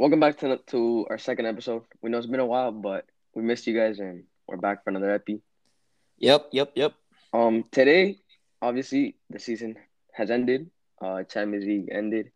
welcome 0.00 0.18
back 0.18 0.38
to 0.38 0.56
to 0.66 1.06
our 1.10 1.18
second 1.18 1.44
episode. 1.44 1.82
We 2.00 2.08
know 2.08 2.16
it's 2.16 2.26
been 2.26 2.40
a 2.40 2.46
while, 2.46 2.72
but 2.72 3.04
we 3.34 3.42
missed 3.42 3.66
you 3.66 3.76
guys, 3.76 3.98
and 3.98 4.24
we're 4.48 4.56
back 4.56 4.82
for 4.82 4.88
another 4.88 5.10
epi. 5.10 5.42
Yep, 6.18 6.48
yep, 6.52 6.72
yep. 6.74 6.94
Um, 7.34 7.64
today, 7.70 8.16
obviously, 8.62 9.16
the 9.28 9.38
season 9.38 9.76
has 10.14 10.30
ended. 10.30 10.70
Uh, 11.02 11.22
Champions 11.24 11.66
League 11.66 11.88
ended. 11.92 12.32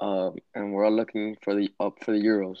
Um, 0.00 0.36
and 0.54 0.72
we're 0.72 0.86
all 0.86 0.96
looking 0.96 1.36
for 1.42 1.54
the 1.54 1.70
up 1.78 2.02
for 2.02 2.12
the 2.12 2.18
Euros 2.18 2.60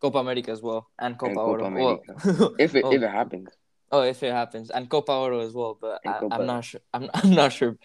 Copa 0.00 0.18
America 0.18 0.50
as 0.50 0.60
well, 0.60 0.86
and 0.98 1.18
Copa, 1.18 1.30
and 1.30 1.36
Copa 1.36 1.50
Oro. 1.50 1.64
America. 1.64 2.14
Well, 2.24 2.54
if 2.58 2.74
it 2.74 2.84
oh, 2.84 2.92
if 2.92 3.02
it 3.02 3.10
happens. 3.10 3.48
oh, 3.90 4.02
if 4.02 4.22
it 4.22 4.32
happens, 4.32 4.70
and 4.70 4.88
Copa 4.90 5.12
Oro 5.12 5.40
as 5.40 5.54
well. 5.54 5.78
But 5.80 6.02
I, 6.06 6.20
I'm 6.30 6.44
not 6.44 6.64
sure. 6.66 6.82
I'm, 6.92 7.08
I'm 7.14 7.30
not 7.30 7.54
sure 7.54 7.78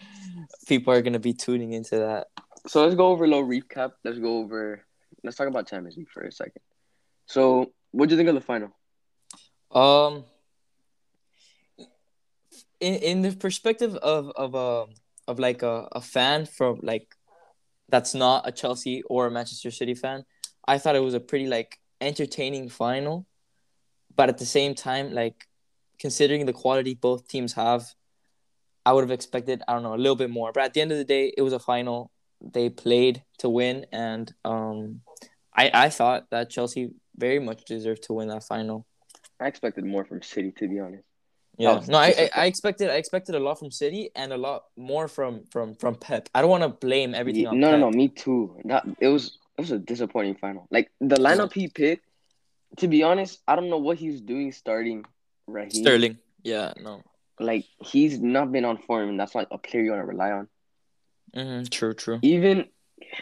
people 0.68 0.92
are 0.92 1.00
gonna 1.00 1.18
be 1.18 1.32
tuning 1.32 1.72
into 1.72 1.96
that. 1.96 2.26
So 2.66 2.84
let's 2.84 2.94
go 2.94 3.08
over 3.08 3.24
a 3.24 3.28
little 3.28 3.48
recap. 3.48 3.92
Let's 4.04 4.18
go 4.18 4.38
over. 4.38 4.84
Let's 5.24 5.36
talk 5.36 5.48
about 5.48 5.68
Champions 5.68 5.96
League 5.96 6.10
for 6.10 6.22
a 6.22 6.30
second. 6.30 6.62
So, 7.26 7.72
what 7.90 8.08
do 8.08 8.14
you 8.14 8.18
think 8.18 8.28
of 8.28 8.34
the 8.34 8.40
final? 8.40 8.70
Um, 9.72 10.24
in 12.80 12.94
in 12.94 13.22
the 13.22 13.34
perspective 13.34 13.96
of 13.96 14.30
of 14.36 14.54
a 14.54 14.86
of 15.26 15.38
like 15.38 15.62
a, 15.62 15.88
a 15.92 16.00
fan 16.00 16.46
from 16.46 16.80
like 16.82 17.16
that's 17.88 18.14
not 18.14 18.46
a 18.46 18.52
Chelsea 18.52 19.02
or 19.02 19.26
a 19.26 19.30
Manchester 19.30 19.70
City 19.70 19.94
fan, 19.94 20.24
I 20.66 20.78
thought 20.78 20.96
it 20.96 21.00
was 21.00 21.14
a 21.14 21.20
pretty 21.20 21.46
like 21.46 21.80
entertaining 22.00 22.68
final, 22.68 23.26
but 24.14 24.28
at 24.28 24.38
the 24.38 24.46
same 24.46 24.74
time, 24.74 25.12
like 25.12 25.48
considering 25.98 26.46
the 26.46 26.52
quality 26.52 26.94
both 26.94 27.28
teams 27.28 27.52
have, 27.54 27.94
I 28.84 28.92
would 28.92 29.04
have 29.04 29.10
expected 29.10 29.62
I 29.66 29.72
don't 29.72 29.82
know 29.82 29.94
a 29.94 29.96
little 30.04 30.16
bit 30.16 30.30
more. 30.30 30.52
But 30.52 30.64
at 30.64 30.74
the 30.74 30.80
end 30.80 30.92
of 30.92 30.98
the 30.98 31.04
day, 31.04 31.32
it 31.36 31.42
was 31.42 31.52
a 31.52 31.58
final. 31.58 32.10
They 32.40 32.68
played 32.68 33.22
to 33.38 33.48
win, 33.48 33.86
and 33.92 34.32
um, 34.44 35.00
I 35.54 35.70
I 35.72 35.88
thought 35.88 36.30
that 36.30 36.50
Chelsea 36.50 36.90
very 37.16 37.38
much 37.38 37.64
deserved 37.64 38.02
to 38.04 38.14
win 38.14 38.28
that 38.28 38.44
final. 38.44 38.86
I 39.40 39.46
expected 39.46 39.84
more 39.84 40.04
from 40.04 40.22
City, 40.22 40.52
to 40.58 40.68
be 40.68 40.80
honest. 40.80 41.04
Yeah, 41.56 41.80
no, 41.86 41.98
I, 41.98 42.30
I. 42.34 42.46
Expected 42.46 42.90
I 42.90 42.94
expected 42.94 43.36
a 43.36 43.38
lot 43.38 43.60
from 43.60 43.70
City 43.70 44.10
and 44.16 44.32
a 44.32 44.36
lot 44.36 44.64
more 44.76 45.06
from 45.06 45.44
from 45.52 45.76
from 45.76 45.94
Pep. 45.94 46.28
I 46.34 46.40
don't 46.40 46.50
want 46.50 46.64
to 46.64 46.68
blame 46.68 47.14
everything 47.14 47.46
on 47.46 47.60
no, 47.60 47.70
Pep. 47.70 47.80
no, 47.80 47.90
no, 47.90 47.96
me 47.96 48.08
too. 48.08 48.58
That 48.64 48.84
it 48.98 49.06
was 49.06 49.38
it 49.56 49.60
was 49.60 49.70
a 49.70 49.78
disappointing 49.78 50.34
final. 50.34 50.66
Like 50.70 50.90
the 51.00 51.16
lineup 51.16 51.52
he 51.52 51.68
picked. 51.68 52.04
To 52.78 52.88
be 52.88 53.04
honest, 53.04 53.40
I 53.46 53.54
don't 53.54 53.70
know 53.70 53.78
what 53.78 53.98
he's 53.98 54.20
doing 54.20 54.50
starting 54.50 55.04
Raheem. 55.46 55.84
Sterling. 55.84 56.18
Yeah, 56.42 56.72
no. 56.82 57.02
Like 57.38 57.66
he's 57.78 58.18
not 58.18 58.50
been 58.50 58.64
on 58.64 58.78
form, 58.78 59.08
and 59.10 59.20
that's 59.20 59.34
not 59.34 59.46
a 59.52 59.58
player 59.58 59.84
you 59.84 59.90
want 59.92 60.02
to 60.02 60.06
rely 60.06 60.32
on. 60.32 60.48
hmm 61.34 61.62
True, 61.70 61.94
true. 61.94 62.18
Even 62.22 62.66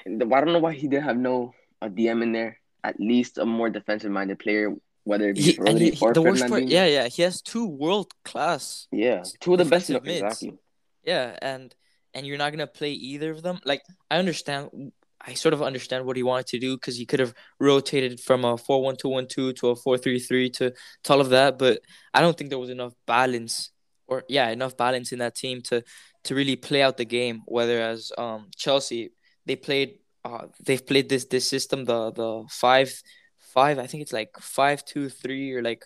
I 0.07 0.11
don't 0.17 0.53
know 0.55 0.59
why 0.59 0.73
he 0.73 0.89
didn't 0.89 1.05
have 1.05 1.19
no 1.19 1.53
a 1.83 1.91
DM 1.91 2.23
in 2.23 2.33
there. 2.33 2.59
At 2.85 2.99
least 2.99 3.39
a 3.39 3.45
more 3.47 3.71
defensive 3.71 4.11
minded 4.11 4.39
player, 4.41 4.75
whether 5.05 5.31
it 5.31 5.37
be 5.37 5.43
He, 5.43 5.53
Rodri 5.57 5.79
he, 5.79 5.91
he- 5.91 6.05
or 6.05 6.13
the 6.13 6.23
worst 6.23 6.49
part, 6.49 6.65
yeah, 6.65 6.87
yeah, 6.87 7.07
he 7.09 7.23
has 7.23 7.41
two 7.43 7.67
world 7.67 8.13
class. 8.25 8.89
yeah, 8.91 9.23
two 9.41 9.53
of 9.55 9.59
the 9.59 9.65
best. 9.65 9.89
in 9.91 9.95
defensive 9.97 10.05
the- 10.05 10.11
mids. 10.11 10.23
Exactly. 10.43 10.59
Yeah, 11.05 11.37
and 11.41 11.75
and 12.15 12.27
you're 12.27 12.39
not 12.39 12.51
gonna 12.53 12.67
play 12.67 12.93
either 12.93 13.31
of 13.31 13.43
them. 13.43 13.61
Like 13.65 13.83
I 14.11 14.17
understand, 14.19 14.93
I 15.21 15.35
sort 15.35 15.55
of 15.55 15.63
understand 15.63 16.05
what 16.07 16.17
he 16.17 16.25
wanted 16.25 16.49
to 16.49 16.59
do 16.59 16.77
because 16.77 16.97
he 16.97 17.07
could 17.07 17.21
have 17.21 17.35
rotated 17.61 18.19
from 18.21 18.45
a 18.45 18.57
four 18.59 18.83
one 18.83 18.97
two 18.97 19.09
one 19.09 19.27
two 19.29 19.53
to 19.55 19.69
a 19.71 19.77
four 19.77 19.97
three 19.97 20.19
three 20.19 20.51
to 20.51 20.73
to 21.05 21.13
all 21.13 21.21
of 21.21 21.31
that, 21.31 21.59
but 21.59 21.81
I 22.13 22.21
don't 22.21 22.37
think 22.37 22.51
there 22.51 22.59
was 22.59 22.71
enough 22.71 22.95
balance 23.07 23.71
or 24.09 24.25
yeah 24.29 24.49
enough 24.51 24.77
balance 24.77 25.13
in 25.13 25.21
that 25.21 25.37
team 25.37 25.63
to 25.63 25.85
to 26.25 26.35
really 26.35 26.57
play 26.57 26.83
out 26.83 26.97
the 26.97 27.05
game. 27.05 27.43
Whereas 27.47 28.11
um 28.19 28.51
Chelsea 28.57 29.11
they 29.47 29.57
played 29.57 29.99
uh 30.25 30.47
they've 30.65 30.87
played 30.87 31.09
this 31.09 31.25
this 31.27 31.47
system 31.49 31.85
the 31.85 32.11
the 32.13 32.45
five 32.49 32.93
five 33.39 33.79
I 33.79 33.87
think 33.87 34.03
it's 34.03 34.13
like 34.13 34.31
five 34.41 34.85
two 34.85 35.09
three 35.09 35.53
or 35.53 35.63
like 35.63 35.85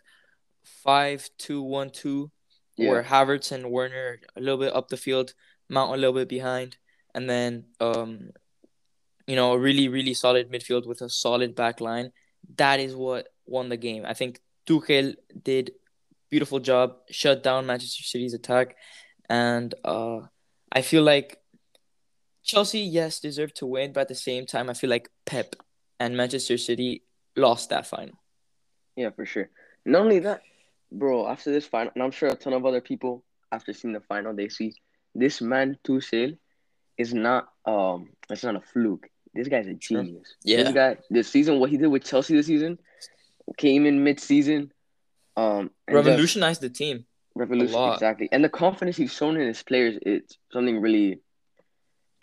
five 0.64 1.28
two 1.38 1.62
one 1.62 1.90
two 1.90 2.30
Yeah. 2.76 2.90
where 2.90 3.02
Havertz 3.04 3.52
and 3.52 3.70
Werner 3.70 4.20
a 4.36 4.40
little 4.40 4.58
bit 4.58 4.74
up 4.76 4.88
the 4.88 4.96
field, 4.98 5.32
Mount 5.68 5.92
a 5.94 5.96
little 5.96 6.12
bit 6.14 6.28
behind, 6.28 6.76
and 7.14 7.28
then 7.28 7.64
um, 7.80 8.30
you 9.26 9.36
know, 9.36 9.52
a 9.52 9.58
really 9.58 9.88
really 9.88 10.14
solid 10.14 10.50
midfield 10.50 10.86
with 10.86 11.00
a 11.02 11.08
solid 11.08 11.54
back 11.54 11.80
line. 11.80 12.12
That 12.56 12.80
is 12.80 12.94
what 12.94 13.28
won 13.46 13.68
the 13.68 13.76
game. 13.76 14.04
I 14.06 14.14
think 14.14 14.40
Tuchel 14.66 15.14
did 15.42 15.72
beautiful 16.30 16.60
job, 16.60 16.96
shut 17.10 17.42
down 17.42 17.66
Manchester 17.66 18.02
City's 18.04 18.34
attack, 18.34 18.76
and 19.28 19.74
uh, 19.84 20.20
I 20.70 20.82
feel 20.82 21.02
like 21.02 21.38
Chelsea 22.46 22.80
yes 22.80 23.20
deserved 23.20 23.56
to 23.56 23.66
win, 23.66 23.92
but 23.92 24.02
at 24.02 24.08
the 24.08 24.14
same 24.14 24.46
time, 24.46 24.70
I 24.70 24.74
feel 24.74 24.88
like 24.88 25.10
Pep 25.26 25.56
and 26.00 26.16
Manchester 26.16 26.56
City 26.56 27.02
lost 27.36 27.70
that 27.70 27.86
final. 27.86 28.18
Yeah, 28.94 29.10
for 29.10 29.26
sure. 29.26 29.50
Not 29.84 30.02
only 30.02 30.20
that, 30.20 30.42
bro. 30.90 31.28
After 31.28 31.50
this 31.52 31.66
final, 31.66 31.92
and 31.94 32.02
I'm 32.02 32.10
sure 32.12 32.28
a 32.28 32.34
ton 32.34 32.52
of 32.52 32.64
other 32.64 32.80
people 32.80 33.24
after 33.52 33.72
seeing 33.72 33.92
the 33.92 34.00
final, 34.00 34.34
they 34.34 34.48
see 34.48 34.74
this 35.14 35.40
man 35.42 35.76
Tuchel 35.84 36.38
is 36.96 37.12
not 37.12 37.48
um, 37.66 38.10
it's 38.30 38.44
not 38.44 38.56
a 38.56 38.60
fluke. 38.60 39.08
This 39.34 39.48
guy's 39.48 39.66
a 39.66 39.74
genius. 39.74 40.34
Yeah. 40.44 40.62
This 40.62 40.72
guy, 40.72 40.96
this 41.10 41.28
season, 41.28 41.60
what 41.60 41.68
he 41.70 41.76
did 41.76 41.88
with 41.88 42.04
Chelsea 42.04 42.34
this 42.34 42.46
season, 42.46 42.78
came 43.58 43.84
in 43.84 44.02
mid-season, 44.02 44.72
um, 45.36 45.70
Revolutionized 45.90 46.62
the 46.62 46.70
team. 46.70 47.04
revolution 47.34 47.92
exactly, 47.92 48.28
and 48.32 48.42
the 48.42 48.48
confidence 48.48 48.96
he's 48.96 49.12
shown 49.12 49.36
in 49.36 49.46
his 49.46 49.62
players, 49.62 49.98
it's 50.02 50.38
something 50.52 50.80
really, 50.80 51.20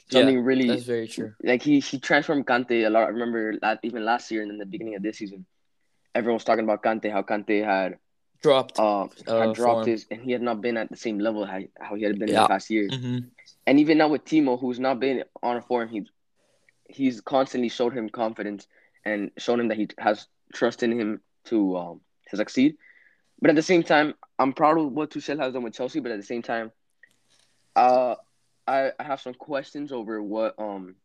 Yeah, 0.09 0.19
something 0.21 0.39
really 0.43 0.67
That's 0.67 0.83
very 0.83 1.07
true. 1.07 1.33
like 1.43 1.61
he 1.63 1.79
he 1.79 1.99
transformed 1.99 2.45
Kante 2.45 2.85
a 2.85 2.89
lot. 2.89 3.03
I 3.03 3.07
remember 3.07 3.57
that 3.61 3.79
even 3.83 4.05
last 4.05 4.31
year 4.31 4.41
and 4.41 4.51
in 4.51 4.57
the 4.57 4.65
beginning 4.65 4.95
of 4.95 5.01
this 5.03 5.17
season, 5.17 5.45
everyone 6.13 6.35
was 6.35 6.43
talking 6.43 6.63
about 6.63 6.83
Kante, 6.83 7.11
how 7.11 7.23
Kante 7.23 7.63
had 7.63 7.97
Dropped. 8.41 8.77
uh, 8.79 9.03
Uh, 9.27 9.39
had 9.39 9.53
dropped 9.53 9.85
his, 9.85 10.05
and 10.11 10.21
he 10.21 10.31
had 10.31 10.41
not 10.41 10.61
been 10.61 10.77
at 10.77 10.89
the 10.89 10.97
same 10.97 11.19
level 11.19 11.45
how, 11.45 11.59
how 11.79 11.95
he 11.95 12.03
had 12.03 12.19
been 12.19 12.29
in 12.29 12.35
the 12.35 12.47
past 12.47 12.69
years. 12.69 12.93
hmm 12.95 13.19
And 13.65 13.79
even 13.79 13.97
now 13.97 14.09
with 14.09 14.25
Timo, 14.25 14.59
who's 14.59 14.79
not 14.79 14.99
been 14.99 15.23
on 15.41 15.57
a 15.57 15.61
form, 15.61 15.89
he's 15.89 16.07
he's 16.87 17.21
constantly 17.21 17.69
showed 17.69 17.93
him 17.93 18.09
confidence 18.09 18.67
and 19.05 19.31
shown 19.37 19.59
him 19.59 19.69
that 19.69 19.77
he 19.77 19.87
has 19.97 20.27
trust 20.53 20.83
in 20.83 20.91
him 20.91 21.21
to 21.45 21.77
um 21.77 22.01
to 22.29 22.37
succeed. 22.37 22.75
But 23.41 23.49
at 23.51 23.55
the 23.55 23.61
same 23.61 23.83
time, 23.83 24.13
I'm 24.39 24.53
proud 24.53 24.77
of 24.77 24.91
what 24.91 25.11
Tuchel 25.11 25.39
has 25.39 25.53
done 25.53 25.63
with 25.63 25.73
Chelsea. 25.73 25.99
But 25.99 26.11
at 26.11 26.17
the 26.17 26.23
same 26.33 26.41
time, 26.41 26.71
uh, 27.75 28.15
I, 28.67 28.91
I 28.99 29.03
have 29.03 29.21
some 29.21 29.33
questions 29.33 29.91
over 29.91 30.21
what 30.21 30.55
um 30.57 30.95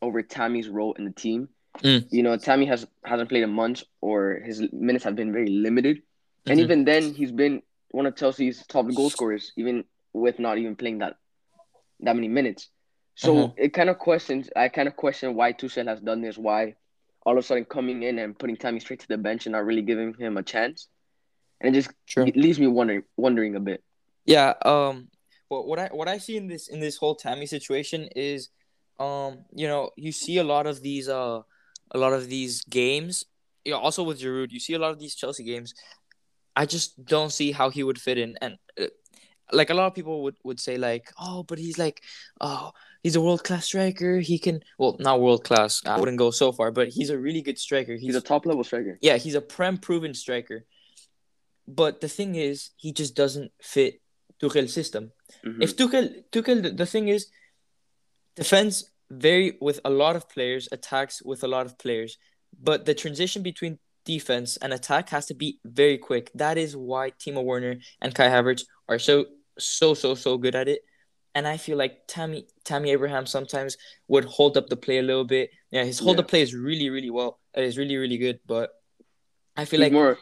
over 0.00 0.22
Tammy's 0.22 0.68
role 0.68 0.94
in 0.94 1.04
the 1.04 1.10
team. 1.10 1.48
Mm. 1.78 2.06
You 2.10 2.22
know, 2.22 2.36
Tammy 2.36 2.66
has 2.66 2.86
hasn't 3.04 3.28
played 3.28 3.44
a 3.44 3.48
month, 3.48 3.82
or 4.00 4.40
his 4.44 4.72
minutes 4.72 5.04
have 5.04 5.16
been 5.16 5.32
very 5.32 5.48
limited. 5.48 6.02
And 6.46 6.58
Mhm. 6.58 6.62
even 6.62 6.84
then, 6.84 7.14
he's 7.14 7.32
been 7.32 7.62
one 7.90 8.06
of 8.06 8.16
Chelsea's 8.16 8.64
top 8.66 8.86
goal 8.94 9.10
scorers, 9.10 9.52
even 9.56 9.84
with 10.12 10.38
not 10.38 10.58
even 10.58 10.76
playing 10.76 10.98
that 10.98 11.16
that 12.00 12.14
many 12.14 12.28
minutes. 12.28 12.70
So 13.16 13.34
Mhm. 13.34 13.54
it 13.56 13.74
kind 13.74 13.90
of 13.90 13.98
questions. 13.98 14.48
I 14.54 14.68
kind 14.68 14.88
of 14.88 14.96
question 14.96 15.34
why 15.34 15.52
Tuchel 15.52 15.86
has 15.88 16.00
done 16.00 16.20
this. 16.22 16.38
Why 16.38 16.76
all 17.26 17.32
of 17.34 17.38
a 17.38 17.42
sudden 17.42 17.64
coming 17.64 18.02
in 18.04 18.18
and 18.18 18.38
putting 18.38 18.56
Tammy 18.56 18.80
straight 18.80 19.00
to 19.00 19.08
the 19.08 19.18
bench 19.18 19.46
and 19.46 19.52
not 19.52 19.64
really 19.64 19.82
giving 19.82 20.14
him 20.14 20.36
a 20.36 20.42
chance, 20.42 20.88
and 21.60 21.74
it 21.74 21.78
just 21.80 21.90
it 22.28 22.36
leaves 22.36 22.58
me 22.60 22.68
wondering 22.68 23.02
wondering 23.16 23.56
a 23.56 23.60
bit. 23.60 23.82
Yeah. 24.24 24.54
Um. 24.64 25.08
Well, 25.50 25.66
what 25.66 25.78
I 25.78 25.88
what 25.88 26.08
I 26.08 26.18
see 26.18 26.36
in 26.36 26.46
this 26.46 26.68
in 26.68 26.80
this 26.80 26.96
whole 26.96 27.14
Tammy 27.14 27.46
situation 27.46 28.08
is, 28.14 28.50
um, 28.98 29.44
you 29.54 29.66
know, 29.66 29.90
you 29.96 30.12
see 30.12 30.38
a 30.38 30.44
lot 30.44 30.66
of 30.66 30.82
these 30.82 31.08
uh, 31.08 31.40
a 31.90 31.98
lot 31.98 32.12
of 32.12 32.28
these 32.28 32.64
games. 32.64 33.24
Yeah. 33.64 33.76
Also 33.76 34.02
with 34.02 34.20
Giroud, 34.20 34.50
you 34.50 34.60
see 34.60 34.74
a 34.74 34.78
lot 34.78 34.92
of 34.92 34.98
these 34.98 35.14
Chelsea 35.14 35.44
games. 35.44 35.74
I 36.54 36.66
just 36.66 37.04
don't 37.04 37.32
see 37.32 37.52
how 37.52 37.70
he 37.70 37.82
would 37.82 38.00
fit 38.00 38.18
in, 38.18 38.36
and 38.42 38.58
uh, 38.80 38.86
like 39.52 39.70
a 39.70 39.74
lot 39.74 39.86
of 39.86 39.94
people 39.94 40.22
would 40.24 40.36
would 40.44 40.60
say, 40.60 40.76
like, 40.76 41.12
oh, 41.18 41.42
but 41.44 41.58
he's 41.58 41.78
like, 41.78 42.02
oh, 42.40 42.72
he's 43.02 43.16
a 43.16 43.20
world 43.20 43.44
class 43.44 43.66
striker. 43.66 44.18
He 44.18 44.38
can, 44.38 44.62
well, 44.78 44.96
not 44.98 45.20
world 45.20 45.44
class. 45.44 45.82
I 45.86 45.98
wouldn't 45.98 46.18
go 46.18 46.30
so 46.30 46.52
far, 46.52 46.70
but 46.70 46.88
he's 46.88 47.10
a 47.10 47.18
really 47.18 47.42
good 47.42 47.58
striker. 47.58 47.96
He's 47.96 48.16
a 48.16 48.20
top 48.20 48.44
level 48.44 48.64
striker. 48.64 48.98
Yeah, 49.00 49.16
he's 49.16 49.34
a 49.34 49.40
prem 49.40 49.78
proven 49.78 50.14
striker. 50.14 50.64
But 51.66 52.00
the 52.00 52.08
thing 52.08 52.34
is, 52.34 52.70
he 52.76 52.92
just 52.92 53.14
doesn't 53.14 53.52
fit 53.62 54.00
Tuchel's 54.40 54.72
system. 54.72 55.12
Mhm. 55.44 55.62
If 55.62 55.76
Tuchel, 55.76 56.24
Tuchel, 56.30 56.62
the, 56.62 56.70
the 56.70 56.86
thing 56.86 57.08
is, 57.08 57.26
defense 58.36 58.84
very 59.10 59.56
with 59.60 59.80
a 59.84 59.90
lot 59.90 60.16
of 60.16 60.28
players, 60.28 60.68
attacks 60.70 61.22
with 61.22 61.42
a 61.42 61.48
lot 61.48 61.66
of 61.66 61.78
players, 61.78 62.18
but 62.60 62.84
the 62.84 62.94
transition 62.94 63.42
between 63.42 63.78
defense 64.04 64.56
and 64.58 64.72
attack 64.72 65.08
has 65.10 65.26
to 65.26 65.34
be 65.34 65.58
very 65.64 65.98
quick. 65.98 66.30
That 66.34 66.56
is 66.58 66.76
why 66.76 67.10
Timo 67.12 67.42
Werner 67.44 67.76
and 68.00 68.14
Kai 68.14 68.28
Havertz 68.28 68.64
are 68.88 68.98
so 68.98 69.26
so 69.58 69.94
so 69.94 70.14
so 70.14 70.38
good 70.38 70.54
at 70.54 70.68
it. 70.68 70.82
And 71.34 71.46
I 71.46 71.56
feel 71.56 71.76
like 71.76 72.06
Tammy 72.06 72.46
Tammy 72.64 72.90
Abraham 72.90 73.26
sometimes 73.26 73.76
would 74.08 74.24
hold 74.24 74.56
up 74.56 74.68
the 74.68 74.76
play 74.76 74.98
a 74.98 75.02
little 75.02 75.24
bit. 75.24 75.50
Yeah, 75.70 75.84
his 75.84 75.98
hold 75.98 76.16
Yeah. 76.16 76.22
up 76.22 76.28
play 76.28 76.42
is 76.42 76.54
really 76.54 76.90
really 76.90 77.10
well. 77.10 77.40
It 77.54 77.64
is 77.64 77.76
really 77.76 77.96
really 77.96 78.18
good, 78.18 78.40
but 78.46 78.70
I 79.56 79.64
feel 79.64 79.80
He's 79.80 79.86
like 79.86 79.92
more. 79.92 80.18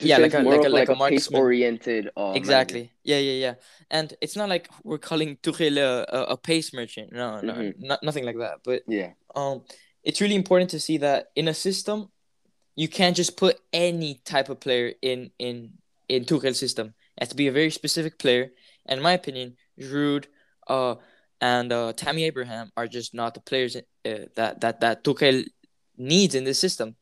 Yeah, 0.00 0.18
like 0.18 0.34
a- 0.34 0.40
like 0.40 0.64
a- 0.64 0.68
like 0.68 0.88
a 0.88 0.92
pace 0.94 0.98
marksman. 1.30 1.40
oriented. 1.40 2.10
Uh, 2.16 2.32
Exactly. 2.36 2.92
Yeah, 3.02 3.18
yeah, 3.18 3.32
yeah. 3.32 3.54
And 3.90 4.12
it's 4.20 4.36
not 4.36 4.48
like 4.48 4.68
we're 4.84 4.98
calling 4.98 5.36
Tuchel 5.42 5.78
a, 5.78 6.04
a, 6.14 6.22
a 6.34 6.36
pace 6.36 6.72
merchant. 6.74 7.12
No, 7.12 7.40
no, 7.40 7.54
Mhm. 7.54 7.74
not, 7.80 8.02
nothing 8.02 8.24
like 8.24 8.38
that. 8.38 8.60
But. 8.64 8.82
Yeah. 8.86 9.12
um, 9.34 9.62
it's 10.02 10.20
really 10.20 10.36
important 10.36 10.70
to 10.70 10.78
see 10.80 10.98
that 10.98 11.30
in 11.34 11.48
a 11.48 11.54
system, 11.54 12.10
you 12.76 12.88
can't 12.88 13.16
just 13.16 13.36
put 13.36 13.58
any 13.72 14.20
type 14.24 14.48
of 14.50 14.60
player 14.60 14.92
in 15.02 15.30
in 15.38 15.72
in 16.08 16.24
Tuchel's 16.24 16.58
system. 16.60 16.94
It 17.16 17.22
has 17.22 17.28
to 17.30 17.36
be 17.36 17.48
a 17.48 17.52
very 17.52 17.70
specific 17.70 18.18
player. 18.18 18.52
And 18.86 18.98
in 18.98 19.02
my 19.02 19.12
opinion, 19.14 19.56
Giroud, 19.80 20.26
uh, 20.68 20.94
and 21.40 21.72
uh, 21.72 21.92
Tammy 21.94 22.22
Abraham 22.24 22.70
are 22.76 22.86
just 22.86 23.14
not 23.14 23.34
the 23.34 23.40
players 23.40 23.74
uh, 23.76 23.82
that 24.36 24.60
that 24.60 24.80
that 24.80 25.02
Tuchel 25.04 25.44
needs 25.96 26.34
in 26.34 26.44
this 26.44 26.58
system. 26.60 26.96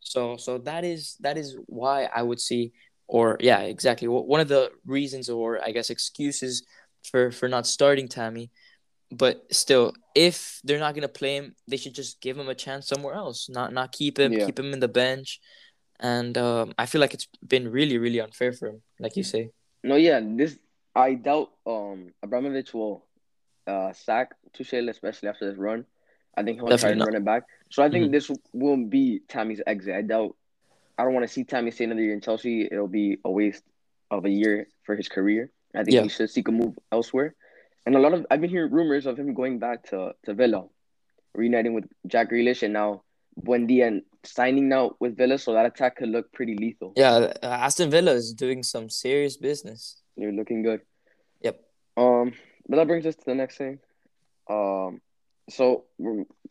So 0.00 0.36
so 0.36 0.58
that 0.58 0.84
is 0.84 1.16
that 1.20 1.36
is 1.36 1.56
why 1.66 2.04
I 2.04 2.22
would 2.22 2.40
see, 2.40 2.72
or 3.06 3.36
yeah, 3.40 3.60
exactly 3.60 4.08
one 4.08 4.40
of 4.40 4.48
the 4.48 4.70
reasons, 4.84 5.28
or 5.28 5.62
I 5.62 5.70
guess 5.72 5.90
excuses 5.90 6.64
for 7.02 7.30
for 7.30 7.48
not 7.48 7.66
starting 7.66 8.08
Tammy. 8.08 8.50
But 9.12 9.42
still, 9.52 9.92
if 10.14 10.60
they're 10.62 10.78
not 10.78 10.94
gonna 10.94 11.08
play 11.08 11.36
him, 11.36 11.54
they 11.66 11.76
should 11.76 11.94
just 11.94 12.20
give 12.20 12.38
him 12.38 12.48
a 12.48 12.54
chance 12.54 12.86
somewhere 12.86 13.14
else. 13.14 13.48
Not 13.48 13.72
not 13.72 13.92
keep 13.92 14.18
him, 14.18 14.32
yeah. 14.32 14.46
keep 14.46 14.58
him 14.58 14.72
in 14.72 14.80
the 14.80 14.88
bench. 14.88 15.40
And 15.98 16.38
um, 16.38 16.72
I 16.78 16.86
feel 16.86 17.00
like 17.00 17.12
it's 17.12 17.28
been 17.46 17.70
really 17.70 17.98
really 17.98 18.20
unfair 18.20 18.52
for 18.52 18.68
him, 18.68 18.82
like 18.98 19.16
you 19.16 19.22
say. 19.22 19.50
No, 19.82 19.96
yeah, 19.96 20.20
this 20.22 20.58
I 20.94 21.14
doubt 21.14 21.50
um 21.66 22.12
Abramovich 22.22 22.72
will 22.72 23.04
uh, 23.66 23.92
sack 23.92 24.34
Tuchel, 24.56 24.88
especially 24.88 25.28
after 25.28 25.48
this 25.48 25.58
run. 25.58 25.84
I 26.36 26.42
think 26.42 26.58
he'll 26.58 26.68
Definitely 26.68 26.98
try 26.98 27.06
to 27.06 27.12
run 27.12 27.22
it 27.22 27.24
back. 27.24 27.42
So 27.70 27.82
I 27.82 27.88
think 27.90 28.04
mm-hmm. 28.06 28.12
this 28.12 28.30
won't 28.52 28.90
be 28.90 29.20
Tammy's 29.28 29.62
exit. 29.66 29.94
I 29.94 30.02
doubt. 30.02 30.36
I 30.98 31.04
don't 31.04 31.14
want 31.14 31.26
to 31.26 31.32
see 31.32 31.44
Tammy 31.44 31.70
stay 31.70 31.84
another 31.84 32.02
year 32.02 32.12
in 32.12 32.20
Chelsea. 32.20 32.68
It'll 32.70 32.88
be 32.88 33.18
a 33.24 33.30
waste 33.30 33.64
of 34.10 34.24
a 34.24 34.30
year 34.30 34.68
for 34.82 34.96
his 34.96 35.08
career. 35.08 35.50
I 35.74 35.84
think 35.84 35.94
yeah. 35.94 36.02
he 36.02 36.08
should 36.08 36.28
seek 36.30 36.48
a 36.48 36.52
move 36.52 36.76
elsewhere. 36.92 37.34
And 37.86 37.96
a 37.96 37.98
lot 37.98 38.12
of 38.12 38.26
I've 38.30 38.40
been 38.40 38.50
hearing 38.50 38.72
rumors 38.72 39.06
of 39.06 39.18
him 39.18 39.32
going 39.32 39.58
back 39.58 39.84
to 39.90 40.12
to 40.24 40.34
Villa, 40.34 40.66
reuniting 41.34 41.72
with 41.72 41.86
Jack 42.06 42.30
Grealish, 42.30 42.62
and 42.62 42.74
now 42.74 43.02
Buendia 43.40 43.86
and 43.86 44.02
signing 44.24 44.68
now 44.68 44.96
with 45.00 45.16
Villa, 45.16 45.38
so 45.38 45.54
that 45.54 45.64
attack 45.64 45.96
could 45.96 46.10
look 46.10 46.32
pretty 46.32 46.56
lethal. 46.56 46.92
Yeah, 46.96 47.32
uh, 47.42 47.46
Aston 47.46 47.90
Villa 47.90 48.12
is 48.12 48.34
doing 48.34 48.62
some 48.62 48.90
serious 48.90 49.36
business. 49.36 50.02
They're 50.16 50.32
looking 50.32 50.62
good. 50.62 50.82
Yep. 51.42 51.60
Um, 51.96 52.32
but 52.68 52.76
that 52.76 52.86
brings 52.86 53.06
us 53.06 53.16
to 53.16 53.24
the 53.24 53.34
next 53.34 53.56
thing. 53.56 53.78
Um, 54.48 55.00
so 55.50 55.84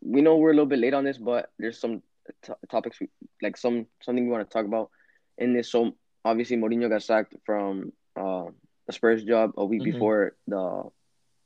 we 0.02 0.22
know 0.22 0.38
we're 0.38 0.52
a 0.52 0.54
little 0.54 0.66
bit 0.66 0.80
late 0.80 0.94
on 0.94 1.04
this, 1.04 1.18
but 1.18 1.52
there's 1.58 1.80
some 1.80 2.02
t- 2.44 2.54
topics 2.70 3.00
we, 3.00 3.10
like 3.42 3.58
some 3.58 3.88
something 4.02 4.26
we 4.26 4.32
want 4.32 4.48
to 4.48 4.54
talk 4.54 4.66
about 4.66 4.90
in 5.38 5.54
this. 5.54 5.72
So 5.72 5.94
obviously, 6.24 6.58
Mourinho 6.58 6.90
got 6.90 7.04
sacked 7.04 7.36
from 7.46 7.92
uh, 8.16 8.46
the 8.88 8.94
Spurs 8.94 9.24
job 9.24 9.54
a 9.58 9.66
week 9.66 9.82
mm-hmm. 9.82 9.92
before 9.92 10.36
the 10.48 10.84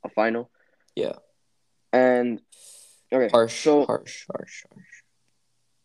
a 0.04 0.08
final. 0.14 0.50
Yeah. 0.94 1.14
And 1.92 2.40
okay, 3.12 3.28
harsh, 3.30 3.62
so 3.62 3.86
harsh, 3.86 4.26
harsh, 4.30 4.64
harsh. 4.72 4.94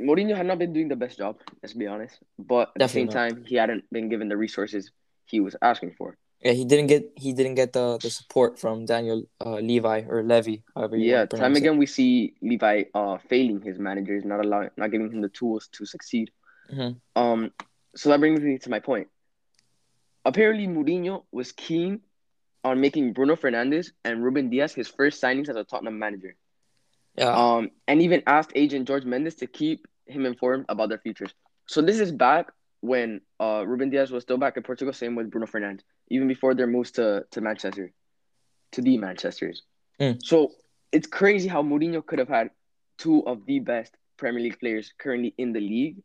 Mourinho 0.01 0.35
had 0.35 0.45
not 0.45 0.59
been 0.59 0.73
doing 0.73 0.87
the 0.87 0.95
best 0.95 1.17
job, 1.17 1.37
let's 1.61 1.73
be 1.73 1.87
honest. 1.87 2.17
But 2.37 2.69
at 2.69 2.79
Definitely 2.79 2.85
the 2.85 2.87
same 2.89 3.05
not. 3.05 3.13
time, 3.13 3.45
he 3.45 3.55
hadn't 3.55 3.83
been 3.91 4.09
given 4.09 4.29
the 4.29 4.37
resources 4.37 4.91
he 5.25 5.39
was 5.39 5.55
asking 5.61 5.95
for. 5.97 6.17
Yeah, 6.41 6.53
he 6.53 6.63
didn't 6.63 6.87
get 6.87 7.11
he 7.15 7.33
didn't 7.33 7.55
get 7.55 7.73
the, 7.73 7.97
the 7.97 8.09
support 8.09 8.57
from 8.57 8.85
Daniel 8.85 9.23
uh, 9.45 9.55
Levi 9.55 10.05
or 10.07 10.23
Levy, 10.23 10.63
however 10.73 10.95
you 10.95 11.11
Yeah, 11.11 11.25
time 11.25 11.55
again 11.55 11.77
we 11.77 11.85
see 11.85 12.35
Levi 12.41 12.83
uh 12.93 13.17
failing 13.27 13.61
his 13.61 13.77
managers, 13.77 14.23
not 14.23 14.43
allowing 14.45 14.69
not 14.77 14.91
giving 14.91 15.11
him 15.11 15.21
the 15.21 15.29
tools 15.29 15.67
to 15.73 15.85
succeed. 15.85 16.31
Mm-hmm. 16.71 17.21
Um 17.21 17.51
so 17.95 18.09
that 18.09 18.19
brings 18.19 18.39
me 18.39 18.57
to 18.59 18.69
my 18.69 18.79
point. 18.79 19.09
Apparently 20.23 20.65
Mourinho 20.67 21.23
was 21.31 21.51
keen 21.51 22.01
on 22.63 22.79
making 22.79 23.11
Bruno 23.13 23.35
Fernandes 23.35 23.91
and 24.05 24.23
Ruben 24.23 24.49
Dias 24.49 24.73
his 24.73 24.87
first 24.87 25.21
signings 25.21 25.49
as 25.49 25.57
a 25.57 25.65
Tottenham 25.65 25.99
manager. 25.99 26.37
Yeah. 27.17 27.35
Um 27.35 27.71
and 27.85 28.01
even 28.01 28.23
asked 28.27 28.53
agent 28.55 28.87
George 28.87 29.03
Mendes 29.03 29.35
to 29.35 29.47
keep 29.47 29.87
him 30.05 30.25
informed 30.25 30.65
about 30.69 30.87
their 30.87 30.99
futures. 30.99 31.33
So 31.67 31.81
this 31.81 31.99
is 31.99 32.13
back 32.13 32.53
when 32.81 33.21
uh 33.39 33.63
Ruben 33.65 33.89
Dias 33.89 34.09
was 34.09 34.23
still 34.23 34.37
back 34.37 34.57
in 34.57 34.63
Portugal, 34.63 34.93
same 34.93 35.15
with 35.15 35.29
Bruno 35.29 35.47
Fernandes, 35.47 35.81
even 36.09 36.27
before 36.27 36.53
their 36.55 36.67
moves 36.67 36.91
to, 36.91 37.25
to 37.31 37.41
Manchester, 37.41 37.91
to 38.71 38.81
the 38.81 38.97
Manchesters. 38.97 39.63
Mm. 39.99 40.19
So 40.23 40.51
it's 40.91 41.07
crazy 41.07 41.47
how 41.47 41.61
Mourinho 41.61 42.05
could 42.05 42.19
have 42.19 42.29
had 42.29 42.51
two 42.97 43.25
of 43.25 43.45
the 43.45 43.59
best 43.59 43.95
Premier 44.17 44.41
League 44.41 44.59
players 44.59 44.93
currently 44.97 45.33
in 45.37 45.53
the 45.53 45.59
league 45.59 45.97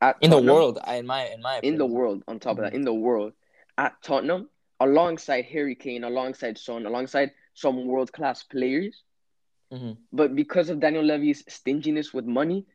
at 0.00 0.16
in 0.20 0.30
Tottenham, 0.30 0.46
the 0.46 0.52
world. 0.52 0.78
In 0.86 1.06
my 1.06 1.26
in 1.26 1.42
my 1.42 1.56
opinion. 1.56 1.74
in 1.74 1.78
the 1.78 1.86
world. 1.86 2.22
On 2.28 2.38
top 2.38 2.56
mm-hmm. 2.56 2.64
of 2.64 2.64
that, 2.64 2.70
hmm. 2.72 2.76
in 2.76 2.84
the 2.84 2.94
world 2.94 3.32
at 3.76 3.94
Tottenham, 4.02 4.48
alongside 4.80 5.44
Harry 5.46 5.74
Kane, 5.74 6.04
alongside 6.04 6.58
Son, 6.58 6.86
alongside 6.86 7.32
some 7.54 7.86
world 7.86 8.12
class 8.12 8.42
players. 8.42 9.02
Mm-hmm. 9.72 9.92
But 10.12 10.34
because 10.34 10.70
of 10.70 10.80
Daniel 10.80 11.04
Levy's 11.04 11.44
stinginess 11.48 12.14
with 12.14 12.24
money, 12.24 12.66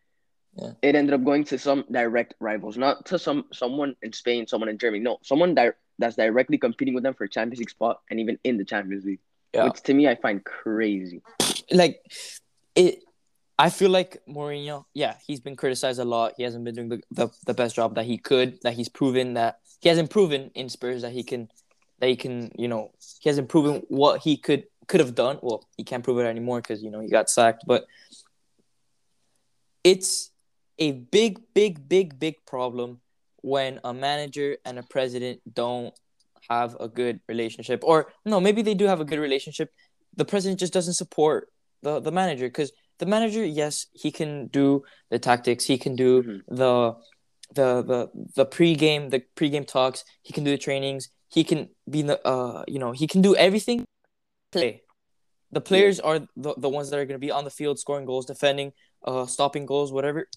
yeah. 0.55 0.71
It 0.81 0.95
ended 0.95 1.13
up 1.13 1.23
going 1.23 1.43
to 1.45 1.57
some 1.57 1.85
direct 1.91 2.35
rivals, 2.39 2.77
not 2.77 3.05
to 3.07 3.17
some 3.17 3.45
someone 3.51 3.95
in 4.01 4.13
Spain, 4.13 4.47
someone 4.47 4.69
in 4.69 4.77
Germany. 4.77 5.03
No, 5.03 5.17
someone 5.23 5.55
di- 5.55 5.71
that's 5.97 6.15
directly 6.15 6.57
competing 6.57 6.93
with 6.93 7.03
them 7.03 7.13
for 7.13 7.27
Champions 7.27 7.59
League 7.59 7.69
spot 7.69 8.01
and 8.09 8.19
even 8.19 8.37
in 8.43 8.57
the 8.57 8.65
Champions 8.65 9.05
League. 9.05 9.19
Yeah. 9.53 9.65
Which 9.65 9.81
to 9.83 9.93
me 9.93 10.07
I 10.07 10.15
find 10.15 10.43
crazy. 10.43 11.21
Like 11.71 12.01
it 12.75 13.03
I 13.57 13.69
feel 13.69 13.91
like 13.91 14.21
Mourinho, 14.27 14.85
yeah, 14.93 15.15
he's 15.25 15.39
been 15.39 15.55
criticized 15.55 15.99
a 15.99 16.05
lot. 16.05 16.33
He 16.37 16.43
hasn't 16.43 16.63
been 16.63 16.73
doing 16.73 16.89
the, 16.89 17.01
the, 17.11 17.29
the 17.45 17.53
best 17.53 17.75
job 17.75 17.95
that 17.95 18.05
he 18.05 18.17
could, 18.17 18.59
that 18.63 18.73
he's 18.73 18.89
proven 18.89 19.35
that 19.35 19.59
he 19.79 19.89
hasn't 19.89 20.09
proven 20.09 20.49
in 20.55 20.69
Spurs 20.69 21.03
that 21.03 21.11
he 21.11 21.23
can 21.23 21.49
that 21.99 22.07
he 22.09 22.15
can, 22.15 22.51
you 22.57 22.67
know, 22.67 22.91
he 23.21 23.29
hasn't 23.29 23.49
proven 23.49 23.83
what 23.89 24.21
he 24.21 24.37
could 24.37 24.65
could 24.87 24.99
have 24.99 25.15
done. 25.15 25.39
Well, 25.41 25.67
he 25.77 25.83
can't 25.83 26.03
prove 26.03 26.19
it 26.19 26.25
anymore 26.25 26.61
because 26.61 26.81
you 26.83 26.89
know 26.89 26.99
he 26.99 27.09
got 27.09 27.29
sacked. 27.29 27.63
But 27.67 27.85
it's 29.83 30.31
a 30.79 30.91
big, 30.91 31.39
big, 31.53 31.87
big, 31.87 32.19
big 32.19 32.45
problem 32.45 32.99
when 33.41 33.79
a 33.83 33.93
manager 33.93 34.57
and 34.65 34.79
a 34.79 34.83
president 34.83 35.41
don't 35.51 35.93
have 36.49 36.75
a 36.79 36.87
good 36.87 37.19
relationship. 37.27 37.83
Or 37.83 38.11
no, 38.25 38.39
maybe 38.39 38.61
they 38.61 38.73
do 38.73 38.85
have 38.85 38.99
a 38.99 39.05
good 39.05 39.19
relationship. 39.19 39.71
The 40.15 40.25
president 40.25 40.59
just 40.59 40.73
doesn't 40.73 40.93
support 40.93 41.49
the, 41.81 41.99
the 41.99 42.11
manager 42.11 42.47
because 42.47 42.71
the 42.99 43.05
manager, 43.05 43.43
yes, 43.43 43.87
he 43.93 44.11
can 44.11 44.47
do 44.47 44.83
the 45.09 45.19
tactics, 45.19 45.65
he 45.65 45.77
can 45.77 45.95
do 45.95 46.23
mm-hmm. 46.23 46.55
the 46.55 46.95
the 47.53 47.83
the 47.83 48.09
the 48.35 48.45
pregame 48.45 49.11
the 49.11 49.23
pregame 49.35 49.67
talks, 49.67 50.03
he 50.21 50.33
can 50.33 50.43
do 50.43 50.51
the 50.51 50.57
trainings, 50.57 51.09
he 51.29 51.43
can 51.43 51.69
be 51.89 52.01
the 52.01 52.25
uh 52.27 52.63
you 52.67 52.79
know 52.79 52.91
he 52.91 53.07
can 53.07 53.21
do 53.21 53.35
everything. 53.35 53.85
Play. 54.51 54.83
The 55.51 55.61
players 55.61 55.99
yeah. 55.99 56.09
are 56.09 56.19
the, 56.35 56.55
the 56.57 56.69
ones 56.69 56.89
that 56.89 56.97
are 56.97 57.05
going 57.05 57.19
to 57.19 57.25
be 57.27 57.31
on 57.31 57.43
the 57.43 57.51
field 57.51 57.77
scoring 57.77 58.05
goals, 58.05 58.25
defending, 58.25 58.73
uh, 59.05 59.27
stopping 59.27 59.67
goals, 59.67 59.91
whatever 59.91 60.27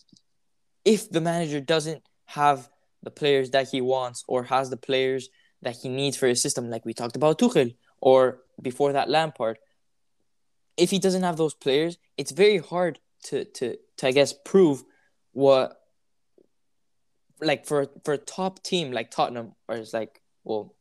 if 0.87 1.11
the 1.11 1.21
manager 1.21 1.61
doesn't 1.61 2.03
have 2.27 2.71
the 3.03 3.11
players 3.11 3.51
that 3.51 3.69
he 3.69 3.81
wants 3.81 4.25
or 4.29 4.45
has 4.45 4.71
the 4.71 4.77
players 4.77 5.29
that 5.61 5.77
he 5.77 5.89
needs 5.89 6.17
for 6.17 6.29
his 6.29 6.41
system, 6.41 6.71
like 6.71 6.87
we 6.87 6.95
talked 6.95 7.17
about 7.17 7.39
Tuchel 7.39 7.75
or 8.01 8.39
before 8.63 8.93
that 8.93 9.11
Lampard, 9.11 9.59
if 10.77 10.91
he 10.91 10.99
doesn't 10.99 11.25
have 11.25 11.37
those 11.37 11.55
players, 11.55 11.99
it's 12.17 12.31
very 12.31 12.59
hard 12.59 13.01
to 13.25 13.45
to 13.45 13.77
to 13.97 14.07
I 14.07 14.13
guess 14.13 14.33
prove 14.33 14.85
what 15.33 15.77
like 17.41 17.67
for 17.67 17.89
for 18.05 18.15
a 18.15 18.19
top 18.19 18.63
team 18.63 18.93
like 18.93 19.11
Tottenham, 19.11 19.55
or 19.69 19.77
it's 19.77 19.93
like 19.93 20.23
well, 20.45 20.75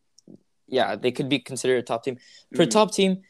yeah, 0.67 0.95
they 0.95 1.12
could 1.12 1.29
be 1.29 1.39
considered 1.39 1.79
a 1.79 1.83
top 1.83 2.03
team. 2.03 2.17
For 2.51 2.62
mm-hmm. 2.62 2.62
a 2.63 2.67
top 2.67 2.93
team 2.93 3.21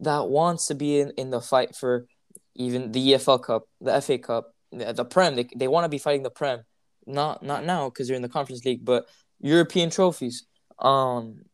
that 0.00 0.28
wants 0.28 0.66
to 0.68 0.74
be 0.74 1.00
in, 1.00 1.10
in 1.18 1.30
the 1.30 1.40
fight 1.40 1.76
for 1.76 2.06
even 2.54 2.92
the 2.92 3.12
EFL 3.12 3.42
Cup, 3.42 3.68
the 3.80 4.00
FA 4.00 4.18
Cup, 4.18 4.53
the 4.78 5.04
Prem. 5.04 5.36
They, 5.36 5.48
they 5.56 5.68
want 5.68 5.84
to 5.84 5.88
be 5.88 5.98
fighting 5.98 6.22
the 6.22 6.30
Prem, 6.30 6.64
not 7.06 7.42
not 7.42 7.64
now 7.64 7.88
because 7.88 8.08
they're 8.08 8.16
in 8.16 8.22
the 8.22 8.28
Conference 8.28 8.64
League, 8.64 8.84
but 8.84 9.08
European 9.40 9.90
trophies, 9.90 10.46
um, 10.78 11.44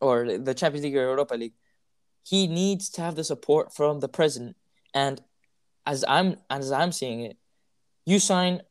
or 0.00 0.38
the 0.38 0.54
Champions 0.54 0.84
League 0.84 0.96
or 0.96 1.02
Europa 1.02 1.34
League. 1.34 1.54
He 2.22 2.46
needs 2.46 2.90
to 2.90 3.00
have 3.00 3.14
the 3.14 3.24
support 3.24 3.74
from 3.74 4.00
the 4.00 4.08
president, 4.08 4.56
and 4.94 5.20
as 5.86 6.04
I'm 6.06 6.36
as 6.48 6.70
I'm 6.72 6.92
seeing 6.92 7.20
it, 7.20 7.36
you 8.06 8.18
sign 8.18 8.62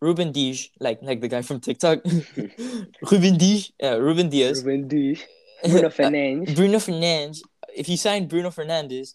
Ruben 0.00 0.32
Dias, 0.32 0.68
like 0.80 1.00
like 1.02 1.20
the 1.20 1.28
guy 1.28 1.42
from 1.42 1.60
TikTok, 1.60 2.00
Ruben 3.10 3.36
Dias, 3.36 3.72
uh, 3.82 4.00
Ruben 4.00 4.28
Dias, 4.28 4.62
Ruben 4.62 4.88
Dias, 4.88 5.22
Bruno 5.62 5.88
Fernandes, 5.88 6.56
Bruno 6.56 6.78
Fernandes. 6.78 7.38
If 7.74 7.88
you 7.88 7.96
sign 7.96 8.28
Bruno 8.28 8.50
Fernandes, 8.50 9.14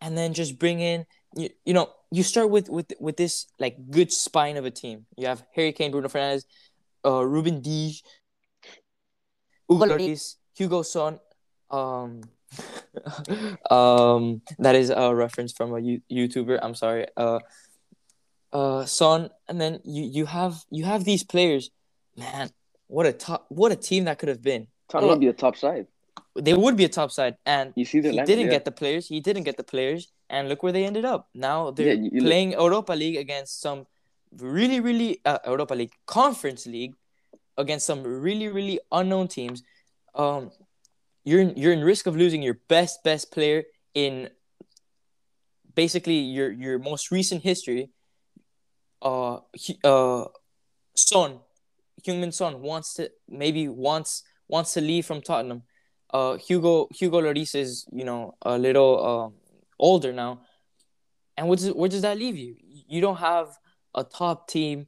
and 0.00 0.16
then 0.16 0.32
just 0.32 0.58
bring 0.58 0.80
in 0.80 1.06
you, 1.36 1.50
you 1.64 1.74
know 1.74 1.90
you 2.10 2.22
start 2.22 2.50
with 2.50 2.68
with 2.68 2.92
with 2.98 3.16
this 3.16 3.46
like 3.58 3.76
good 3.90 4.12
spine 4.12 4.56
of 4.56 4.64
a 4.64 4.70
team. 4.70 5.06
You 5.16 5.26
have 5.28 5.44
Harry 5.54 5.72
Kane, 5.72 5.90
Bruno 5.90 6.08
Fernandes, 6.08 6.44
uh, 7.04 7.24
Ruben 7.24 7.60
Dias, 7.60 8.02
Hugo 9.68 9.86
Lloris, 9.86 10.36
Hugo 10.54 10.82
Son. 10.82 11.20
Um, 11.70 12.22
um, 13.70 14.42
that 14.58 14.74
is 14.74 14.90
a 14.90 15.14
reference 15.14 15.52
from 15.52 15.72
a 15.74 15.80
U- 15.80 16.02
YouTuber. 16.10 16.58
I'm 16.60 16.74
sorry. 16.74 17.06
Uh, 17.16 17.38
uh, 18.52 18.84
Son, 18.86 19.30
and 19.48 19.60
then 19.60 19.80
you 19.84 20.02
you 20.02 20.26
have 20.26 20.64
you 20.70 20.84
have 20.84 21.04
these 21.04 21.22
players. 21.22 21.70
Man, 22.16 22.50
what 22.88 23.06
a 23.06 23.12
top! 23.12 23.46
What 23.48 23.70
a 23.70 23.76
team 23.76 24.04
that 24.04 24.18
could 24.18 24.28
have 24.28 24.42
been. 24.42 24.66
Tottenham 24.88 25.10
would 25.10 25.20
be 25.20 25.28
a 25.28 25.32
top 25.32 25.56
side. 25.56 25.86
They 26.34 26.54
would 26.54 26.76
be 26.76 26.84
a 26.84 26.88
top 26.88 27.12
side, 27.12 27.36
and 27.46 27.72
you 27.76 27.84
see 27.84 28.00
the 28.00 28.10
he 28.10 28.20
didn't 28.22 28.46
yeah. 28.46 28.50
get 28.50 28.64
the 28.64 28.72
players. 28.72 29.06
He 29.06 29.20
didn't 29.20 29.44
get 29.44 29.56
the 29.56 29.62
players 29.62 30.10
and 30.30 30.48
look 30.48 30.62
where 30.62 30.72
they 30.72 30.84
ended 30.86 31.04
up. 31.04 31.28
Now 31.34 31.70
they're 31.74 31.94
Yeah, 31.94 32.08
you- 32.12 32.22
playing 32.22 32.52
Europa 32.52 32.92
League 32.94 33.16
against 33.18 33.60
some 33.60 33.86
really, 34.38 34.78
really 34.80 35.18
uh, 35.26 35.38
Europa 35.44 35.74
League 35.74 35.92
Conference 36.06 36.64
League 36.66 36.94
against 37.58 37.84
some 37.86 38.02
really, 38.06 38.48
really 38.48 38.78
unknown 38.92 39.26
teams. 39.28 39.62
Um, 40.14 40.50
you're 41.24 41.40
in, 41.40 41.52
you're 41.56 41.72
in 41.74 41.82
risk 41.84 42.06
of 42.06 42.16
losing 42.16 42.42
your 42.42 42.58
best 42.68 43.02
best 43.04 43.30
player 43.34 43.64
in 43.94 44.30
basically 45.74 46.18
your 46.18 46.50
your 46.50 46.78
most 46.78 47.10
recent 47.10 47.42
history. 47.42 47.90
Uh, 49.02 49.40
he, 49.54 49.78
uh, 49.84 50.24
Son, 50.94 51.40
Heung-min 52.06 52.32
Son 52.32 52.60
wants 52.62 52.94
to 52.94 53.10
maybe 53.28 53.68
wants 53.68 54.22
wants 54.48 54.72
to 54.74 54.80
leave 54.80 55.06
from 55.06 55.20
Tottenham. 55.22 55.62
Uh, 56.12 56.36
Hugo 56.36 56.88
Hugo 56.92 57.20
Lloris 57.20 57.54
is 57.54 57.86
you 57.92 58.04
know 58.04 58.34
a 58.42 58.58
little 58.58 58.94
uh, 59.10 59.28
older 59.80 60.12
now, 60.12 60.40
and 61.36 61.48
what 61.48 61.58
does 61.58 61.72
where 61.72 61.88
does 61.88 62.02
that 62.02 62.16
leave 62.18 62.36
you? 62.36 62.54
You 62.88 63.00
don't 63.00 63.16
have 63.16 63.48
a 63.94 64.04
top 64.04 64.48
team 64.48 64.86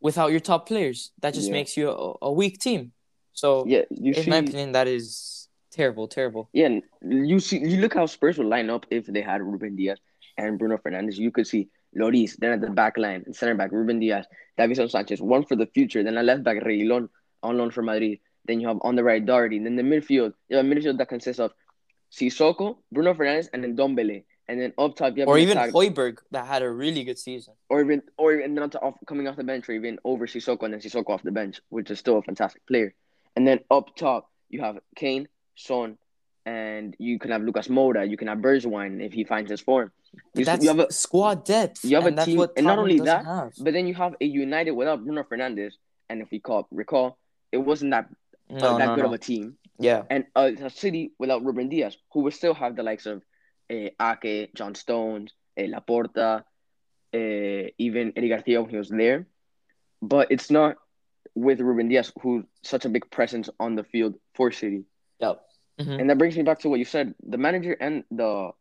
without 0.00 0.30
your 0.30 0.40
top 0.40 0.66
players. 0.68 1.10
That 1.22 1.34
just 1.34 1.48
Yeah. 1.48 1.52
makes 1.58 1.76
you 1.76 1.90
a, 1.90 2.14
a 2.22 2.32
weak 2.32 2.60
team. 2.60 2.92
So 3.32 3.64
Yeah, 3.66 3.82
you 3.90 4.12
in 4.14 4.22
see. 4.24 4.30
my 4.30 4.36
opinion, 4.38 4.72
that 4.72 4.86
is 4.86 5.48
terrible, 5.72 6.06
terrible. 6.06 6.48
Yeah, 6.52 6.66
and 6.66 6.82
you 7.02 7.40
see, 7.40 7.58
you 7.58 7.78
look 7.80 7.94
how 7.94 8.06
Spurs 8.06 8.38
would 8.38 8.46
line 8.46 8.70
up 8.70 8.86
if 8.90 9.06
they 9.06 9.22
had 9.22 9.42
Ruben 9.42 9.74
Dias 9.74 9.98
and 10.36 10.58
Bruno 10.58 10.76
Fernandes. 10.78 11.16
You 11.16 11.32
could 11.32 11.46
see 11.46 11.68
Lloris, 11.96 12.36
then 12.36 12.52
at 12.52 12.60
the 12.60 12.70
back 12.70 12.96
line, 12.96 13.24
center 13.32 13.54
back 13.54 13.72
Ruben 13.72 13.98
Diaz, 13.98 14.26
Davinson 14.58 14.90
Sanchez, 14.90 15.20
one 15.20 15.44
for 15.44 15.56
the 15.56 15.66
future, 15.66 16.02
then 16.04 16.16
a 16.16 16.22
left 16.22 16.44
back 16.44 16.58
Reguilon 16.62 17.08
on 17.42 17.56
loan 17.58 17.70
for 17.70 17.82
Madrid. 17.82 18.18
Then 18.46 18.60
you 18.60 18.68
have 18.68 18.78
on 18.82 18.94
the 18.94 19.02
right 19.02 19.24
Doherty. 19.24 19.58
Then 19.58 19.74
the 19.76 19.82
midfield, 19.82 20.34
you 20.48 20.56
have 20.56 20.66
a 20.66 20.68
midfield 20.68 20.98
that 20.98 21.08
consists 21.08 21.40
of 21.40 21.52
Sissoko, 22.14 22.78
Bruno 22.92 23.14
Fernandes, 23.14 23.48
and 23.52 23.62
then 23.62 23.76
Dombele. 23.76 24.24
And 24.46 24.60
then 24.60 24.72
up 24.76 24.94
top, 24.94 25.16
you 25.16 25.22
have 25.22 25.28
Or 25.28 25.38
even 25.38 25.56
attack- 25.56 25.72
Hojbjerg 25.72 26.18
that 26.32 26.46
had 26.46 26.62
a 26.62 26.70
really 26.70 27.02
good 27.02 27.18
season. 27.18 27.54
or 27.70 27.80
even 27.80 28.02
or 28.18 28.34
even 28.34 28.54
not 28.54 28.72
to 28.72 28.80
off, 28.80 28.94
coming 29.06 29.26
off 29.26 29.36
the 29.36 29.44
bench, 29.44 29.68
or 29.68 29.72
even 29.72 29.98
over 30.04 30.26
Sissoko 30.26 30.62
and 30.64 30.74
then 30.74 30.80
Sissoko 30.80 31.10
off 31.10 31.22
the 31.22 31.32
bench, 31.32 31.60
which 31.70 31.90
is 31.90 31.98
still 31.98 32.18
a 32.18 32.22
fantastic 32.22 32.64
player. 32.66 32.94
And 33.36 33.48
then 33.48 33.60
up 33.70 33.96
top, 33.96 34.30
you 34.50 34.60
have 34.60 34.78
Kane, 34.96 35.28
Son, 35.56 35.96
and 36.46 36.94
you 36.98 37.18
can 37.18 37.30
have 37.30 37.42
Lucas 37.42 37.68
Moura. 37.68 38.08
You 38.08 38.16
can 38.18 38.28
have 38.28 38.38
Bergwijn 38.38 39.02
if 39.04 39.12
he 39.14 39.24
finds 39.24 39.50
his 39.50 39.62
form. 39.62 39.90
You, 40.34 40.44
that's 40.44 40.62
you 40.62 40.68
have 40.68 40.78
a, 40.78 40.92
squad 40.92 41.44
depth. 41.44 41.84
you 41.84 41.96
have 41.96 42.06
a 42.06 42.24
team- 42.24 42.46
and 42.56 42.66
not 42.66 42.78
only 42.78 43.00
that, 43.00 43.24
have. 43.24 43.52
but 43.58 43.72
then 43.72 43.86
you 43.88 43.94
have 43.94 44.14
a 44.20 44.24
United 44.26 44.72
without 44.72 45.02
Bruno 45.04 45.22
Fernandes. 45.24 45.72
And 46.10 46.20
if 46.20 46.30
we 46.30 46.38
call 46.38 46.68
recall, 46.70 47.16
it 47.50 47.56
wasn't 47.56 47.92
that 47.92 48.08
no, 48.48 48.78
that 48.78 48.86
no, 48.86 48.94
good 48.94 49.02
no. 49.02 49.06
of 49.08 49.12
a 49.12 49.18
team. 49.18 49.56
Yeah, 49.78 50.02
And 50.08 50.26
uh, 50.36 50.52
a 50.62 50.70
City 50.70 51.12
without 51.18 51.44
Ruben 51.44 51.68
Dias, 51.68 51.96
who 52.12 52.20
would 52.20 52.34
still 52.34 52.54
have 52.54 52.76
the 52.76 52.84
likes 52.84 53.06
of 53.06 53.22
uh, 53.70 53.88
Ake, 54.00 54.54
John 54.54 54.74
Stones, 54.76 55.32
uh, 55.58 55.62
Laporta, 55.62 56.44
uh, 57.12 57.70
even 57.78 58.12
Eric 58.16 58.30
Garcia 58.30 58.60
when 58.62 58.70
he 58.70 58.76
was 58.76 58.88
there. 58.88 59.26
But 60.00 60.30
it's 60.30 60.50
not 60.50 60.76
with 61.34 61.60
Ruben 61.60 61.88
Dias, 61.88 62.12
who's 62.22 62.44
such 62.62 62.84
a 62.84 62.88
big 62.88 63.10
presence 63.10 63.50
on 63.58 63.74
the 63.74 63.82
field 63.84 64.14
for 64.34 64.52
City. 64.52 64.84
yep. 65.20 65.40
Mhm. 65.80 66.00
And 66.00 66.10
that 66.10 66.18
brings 66.18 66.36
me 66.36 66.44
back 66.44 66.60
to 66.60 66.68
what 66.68 66.78
you 66.78 66.84
said. 66.84 67.14
The 67.26 67.38
manager 67.38 67.76
and 67.80 68.04
the 68.10 68.52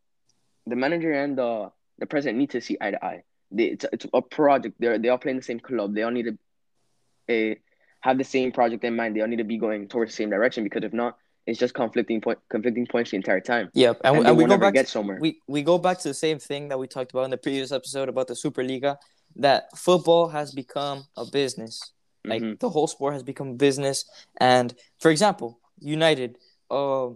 the 0.66 0.76
manager 0.76 1.12
and 1.14 1.38
the 1.38 1.72
the 2.00 2.08
president 2.08 2.40
need 2.40 2.50
to 2.52 2.62
see 2.62 2.76
eye 2.82 2.92
to 2.92 3.06
eye. 3.06 3.24
They, 3.52 3.66
it's, 3.66 3.86
it's 3.94 4.08
a 4.12 4.22
project. 4.22 4.78
They're 4.80 4.98
they 4.98 5.10
all 5.10 5.20
playing 5.20 5.38
the 5.38 5.44
same 5.44 5.60
club. 5.60 5.94
They 5.94 6.02
all 6.02 6.10
need 6.10 6.26
to 6.26 7.52
uh, 7.52 7.56
have 8.04 8.18
the 8.18 8.24
same 8.36 8.52
project 8.52 8.84
in 8.84 8.96
mind. 8.96 9.16
They 9.16 9.22
all 9.22 9.28
need 9.28 9.38
to 9.38 9.46
be 9.56 9.58
going 9.58 9.88
towards 9.88 10.12
the 10.12 10.16
same 10.18 10.30
direction 10.30 10.64
because 10.66 10.84
if 10.84 10.92
not, 10.94 11.18
it's 11.48 11.58
just 11.58 11.74
conflicting 11.74 12.20
point 12.22 12.40
conflicting 12.50 12.86
points 12.86 13.12
the 13.12 13.18
entire 13.18 13.40
time. 13.40 13.70
Yep, 13.74 14.02
and, 14.04 14.16
And, 14.16 14.20
we- 14.20 14.26
and 14.30 14.38
we 14.38 14.46
go 14.46 14.58
back. 14.58 14.74
get 14.74 14.86
To, 14.88 14.92
somewhere. 14.92 15.18
we 15.22 15.40
we 15.48 15.62
go 15.64 15.78
back 15.78 16.00
to 16.00 16.08
the 16.10 16.14
same 16.14 16.38
thing 16.50 16.68
that 16.70 16.78
we 16.82 16.88
talked 16.88 17.12
about 17.12 17.24
in 17.24 17.32
the 17.32 17.38
previous 17.48 17.72
episode 17.72 18.08
about 18.10 18.28
the 18.28 18.34
Superliga, 18.34 18.98
that 19.38 19.62
football 19.78 20.28
has 20.38 20.52
become 20.54 20.98
a 21.18 21.26
business. 21.26 21.74
Like 22.26 22.42
Mhm. 22.42 22.60
the 22.60 22.70
whole 22.70 22.88
sport 22.88 23.14
has 23.14 23.24
become 23.24 23.56
business. 23.58 23.98
And 24.40 24.74
for 25.00 25.10
example, 25.12 25.60
United, 25.80 26.38
uh, 26.72 27.10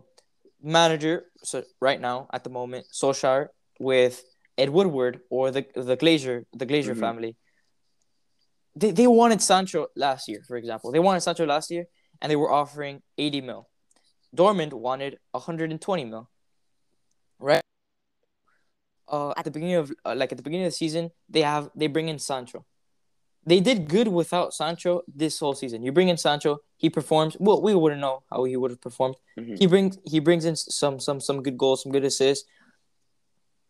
manager 0.61 1.25
so 1.43 1.63
right 1.81 2.01
now 2.01 2.27
at 2.33 2.43
the 2.43 2.49
moment, 2.49 2.85
Solskjaer 2.93 3.47
with 3.79 4.23
Ed 4.57 4.69
Woodward 4.69 5.21
or 5.29 5.51
the 5.51 5.65
the 5.75 5.95
Glazer, 5.97 6.45
the 6.53 6.65
Glazer 6.65 6.95
Mhm. 6.95 6.99
family. 6.99 7.35
They 8.77 8.91
they 8.91 9.07
wanted 9.07 9.41
Sancho 9.41 9.87
last 9.95 10.27
year, 10.27 10.43
for 10.47 10.55
example. 10.55 10.91
They 10.91 10.99
wanted 10.99 11.21
Sancho 11.21 11.45
last 11.45 11.71
year, 11.71 11.87
and 12.21 12.31
they 12.31 12.35
were 12.35 12.51
offering 12.51 13.01
80 13.17 13.41
mil. 13.41 13.69
Dortmund 14.35 14.73
wanted 14.73 15.17
120 15.31 16.05
mil. 16.05 16.29
Right. 17.39 17.61
Uh, 19.07 19.33
at 19.37 19.45
the 19.45 19.51
beginning 19.51 19.75
of 19.75 19.91
uh, 20.05 20.13
like 20.15 20.31
at 20.31 20.37
the 20.37 20.43
beginning 20.43 20.67
of 20.67 20.73
the 20.73 20.77
season, 20.77 21.11
they 21.29 21.41
have 21.41 21.71
they 21.75 21.87
bring 21.87 22.09
in 22.09 22.19
Sancho. 22.19 22.65
They 23.45 23.61
did 23.61 23.87
good 23.87 24.09
without 24.09 24.53
Sancho 24.53 25.03
this 25.07 25.39
whole 25.39 25.55
season. 25.55 25.81
You 25.81 25.93
bring 25.93 26.09
in 26.09 26.17
Sancho, 26.17 26.59
he 26.75 26.89
performs. 26.89 27.37
Well, 27.39 27.61
we 27.61 27.73
wouldn't 27.73 28.01
know 28.01 28.23
how 28.29 28.43
he 28.43 28.57
would 28.57 28.71
have 28.71 28.81
performed. 28.81 29.15
Mhm. 29.39 29.57
He 29.57 29.65
brings 29.65 29.97
he 30.03 30.19
brings 30.19 30.45
in 30.45 30.55
some 30.55 30.99
some 30.99 31.19
some 31.19 31.41
good 31.41 31.57
goals, 31.57 31.81
some 31.81 31.91
good 31.91 32.03
assists. 32.03 32.45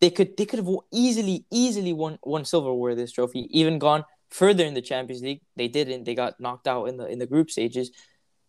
They 0.01 0.09
could 0.09 0.35
they 0.35 0.45
could 0.45 0.59
have 0.59 0.69
easily 0.91 1.45
easily 1.51 1.93
won 1.93 2.17
won 2.23 2.43
silverware 2.43 2.95
this 2.95 3.11
trophy, 3.11 3.47
even 3.51 3.77
gone 3.77 4.03
further 4.29 4.65
in 4.65 4.73
the 4.73 4.81
Champions 4.81 5.21
League. 5.21 5.41
They 5.55 5.67
didn't. 5.67 6.03
They 6.05 6.15
got 6.15 6.39
knocked 6.39 6.67
out 6.67 6.85
in 6.85 6.97
the 6.97 7.07
in 7.07 7.19
the 7.19 7.27
group 7.27 7.49
stages. 7.51 7.91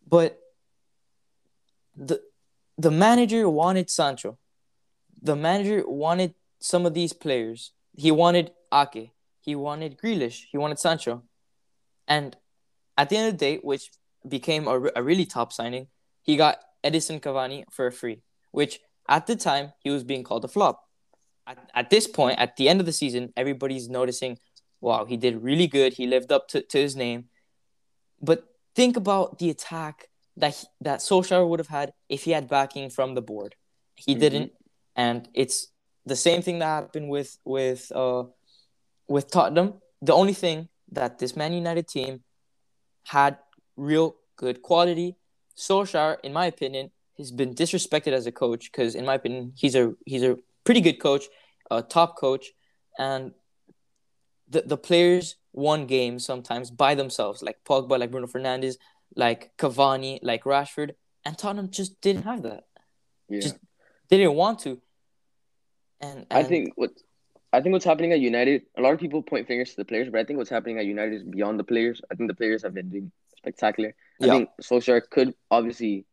But 0.07 0.39
the 1.97 2.21
the 2.77 2.91
manager 2.91 3.49
wanted 3.49 3.91
Sancho. 3.91 4.39
The 5.21 5.37
manager 5.37 5.83
wanted 5.87 6.35
some 6.61 6.87
of 6.87 6.95
these 6.95 7.13
players. 7.13 7.73
He 7.97 8.11
wanted 8.11 8.53
Ake. 8.73 9.11
He 9.41 9.55
wanted 9.55 9.99
Grealish. 9.99 10.45
He 10.51 10.59
wanted 10.59 10.79
Sancho. 10.79 11.23
And 12.07 12.37
at 12.97 13.09
the 13.09 13.17
end 13.17 13.29
of 13.29 13.35
the 13.35 13.39
day, 13.39 13.57
which 13.59 13.91
became 14.29 14.69
a, 14.69 14.91
a 14.97 15.03
really 15.03 15.27
top 15.27 15.53
signing, 15.53 15.89
he 16.23 16.37
got 16.37 16.59
Edison 16.85 17.21
Cavani 17.21 17.65
for 17.71 17.91
free, 17.91 18.23
which 18.53 18.81
at 19.09 19.27
the 19.27 19.37
time 19.37 19.73
he 19.81 19.91
was 19.91 20.05
being 20.05 20.23
called 20.23 20.45
a 20.45 20.49
flop. 20.49 20.85
At, 21.47 21.71
at 21.75 21.91
this 21.91 22.07
point, 22.07 22.39
at 22.39 22.57
the 22.57 22.69
end 22.69 22.81
of 22.81 22.87
the 22.87 22.93
season, 22.93 23.33
everybody's 23.37 23.89
noticing, 23.89 24.39
wow, 24.81 25.05
he 25.05 25.17
did 25.17 25.43
really 25.43 25.67
good. 25.67 25.95
He 25.95 26.07
lived 26.07 26.31
up 26.33 26.49
to, 26.49 26.63
to 26.63 26.79
his 26.79 26.95
name. 26.97 27.29
But 28.21 28.45
think 28.75 28.97
about 28.97 29.39
the 29.39 29.51
attack 29.51 30.09
that 30.37 30.55
he, 30.55 30.67
that 30.81 31.01
Solskjaer 31.01 31.49
would 31.49 31.59
have 31.59 31.69
had 31.69 31.93
if 32.09 32.25
he 32.25 32.31
had 32.33 32.49
backing 32.49 32.91
from 32.91 33.15
the 33.15 33.23
board. 33.23 33.55
He 33.97 34.15
Mhm. 34.15 34.21
didn't, 34.21 34.53
and 34.95 35.29
it's 35.35 35.69
the 36.07 36.17
same 36.17 36.43
thing 36.43 36.59
that 36.61 36.67
happened 36.67 37.09
with 37.11 37.39
with 37.45 37.91
uh 37.95 38.25
with 39.09 39.31
Tottenham. 39.31 39.81
The 40.01 40.15
only 40.15 40.33
thing 40.35 40.69
that 40.93 41.19
this 41.19 41.35
Man 41.37 41.53
United 41.53 41.89
team 41.89 42.23
had 43.05 43.39
real 43.77 44.17
good 44.37 44.63
quality. 44.63 45.17
Solskjaer, 45.57 46.19
in 46.23 46.33
my 46.33 46.47
opinion, 46.47 46.91
has 47.17 47.33
been 47.33 47.55
disrespected 47.55 48.13
as 48.13 48.27
a 48.27 48.33
coach 48.33 48.71
because, 48.71 48.95
in 48.95 49.05
my 49.05 49.15
opinion, 49.15 49.53
he's 49.57 49.75
a 49.75 49.95
he's 50.07 50.23
a 50.23 50.37
pretty 50.65 50.81
good 50.81 51.01
coach, 51.01 51.25
a 51.71 51.83
top 51.83 52.17
coach, 52.17 52.53
and 52.99 53.33
the 54.49 54.63
the 54.63 54.77
players 54.77 55.37
won 55.53 55.87
games 55.87 56.25
sometimes 56.25 56.71
by 56.71 56.95
themselves, 56.95 57.43
like 57.43 57.59
Pogba, 57.65 57.99
like 57.99 58.11
Bruno 58.11 58.27
Fernandes, 58.27 58.77
like 59.17 59.57
Cavani, 59.57 60.19
like 60.23 60.45
Rashford, 60.45 60.93
and 61.25 61.37
Tottenham 61.37 61.71
just 61.71 62.01
didn't 62.01 62.23
have 62.25 62.43
that. 62.43 62.65
Yeah. 63.29 63.41
Just 63.41 63.57
they 64.09 64.17
didn't 64.17 64.35
want 64.35 64.61
to. 64.61 64.81
And, 66.01 66.27
I 66.31 66.45
think 66.45 66.73
what 66.77 66.91
I 67.53 67.61
think 67.61 67.73
what's 67.73 67.85
happening 67.85 68.13
at 68.13 68.21
United. 68.21 68.63
A 68.77 68.81
lot 68.83 68.93
of 68.93 69.01
people 69.01 69.23
point 69.23 69.47
fingers 69.49 69.71
to 69.71 69.77
the 69.77 69.85
players, 69.85 70.09
but 70.11 70.21
I 70.21 70.25
think 70.25 70.37
what's 70.39 70.51
happening 70.51 70.79
at 70.79 70.87
United 70.87 71.15
is 71.15 71.23
beyond 71.25 71.59
the 71.59 71.65
players. 71.65 72.01
I 72.11 72.15
think 72.15 72.29
the 72.31 72.35
players 72.37 72.63
have 72.63 72.75
been 72.75 72.89
doing 72.91 73.11
spectacular. 73.37 73.95
I 74.23 74.27
Yeah. 74.27 74.33
think 74.33 74.51
Solskjaer 74.63 75.03
could 75.11 75.35
obviously 75.51 76.05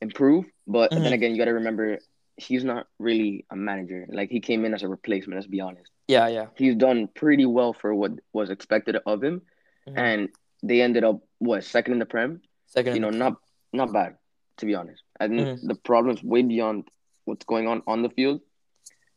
improve, 0.00 0.46
but 0.66 0.90
Mhm. 0.90 1.02
then 1.02 1.12
again, 1.12 1.32
you 1.32 1.38
got 1.38 1.46
to 1.46 1.54
remember 1.54 1.98
he's 2.36 2.64
not 2.64 2.86
really 2.98 3.44
a 3.50 3.56
manager. 3.56 4.06
Like 4.08 4.30
he 4.30 4.40
came 4.40 4.64
in 4.64 4.74
as 4.74 4.82
a 4.82 4.88
replacement. 4.88 5.36
Let's 5.38 5.46
be 5.46 5.60
honest. 5.60 5.90
yeah, 6.08 6.28
yeah. 6.28 6.46
He's 6.56 6.74
done 6.76 7.08
pretty 7.14 7.46
well 7.46 7.72
for 7.72 7.94
what 7.94 8.12
was 8.32 8.50
expected 8.50 8.96
of 9.06 9.22
him, 9.22 9.42
Mhm. 9.88 9.98
and 9.98 10.28
they 10.62 10.80
ended 10.82 11.04
up 11.04 11.20
what 11.38 11.64
second 11.64 11.92
in 11.94 11.98
the 11.98 12.06
Prem. 12.06 12.42
Second, 12.66 12.94
You 12.94 13.00
know, 13.00 13.10
not 13.10 13.36
not 13.72 13.92
bad 13.92 14.16
to 14.58 14.66
be 14.66 14.74
honest. 14.74 15.02
I 15.18 15.28
think 15.28 15.40
Mhm. 15.40 15.66
the 15.68 15.74
problem's 15.74 16.22
way 16.22 16.42
beyond 16.42 16.88
what's 17.24 17.44
going 17.46 17.66
on 17.68 17.82
on 17.86 18.02
the 18.02 18.10
field, 18.10 18.40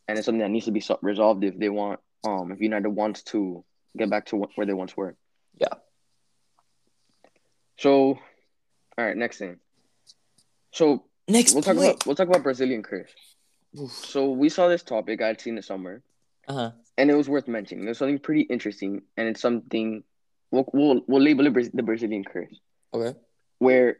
and 0.07 0.17
it's 0.17 0.25
something 0.25 0.39
that 0.41 0.49
needs 0.51 0.65
to 0.65 0.71
be 0.71 0.83
resolved 1.01 1.43
if 1.43 1.57
they 1.57 1.69
want 1.69 1.99
um 2.27 2.51
if 2.51 2.59
United 2.61 2.89
wants 2.89 3.23
to 3.23 3.63
get 3.97 4.09
back 4.09 4.25
to 4.27 4.37
where 4.55 4.65
they 4.67 4.73
once 4.73 4.95
were. 4.97 5.15
Yeah. 5.57 5.75
So, 7.77 8.17
all 8.97 9.05
right, 9.05 9.17
next 9.17 9.37
thing. 9.37 9.59
So 10.71 11.05
next 11.27 11.53
we'll 11.53 11.63
talk 11.63 11.75
about 11.77 12.05
we'll 12.05 12.15
talk 12.15 12.27
about 12.27 12.43
Brazilian 12.43 12.83
curse. 12.83 13.09
Oof. 13.79 13.91
So 13.91 14.31
we 14.31 14.49
saw 14.49 14.67
this 14.67 14.83
topic. 14.83 15.21
I'd 15.21 15.41
seen 15.41 15.57
it 15.57 15.65
somewhere, 15.65 16.01
Uh-huh. 16.47 16.71
and 16.97 17.09
it 17.11 17.15
was 17.15 17.27
worth 17.29 17.47
mentioning. 17.47 17.85
There's 17.85 17.97
something 17.97 18.19
pretty 18.19 18.41
interesting, 18.41 19.01
and 19.17 19.27
it's 19.27 19.41
something 19.41 20.03
we'll 20.51 20.65
we'll, 20.73 21.01
we'll 21.07 21.21
label 21.21 21.47
it 21.47 21.75
the 21.75 21.83
Brazilian 21.83 22.23
curse, 22.23 22.55
Okay. 22.93 23.17
where 23.59 23.97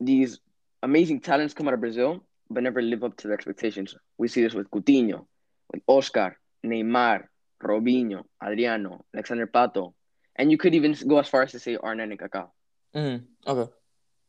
these 0.00 0.38
amazing 0.82 1.20
talents 1.20 1.54
come 1.54 1.68
out 1.68 1.74
of 1.74 1.80
Brazil 1.80 2.24
but 2.50 2.62
never 2.62 2.80
live 2.80 3.04
up 3.04 3.14
to 3.18 3.28
their 3.28 3.34
expectations. 3.34 3.94
We 4.16 4.28
see 4.28 4.40
this 4.42 4.54
with 4.54 4.70
Coutinho, 4.70 5.26
with 5.70 5.82
Oscar, 5.86 6.38
Neymar, 6.64 7.24
Robinho, 7.62 8.24
Adriano, 8.42 9.04
Alexandre 9.12 9.46
Pato, 9.46 9.92
and 10.34 10.50
you 10.50 10.56
could 10.56 10.74
even 10.74 10.96
go 11.06 11.18
as 11.18 11.28
far 11.28 11.42
as 11.42 11.50
to 11.52 11.58
say 11.58 11.76
Arnett 11.76 12.08
and 12.08 12.18
Kaká. 12.18 12.48
Mm, 12.94 13.24
okay. 13.46 13.70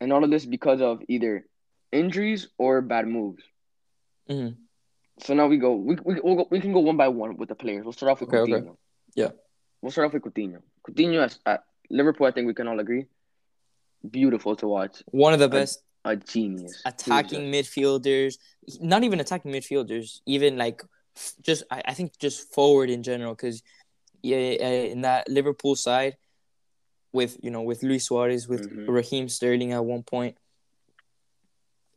And 0.01 0.11
all 0.11 0.21
of 0.25 0.29
this 0.29 0.45
because 0.45 0.81
of 0.81 1.01
either 1.07 1.45
injuries 1.91 2.47
or 2.57 2.81
bad 2.81 3.07
moves. 3.07 3.43
Mm, 4.29 4.55
So 5.21 5.33
now 5.33 5.47
we 5.47 5.57
go. 5.57 5.75
We 5.75 5.95
we 6.03 6.19
we'll 6.21 6.35
go, 6.35 6.47
we 6.51 6.59
can 6.59 6.73
go 6.73 6.79
one 6.79 6.97
by 6.97 7.07
one 7.07 7.37
with 7.37 7.49
the 7.49 7.55
players. 7.55 7.83
We'll 7.83 7.93
start 7.93 8.11
off 8.11 8.21
with 8.21 8.29
Okay, 8.33 8.51
Coutinho. 8.51 8.61
okay. 8.61 8.77
Yeah. 9.15 9.29
We'll 9.81 9.91
start 9.91 10.07
off 10.07 10.13
with 10.13 10.23
Coutinho. 10.23 10.61
Coutinho 10.87 11.23
at, 11.23 11.37
at 11.45 11.63
Liverpool, 11.89 12.27
I 12.27 12.31
think 12.31 12.47
we 12.47 12.53
can 12.53 12.67
all 12.67 12.79
agree, 12.79 13.05
beautiful 14.09 14.55
to 14.57 14.67
watch. 14.67 15.01
one 15.07 15.33
of 15.33 15.39
the 15.39 15.49
best 15.49 15.81
A 16.05 16.15
genius. 16.15 16.61
He 16.61 16.65
was 16.65 16.81
attacking 16.85 17.51
midfielders. 17.51 18.37
Not 18.79 19.03
even 19.03 19.19
attacking 19.19 19.51
midfielders. 19.51 20.19
Even 20.25 20.57
like 20.57 20.83
just 21.41 21.63
I, 21.71 21.81
I 21.85 21.93
think 21.93 22.17
just 22.19 22.53
forward 22.53 22.89
in 22.89 23.03
general. 23.03 23.33
Because 23.33 23.63
yeah, 24.21 24.37
uh, 24.37 24.85
in 24.93 25.01
that 25.01 25.27
Liverpool 25.29 25.75
side, 25.75 26.17
with 27.11 27.37
you 27.41 27.49
know 27.51 27.63
with 27.63 27.81
Luis 27.83 28.05
Suarez, 28.05 28.47
with 28.47 28.69
Mhm. 28.69 28.87
Raheem 28.87 29.27
Sterling 29.27 29.73
at 29.73 29.83
one 29.83 30.03
point. 30.03 30.37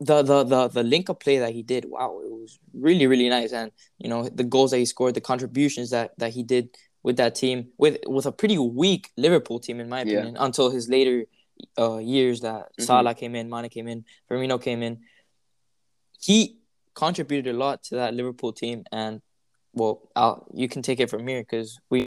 The, 0.04 0.22
the 0.22 0.42
the 0.42 0.68
the 0.68 0.82
link 0.82 1.08
up 1.10 1.20
play 1.20 1.38
that 1.38 1.52
he 1.52 1.62
did, 1.62 1.84
wow, 1.84 2.18
it 2.24 2.30
was 2.30 2.58
really 2.74 3.06
really 3.06 3.28
nice, 3.28 3.52
and 3.52 3.70
you 3.98 4.08
know 4.08 4.28
the 4.28 4.42
goals 4.54 4.70
that 4.72 4.78
he 4.78 4.84
scored, 4.84 5.14
the 5.14 5.20
contributions 5.20 5.90
that 5.90 6.10
that 6.18 6.32
he 6.32 6.42
did 6.42 6.70
with 7.04 7.16
that 7.18 7.34
team, 7.36 7.68
with 7.78 7.98
with 8.06 8.26
a 8.26 8.32
pretty 8.32 8.58
weak 8.58 9.10
Liverpool 9.16 9.60
team 9.60 9.78
in 9.78 9.88
my 9.88 10.00
Yeah. 10.00 10.18
opinion, 10.18 10.36
until 10.38 10.70
his 10.70 10.88
later 10.88 11.26
uh, 11.78 11.98
years 11.98 12.40
that 12.40 12.62
Mhm. 12.78 12.84
Salah 12.86 13.14
came 13.14 13.34
in, 13.36 13.48
Mane 13.48 13.68
came 13.68 13.86
in, 13.86 14.04
Firmino 14.28 14.60
came 14.60 14.82
in. 14.82 14.98
He 16.20 16.58
contributed 16.94 17.54
a 17.54 17.56
lot 17.56 17.84
to 17.84 17.94
that 17.96 18.14
Liverpool 18.14 18.52
team, 18.52 18.84
and 18.90 19.20
well, 19.72 20.10
I'll, 20.16 20.46
you 20.52 20.68
can 20.68 20.82
take 20.82 21.00
it 21.00 21.10
from 21.10 21.26
here 21.28 21.42
because 21.42 21.78
we 21.90 22.06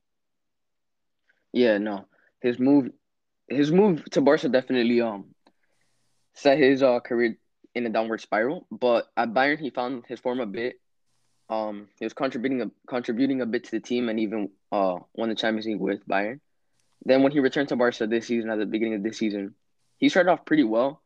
Yeah, 1.54 1.78
no. 1.78 2.06
His 2.42 2.60
move 2.60 2.90
his 3.48 3.72
move 3.72 4.04
to 4.12 4.22
Barca 4.22 4.50
definitely 4.50 5.00
um 5.02 5.34
set 6.34 6.58
his 6.58 6.84
uh 6.84 7.00
career 7.00 7.38
in 7.76 7.86
a 7.86 7.90
downward 7.90 8.22
spiral. 8.22 8.66
But 8.72 9.08
at 9.16 9.34
Bayern 9.34 9.60
he 9.60 9.70
found 9.70 10.06
his 10.08 10.20
form 10.20 10.40
a 10.40 10.46
bit. 10.46 10.80
Um 11.50 11.88
he 12.00 12.06
was 12.06 12.14
contributing 12.14 12.62
a 12.62 12.72
contributing 12.88 13.42
a 13.42 13.46
bit 13.46 13.66
to 13.66 13.72
the 13.72 13.80
team 13.80 14.10
and 14.10 14.20
even 14.20 14.50
uh 14.72 14.96
won 15.14 15.30
the 15.30 15.36
Champions 15.36 15.68
League 15.68 15.80
with 15.80 16.06
Bayern. 16.08 16.40
Then 17.06 17.22
when 17.22 17.32
he 17.32 17.40
returned 17.40 17.70
to 17.70 17.76
Barca 17.76 18.08
this 18.08 18.26
season 18.28 18.50
at 18.50 18.58
the 18.58 18.66
beginning 18.66 18.96
of 18.96 19.04
this 19.04 19.18
season, 19.20 19.54
he 19.98 20.10
started 20.10 20.32
off 20.32 20.46
pretty 20.46 20.64
well, 20.64 21.02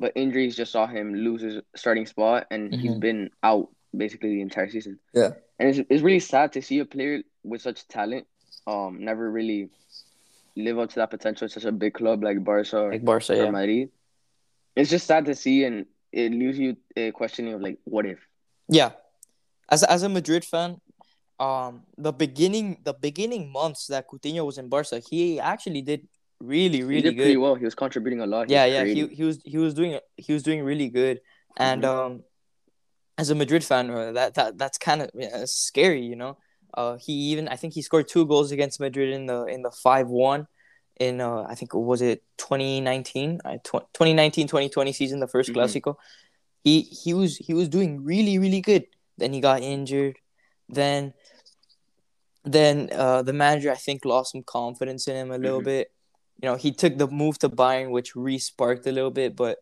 but 0.00 0.12
injuries 0.16 0.56
just 0.56 0.72
saw 0.72 0.86
him 0.88 1.14
lose 1.14 1.42
his 1.42 1.62
starting 1.76 2.06
spot 2.06 2.46
and 2.50 2.74
he's 2.74 2.92
Mhm. 2.92 3.00
been 3.00 3.30
out 3.42 3.68
basically 3.96 4.30
the 4.34 4.40
entire 4.40 4.68
season. 4.68 4.98
Yeah. 5.12 5.32
And 5.60 5.68
it's, 5.68 5.78
it's 5.88 6.02
really 6.02 6.18
sad 6.18 6.52
to 6.54 6.62
see 6.62 6.80
a 6.80 6.84
player 6.84 7.22
with 7.44 7.62
such 7.62 7.86
talent 7.86 8.26
um 8.66 9.04
never 9.04 9.30
really 9.30 9.68
live 10.56 10.78
up 10.78 10.88
to 10.90 10.96
that 10.96 11.10
potential 11.10 11.44
at 11.44 11.50
such 11.52 11.64
a 11.64 11.72
big 11.72 11.94
club 11.94 12.22
like 12.24 12.42
Barca 12.42 12.80
like 12.90 13.04
Barca, 13.04 13.34
Real 13.34 13.44
yeah. 13.44 13.50
Madrid. 13.50 13.90
It's 14.74 14.90
just 14.90 15.06
sad 15.06 15.26
to 15.26 15.34
see, 15.36 15.62
and 15.64 15.86
it 16.22 16.30
leaves 16.32 16.58
you 16.58 16.76
uh, 16.96 17.10
questioning 17.12 17.54
of 17.54 17.60
like, 17.60 17.78
what 17.84 18.06
if? 18.06 18.18
Yeah. 18.68 18.90
As 19.70 19.82
as 19.82 20.02
a 20.02 20.08
Madrid 20.08 20.44
fan, 20.44 20.80
um 21.40 21.82
the 21.98 22.12
beginning 22.12 22.68
the 22.88 22.94
beginning 23.06 23.50
months 23.50 23.86
that 23.92 24.06
Coutinho 24.10 24.44
was 24.46 24.58
in 24.58 24.68
Barca, 24.68 25.00
he 25.10 25.40
actually 25.40 25.82
did 25.82 26.06
really, 26.40 26.78
he 26.78 26.82
really 26.84 27.02
did 27.02 27.16
good. 27.16 27.22
pretty 27.24 27.36
well. 27.44 27.54
He 27.56 27.64
was 27.64 27.74
contributing 27.74 28.20
a 28.20 28.26
lot. 28.26 28.48
He 28.48 28.54
Yeah, 28.54 28.64
was 28.66 28.72
yeah. 28.74 28.84
He 28.84 28.94
creating. 28.94 29.16
he 29.16 29.24
was 29.24 29.36
he 29.54 29.58
was 29.58 29.74
doing 29.74 29.98
he 30.16 30.32
was 30.36 30.42
doing 30.48 30.62
really 30.70 30.88
good. 31.00 31.20
And 31.56 31.82
Mhm. 31.82 31.94
um 31.94 32.12
as 33.16 33.30
a 33.30 33.34
Madrid 33.34 33.64
fan, 33.64 33.90
uh, 33.90 34.12
that 34.12 34.34
that 34.34 34.58
that's 34.58 34.78
kind 34.78 35.02
of 35.02 35.10
yeah, 35.14 35.44
scary, 35.46 36.02
you 36.12 36.16
know. 36.16 36.36
Uh 36.76 36.96
he 37.06 37.12
even 37.32 37.48
I 37.48 37.56
think 37.56 37.74
he 37.74 37.82
scored 37.82 38.06
two 38.08 38.26
goals 38.26 38.50
against 38.52 38.80
Madrid 38.86 39.10
in 39.18 39.26
the 39.26 39.44
in 39.54 39.62
the 39.62 39.70
5-1 39.70 40.46
in 41.00 41.20
uh 41.20 41.42
I 41.48 41.54
think 41.54 41.74
was 41.74 42.02
it 42.02 42.22
2019, 42.38 43.40
uh, 43.44 43.56
tw- 43.64 43.86
2019-2020 43.94 44.92
season, 44.94 45.20
the 45.20 45.26
1st 45.26 45.50
Mhm. 45.50 45.54
Clasico. 45.56 45.96
He 46.62 46.82
he 46.82 47.12
was 47.14 47.36
he 47.36 47.52
was 47.54 47.68
doing 47.68 48.02
really 48.04 48.38
really 48.38 48.60
good. 48.60 48.86
Then 49.18 49.32
he 49.32 49.40
got 49.40 49.62
injured. 49.62 50.18
Then 50.68 51.12
then 52.44 52.90
uh, 52.92 53.22
the 53.22 53.32
manager 53.32 53.70
I 53.70 53.76
think 53.76 54.04
lost 54.04 54.32
some 54.32 54.42
confidence 54.42 55.08
in 55.08 55.16
him 55.16 55.30
a 55.30 55.38
little 55.38 55.60
Mhm. 55.60 55.64
bit. 55.64 55.92
You 56.42 56.48
know, 56.48 56.56
he 56.56 56.72
took 56.72 56.98
the 56.98 57.06
move 57.08 57.38
to 57.38 57.48
Bayern, 57.48 57.90
which 57.90 58.14
re-sparked 58.16 58.86
a 58.86 58.92
little 58.92 59.10
bit. 59.10 59.34
But 59.36 59.58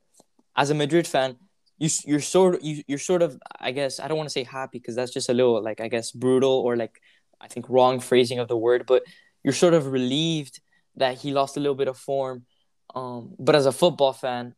as 0.57 0.71
a 0.71 0.75
Madrid 0.75 1.07
fan, 1.07 1.37
you 1.79 1.89
you're 2.05 2.21
sort 2.21 2.57
of 2.57 2.63
you 2.63 2.83
you're 2.87 2.99
sort 2.99 3.23
of 3.23 3.39
I 3.61 3.71
guess 3.73 4.01
I 4.01 4.09
don't 4.09 4.17
want 4.17 4.29
to 4.29 4.33
say 4.33 4.45
happy 4.45 4.79
because 4.79 4.95
that's 4.97 5.13
just 5.13 5.29
a 5.29 5.35
little 5.35 5.63
like 5.63 5.81
I 5.81 5.89
guess 5.89 6.11
brutal 6.13 6.51
or 6.67 6.77
like 6.77 7.01
I 7.41 7.49
think 7.49 7.69
wrong 7.69 8.01
phrasing 8.01 8.39
of 8.39 8.49
the 8.49 8.57
word, 8.57 8.87
but 8.87 9.03
you're 9.43 9.53
sort 9.55 9.75
of 9.75 9.87
relieved 9.87 10.61
that 10.97 11.19
he 11.19 11.33
lost 11.33 11.57
a 11.57 11.61
little 11.61 11.75
bit 11.75 11.89
of 11.89 11.97
form. 11.97 12.45
Um, 12.95 13.35
but 13.39 13.55
as 13.55 13.67
a 13.67 13.73
football 13.73 14.13
fan, 14.13 14.55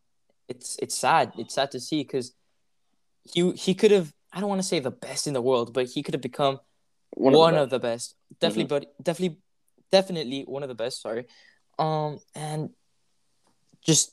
it's 0.47 0.77
it's 0.81 0.95
sad. 0.95 1.33
It's 1.37 1.55
sad 1.55 1.71
to 1.71 1.79
see 1.79 2.03
because 2.03 2.33
he 3.23 3.51
he 3.53 3.73
could 3.73 3.91
have 3.91 4.13
I 4.31 4.39
don't 4.39 4.49
want 4.49 4.61
to 4.61 4.67
say 4.67 4.79
the 4.79 4.91
best 4.91 5.27
in 5.27 5.33
the 5.33 5.41
world, 5.41 5.73
but 5.73 5.87
he 5.87 6.03
could 6.03 6.13
have 6.13 6.21
become 6.21 6.59
One, 7.11 7.33
one, 7.33 7.53
of 7.53 7.57
the 7.57 7.63
of 7.63 7.69
the 7.69 7.87
best. 7.87 8.15
Definitely, 8.39 8.65
but 8.65 8.93
definitely, 9.01 9.39
definitely 9.91 10.43
one 10.43 10.63
of 10.63 10.69
the 10.69 10.75
best. 10.75 11.01
Sorry, 11.01 11.25
um, 11.79 12.19
and 12.35 12.71
just 13.85 14.11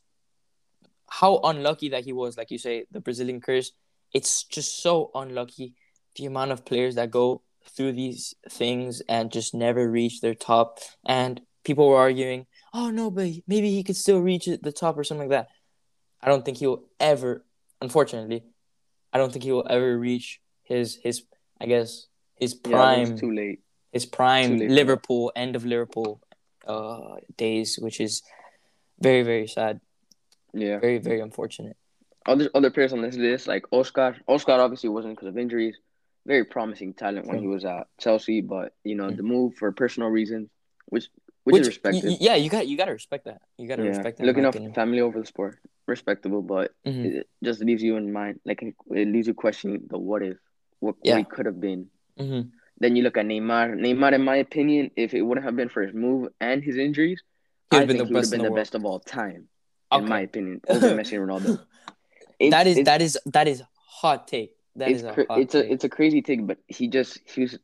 how 1.08 1.40
unlucky 1.42 1.90
that 1.90 2.04
he 2.04 2.12
was. 2.12 2.36
Like 2.36 2.50
you 2.50 2.58
say, 2.58 2.86
the 2.90 3.00
Brazilian 3.00 3.40
curse. 3.40 3.72
It's 4.14 4.44
just 4.44 4.82
so 4.82 5.10
unlucky 5.14 5.74
the 6.16 6.26
amount 6.26 6.52
of 6.52 6.64
players 6.64 6.94
that 6.96 7.10
go 7.10 7.42
through 7.68 7.92
these 7.92 8.34
things 8.48 9.00
and 9.08 9.32
just 9.32 9.54
never 9.54 9.90
reach 9.90 10.20
their 10.20 10.34
top. 10.34 10.78
And 11.06 11.40
people 11.64 11.88
were 11.88 11.96
arguing, 11.98 12.46
"Oh 12.72 12.90
no, 12.90 13.10
but 13.10 13.28
maybe 13.46 13.70
he 13.70 13.82
could 13.82 13.96
still 13.96 14.20
reach 14.20 14.46
the 14.46 14.72
top 14.72 14.98
or 14.98 15.04
something 15.04 15.28
like 15.28 15.36
that." 15.38 15.48
I 16.20 16.28
don't 16.28 16.44
think 16.44 16.58
he 16.58 16.66
will 16.66 16.84
ever. 17.00 17.44
Unfortunately, 17.80 18.44
I 19.12 19.18
don't 19.18 19.32
think 19.32 19.44
he 19.44 19.52
will 19.52 19.66
ever 19.68 19.98
reach 19.98 20.40
his 20.62 20.96
his. 21.02 21.24
I 21.60 21.66
guess 21.66 22.06
his 22.38 22.54
prime 22.54 23.12
was 23.12 23.20
too 23.20 23.32
late. 23.32 23.60
his 23.92 24.06
prime 24.06 24.58
late 24.58 24.70
Liverpool 24.70 25.32
end 25.36 25.54
of 25.56 25.64
Liverpool 25.64 26.20
uh 26.66 27.16
days, 27.36 27.78
which 27.80 28.00
is 28.00 28.22
very 29.00 29.22
very 29.22 29.46
sad, 29.46 29.80
Yeah. 30.54 30.78
very 30.78 30.98
very 30.98 31.20
unfortunate. 31.20 31.76
Other 32.26 32.48
other 32.54 32.70
players 32.70 32.92
on 32.92 33.02
this 33.02 33.16
list 33.16 33.46
like 33.48 33.64
Oscar. 33.72 34.16
Oscar 34.28 34.52
obviously 34.52 34.88
wasn't 34.88 35.14
because 35.16 35.28
of 35.28 35.38
injuries. 35.38 35.76
Very 36.24 36.44
promising 36.44 36.94
talent 36.94 37.26
when 37.26 37.36
Sure. 37.38 37.42
he 37.42 37.48
was 37.48 37.64
at 37.64 37.88
Chelsea, 37.98 38.40
but 38.40 38.74
you 38.84 38.94
know 38.94 39.10
Mhm. 39.10 39.16
the 39.16 39.22
move 39.24 39.54
for 39.54 39.72
personal 39.72 40.08
reasons, 40.08 40.48
which 40.86 41.08
which, 41.44 41.54
Which, 41.54 41.62
is 41.62 41.68
respected. 41.68 42.16
yeah, 42.20 42.36
you 42.36 42.48
got 42.50 42.68
you 42.68 42.76
got 42.76 42.84
to 42.86 42.92
respect 42.92 43.24
that. 43.24 43.42
You 43.58 43.66
got 43.68 43.76
to 43.76 43.82
yeah, 43.82 43.88
respect 43.90 44.18
that. 44.18 44.24
looking 44.26 44.42
my 44.42 44.48
out 44.48 44.54
for 44.54 44.58
opinion. 44.58 44.74
family 44.74 45.00
over 45.00 45.18
the 45.20 45.26
sport, 45.26 45.58
respectable, 45.86 46.42
but 46.42 46.70
Mhm. 46.86 47.04
it 47.16 47.28
just 47.42 47.60
leaves 47.60 47.82
you 47.82 47.96
in 47.96 48.12
mind, 48.12 48.40
like 48.44 48.62
it 48.62 48.74
leaves 49.08 49.26
you 49.26 49.34
questioning 49.34 49.82
the 49.90 49.98
what 49.98 50.22
if, 50.22 50.36
what, 50.80 50.94
Yeah. 51.02 51.18
he 51.18 51.24
could 51.24 51.46
have 51.46 51.60
been. 51.60 51.88
Mhm. 52.18 52.50
Then 52.78 52.96
you 52.96 53.02
look 53.02 53.16
at 53.16 53.26
Neymar. 53.26 53.74
Neymar, 53.78 54.12
in 54.14 54.22
my 54.24 54.36
opinion, 54.36 54.90
if 54.96 55.14
it 55.14 55.22
wouldn't 55.22 55.44
have 55.44 55.56
been 55.56 55.68
for 55.68 55.82
his 55.82 55.94
move 55.94 56.28
and 56.40 56.62
his 56.62 56.76
injuries, 56.76 57.22
He 57.70 57.76
I 57.76 57.80
think 57.86 57.92
he 57.92 58.12
would 58.12 58.22
have 58.24 58.30
been 58.30 58.42
the 58.42 58.50
world. 58.50 58.56
best 58.56 58.74
of 58.74 58.84
all 58.84 59.00
time, 59.00 59.48
Okay. 59.90 60.02
in 60.02 60.08
my 60.08 60.20
opinion, 60.20 60.60
over 60.68 60.90
Messi 61.00 61.14
and 61.18 61.26
Ronaldo. 61.28 61.64
that 62.50 62.66
is 62.66 62.76
it's, 62.78 62.86
that 62.86 63.02
is 63.02 63.18
that 63.26 63.48
is 63.48 63.62
hot 63.74 64.28
take. 64.28 64.54
That 64.76 64.90
it's 64.90 65.00
is 65.02 65.04
a 65.04 65.12
cra- 65.12 65.26
hot 65.28 65.40
it's 65.40 65.54
a 65.54 65.62
take. 65.62 65.72
it's 65.72 65.84
a 65.84 65.88
crazy 65.88 66.22
take, 66.22 66.46
but 66.46 66.58
he 66.68 66.86
just 66.88 67.18
he 67.28 67.42
was 67.42 67.58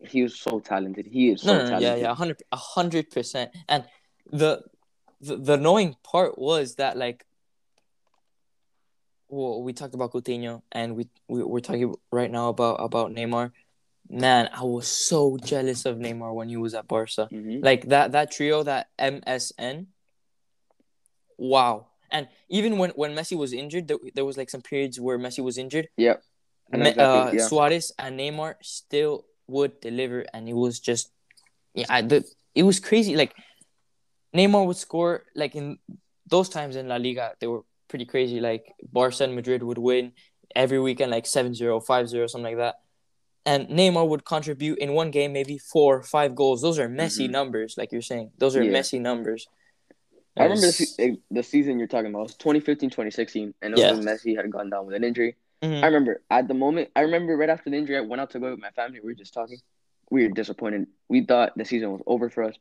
he 0.00 0.22
was 0.22 0.38
so 0.38 0.60
talented. 0.60 1.06
He 1.06 1.30
is 1.30 1.42
so 1.42 1.52
no, 1.52 1.58
no, 1.58 1.64
talented. 1.64 1.82
yeah, 1.82 1.94
yeah, 1.96 2.10
a 2.10 2.14
hundred, 2.14 2.42
a 2.52 2.56
hundred 2.56 3.10
percent. 3.10 3.50
And 3.68 3.84
the, 4.30 4.62
the 5.20 5.36
the 5.36 5.52
annoying 5.54 5.96
part 6.02 6.38
was 6.38 6.76
that 6.76 6.96
like, 6.96 7.24
well, 9.28 9.62
we 9.62 9.72
talked 9.72 9.94
about 9.94 10.12
Coutinho, 10.12 10.62
and 10.72 10.96
we, 10.96 11.08
we 11.28 11.42
we're 11.42 11.60
talking 11.60 11.94
right 12.12 12.30
now 12.30 12.48
about 12.48 12.76
about 12.76 13.12
Neymar. 13.12 13.52
Man, 14.08 14.48
I 14.52 14.62
was 14.62 14.86
so 14.86 15.36
jealous 15.42 15.84
of 15.84 15.96
Neymar 15.96 16.32
when 16.32 16.48
he 16.48 16.56
was 16.56 16.74
at 16.74 16.86
Barca. 16.86 17.28
Mhm. 17.32 17.64
Like 17.64 17.88
that 17.88 18.12
that 18.12 18.30
trio, 18.30 18.62
that 18.62 18.88
MSN. 18.98 19.86
Wow. 21.38 21.88
And 22.10 22.28
even 22.48 22.78
when, 22.78 22.90
when 22.90 23.16
Messi 23.16 23.36
was 23.36 23.52
injured, 23.52 23.88
there, 23.88 23.98
there 24.14 24.24
was 24.24 24.36
like 24.36 24.48
some 24.48 24.62
periods 24.62 25.00
where 25.00 25.18
Messi 25.18 25.42
was 25.42 25.58
injured. 25.58 25.88
Yep. 25.96 26.22
Me- 26.70 26.80
exactly, 26.90 27.02
uh, 27.04 27.32
yeah. 27.32 27.46
Suarez 27.48 27.92
and 27.98 28.18
Neymar 28.18 28.54
still 28.62 29.26
would 29.48 29.80
deliver, 29.80 30.24
and 30.32 30.48
it 30.48 30.54
was 30.54 30.80
just, 30.80 31.10
yeah, 31.74 31.86
I, 31.88 32.02
the, 32.02 32.24
it 32.54 32.62
was 32.64 32.80
crazy. 32.80 33.16
Like 33.16 33.34
Neymar 34.34 34.66
would 34.66 34.76
score 34.76 35.24
like 35.34 35.54
in 35.54 35.78
those 36.28 36.48
times 36.48 36.76
in 36.76 36.88
La 36.88 36.96
Liga, 36.96 37.32
they 37.40 37.46
were 37.46 37.62
pretty 37.88 38.04
crazy. 38.04 38.40
Like 38.40 38.66
Barca 38.92 39.24
and 39.24 39.34
Madrid 39.34 39.62
would 39.62 39.78
win 39.78 40.12
every 40.54 40.80
weekend, 40.80 41.10
like 41.10 41.24
7-0, 41.24 41.84
5-0, 41.86 42.28
something 42.30 42.42
like 42.44 42.56
that. 42.56 42.76
And 43.44 43.68
Neymar 43.68 44.08
would 44.08 44.24
contribute 44.24 44.78
in 44.78 44.92
one 44.92 45.12
game 45.12 45.32
maybe 45.32 45.56
four, 45.58 46.02
five 46.02 46.34
goals. 46.34 46.62
Those 46.62 46.78
are 46.80 46.88
Messi 46.88 47.28
Mhm. 47.28 47.30
numbers, 47.30 47.76
like 47.78 47.92
you're 47.92 48.02
saying. 48.02 48.32
Those 48.38 48.56
are 48.56 48.64
Yeah. 48.64 48.72
Messi 48.72 49.00
numbers. 49.00 49.46
I 50.36 50.42
remember 50.42 50.66
the, 50.66 50.88
eh, 50.98 51.14
the 51.30 51.42
season 51.42 51.78
you're 51.78 51.88
talking 51.88 52.10
about. 52.10 52.20
It 52.20 52.22
was 52.24 52.34
2015, 52.34 52.90
2016, 52.90 53.54
and 53.62 53.72
it 53.72 53.76
was 53.76 53.98
Yeah. 54.04 54.12
Messi 54.12 54.36
had 54.36 54.50
gone 54.50 54.68
down 54.68 54.84
with 54.86 54.96
an 54.96 55.04
injury. 55.04 55.36
Mhm. 55.66 55.82
I 55.82 55.86
remember 55.86 56.22
at 56.30 56.48
the 56.48 56.54
moment. 56.54 56.90
I 56.96 57.00
remember 57.02 57.36
right 57.36 57.50
after 57.50 57.70
the 57.70 57.76
injury, 57.76 57.96
I 57.96 58.00
went 58.00 58.20
out 58.20 58.30
to 58.30 58.38
go 58.38 58.50
with 58.50 58.60
my 58.60 58.70
family. 58.70 59.00
We 59.00 59.10
were 59.10 59.14
just 59.14 59.34
talking. 59.34 59.58
We 60.10 60.26
were 60.26 60.34
disappointed. 60.34 60.86
We 61.08 61.24
thought 61.24 61.56
the 61.56 61.64
season 61.64 61.92
was 61.92 62.02
over 62.06 62.30
for 62.30 62.44
us. 62.44 62.54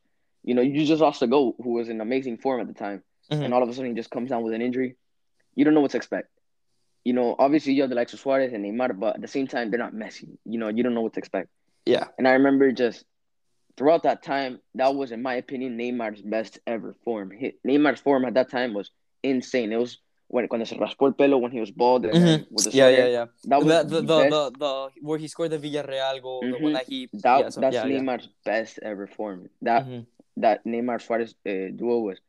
You 0.44 0.56
know, 0.56 0.62
you 0.62 0.86
just 0.86 1.02
lost 1.02 1.22
a 1.22 1.28
goal 1.28 1.56
who 1.64 1.74
was 1.74 1.90
in 1.90 2.02
amazing 2.02 2.38
form 2.38 2.62
at 2.62 2.68
the 2.68 2.74
time, 2.74 3.04
Mhm. 3.32 3.46
and 3.46 3.54
all 3.54 3.64
of 3.64 3.70
a 3.70 3.74
sudden 3.74 3.92
he 3.92 3.96
just 3.96 4.12
comes 4.12 4.30
down 4.30 4.44
with 4.44 4.54
an 4.54 4.62
injury. 4.62 4.96
You 5.56 5.66
don't 5.66 5.74
know 5.74 5.82
what 5.82 5.92
to 5.92 5.98
expect. 5.98 6.30
You 7.04 7.14
know, 7.14 7.36
obviously 7.38 7.74
you 7.74 7.82
have 7.82 7.90
the 7.90 7.96
likes 7.96 8.14
of 8.14 8.20
Suarez 8.20 8.52
and 8.54 8.64
Neymar, 8.66 9.00
but 9.00 9.16
at 9.16 9.22
the 9.22 9.28
same 9.28 9.48
time 9.48 9.70
they're 9.70 9.80
not 9.80 9.94
Messi. 9.94 10.38
You 10.46 10.58
know, 10.60 10.70
you 10.70 10.84
don't 10.84 10.94
know 10.96 11.02
what 11.02 11.14
to 11.14 11.20
expect. 11.20 11.50
Yeah. 11.86 12.08
And 12.18 12.28
I 12.28 12.34
remember 12.34 12.72
just 12.72 13.06
throughout 13.78 14.04
that 14.04 14.24
time, 14.24 14.60
that 14.76 14.96
was, 14.96 15.12
in 15.12 15.22
my 15.22 15.36
opinion, 15.36 15.78
Neymar's 15.78 16.22
best 16.22 16.60
ever 16.66 16.96
form. 17.04 17.32
Neymar's 17.66 18.00
form 18.00 18.26
at 18.26 18.34
that 18.34 18.50
time 18.50 18.74
was 18.74 18.90
insane. 19.22 19.72
It 19.72 19.78
was 19.78 20.00
when 20.28 20.48
cuando 20.48 20.66
se 20.66 20.76
raspó 20.76 21.08
el 21.08 21.14
pelo 21.14 21.38
when 21.38 21.52
he 21.52 21.60
was 21.60 21.72
bald 21.72 22.06
and 22.06 22.14
then 22.16 22.40
Mhm. 22.40 22.48
with 22.52 22.66
the 22.66 22.72
Yeah, 22.78 22.90
yeah, 22.90 23.08
yeah. 23.08 23.26
That 23.46 23.60
was 23.64 23.68
The 23.68 23.84
the, 23.84 24.02
the, 24.02 24.02
the, 24.02 24.30
the, 24.30 24.52
the 24.60 24.90
where 25.02 25.20
he 25.20 25.28
scored 25.28 25.52
the 25.52 25.60
Villarreal 25.60 26.22
goal, 26.22 26.42
the 26.42 26.48
Mhm. 26.58 26.62
one 26.62 26.74
that 26.74 26.86
he 26.88 27.10
that 27.14 27.40
yeah, 27.40 27.50
so- 27.50 27.62
that's 27.62 27.74
yeah, 27.76 27.86
yeah. 27.86 28.00
Neymar's 28.00 28.28
best 28.44 28.80
ever 28.82 29.08
form. 29.08 29.50
That 29.62 29.86
Mhm. 29.86 30.06
that 30.38 30.66
Neymar 30.66 31.00
Suarez 31.02 31.36
uh, 31.46 31.70
duo 31.76 32.00
was 32.00 32.20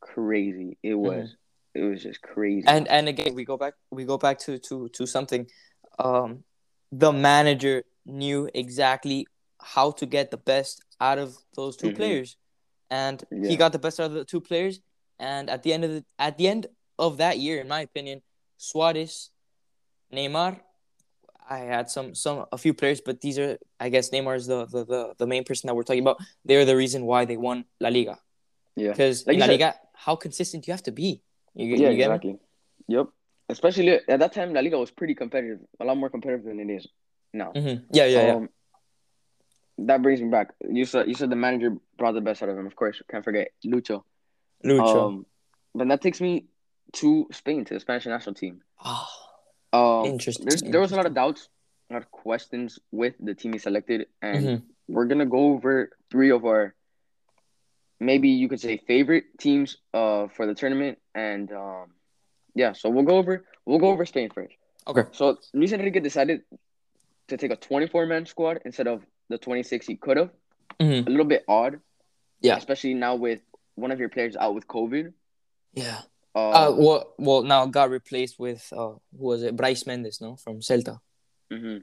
crazy. 0.00 0.78
It 0.82 0.94
was 0.94 1.36
it 1.74 1.82
was 1.82 2.02
just 2.02 2.20
crazy. 2.22 2.66
Mm-hmm. 2.66 2.76
And 2.76 2.88
and 2.88 3.08
again, 3.08 3.34
we 3.34 3.44
go 3.44 3.56
back 3.56 3.74
we 3.90 4.04
go 4.04 4.18
back 4.18 4.38
to 4.40 4.58
to 4.58 4.88
to 4.90 5.06
something. 5.06 5.48
Um, 5.98 6.44
the 6.92 7.12
manager 7.12 7.84
knew 8.06 8.48
exactly 8.54 9.26
how 9.60 9.90
to 9.92 10.06
get 10.06 10.30
the 10.30 10.36
best 10.36 10.82
out 11.00 11.18
of 11.18 11.36
those 11.54 11.76
2 11.76 11.88
Mhm. 11.90 11.96
players, 11.96 12.36
and 12.90 13.24
Yeah. 13.30 13.48
he 13.50 13.56
got 13.56 13.72
the 13.72 13.78
best 13.78 13.98
out 14.00 14.06
of 14.06 14.12
the 14.12 14.24
two 14.24 14.40
players. 14.40 14.80
And 15.18 15.50
at 15.50 15.62
the 15.64 15.72
end 15.72 15.84
of 15.84 15.90
the 15.90 16.04
at 16.18 16.38
the 16.38 16.46
end 16.48 16.66
of 16.98 17.18
that 17.18 17.38
year, 17.38 17.60
in 17.60 17.68
my 17.68 17.80
opinion, 17.80 18.22
Suarez, 18.56 19.30
Neymar. 20.12 20.60
I 21.50 21.58
had 21.60 21.88
some 21.90 22.14
some 22.14 22.44
a 22.52 22.58
few 22.58 22.74
players, 22.74 23.00
but 23.00 23.20
these 23.20 23.38
are 23.38 23.56
I 23.80 23.88
guess 23.88 24.10
Neymar 24.10 24.36
is 24.36 24.46
the 24.46 24.66
the, 24.66 24.84
the, 24.84 25.14
the 25.18 25.26
main 25.26 25.44
person 25.44 25.66
that 25.68 25.74
we're 25.74 25.82
talking 25.84 26.02
about. 26.02 26.18
They're 26.44 26.64
the 26.66 26.76
reason 26.76 27.04
why 27.06 27.24
they 27.24 27.36
won 27.38 27.64
La 27.80 27.88
Liga. 27.88 28.18
yeah, 28.76 28.90
Because 28.90 29.26
Like 29.26 29.38
La 29.38 29.46
said- 29.46 29.52
Liga, 29.52 29.74
how 29.94 30.14
consistent 30.16 30.64
do 30.64 30.68
you 30.70 30.72
have 30.74 30.82
to 30.84 30.92
be? 30.92 31.22
You, 31.54 31.66
yeah, 31.76 31.88
you 31.90 31.96
get 31.96 32.10
me? 32.10 32.14
exactly. 32.14 32.38
Yep. 32.88 33.06
Especially 33.48 33.88
at 34.08 34.18
that 34.20 34.32
time, 34.34 34.52
La 34.52 34.60
Liga 34.60 34.78
was 34.78 34.90
pretty 34.90 35.14
competitive, 35.14 35.60
a 35.80 35.84
lot 35.86 35.96
more 35.96 36.10
competitive 36.10 36.44
than 36.44 36.60
it 36.60 36.68
is 36.70 36.86
now. 37.32 37.52
Mhm. 37.56 37.84
Yeah, 37.92 38.04
yeah, 38.06 38.26
yeah. 38.26 38.34
Um, 38.34 38.48
that 39.78 40.02
brings 40.02 40.20
me 40.20 40.28
back. 40.28 40.48
You 40.68 40.84
said 40.84 41.08
you 41.08 41.14
said 41.14 41.30
the 41.30 41.36
manager 41.36 41.76
brought 41.96 42.12
the 42.12 42.20
best 42.20 42.42
out 42.42 42.50
of 42.50 42.58
him. 42.58 42.66
Of 42.66 42.76
course, 42.76 43.00
can't 43.10 43.24
forget 43.24 43.48
Lucho. 43.64 44.02
Lucho. 44.64 45.06
Um, 45.06 45.26
but 45.74 45.88
that 45.88 46.02
takes 46.02 46.20
me 46.20 46.44
to 46.94 47.26
Spain 47.32 47.64
to 47.66 47.74
the 47.74 47.80
Spanish 47.80 48.06
national 48.06 48.34
team. 48.34 48.62
Ah, 48.80 49.08
Um, 49.72 50.06
Interesting, 50.06 50.46
There's, 50.46 50.62
there 50.62 50.80
was 50.80 50.92
a 50.92 50.96
lot 50.96 51.04
of 51.04 51.12
doubts, 51.12 51.48
a 51.90 51.92
lot 51.94 52.02
of 52.02 52.10
questions 52.10 52.78
with 52.90 53.14
the 53.20 53.34
team 53.34 53.52
he 53.52 53.58
selected, 53.58 54.08
and 54.22 54.44
Mhm. 54.46 54.62
we're 54.88 55.04
gonna 55.04 55.26
go 55.26 55.52
over 55.52 55.90
three 56.10 56.30
of 56.30 56.46
our, 56.46 56.74
maybe 58.00 58.30
you 58.30 58.48
could 58.48 58.60
say 58.60 58.78
favorite 58.78 59.24
teams, 59.38 59.76
uh, 59.92 60.28
for 60.28 60.46
the 60.46 60.54
tournament, 60.54 60.98
and 61.14 61.52
um, 61.52 61.92
yeah. 62.54 62.72
So 62.72 62.88
we'll 62.88 63.04
go 63.04 63.16
over 63.18 63.44
we'll 63.66 63.78
go 63.78 63.88
over 63.90 64.06
Spain 64.06 64.30
first. 64.30 64.54
Okay. 64.86 65.02
So 65.12 65.36
Luis 65.52 65.72
Enrique 65.72 66.00
decided 66.00 66.42
to 67.28 67.36
take 67.36 67.50
a 67.50 67.56
24 67.56 68.06
man 68.06 68.24
squad 68.24 68.62
instead 68.64 68.86
of 68.88 69.04
the 69.28 69.36
26 69.36 69.86
he 69.86 69.96
could 69.96 70.16
have. 70.16 70.30
Mhm. 70.80 71.06
A 71.06 71.10
little 71.10 71.26
bit 71.26 71.44
odd. 71.46 71.80
Yeah. 72.40 72.56
Especially 72.56 72.94
now 72.94 73.16
with 73.16 73.40
one 73.74 73.90
of 73.92 74.00
your 74.00 74.08
players 74.08 74.34
out 74.36 74.54
with 74.54 74.66
COVID. 74.66 75.12
Yeah. 75.74 76.00
Uh, 76.34 76.50
Uh, 76.50 76.74
well, 76.76 77.14
well, 77.18 77.42
now 77.42 77.66
got 77.66 77.90
replaced 77.90 78.38
with 78.38 78.66
uh, 78.72 78.94
who 79.16 79.26
was 79.30 79.42
it? 79.42 79.56
Brais 79.56 79.84
Méndez, 79.84 80.20
no, 80.20 80.36
from 80.36 80.60
Celta. 80.60 81.00
hmm 81.50 81.78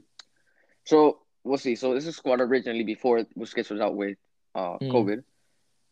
So 0.84 1.18
we'll 1.44 1.58
see. 1.58 1.74
So 1.76 1.94
this 1.94 2.06
is 2.06 2.16
squad 2.16 2.40
originally 2.40 2.84
before 2.84 3.24
Busquets 3.36 3.70
was 3.70 3.80
out 3.80 3.96
with 3.96 4.16
uh 4.54 4.78
Mm. 4.80 4.90
COVID. 4.92 5.22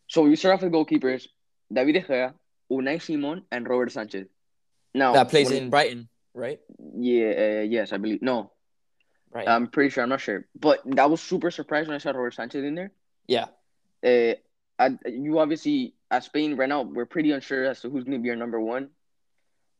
So 0.07 0.23
we 0.23 0.37
start 0.37 0.55
off 0.55 0.63
with 0.63 0.73
goalkeepers: 0.73 1.27
David 1.73 1.95
De 1.95 2.03
Gea, 2.03 2.35
Unai 2.71 3.01
Simon, 3.03 3.43
and 3.51 3.69
Robert 3.69 3.91
Sanchez. 3.93 4.27
Now 4.95 5.13
that 5.15 5.29
plays 5.29 5.51
in 5.51 5.71
Brighton, 5.71 6.09
right? 6.35 6.61
Yeah, 6.79 7.31
uh, 7.61 7.63
yes, 7.67 7.93
I 7.93 7.97
believe. 7.99 8.23
No, 8.23 8.53
Right. 9.33 9.49
I'm 9.49 9.67
pretty 9.67 9.91
sure. 9.91 10.05
I'm 10.05 10.09
not 10.11 10.21
sure, 10.21 10.47
but 10.55 10.81
that 10.85 11.11
was 11.11 11.21
super 11.21 11.51
surprised 11.51 11.89
when 11.89 11.97
I 11.97 11.99
saw 11.99 12.11
Robert 12.11 12.35
Sanchez 12.35 12.63
in 12.65 12.75
there. 12.77 12.93
yeah. 13.27 13.47
Uh, 14.05 14.35
I, 14.79 14.91
you 15.07 15.39
obviously 15.39 15.95
at 16.15 16.25
Spain 16.25 16.55
right 16.57 16.69
now, 16.69 16.83
we're 16.83 17.07
pretty 17.07 17.33
unsure 17.33 17.65
as 17.65 17.81
to 17.81 17.91
who's 17.91 18.05
going 18.05 18.19
to 18.19 18.23
be 18.23 18.31
our 18.31 18.37
number 18.37 18.61
one. 18.61 18.91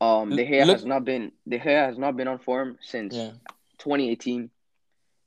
Um, 0.01 0.29
De 0.35 0.45
Gea 0.45 0.65
Look- 0.65 0.75
has 0.77 0.85
not 0.85 1.05
been 1.05 1.31
De 1.47 1.57
Gea 1.57 1.87
has 1.87 1.97
not 1.97 2.17
been 2.17 2.27
on 2.27 2.39
form 2.39 2.77
since 2.81 3.15
Yeah. 3.15 3.31
2018. 3.77 4.49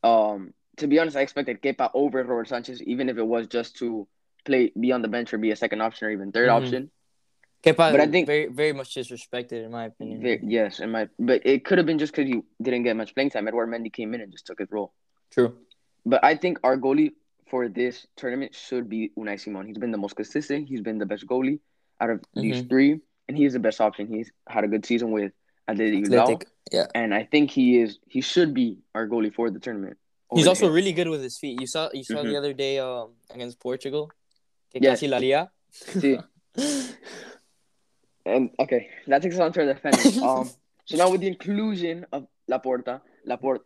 Um, 0.04 0.52
to 0.76 0.86
be 0.86 0.98
honest, 0.98 1.16
I 1.16 1.22
expected 1.22 1.62
Kepa 1.62 1.90
over 1.94 2.22
Robert 2.22 2.48
Sanchez, 2.48 2.82
even 2.82 3.08
if 3.08 3.16
it 3.16 3.26
was 3.26 3.46
just 3.46 3.76
to 3.76 4.06
play 4.44 4.70
be 4.78 4.92
on 4.92 5.00
the 5.02 5.08
bench 5.08 5.32
or 5.32 5.38
be 5.38 5.50
a 5.50 5.56
second 5.56 5.80
option 5.80 6.06
or 6.06 6.10
even 6.10 6.30
3rd 6.32 6.48
Mhm. 6.50 6.56
option. 6.58 6.90
Kepa, 7.64 7.90
But 7.90 8.00
I 8.00 8.06
think- 8.06 8.26
very, 8.26 8.46
very 8.46 8.72
much 8.72 8.94
disrespected 8.94 9.64
in 9.64 9.70
my 9.72 9.86
opinion. 9.86 10.22
Ve- 10.22 10.40
yes, 10.44 10.78
in 10.80 10.90
my 10.92 11.08
but 11.18 11.44
it 11.46 11.64
could 11.64 11.78
have 11.78 11.86
been 11.86 11.98
just 11.98 12.12
because 12.14 12.28
he 12.30 12.42
didn't 12.62 12.84
get 12.84 12.94
much 12.96 13.14
playing 13.14 13.30
time. 13.30 13.46
Édouard 13.46 13.68
Mendy 13.72 13.92
came 13.92 14.14
in 14.14 14.20
and 14.20 14.30
just 14.30 14.46
took 14.46 14.58
his 14.60 14.70
role. 14.70 14.92
True. 15.30 15.56
But 16.06 16.22
I 16.22 16.36
think 16.36 16.60
our 16.62 16.76
goalie 16.76 17.12
for 17.50 17.68
this 17.68 18.06
tournament 18.16 18.54
should 18.54 18.88
be 18.88 19.10
Unai 19.18 19.38
Simon. 19.40 19.66
He's 19.66 19.78
been 19.78 19.90
the 19.90 19.98
most 19.98 20.16
consistent. 20.16 20.68
He's 20.68 20.80
been 20.80 20.98
the 20.98 21.06
best 21.06 21.26
goalie 21.26 21.60
out 22.00 22.10
of 22.10 22.20
these 22.34 22.62
Mhm. 22.62 22.68
three, 22.68 23.00
and 23.28 23.36
he 23.36 23.44
is 23.44 23.52
the 23.52 23.58
best 23.60 23.80
option. 23.80 24.06
He's 24.06 24.30
had 24.46 24.64
a 24.64 24.68
good 24.68 24.84
season 24.86 25.10
with 25.10 25.32
Athletic 25.68 26.04
Athletic. 26.06 26.46
Yeah. 26.72 26.86
and 26.94 27.14
I 27.14 27.24
think 27.24 27.50
he 27.50 27.80
is. 27.80 27.98
He 28.06 28.20
should 28.20 28.52
be 28.52 28.78
our 28.94 29.06
goalie 29.08 29.32
for 29.34 29.50
the 29.50 29.58
tournament. 29.58 29.96
He's 30.34 30.46
also 30.46 30.66
him. 30.66 30.74
really 30.74 30.92
good 30.92 31.08
with 31.08 31.22
his 31.22 31.38
feet. 31.38 31.58
You 31.60 31.66
saw, 31.66 31.88
you 31.94 32.04
saw 32.04 32.16
Mhm. 32.22 32.28
the 32.28 32.36
other 32.36 32.52
day 32.52 32.78
um, 32.78 33.14
against 33.30 33.58
Portugal. 33.60 34.10
Yes. 34.74 35.00
casi 35.00 35.08
la 35.08 35.18
lía. 35.18 35.50
Sí. 35.72 36.22
And 38.26 38.50
okay, 38.58 38.88
that 39.06 39.22
takes 39.22 39.36
us 39.36 39.40
on 39.40 39.52
to 39.52 39.60
our 39.60 39.72
defenders. 39.72 40.18
um, 40.22 40.50
so 40.84 40.96
now 40.96 41.10
with 41.10 41.22
the 41.22 41.28
inclusion 41.28 42.04
of 42.12 42.26
Laporta, 42.50 43.00
Laporte, 43.26 43.62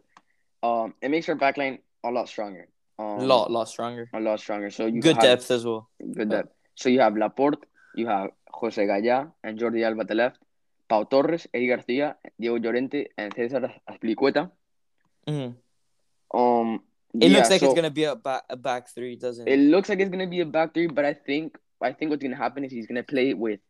um, 0.63 0.95
it 1.03 1.11
makes 1.11 1.29
our 1.29 1.35
backline 1.37 1.81
a 2.05 2.11
lot 2.11 2.29
stronger. 2.29 2.69
Um, 3.03 3.27
lot, 3.27 3.51
lot 3.51 3.69
stronger. 3.69 4.09
a 4.13 4.21
lot 4.21 4.39
stronger. 4.41 4.71
So 4.71 4.87
you 4.87 5.01
Good 5.01 5.17
have 5.17 5.23
depth 5.25 5.51
as 5.51 5.65
well. 5.67 5.89
good 6.19 6.31
depth. 6.31 6.53
So 6.75 6.89
you 6.89 7.01
have 7.01 7.17
Laporte, 7.17 7.65
you 7.95 8.07
have 8.07 8.31
Jose 8.61 8.87
Gaya 8.87 9.27
and 9.45 9.59
Jordi 9.59 9.85
Alba 9.85 10.03
at 10.03 10.09
the 10.09 10.15
left, 10.15 10.39
Pau 10.89 11.03
Torres, 11.05 11.47
Eric 11.53 11.69
Garcia, 11.71 12.17
Diego 12.39 12.59
Llorente, 12.59 13.07
and 13.19 13.33
Cesar 13.35 13.63
Azpilicueta. 13.91 14.51
Mhm. 15.29 15.55
Um, 16.35 16.83
It 17.15 17.29
yeah, 17.31 17.37
looks 17.39 17.51
like 17.51 17.61
so 17.61 17.67
it's 17.67 17.75
gonna 17.75 17.91
be 17.91 18.05
a 18.05 18.17
back, 18.17 18.43
a 18.49 18.57
back 18.57 18.89
three, 18.89 19.17
doesn't 19.17 19.47
It 19.47 19.59
it? 19.59 19.63
looks 19.73 19.89
like 19.91 20.01
it's 20.01 20.11
gonna 20.11 20.27
be 20.27 20.41
a 20.41 20.47
back 20.47 20.73
three, 20.75 20.87
but 20.87 21.05
I 21.05 21.13
think 21.15 21.59
I 21.83 21.93
think 21.93 22.11
what's 22.11 22.23
gonna 22.23 22.37
happen 22.37 22.65
is 22.65 22.71
he's 22.73 22.87
gonna 22.87 23.03
play 23.03 23.35
with 23.35 23.61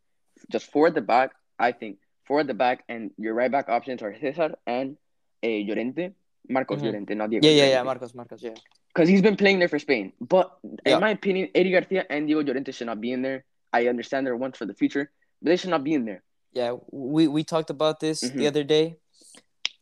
just 0.51 0.71
four 0.71 0.87
at 0.88 0.95
the 0.95 1.01
back. 1.01 1.33
I 1.59 1.73
think 1.73 1.99
four 2.25 2.40
at 2.40 2.47
the 2.47 2.55
back, 2.55 2.85
and 2.88 3.11
your 3.18 3.35
right 3.35 3.51
back 3.51 3.68
options 3.68 4.03
are 4.03 4.14
Cesar 4.21 4.55
and 4.66 4.97
uh, 5.42 5.49
Llorente, 5.66 6.12
Marcos 6.49 6.79
Mhm. 6.81 6.85
Llorente, 6.85 7.14
not 7.14 7.31
Diego. 7.31 7.47
Yeah, 7.49 7.55
yeah, 7.64 7.71
yeah. 7.71 7.83
Marcos, 7.83 8.14
Marcos, 8.14 8.42
yeah. 8.42 8.55
Because 8.94 9.09
he's 9.09 9.22
been 9.22 9.37
playing 9.37 9.59
there 9.59 9.68
for 9.68 9.78
Spain. 9.78 10.12
But 10.20 10.52
Yeah. 10.85 10.94
in 10.96 11.00
my 11.00 11.11
opinion, 11.11 11.48
Eric 11.55 11.72
Garcia 11.72 12.07
and 12.11 12.26
Diego 12.26 12.42
Llorente 12.42 12.72
should 12.72 12.87
not 12.87 13.00
be 13.00 13.12
in 13.12 13.22
there. 13.22 13.44
I 13.72 13.88
understand 13.88 14.26
they're 14.26 14.37
ones 14.37 14.57
for 14.59 14.66
the 14.66 14.74
future, 14.74 15.11
but 15.40 15.48
they 15.50 15.57
should 15.57 15.70
not 15.70 15.83
be 15.85 15.94
in 15.94 16.05
there. 16.05 16.22
Yeah, 16.52 16.76
we 16.90 17.26
we 17.28 17.42
talked 17.44 17.70
about 17.70 18.00
this 18.00 18.22
Mhm. 18.22 18.35
the 18.37 18.46
other 18.46 18.64
day. 18.64 18.96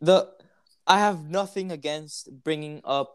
The 0.01 0.31
I 0.87 0.99
have 0.99 1.29
nothing 1.29 1.73
against 1.73 2.31
bringing 2.45 2.81
up 2.85 3.09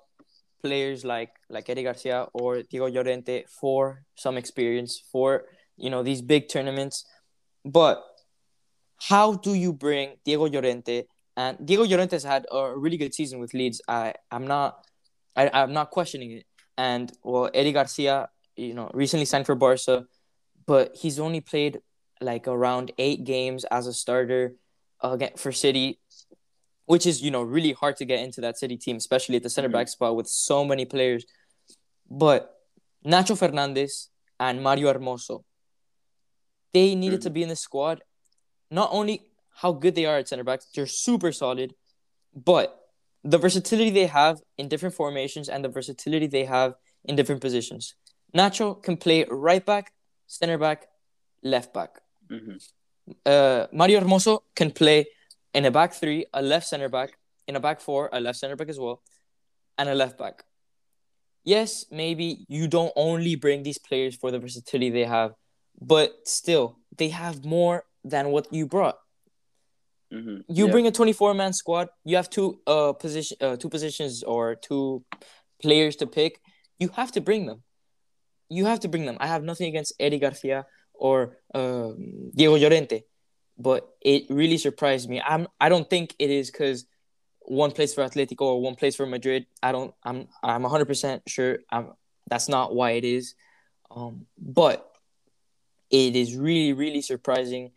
players 0.62 1.06
like 1.06 1.32
like 1.50 1.70
Eric 1.70 1.86
Garcia 1.86 2.28
or 2.34 2.64
Diego 2.64 2.88
Llorente 2.90 3.46
for 3.48 4.04
some 4.16 4.36
experience 4.38 5.00
for 5.00 5.48
you 5.78 5.90
know 5.90 6.04
these 6.04 6.22
big 6.22 6.50
tournaments, 6.50 7.06
but 7.64 8.04
how 9.12 9.34
do 9.36 9.54
you 9.54 9.72
bring 9.72 10.18
Diego 10.26 10.48
Llorente 10.48 11.08
and 11.38 11.56
Diego 11.66 11.84
Llorente 11.86 12.16
has 12.16 12.24
had 12.24 12.46
a 12.52 12.76
really 12.78 12.98
good 12.98 13.14
season 13.14 13.40
with 13.40 13.54
Leeds. 13.54 13.82
I 13.88 14.14
I'm 14.32 14.48
not 14.48 14.84
I 15.36 15.50
I'm 15.54 15.74
not 15.74 15.92
questioning 15.92 16.32
it. 16.32 16.46
And 16.78 17.12
well, 17.24 17.50
Eric 17.54 17.76
Garcia, 17.76 18.30
you 18.56 18.74
know, 18.74 18.90
recently 18.94 19.26
signed 19.26 19.46
for 19.46 19.56
Barca, 19.56 20.06
but 20.66 20.96
he's 20.96 21.20
only 21.20 21.42
played 21.42 21.80
like 22.22 22.48
around 22.48 22.92
eight 22.98 23.24
games 23.24 23.66
as 23.66 23.88
a 23.88 23.94
starter 23.94 24.56
uh, 25.02 25.18
for 25.38 25.52
City, 25.52 26.00
which 26.86 27.06
is 27.06 27.22
you 27.22 27.32
know 27.32 27.44
really 27.44 27.74
hard 27.74 27.98
to 27.98 28.06
get 28.06 28.20
into 28.20 28.42
that 28.42 28.58
City 28.58 28.78
team, 28.78 28.98
especially 28.98 29.38
at 29.38 29.44
the 29.44 29.50
center 29.50 29.70
back 29.70 29.88
spot 29.88 30.16
with 30.16 30.28
so 30.28 30.66
many 30.66 30.86
players. 30.86 31.26
But 32.10 32.54
Nacho 33.06 33.38
Fernandez 33.38 34.10
and 34.40 34.62
Mario 34.62 34.94
Hermoso, 34.94 35.44
they 36.74 36.96
needed 36.96 37.22
to 37.22 37.30
be 37.30 37.44
in 37.44 37.50
the 37.50 37.56
squad. 37.56 38.04
Not 38.72 38.90
only 38.92 39.22
how 39.54 39.72
good 39.72 39.96
they 39.96 40.06
are 40.06 40.18
at 40.18 40.28
center 40.28 40.44
backs, 40.44 40.68
they're 40.76 40.88
super 40.88 41.32
solid, 41.32 41.74
but 42.34 42.85
the 43.32 43.40
versatility 43.46 43.90
they 43.90 44.06
have 44.06 44.36
in 44.60 44.70
different 44.70 44.96
formations 44.96 45.50
and 45.50 45.66
the 45.66 45.70
versatility 45.78 46.28
they 46.28 46.46
have 46.46 46.72
in 47.04 47.16
different 47.16 47.42
positions. 47.42 47.96
Nacho 48.38 48.68
can 48.86 48.96
play 49.06 49.26
right 49.30 49.66
back, 49.66 49.86
center 50.28 50.58
back, 50.58 50.80
left 51.54 51.74
back 51.74 51.92
Mhm. 52.30 52.58
uh, 53.26 53.68
Mario 53.72 54.00
Hermoso 54.02 54.34
can 54.56 54.72
play 54.72 55.06
in 55.54 55.66
a 55.66 55.72
back 55.72 55.94
three, 55.94 56.26
a 56.34 56.42
left 56.42 56.66
center 56.68 56.90
back, 56.90 57.10
in 57.48 57.56
a 57.56 57.60
back 57.60 57.80
four, 57.80 58.10
a 58.12 58.20
left 58.20 58.40
center 58.40 58.56
back 58.56 58.70
as 58.70 58.80
well, 58.80 58.98
and 59.78 59.88
a 59.90 59.96
left 59.96 60.18
back. 60.18 60.44
Yes, 61.44 61.86
maybe 61.92 62.46
you 62.50 62.68
don't 62.68 62.92
only 62.96 63.36
bring 63.36 63.62
these 63.64 63.78
players 63.78 64.16
for 64.16 64.32
the 64.32 64.40
versatility 64.40 64.90
they 64.90 65.06
have, 65.06 65.36
but 65.80 66.28
still, 66.28 66.80
they 66.98 67.10
have 67.10 67.46
more 67.46 67.86
than 68.04 68.32
what 68.34 68.52
you 68.52 68.66
brought. 68.66 68.98
Mhm. 70.12 70.44
You 70.48 70.66
Yeah. 70.66 70.72
bring 70.72 70.88
a 70.88 70.92
24 70.92 71.34
man 71.34 71.54
squad, 71.54 71.90
you 72.04 72.16
have 72.16 72.30
two 72.30 72.62
uh 72.68 72.94
position 72.94 73.38
uh, 73.42 73.56
two 73.58 73.70
positions 73.70 74.24
or 74.24 74.56
two 74.56 75.04
players 75.62 75.96
to 75.98 76.08
pick. 76.08 76.40
You 76.80 76.90
have 76.90 77.12
to 77.14 77.22
bring 77.22 77.46
them. 77.48 77.64
You 78.50 78.66
have 78.66 78.80
to 78.82 78.88
bring 78.88 79.06
them. 79.06 79.18
I 79.20 79.28
have 79.28 79.44
nothing 79.44 79.68
against 79.68 79.94
Eric 80.00 80.22
Garcia 80.22 80.66
or 80.94 81.38
um, 81.54 82.32
Diego 82.36 82.58
Llorente, 82.58 83.04
but 83.58 83.90
it 84.02 84.26
really 84.30 84.58
surprised 84.58 85.10
me. 85.10 85.22
I'm 85.22 85.48
I 85.60 85.70
don't 85.70 85.90
think 85.90 86.16
it 86.20 86.30
is 86.30 86.52
because 86.52 86.86
one 87.48 87.72
place 87.72 87.94
for 87.94 88.04
Atletico 88.04 88.42
or 88.42 88.62
one 88.62 88.76
place 88.76 88.96
for 88.96 89.06
Madrid. 89.06 89.48
I 89.64 89.72
don't. 89.72 89.94
I'm 90.04 90.28
I'm 90.44 90.62
100 90.64 90.86
percent 90.86 91.24
sure. 91.28 91.60
I'm, 91.72 91.94
that's 92.30 92.48
not 92.50 92.76
why 92.76 92.92
it 92.92 93.04
is. 93.04 93.36
Um, 93.90 94.28
but 94.38 94.92
it 95.90 96.16
is 96.16 96.36
really 96.36 96.74
really 96.74 97.02
surprising 97.02 97.72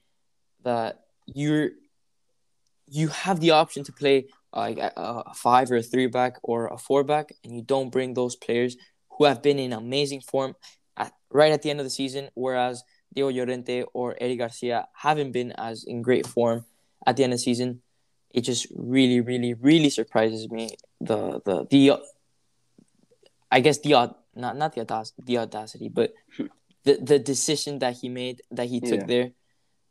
that 0.65 1.01
you're 1.27 1.71
you 2.91 3.09
have 3.09 3.41
the 3.41 3.51
option 3.51 3.85
to 3.85 3.93
play 3.93 4.27
like 4.53 4.79
a, 4.79 4.93
a 4.97 5.35
five 5.35 5.71
or 5.71 5.77
a 5.77 5.83
three 5.83 6.07
back 6.07 6.37
or 6.43 6.69
a 6.69 6.79
four 6.79 7.05
back, 7.05 7.33
and 7.45 7.55
you 7.55 7.63
don't 7.63 7.91
bring 7.91 8.15
those 8.15 8.37
players 8.37 8.77
who 9.11 9.25
have 9.25 9.43
been 9.43 9.59
in 9.59 9.73
amazing 9.73 10.21
form 10.21 10.55
at, 10.97 11.13
right 11.31 11.53
at 11.53 11.63
the 11.63 11.71
end 11.71 11.81
of 11.81 11.87
the 11.87 11.91
season, 11.91 12.31
whereas 12.35 12.83
Diego 13.13 13.31
Llorente 13.31 13.85
or 13.95 14.17
Eric 14.21 14.39
Garcia 14.39 14.89
haven't 14.95 15.33
been 15.33 15.53
as 15.53 15.85
in 15.85 16.03
great 16.03 16.27
form 16.27 16.65
at 17.07 17.17
the 17.17 17.25
end 17.25 17.33
of 17.33 17.39
the 17.39 17.43
season. 17.43 17.83
It 18.31 18.43
just 18.43 18.67
really, 18.75 19.21
really, 19.21 19.55
really 19.55 19.91
surprises 19.91 20.51
me 20.51 20.77
the 21.01 21.41
the 21.45 21.67
the 21.71 21.99
I 23.51 23.61
guess 23.61 23.79
the 23.79 24.15
not 24.35 24.57
not 24.57 24.75
the 24.75 24.83
audacity, 24.83 25.23
the 25.25 25.39
audacity, 25.39 25.89
but 25.89 26.13
hmm. 26.37 26.47
the 26.85 26.99
the 27.01 27.19
decision 27.19 27.79
that 27.81 27.95
he 27.95 28.09
made 28.09 28.43
that 28.51 28.69
he 28.69 28.81
took 28.81 29.01
Yeah. 29.01 29.07
there. 29.07 29.31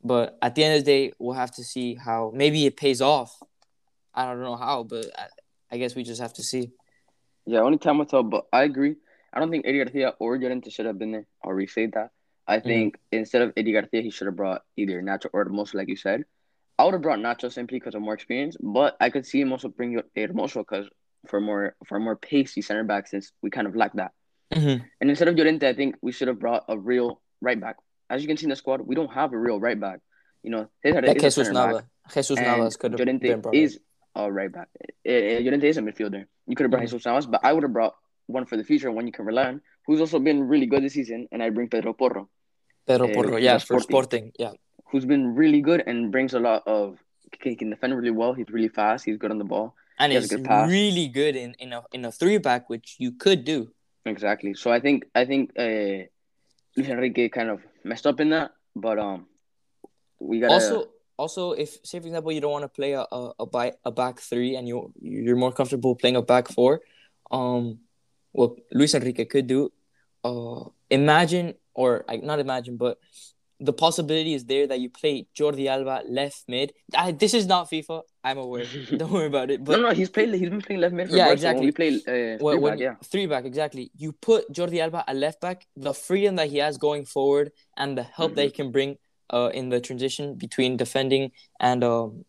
But 0.04 0.38
at 0.42 0.56
the 0.56 0.64
end 0.64 0.78
of 0.78 0.86
the 0.86 0.92
day, 0.92 1.14
we'll 1.20 1.34
have 1.34 1.52
to 1.56 1.64
see 1.64 1.96
how 1.96 2.32
maybe 2.34 2.66
it 2.66 2.78
pays 2.78 3.02
off. 3.02 3.38
I 4.14 4.26
don't 4.26 4.42
know 4.42 4.56
how, 4.56 4.84
but 4.84 5.06
I, 5.18 5.28
I 5.72 5.78
guess 5.78 5.96
we 5.96 6.04
just 6.04 6.22
have 6.22 6.34
to 6.34 6.44
see. 6.44 6.72
Yeah, 7.46 7.60
only 7.60 7.78
time 7.78 7.98
will 7.98 8.06
tell. 8.06 8.24
But 8.24 8.46
I 8.52 8.64
agree. 8.64 8.96
I 9.34 9.40
don't 9.40 9.52
think 9.52 9.66
Eric 9.66 9.88
Garcia 9.88 10.14
or 10.20 10.38
Llorente 10.38 10.70
should 10.70 10.86
have 10.86 10.98
been 10.98 11.12
there. 11.12 11.28
I'll 11.44 11.52
restate 11.52 11.94
that. 11.94 12.12
I 12.48 12.60
think 12.62 12.98
instead 13.12 13.42
of 13.42 13.52
Eric 13.58 13.74
Garcia, 13.74 14.02
he 14.02 14.10
should 14.10 14.28
have 14.28 14.36
brought 14.36 14.62
either 14.78 15.02
Nacho 15.02 15.28
or 15.34 15.46
Hermoso, 15.46 15.76
like 15.76 15.90
you 15.90 15.98
said. 15.98 16.24
I 16.80 16.86
would 16.86 16.94
have 16.94 17.02
brought 17.02 17.20
Nacho 17.20 17.52
simply 17.52 17.80
because 17.80 17.96
of 17.96 18.02
more 18.02 18.14
experience, 18.14 18.56
but 18.62 18.96
I 19.02 19.10
could 19.10 19.26
see 19.26 19.42
him 19.42 19.52
also 19.52 19.68
bring 19.68 20.00
Hermoso 20.16 20.62
because 20.62 20.88
for 21.28 21.42
more 21.42 21.76
for 21.86 22.00
more 22.00 22.16
pacey 22.16 22.62
center 22.62 22.84
back 22.84 23.08
since 23.08 23.32
we 23.42 23.50
kind 23.50 23.68
of 23.68 23.76
lack 23.76 23.94
that. 23.94 24.12
Mm-hmm. 24.54 24.84
And 25.02 25.10
instead 25.10 25.28
of 25.28 25.36
Llorente, 25.36 25.68
I 25.68 25.74
think 25.74 25.96
we 26.02 26.12
should 26.12 26.30
have 26.30 26.40
brought 26.40 26.66
a 26.70 26.78
real 26.78 27.22
right 27.42 27.60
back. 27.60 27.78
As 28.10 28.22
you 28.22 28.28
can 28.28 28.38
see 28.38 28.46
in 28.46 28.50
the 28.50 28.56
squad, 28.56 28.82
we 28.82 28.96
don't 28.96 29.12
have 29.12 29.34
a 29.34 29.38
real 29.38 29.60
right 29.60 29.80
back. 29.80 30.00
You 30.44 30.52
know, 30.52 30.70
Cesar 30.84 31.02
Like 31.02 31.18
is 31.18 31.24
a 31.24 31.28
Jesus 31.28 31.48
center 31.48 31.74
back, 31.74 31.86
Jesus 32.14 32.40
Navas 32.40 32.78
could 32.78 32.94
have 32.94 33.20
been 33.20 33.42
brought 33.42 33.56
is 33.56 33.80
a 34.16 34.32
right 34.32 34.52
back. 34.52 34.70
Eh, 35.06 35.12
eh, 35.12 35.68
is 35.72 35.78
a 35.78 35.82
midfielder. 35.82 36.26
You 36.48 36.56
could 36.56 36.64
have 36.66 36.72
brought 36.72 36.84
Mhm. 36.84 36.92
Jesus 36.92 37.06
Navas, 37.06 37.26
but 37.26 37.42
I 37.44 37.54
would 37.54 37.64
have 37.64 37.74
brought 37.74 37.96
one 38.28 38.46
for 38.46 38.58
the 38.58 38.64
future, 38.64 38.92
one 38.92 39.06
you 39.08 39.14
can 39.14 39.26
rely 39.26 39.48
on, 39.48 39.62
who's 39.86 40.00
also 40.00 40.20
been 40.20 40.48
really 40.48 40.66
good 40.66 40.84
this 40.84 40.94
season, 40.94 41.28
and 41.32 41.42
I 41.44 41.50
bring 41.50 41.70
Pedro 41.70 41.94
Porro, 41.94 42.30
Pedro 42.86 43.08
eh, 43.08 43.14
Porro, 43.14 43.38
yeah, 43.38 43.58
for 43.58 43.80
Sporting. 43.80 44.32
Yeah. 44.40 44.54
who's 44.92 45.06
been 45.06 45.36
really 45.36 45.62
good 45.62 45.84
and 45.86 46.12
brings 46.12 46.34
a 46.34 46.40
lot 46.40 46.64
of. 46.66 46.98
He 47.44 47.56
can 47.56 47.70
defend 47.70 47.94
really 47.96 48.12
well. 48.12 48.34
He's 48.34 48.50
really 48.50 48.70
fast. 48.70 49.04
He's 49.04 49.18
good 49.18 49.32
on 49.32 49.38
the 49.38 49.44
ball. 49.44 49.76
And 50.00 50.12
He 50.12 50.16
has 50.16 50.26
is 50.26 50.32
a 50.32 50.38
good 50.38 50.70
really 50.70 51.08
good 51.10 51.36
in, 51.36 51.56
in 51.60 51.74
a 51.74 51.84
in 51.92 52.06
a 52.06 52.12
three 52.12 52.38
back, 52.38 52.70
which 52.70 52.96
you 53.00 53.12
could 53.12 53.44
do. 53.44 53.74
Exactly. 54.06 54.54
So 54.54 54.72
I 54.72 54.80
think 54.80 55.06
I 55.14 55.26
think 55.26 55.52
uh, 55.60 56.08
Luis 56.76 56.90
Enrique 56.90 57.28
kind 57.30 57.50
of 57.50 57.62
messed 57.88 58.08
up 58.08 58.20
in 58.20 58.30
that, 58.30 58.52
but 58.76 59.00
um, 59.00 59.28
we 60.20 60.40
gotta 60.40 60.54
Also, 60.54 60.90
also, 61.18 61.52
if 61.52 61.80
say 61.84 62.00
for 62.00 62.08
example 62.08 62.32
you 62.32 62.42
don't 62.42 62.52
want 62.52 62.64
to 62.64 62.70
play 62.70 62.94
a 62.94 63.02
a, 63.12 63.34
a, 63.40 63.46
by, 63.46 63.74
a 63.84 63.92
back 63.92 64.20
three 64.20 64.56
and 64.56 64.68
you 64.68 64.94
you're 65.02 65.36
more 65.36 65.52
comfortable 65.52 65.96
playing 65.96 66.16
a 66.16 66.22
back 66.22 66.48
four, 66.48 66.82
um, 67.32 67.80
what 68.32 68.54
Luis 68.72 68.94
Enrique 68.94 69.26
could 69.26 69.48
do, 69.48 69.72
uh, 70.24 70.64
imagine 70.90 71.56
or 71.74 72.06
like 72.08 72.24
not 72.24 72.40
imagine, 72.40 72.78
but 72.78 73.00
the 73.60 73.74
possibility 73.74 74.34
is 74.34 74.46
there 74.46 74.68
that 74.68 74.80
you 74.80 74.90
play 74.90 75.28
Jordi 75.36 75.68
Alba 75.68 76.04
left 76.08 76.44
mid. 76.48 76.74
I, 76.96 77.12
this 77.12 77.34
is 77.34 77.48
not 77.48 77.70
FIFA. 77.70 78.04
I'm 78.24 78.38
aware. 78.38 78.66
don't 78.98 79.12
worry 79.12 79.26
about 79.26 79.50
it. 79.50 79.64
But 79.64 79.78
no, 79.78 79.90
no, 79.90 79.96
he's 79.96 80.10
played. 80.10 80.34
He's 80.34 80.50
been 80.50 80.62
playing 80.62 80.82
left 80.82 80.94
mid 80.94 81.10
for 81.10 81.16
Yeah, 81.16 81.24
Barca 81.26 81.34
exactly. 81.34 81.66
We 81.66 81.72
play 81.72 81.96
uh, 82.08 82.38
when, 82.44 82.56
three 82.56 82.60
when 82.60 82.74
back, 82.74 82.80
yeah. 82.80 82.96
three 83.04 83.26
back 83.26 83.46
exactly 83.46 83.92
you 83.96 84.12
put 84.12 84.52
Jordi 84.52 84.80
Alba 84.80 85.04
at 85.08 85.16
left 85.16 85.42
back 85.42 85.66
the 85.76 85.94
freedom 85.94 86.36
that 86.36 86.50
he 86.50 86.58
has 86.58 86.78
going 86.78 87.06
forward 87.06 87.52
and 87.78 87.98
the 87.98 88.04
help 88.04 88.36
that 88.36 88.42
he 88.44 88.48
Mm-hmm. 88.50 88.56
can 88.56 88.72
bring 88.72 88.98
uh, 89.34 89.50
in 89.54 89.70
the 89.70 89.80
transition 89.82 90.36
between 90.36 90.78
defending 90.78 91.32
and 91.60 91.84
um, 91.84 92.26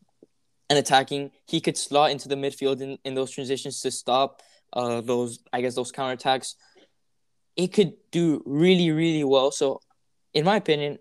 and 0.71 0.79
attacking 0.79 1.31
he 1.47 1.61
could 1.61 1.77
slot 1.77 2.11
into 2.11 2.29
the 2.29 2.35
midfield 2.35 2.81
in, 2.81 2.99
in 3.05 3.15
those 3.15 3.31
transitions 3.31 3.81
to 3.83 3.91
stop 3.91 4.43
uh, 4.73 5.01
those 5.01 5.39
I 5.53 5.61
guess 5.61 5.75
those 5.75 5.93
counterattacks 5.93 6.55
it 7.57 7.69
could 7.69 7.93
do 8.11 8.43
really 8.47 8.91
really 8.91 9.25
well 9.25 9.51
so 9.51 9.81
in 10.35 10.45
my 10.45 10.57
opinion 10.57 10.99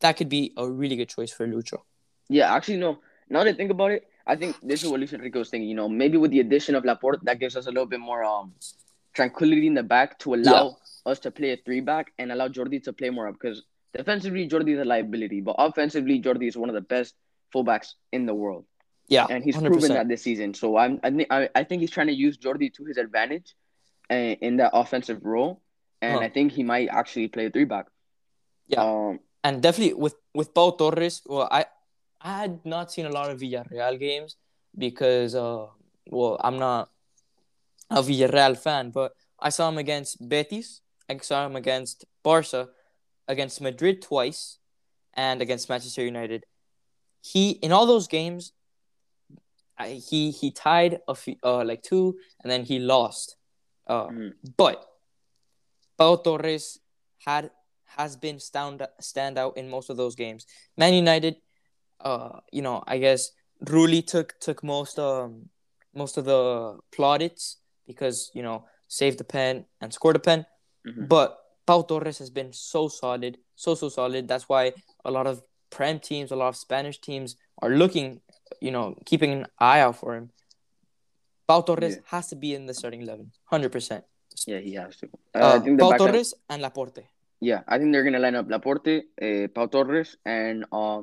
that 0.00 0.16
could 0.16 0.28
be 0.28 0.52
a 0.56 0.68
really 0.68 0.96
good 0.96 1.08
choice 1.08 1.32
for 1.32 1.46
Lucho 1.46 1.82
Yeah, 2.28 2.54
actually, 2.54 2.78
no. 2.78 2.98
Now 3.28 3.44
that 3.44 3.50
I 3.50 3.56
think 3.56 3.70
about 3.70 3.92
it, 3.92 4.08
I 4.26 4.36
think 4.36 4.56
this 4.62 4.82
is 4.82 4.90
what 4.90 5.00
Luis 5.00 5.12
Enrique 5.12 5.38
was 5.38 5.50
thinking. 5.50 5.68
You 5.68 5.76
know, 5.76 5.88
maybe 5.88 6.16
with 6.18 6.30
the 6.30 6.40
addition 6.40 6.74
of 6.74 6.84
Laporte, 6.84 7.24
that 7.24 7.38
gives 7.38 7.56
us 7.56 7.66
a 7.66 7.70
little 7.70 7.86
bit 7.86 8.00
more 8.00 8.24
um 8.24 8.52
tranquility 9.12 9.66
in 9.66 9.74
the 9.74 9.82
back 9.82 10.18
to 10.20 10.34
allow 10.34 10.76
us 11.06 11.18
to 11.20 11.30
play 11.30 11.52
a 11.52 11.56
three 11.56 11.80
back 11.80 12.12
and 12.18 12.32
allow 12.32 12.48
Jordi 12.48 12.82
to 12.84 12.92
play 12.92 13.10
more 13.10 13.28
up. 13.28 13.34
Because 13.40 13.62
defensively, 13.96 14.48
Jordi 14.48 14.74
is 14.74 14.80
a 14.80 14.84
liability, 14.84 15.40
but 15.40 15.56
offensively, 15.58 16.20
Jordi 16.20 16.48
is 16.48 16.56
one 16.56 16.68
of 16.68 16.74
the 16.74 16.80
best 16.80 17.14
fullbacks 17.54 17.94
in 18.12 18.26
the 18.26 18.34
world, 18.34 18.64
yeah 19.08 19.26
and 19.28 19.42
he's 19.42 19.56
100%. 19.56 19.66
proven 19.66 19.92
that 19.94 20.08
this 20.08 20.22
season. 20.22 20.54
So 20.54 20.76
I'm 20.76 21.00
I 21.02 21.10
think 21.10 21.26
I, 21.30 21.48
I 21.54 21.64
think 21.64 21.80
he's 21.80 21.90
trying 21.90 22.06
to 22.08 22.14
use 22.14 22.38
Jordi 22.38 22.72
to 22.74 22.84
his 22.84 22.96
advantage, 22.96 23.54
uh, 24.10 24.14
in 24.14 24.56
that 24.56 24.70
offensive 24.72 25.24
role, 25.24 25.62
and 26.02 26.18
Huh. 26.18 26.20
I 26.20 26.28
think 26.28 26.52
he 26.52 26.62
might 26.62 26.88
actually 26.88 27.28
play 27.28 27.46
a 27.46 27.50
three 27.50 27.64
back. 27.64 27.86
Yeah. 28.66 28.82
Um. 28.82 29.20
And 29.44 29.62
definitely 29.62 29.94
with 29.94 30.14
with 30.34 30.52
Pau 30.54 30.70
Torres. 30.70 31.22
Well, 31.26 31.48
I 31.50 31.66
I 32.20 32.38
had 32.40 32.64
not 32.64 32.92
seen 32.92 33.06
a 33.06 33.10
lot 33.10 33.30
of 33.30 33.40
Villarreal 33.40 33.98
games 33.98 34.36
because 34.76 35.34
uh 35.34 35.66
well 36.10 36.36
I'm 36.42 36.58
not 36.58 36.90
a 37.90 38.02
Villarreal 38.02 38.56
fan, 38.56 38.90
but 38.90 39.12
I 39.38 39.48
saw 39.50 39.68
him 39.68 39.78
against 39.78 40.28
Betis, 40.28 40.82
I 41.08 41.16
saw 41.18 41.46
him 41.46 41.56
against 41.56 42.04
Barca, 42.22 42.68
against 43.26 43.60
Madrid 43.60 44.02
twice, 44.02 44.58
and 45.14 45.40
against 45.42 45.68
Manchester 45.68 46.04
United. 46.04 46.44
He 47.22 47.50
in 47.64 47.72
all 47.72 47.86
those 47.86 48.06
games, 48.06 48.52
I, 49.78 49.92
he 50.10 50.30
he 50.30 50.50
tied 50.50 51.00
a 51.08 51.14
few, 51.14 51.36
uh 51.42 51.64
like 51.64 51.82
two, 51.82 52.18
and 52.42 52.50
then 52.52 52.64
he 52.64 52.78
lost. 52.78 53.36
Uh, 53.86 54.06
Mhm. 54.08 54.32
but 54.56 54.86
Pau 55.98 56.16
Torres 56.16 56.78
had 57.24 57.50
has 57.96 58.16
been 58.16 58.38
stand 58.38 58.86
stand 59.00 59.38
out 59.38 59.56
in 59.56 59.68
most 59.68 59.90
of 59.90 59.96
those 59.96 60.14
games. 60.14 60.46
Man 60.76 60.94
United, 60.94 61.36
uh, 62.00 62.40
you 62.52 62.62
know, 62.62 62.82
I 62.86 62.98
guess 62.98 63.30
Rulli 63.64 64.06
took 64.06 64.38
took 64.40 64.62
most 64.62 64.98
um 64.98 65.48
most 65.94 66.16
of 66.16 66.24
the 66.24 66.78
plaudits 66.92 67.56
because 67.86 68.30
you 68.34 68.42
know 68.42 68.64
saved 68.88 69.18
the 69.18 69.24
pen 69.24 69.64
and 69.80 69.92
scored 69.92 70.16
a 70.16 70.20
pen. 70.20 70.46
mhm. 70.86 71.08
But 71.08 71.36
Pau 71.66 71.82
Torres 71.82 72.18
has 72.18 72.30
been 72.30 72.52
so 72.52 72.88
solid, 72.88 73.38
so 73.54 73.74
so 73.74 73.88
solid. 73.88 74.26
That's 74.28 74.48
why 74.48 74.72
a 75.04 75.10
lot 75.10 75.26
of 75.26 75.42
Prem 75.70 76.00
teams, 76.00 76.30
a 76.32 76.36
lot 76.36 76.48
of 76.48 76.56
Spanish 76.56 76.98
teams 77.00 77.36
are 77.62 77.70
looking, 77.70 78.20
you 78.60 78.70
know, 78.72 78.96
keeping 79.06 79.32
an 79.32 79.46
eye 79.58 79.80
out 79.80 79.96
for 79.96 80.14
him. 80.16 80.30
Pau 81.46 81.60
Torres 81.62 81.96
Yeah. 81.96 82.02
has 82.06 82.28
to 82.30 82.36
be 82.36 82.54
in 82.54 82.66
the 82.66 82.74
starting 82.74 83.02
eleven, 83.02 83.32
hundred 83.44 83.70
percent. 83.72 84.04
Yeah, 84.46 84.58
he 84.58 84.74
has 84.74 84.96
to. 84.98 85.06
Uh, 85.34 85.38
Uh, 85.38 85.54
I 85.56 85.58
think 85.60 85.78
the 85.78 85.84
Pau 85.84 85.96
Torres 85.98 86.34
and 86.48 86.62
Laporte. 86.62 87.04
Yeah, 87.40 87.60
I 87.66 87.78
think 87.78 87.92
they're 87.92 88.04
gonna 88.04 88.18
line 88.18 88.34
up 88.34 88.48
Laporte, 88.50 89.04
uh, 89.20 89.48
Pau 89.54 89.66
Torres, 89.66 90.16
and 90.24 90.64
uh, 90.72 91.02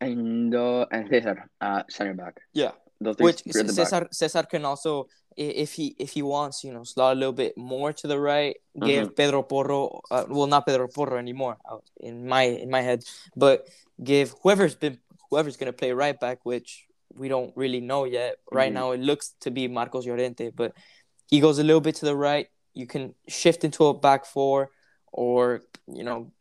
and 0.00 0.54
uh, 0.54 0.86
and 0.92 1.08
Cesar 1.08 1.48
uh, 1.60 1.82
center 1.88 2.14
back. 2.14 2.40
Yeah. 2.52 2.72
Which 3.00 3.42
the 3.44 3.64
back. 3.64 3.70
Cesar 3.72 4.08
Cesar 4.10 4.42
can 4.42 4.64
also, 4.64 5.06
if 5.36 5.72
he 5.74 5.94
if 5.98 6.10
he 6.10 6.22
wants, 6.22 6.64
you 6.64 6.72
know, 6.72 6.82
slot 6.82 7.16
a 7.16 7.18
little 7.18 7.32
bit 7.32 7.56
more 7.56 7.92
to 7.92 8.06
the 8.08 8.18
right, 8.18 8.56
give 8.84 9.14
Pedro 9.14 9.42
Porro, 9.44 10.00
uh, 10.10 10.24
well, 10.28 10.48
not 10.48 10.66
Pedro 10.66 10.88
Porro 10.88 11.16
anymore 11.16 11.56
uh, 11.70 11.78
in 12.00 12.26
my 12.26 12.42
in 12.42 12.70
my 12.70 12.80
head, 12.82 13.04
but 13.36 13.68
give 14.02 14.34
whoever's 14.42 14.74
been 14.74 14.98
whoever's 15.30 15.56
gonna 15.56 15.72
play 15.72 15.92
right 15.92 16.18
back, 16.18 16.44
which 16.44 16.86
we 17.14 17.28
don't 17.28 17.56
really 17.56 17.80
know 17.80 18.04
yet. 18.04 18.36
Right 18.50 18.70
Mhm. 18.70 18.74
now, 18.74 18.90
it 18.92 19.00
looks 19.00 19.34
to 19.40 19.50
be 19.50 19.68
Marcos 19.68 20.06
Llorente, 20.06 20.50
but 20.50 20.72
he 21.30 21.38
goes 21.40 21.58
a 21.58 21.64
little 21.64 21.80
bit 21.80 21.94
to 21.96 22.04
the 22.04 22.16
right. 22.16 22.48
You 22.74 22.86
can 22.86 23.14
shift 23.28 23.64
into 23.64 23.86
a 23.86 23.94
back 23.94 24.24
four, 24.26 24.70
or 25.12 25.62
you 25.86 26.04
know, 26.04 26.32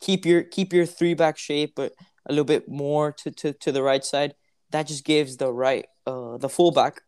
keep 0.00 0.24
your 0.26 0.42
keep 0.42 0.72
your 0.72 0.86
three 0.86 1.14
back 1.14 1.38
shape, 1.38 1.74
but 1.74 1.92
a 2.26 2.32
little 2.32 2.44
bit 2.44 2.68
more 2.68 3.12
to 3.12 3.30
to, 3.30 3.52
to 3.52 3.72
the 3.72 3.82
right 3.82 4.04
side 4.04 4.34
that 4.72 4.86
just 4.86 5.04
gives 5.04 5.36
the 5.36 5.52
right 5.52 5.86
uh 6.06 6.36
the 6.38 6.48
fullback 6.48 7.02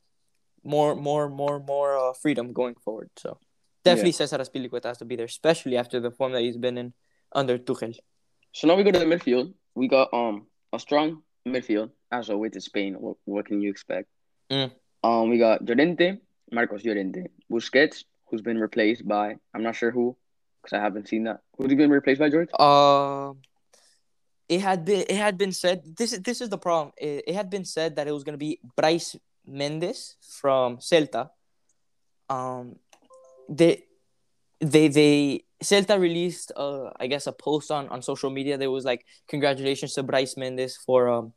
more 0.63 0.95
more 0.95 1.29
more 1.29 1.59
more 1.59 1.99
uh, 1.99 2.13
freedom 2.13 2.53
going 2.53 2.77
forward. 2.77 3.11
So 3.17 3.39
definitely 3.85 4.11
yeah. 4.11 4.27
Cesar 4.27 4.39
Azpilicueta 4.39 4.85
has 4.85 4.99
to 4.99 5.05
be 5.05 5.17
there, 5.17 5.27
especially 5.27 5.77
after 5.77 6.01
the 6.01 6.11
form 6.11 6.33
that 6.33 6.43
he's 6.43 6.57
been 6.57 6.79
in 6.79 6.95
under 7.33 7.59
Tuchel. 7.59 7.97
So 8.53 8.69
now 8.69 8.77
we 8.77 8.85
go 8.85 8.93
to 8.93 8.99
the 8.99 9.05
midfield. 9.05 9.53
We 9.75 9.89
got 9.89 10.09
um 10.15 10.47
a 10.73 10.79
strong 10.79 11.23
midfield 11.47 11.91
as 12.11 12.31
always 12.31 12.53
to 12.53 12.61
Spain. 12.61 12.95
What, 12.95 13.17
what 13.25 13.47
can 13.47 13.61
you 13.61 13.71
expect? 13.71 14.09
Mm. 14.51 14.71
Um, 15.03 15.29
we 15.29 15.39
got 15.39 15.63
Llorente, 15.63 16.19
Marcos 16.51 16.85
Llorente, 16.85 17.27
Busquets, 17.51 18.05
who's 18.31 18.41
been 18.41 18.59
replaced 18.59 19.07
by 19.07 19.37
I'm 19.55 19.63
not 19.63 19.77
sure 19.77 19.91
who, 19.91 20.17
because 20.65 20.77
I 20.79 20.83
haven't 20.83 21.09
seen 21.09 21.25
that. 21.25 21.41
Who's 21.57 21.71
he 21.71 21.77
been 21.77 21.91
replaced 21.91 22.19
by, 22.19 22.31
George? 22.31 22.49
Uh, 22.59 23.35
it 24.49 24.61
had 24.61 24.85
been 24.85 25.05
it 25.09 25.17
had 25.17 25.37
been 25.37 25.53
said 25.53 25.83
this 25.97 26.13
is 26.13 26.21
this 26.21 26.41
is 26.41 26.49
the 26.49 26.59
problem. 26.59 26.93
It, 26.97 27.25
it 27.29 27.35
had 27.35 27.51
been 27.51 27.65
said 27.65 27.97
that 27.97 28.09
it 28.09 28.13
was 28.13 28.25
gonna 28.25 28.39
be 28.39 28.59
Brais 28.77 29.17
Méndez 29.49 30.15
from 30.21 30.79
Celta. 30.79 31.31
Um, 32.29 32.77
they 33.49 33.85
they 34.61 34.89
they 34.89 35.45
Celta 35.63 35.99
released 35.99 36.53
uh 36.57 36.91
I 36.99 37.07
guess 37.07 37.27
a 37.27 37.33
post 37.33 37.71
on 37.71 37.89
on 37.89 38.03
social 38.03 38.31
media. 38.31 38.57
There 38.57 38.71
was 38.71 38.85
like 38.85 39.05
congratulations 39.29 39.95
to 39.95 40.03
Brais 40.03 40.37
Méndez 40.37 40.77
for 40.77 41.09
um 41.09 41.33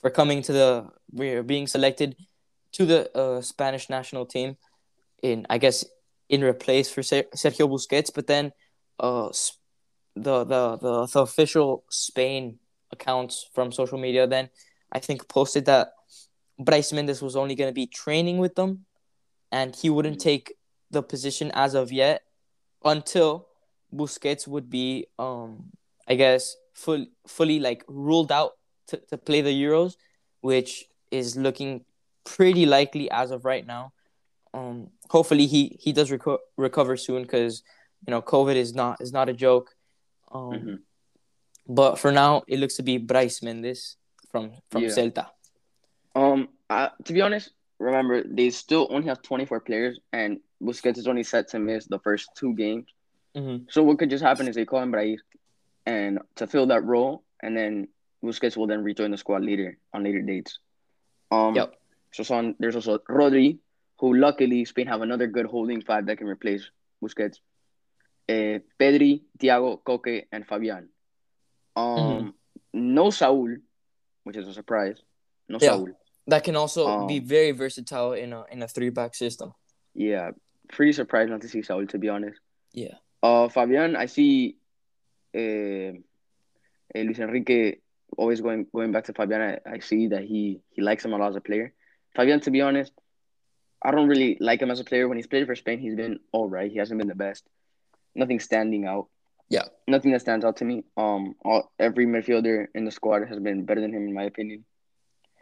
for 0.00 0.10
coming 0.10 0.42
to 0.42 0.52
the 0.52 1.42
being 1.42 1.66
selected 1.66 2.16
to 2.72 2.86
the 2.86 3.16
uh, 3.16 3.40
Spanish 3.42 3.90
national 3.90 4.26
team 4.26 4.56
in 5.22 5.46
I 5.48 5.58
guess 5.58 5.84
in 6.28 6.42
replace 6.42 6.90
for 6.90 7.02
Sergio 7.02 7.68
Busquets, 7.68 8.10
but 8.12 8.26
then 8.26 8.52
uh 9.00 9.28
the 10.14 10.44
the 10.44 10.76
the, 10.76 11.06
the 11.06 11.20
official 11.20 11.84
Spain 11.90 12.58
accounts 12.90 13.48
from 13.54 13.72
social 13.72 13.98
media 13.98 14.26
then 14.26 14.50
I 14.90 14.98
think 14.98 15.28
posted 15.28 15.64
that 15.66 15.92
Brais 16.60 16.92
Méndez 16.92 17.22
was 17.22 17.36
only 17.36 17.54
going 17.54 17.70
to 17.70 17.74
be 17.74 17.86
training 17.86 18.38
with 18.38 18.54
them 18.54 18.84
and 19.50 19.74
he 19.74 19.88
wouldn't 19.88 20.18
mm. 20.18 20.22
take 20.22 20.54
the 20.90 21.02
position 21.02 21.50
as 21.54 21.74
of 21.74 21.90
yet 21.90 22.22
until 22.84 23.48
Busquets 23.94 24.46
would 24.46 24.68
be 24.68 25.06
um 25.18 25.70
I 26.06 26.14
guess 26.14 26.56
full 26.74 27.06
fully 27.26 27.60
like 27.60 27.84
ruled 27.88 28.32
out 28.32 28.52
to, 28.88 28.96
to 29.08 29.18
play 29.18 29.40
the 29.40 29.50
Euros, 29.50 29.96
which 30.40 30.84
is 31.10 31.36
looking 31.36 31.84
pretty 32.24 32.66
likely 32.66 33.10
as 33.10 33.30
of 33.30 33.44
right 33.44 33.66
now. 33.66 33.92
Um, 34.54 34.90
hopefully 35.08 35.46
he 35.46 35.76
he 35.80 35.92
does 35.92 36.10
reco- 36.10 36.38
recover 36.56 36.96
soon 36.96 37.22
because 37.22 37.62
you 38.06 38.10
know 38.10 38.22
COVID 38.22 38.56
is 38.56 38.74
not 38.74 39.00
is 39.00 39.12
not 39.12 39.28
a 39.28 39.32
joke. 39.32 39.70
Um, 40.30 40.52
mm-hmm. 40.52 40.74
but 41.68 41.98
for 41.98 42.10
now 42.10 42.42
it 42.48 42.58
looks 42.58 42.76
to 42.76 42.82
be 42.82 42.98
Brais 42.98 43.42
Méndez 43.42 43.96
from 44.30 44.52
from 44.70 44.82
yeah. 44.82 44.88
Celta. 44.88 45.26
Um, 46.14 46.48
uh, 46.68 46.88
to 47.04 47.12
be 47.12 47.20
honest, 47.20 47.50
remember 47.78 48.22
they 48.22 48.50
still 48.50 48.86
only 48.90 49.08
have 49.08 49.22
24 49.22 49.60
players, 49.60 50.00
and 50.12 50.40
Busquets 50.62 50.98
is 50.98 51.06
only 51.06 51.22
set 51.22 51.48
to 51.48 51.58
miss 51.58 51.86
the 51.86 51.98
first 51.98 52.30
two 52.36 52.54
games. 52.54 52.86
Mm-hmm. 53.36 53.64
So 53.70 53.82
what 53.82 53.98
could 53.98 54.10
just 54.10 54.22
happen 54.22 54.48
is 54.48 54.54
they 54.54 54.64
call 54.64 54.82
him 54.82 54.92
Brais, 54.92 55.18
and 55.86 56.18
to 56.36 56.46
fill 56.46 56.66
that 56.66 56.84
role, 56.84 57.24
and 57.42 57.56
then 57.56 57.88
Busquets 58.22 58.56
will 58.56 58.66
then 58.66 58.82
rejoin 58.82 59.10
the 59.10 59.16
squad 59.16 59.42
later 59.44 59.78
on 59.92 60.04
later 60.04 60.22
dates. 60.22 60.58
Um, 61.30 61.54
yep. 61.54 61.74
So 62.12 62.22
son, 62.22 62.54
there's 62.58 62.76
also 62.76 62.98
Rodri, 63.08 63.58
who 63.98 64.14
luckily 64.14 64.64
Spain 64.64 64.86
have 64.86 65.00
another 65.00 65.26
good 65.26 65.46
holding 65.46 65.80
five 65.80 66.06
that 66.06 66.18
can 66.18 66.26
replace 66.26 66.70
Busquets. 67.02 67.38
Uh, 68.28 68.60
Pedri, 68.78 69.22
Thiago, 69.38 69.82
Koke, 69.82 70.24
and 70.32 70.46
Fabian. 70.46 70.88
Um, 71.74 71.86
mm-hmm. 71.86 72.28
no 72.72 73.10
Saul, 73.10 73.56
which 74.24 74.36
is 74.36 74.46
a 74.46 74.52
surprise. 74.52 74.98
No 75.48 75.58
yeah. 75.60 75.70
Saul. 75.70 75.88
That 76.28 76.44
can 76.44 76.54
also 76.54 76.86
um, 76.86 77.06
be 77.06 77.18
very 77.18 77.50
versatile 77.50 78.12
in 78.12 78.32
a 78.32 78.44
in 78.50 78.62
a 78.62 78.68
three 78.68 78.90
back 78.90 79.14
system. 79.14 79.52
Yeah, 79.94 80.30
pretty 80.72 80.92
surprised 80.92 81.30
not 81.30 81.40
to 81.40 81.48
see 81.48 81.62
Saul 81.62 81.86
to 81.86 81.98
be 81.98 82.08
honest. 82.08 82.38
Yeah. 82.72 82.94
Uh, 83.22 83.48
Fabian, 83.48 83.96
I 83.96 84.06
see. 84.06 84.56
Uh, 85.34 85.98
Luis 86.94 87.18
Enrique 87.18 87.76
always 88.16 88.40
going 88.40 88.66
going 88.72 88.92
back 88.92 89.04
to 89.04 89.12
Fabian. 89.12 89.40
I, 89.40 89.58
I 89.66 89.78
see 89.80 90.08
that 90.08 90.24
he 90.24 90.60
he 90.70 90.82
likes 90.82 91.04
him 91.04 91.12
a 91.12 91.16
lot 91.16 91.30
as 91.30 91.36
a 91.36 91.40
player. 91.40 91.72
Fabian, 92.14 92.40
to 92.40 92.50
be 92.50 92.60
honest, 92.60 92.92
I 93.82 93.90
don't 93.90 94.08
really 94.08 94.36
like 94.40 94.60
him 94.60 94.70
as 94.70 94.80
a 94.80 94.84
player. 94.84 95.08
When 95.08 95.16
he's 95.16 95.26
played 95.26 95.46
for 95.46 95.56
Spain, 95.56 95.80
he's 95.80 95.96
been 95.96 96.20
all 96.30 96.48
right. 96.48 96.70
He 96.70 96.78
hasn't 96.78 96.98
been 96.98 97.08
the 97.08 97.14
best. 97.14 97.44
Nothing 98.14 98.40
standing 98.40 98.86
out. 98.86 99.08
Yeah. 99.48 99.64
Nothing 99.86 100.12
that 100.12 100.20
stands 100.20 100.44
out 100.44 100.56
to 100.58 100.64
me. 100.64 100.84
Um, 100.96 101.34
all, 101.44 101.72
every 101.78 102.06
midfielder 102.06 102.66
in 102.74 102.84
the 102.84 102.90
squad 102.90 103.28
has 103.28 103.38
been 103.38 103.64
better 103.64 103.80
than 103.80 103.92
him, 103.92 104.06
in 104.08 104.14
my 104.14 104.24
opinion. 104.24 104.64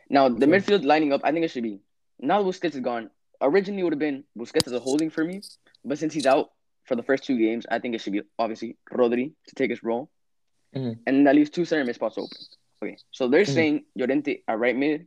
Now, 0.09 0.29
the 0.29 0.47
midfield 0.47 0.85
lining 0.85 1.13
up, 1.13 1.21
I 1.23 1.31
think 1.31 1.45
it 1.45 1.51
should 1.51 1.63
be. 1.63 1.81
Now 2.19 2.43
Busquets 2.43 2.75
is 2.75 2.81
gone. 2.81 3.11
Originally, 3.41 3.83
would 3.83 3.93
have 3.93 4.01
been 4.01 4.25
Busquets 4.37 4.67
as 4.67 4.73
a 4.73 4.81
holding 4.81 5.11
for 5.11 5.25
me, 5.25 5.41
but 5.85 5.99
since 5.99 6.13
he's 6.13 6.27
out 6.27 6.51
for 6.85 6.97
the 6.97 7.03
first 7.03 7.25
two 7.25 7.39
games, 7.39 7.67
I 7.71 7.79
think 7.79 7.95
it 7.95 8.01
should 8.01 8.13
be 8.13 8.23
obviously 8.39 8.77
Rodri 8.93 9.33
to 9.47 9.55
take 9.55 9.71
his 9.71 9.83
role, 9.83 10.11
mm-hmm. 10.75 11.01
and 11.07 11.27
that 11.27 11.35
leaves 11.35 11.51
two 11.51 11.65
center 11.65 11.85
mid 11.85 11.95
spots 11.95 12.19
open. 12.19 12.37
Okay, 12.83 12.99
so 13.11 13.29
they're 13.29 13.45
mm-hmm. 13.45 13.53
saying 13.53 13.85
Llorente 13.97 14.43
at 14.47 14.59
right 14.59 14.77
mid, 14.77 15.07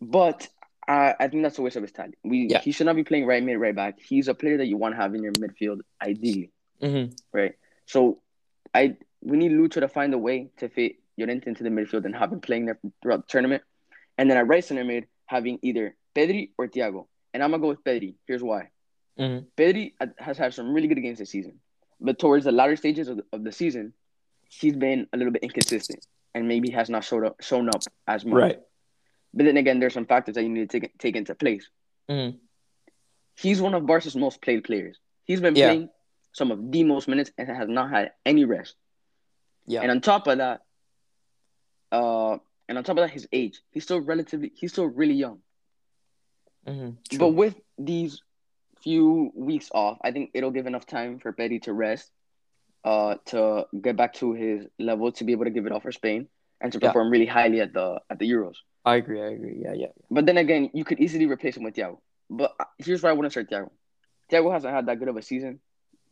but 0.00 0.48
I, 0.88 1.14
I 1.18 1.28
think 1.28 1.42
that's 1.42 1.58
a 1.58 1.62
waste 1.62 1.76
of 1.76 1.82
his 1.82 1.92
talent. 1.92 2.16
We 2.22 2.48
yeah. 2.48 2.60
he 2.60 2.72
should 2.72 2.86
not 2.86 2.96
be 2.96 3.04
playing 3.04 3.26
right 3.26 3.42
mid, 3.42 3.58
right 3.58 3.74
back. 3.74 3.98
He's 4.00 4.28
a 4.28 4.34
player 4.34 4.58
that 4.58 4.66
you 4.66 4.76
want 4.76 4.94
to 4.94 5.00
have 5.00 5.14
in 5.14 5.22
your 5.22 5.32
midfield, 5.32 5.80
ideally. 6.00 6.50
Mm-hmm. 6.80 7.12
Right. 7.32 7.54
So, 7.86 8.20
I 8.74 8.96
we 9.22 9.36
need 9.36 9.52
Lucho 9.52 9.80
to 9.80 9.88
find 9.88 10.14
a 10.14 10.18
way 10.18 10.50
to 10.58 10.68
fit 10.68 10.96
Llorente 11.18 11.48
into 11.48 11.64
the 11.64 11.70
midfield 11.70 12.04
and 12.04 12.14
have 12.14 12.32
him 12.32 12.40
playing 12.40 12.66
there 12.66 12.78
throughout 13.02 13.26
the 13.26 13.30
tournament, 13.30 13.62
and 14.18 14.30
then 14.30 14.36
at 14.36 14.46
right 14.46 14.64
center 14.64 14.84
mid 14.84 15.06
having 15.26 15.58
either 15.62 15.96
Pedri 16.14 16.50
or 16.56 16.68
Thiago. 16.68 17.06
And 17.34 17.42
I'm 17.42 17.50
gonna 17.50 17.62
go 17.62 17.68
with 17.68 17.82
Pedri. 17.82 18.14
Here's 18.26 18.42
why. 18.42 18.70
Mm-hmm. 19.18 19.46
Pedri 19.56 19.92
has 20.18 20.38
had 20.38 20.54
some 20.54 20.72
really 20.72 20.88
good 20.88 21.00
games 21.00 21.18
this 21.18 21.30
season, 21.30 21.58
but 22.00 22.18
towards 22.18 22.44
the 22.44 22.52
latter 22.52 22.76
stages 22.76 23.08
of 23.08 23.16
the, 23.16 23.24
of 23.32 23.44
the 23.44 23.52
season, 23.52 23.92
he's 24.48 24.76
been 24.76 25.06
a 25.12 25.16
little 25.16 25.32
bit 25.32 25.42
inconsistent 25.42 26.06
and 26.34 26.46
maybe 26.46 26.70
has 26.70 26.90
not 26.90 27.02
showed 27.02 27.24
up 27.24 27.42
shown 27.42 27.68
up 27.68 27.82
as 28.06 28.24
much. 28.24 28.34
Right. 28.34 28.60
But 29.34 29.46
then 29.46 29.56
again, 29.56 29.80
there's 29.80 29.94
some 29.94 30.06
factors 30.06 30.34
that 30.34 30.42
you 30.42 30.48
need 30.48 30.70
to 30.70 30.80
take 30.80 30.98
take 30.98 31.16
into 31.16 31.34
place. 31.34 31.68
Mm-hmm. 32.10 32.38
He's 33.36 33.60
one 33.60 33.74
of 33.74 33.86
Barca's 33.86 34.16
most 34.16 34.40
played 34.40 34.64
players. 34.64 34.98
He's 35.24 35.40
been 35.40 35.56
yeah. 35.56 35.68
playing 35.68 35.88
some 36.32 36.50
of 36.50 36.70
the 36.70 36.84
most 36.84 37.08
minutes 37.08 37.30
and 37.36 37.48
has 37.48 37.68
not 37.68 37.90
had 37.90 38.12
any 38.24 38.44
rest. 38.44 38.74
Yeah. 39.66 39.82
And 39.82 39.90
on 39.90 40.00
top 40.00 40.26
of 40.26 40.38
that, 40.38 40.60
uh, 41.92 42.38
and 42.68 42.78
on 42.78 42.84
top 42.84 42.96
of 42.98 43.04
that, 43.04 43.10
his 43.10 43.28
age. 43.32 43.60
He's 43.70 43.84
still 43.84 44.00
relatively. 44.00 44.52
He's 44.54 44.72
still 44.72 44.86
really 44.86 45.14
young. 45.14 45.40
Mm-hmm. 46.66 47.18
But 47.18 47.28
with 47.28 47.54
these 47.78 48.20
few 48.82 49.32
weeks 49.34 49.70
off, 49.72 49.98
I 50.02 50.10
think 50.12 50.30
it'll 50.34 50.50
give 50.50 50.66
enough 50.66 50.86
time 50.86 51.18
for 51.18 51.32
Pedri 51.32 51.62
to 51.62 51.72
rest, 51.72 52.10
uh, 52.84 53.16
to 53.26 53.66
get 53.80 53.96
back 53.96 54.14
to 54.14 54.32
his 54.32 54.66
level 54.78 55.12
to 55.12 55.24
be 55.24 55.32
able 55.32 55.44
to 55.44 55.50
give 55.50 55.66
it 55.66 55.72
off 55.72 55.82
for 55.82 55.92
Spain 55.92 56.28
and 56.60 56.72
to 56.72 56.80
perform 56.80 57.08
yeah. 57.08 57.12
really 57.12 57.26
highly 57.26 57.60
at 57.60 57.72
the 57.72 58.00
at 58.10 58.18
the 58.18 58.30
Euros. 58.30 58.56
I 58.86 58.96
agree. 58.96 59.20
I 59.20 59.30
agree. 59.30 59.60
Yeah, 59.62 59.72
yeah. 59.74 59.88
But 60.10 60.26
then 60.26 60.38
again, 60.38 60.70
you 60.72 60.84
could 60.84 61.00
easily 61.00 61.26
replace 61.26 61.56
him 61.56 61.64
with 61.64 61.74
Thiago. 61.74 61.98
But 62.30 62.54
uh, 62.58 62.64
here's 62.78 63.02
why 63.02 63.10
I 63.10 63.12
wouldn't 63.12 63.32
start 63.32 63.50
Thiago. 63.50 63.70
Thiago 64.30 64.52
hasn't 64.52 64.72
had 64.72 64.86
that 64.86 65.00
good 65.00 65.08
of 65.08 65.16
a 65.16 65.22
season. 65.22 65.58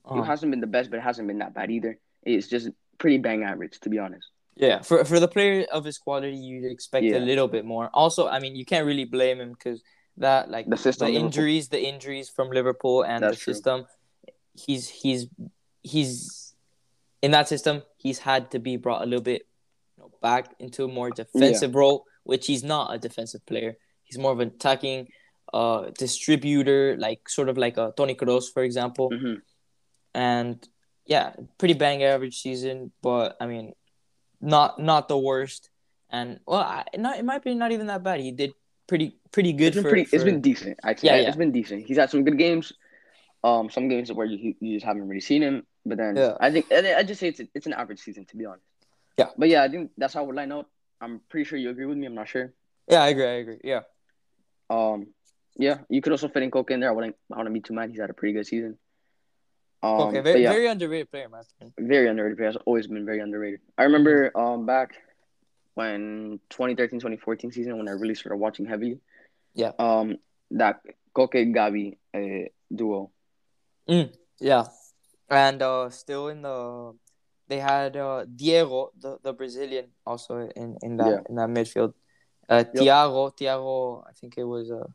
Uh-huh. 0.05 0.21
He 0.21 0.27
hasn't 0.27 0.51
been 0.51 0.61
the 0.61 0.67
best, 0.67 0.91
but 0.91 0.99
it 0.99 1.03
hasn't 1.03 1.29
been 1.29 1.39
that 1.39 1.55
bad 1.55 1.71
either. 1.71 1.99
It's 2.25 2.49
just 2.49 2.69
pretty 2.99 3.19
bang 3.19 3.45
average, 3.45 3.79
to 3.81 3.89
be 3.89 3.99
honest. 3.99 4.27
Yeah, 4.57 4.83
for 4.83 5.05
for 5.05 5.19
the 5.19 5.29
player 5.29 5.67
of 5.73 5.85
his 5.85 5.99
quality, 5.99 6.37
you'd 6.37 6.71
expect 6.71 7.05
yeah. 7.05 7.19
a 7.19 7.21
little 7.21 7.49
bit 7.49 7.65
more. 7.65 7.91
Also, 7.95 8.29
I 8.29 8.41
mean, 8.41 8.55
you 8.55 8.65
can't 8.65 8.87
really 8.87 9.05
blame 9.05 9.41
him 9.41 9.53
because 9.53 9.83
that 10.19 10.51
like 10.51 10.69
the 10.69 10.77
system, 10.77 11.13
the 11.13 11.19
injuries, 11.19 11.69
the 11.69 11.83
injuries 11.83 12.29
from 12.29 12.51
Liverpool 12.51 13.03
and 13.03 13.23
That's 13.23 13.39
the 13.39 13.45
true. 13.45 13.55
system. 13.55 13.87
He's 14.55 14.89
he's 14.89 15.27
he's 15.83 16.55
in 17.23 17.33
that 17.33 17.49
system. 17.49 17.83
He's 17.97 18.19
had 18.19 18.51
to 18.53 18.59
be 18.59 18.77
brought 18.77 19.03
a 19.03 19.07
little 19.07 19.23
bit 19.23 19.43
you 19.97 20.05
know, 20.05 20.11
back 20.23 20.55
into 20.61 20.85
a 20.85 20.89
more 20.89 21.11
defensive 21.11 21.73
yeah. 21.73 21.79
role 21.79 22.05
which 22.25 22.47
he's 22.47 22.65
not 22.65 22.95
a 22.95 22.99
defensive 22.99 23.45
player. 23.47 23.77
He's 24.03 24.19
more 24.19 24.33
of 24.33 24.41
an 24.41 24.49
attacking 24.49 25.09
uh, 25.53 25.91
distributor, 25.97 26.97
like 26.99 27.29
sort 27.29 27.49
of 27.49 27.57
like 27.57 27.77
a 27.77 27.93
Toni 27.97 28.15
Kroos, 28.15 28.53
for 28.53 28.63
example. 28.63 29.11
Mm-hmm. 29.11 29.35
And 30.15 30.69
yeah, 31.07 31.33
pretty 31.59 31.75
bang 31.75 32.03
average 32.03 32.41
season, 32.41 32.93
but 33.03 33.37
I 33.41 33.47
mean, 33.47 33.73
not 34.41 34.79
not 34.79 35.09
the 35.09 35.19
worst. 35.19 35.71
And 36.11 36.41
well, 36.47 36.61
I, 36.61 36.85
not 36.97 37.19
it 37.19 37.25
might 37.25 37.43
be 37.43 37.55
not 37.55 37.73
even 37.73 37.87
that 37.89 38.03
bad. 38.03 38.21
He 38.21 38.31
did 38.31 38.53
pretty 38.87 39.17
pretty 39.33 39.53
good. 39.53 39.69
It's 39.69 39.77
been 39.77 39.83
for, 39.85 39.91
pretty. 39.91 40.05
For... 40.05 40.17
It's 40.17 40.25
been 40.25 40.41
decent. 40.41 40.79
Actually, 40.85 41.09
yeah, 41.09 41.17
yeah, 41.17 41.29
it's 41.29 41.37
been 41.37 41.53
decent. 41.53 41.87
He's 41.87 41.99
had 41.99 42.11
some 42.11 42.25
good 42.25 42.39
games. 42.39 42.73
Um, 43.43 43.69
some 43.69 43.89
games 43.89 44.11
where 44.11 44.27
you, 44.27 44.55
you 44.61 44.77
just 44.77 44.87
haven't 44.87 45.07
really 45.07 45.21
seen 45.21 45.43
him, 45.43 45.67
but 45.85 45.99
then 45.99 46.17
yeah. 46.17 46.33
I 46.41 46.51
think 46.51 46.73
I 46.73 47.03
just 47.03 47.21
say 47.21 47.29
it's 47.29 47.41
a, 47.41 47.49
it's 47.55 47.67
an 47.67 47.75
average 47.75 48.01
season 48.01 48.25
to 48.27 48.37
be 48.37 48.47
honest. 48.47 48.65
Yeah, 49.19 49.29
but 49.37 49.49
yeah, 49.51 49.63
I 49.63 49.69
think 49.69 49.91
that's 49.99 50.15
how 50.15 50.23
I 50.23 50.27
would 50.27 50.35
line 50.35 50.51
up. 50.51 50.71
I'm 51.05 51.21
pretty 51.29 51.45
sure 51.45 51.59
you 51.59 51.71
agree 51.71 51.87
with 51.87 51.99
me. 51.99 52.07
I'm 52.07 52.15
not 52.15 52.29
sure. 52.29 52.53
Yeah, 52.89 53.03
I 53.03 53.09
agree. 53.09 53.27
I 53.27 53.39
agree. 53.45 53.61
Yeah. 53.63 53.81
Um, 54.71 55.09
yeah, 55.57 55.79
you 55.89 56.01
could 56.01 56.13
also 56.13 56.29
fit 56.29 56.43
in 56.43 56.51
Koke 56.51 56.71
in 56.71 56.81
there. 56.81 56.89
I 56.89 56.93
wouldn't, 56.93 57.17
I 57.33 57.37
wouldn't 57.37 57.55
be 57.55 57.61
too 57.61 57.75
mad. 57.75 57.91
He's 57.91 58.01
had 58.01 58.11
a 58.11 58.15
pretty 58.15 58.33
good 58.33 58.47
season. 58.47 58.79
Um, 59.83 60.01
okay, 60.01 60.21
very, 60.21 60.43
yeah, 60.43 60.51
very 60.51 60.67
underrated 60.67 61.11
player, 61.11 61.29
man. 61.29 61.43
Very 61.79 62.09
underrated 62.09 62.39
player. 62.39 62.49
Has 62.49 62.57
always 62.65 62.87
been 62.87 63.05
very 63.05 63.21
underrated. 63.21 63.61
I 63.77 63.85
remember 63.85 64.37
um 64.37 64.65
back 64.65 64.95
when 65.75 66.41
2013 66.51 66.99
2014 66.99 67.53
season 67.53 67.77
when 67.77 67.89
I 67.89 67.93
really 67.93 68.15
started 68.15 68.39
watching 68.39 68.65
heavily. 68.65 68.99
Yeah. 69.55 69.73
Um, 69.79 70.17
that 70.53 70.81
Koke 71.15 71.55
Gabi 71.55 71.99
uh, 72.15 72.49
duo. 72.75 73.11
Yeah, 74.41 74.65
and 75.29 75.63
uh, 75.63 75.91
still 75.91 76.29
in 76.29 76.43
the 76.43 76.95
they 77.55 77.61
had 77.63 77.97
uh, 77.97 78.25
Diego, 78.27 78.91
the, 78.99 79.19
the 79.23 79.33
Brazilian, 79.33 79.87
also 80.07 80.49
in 80.57 80.77
in 80.83 80.97
that 80.99 81.11
Yeah. 81.13 81.21
in 81.29 81.35
that 81.37 81.49
midfield. 81.49 81.95
Uh, 82.49 82.65
Thiago, 82.75 83.31
Thiago, 83.39 84.03
I 84.11 84.13
think 84.13 84.37
it 84.37 84.45
was 84.45 84.71
uh, 84.71 84.87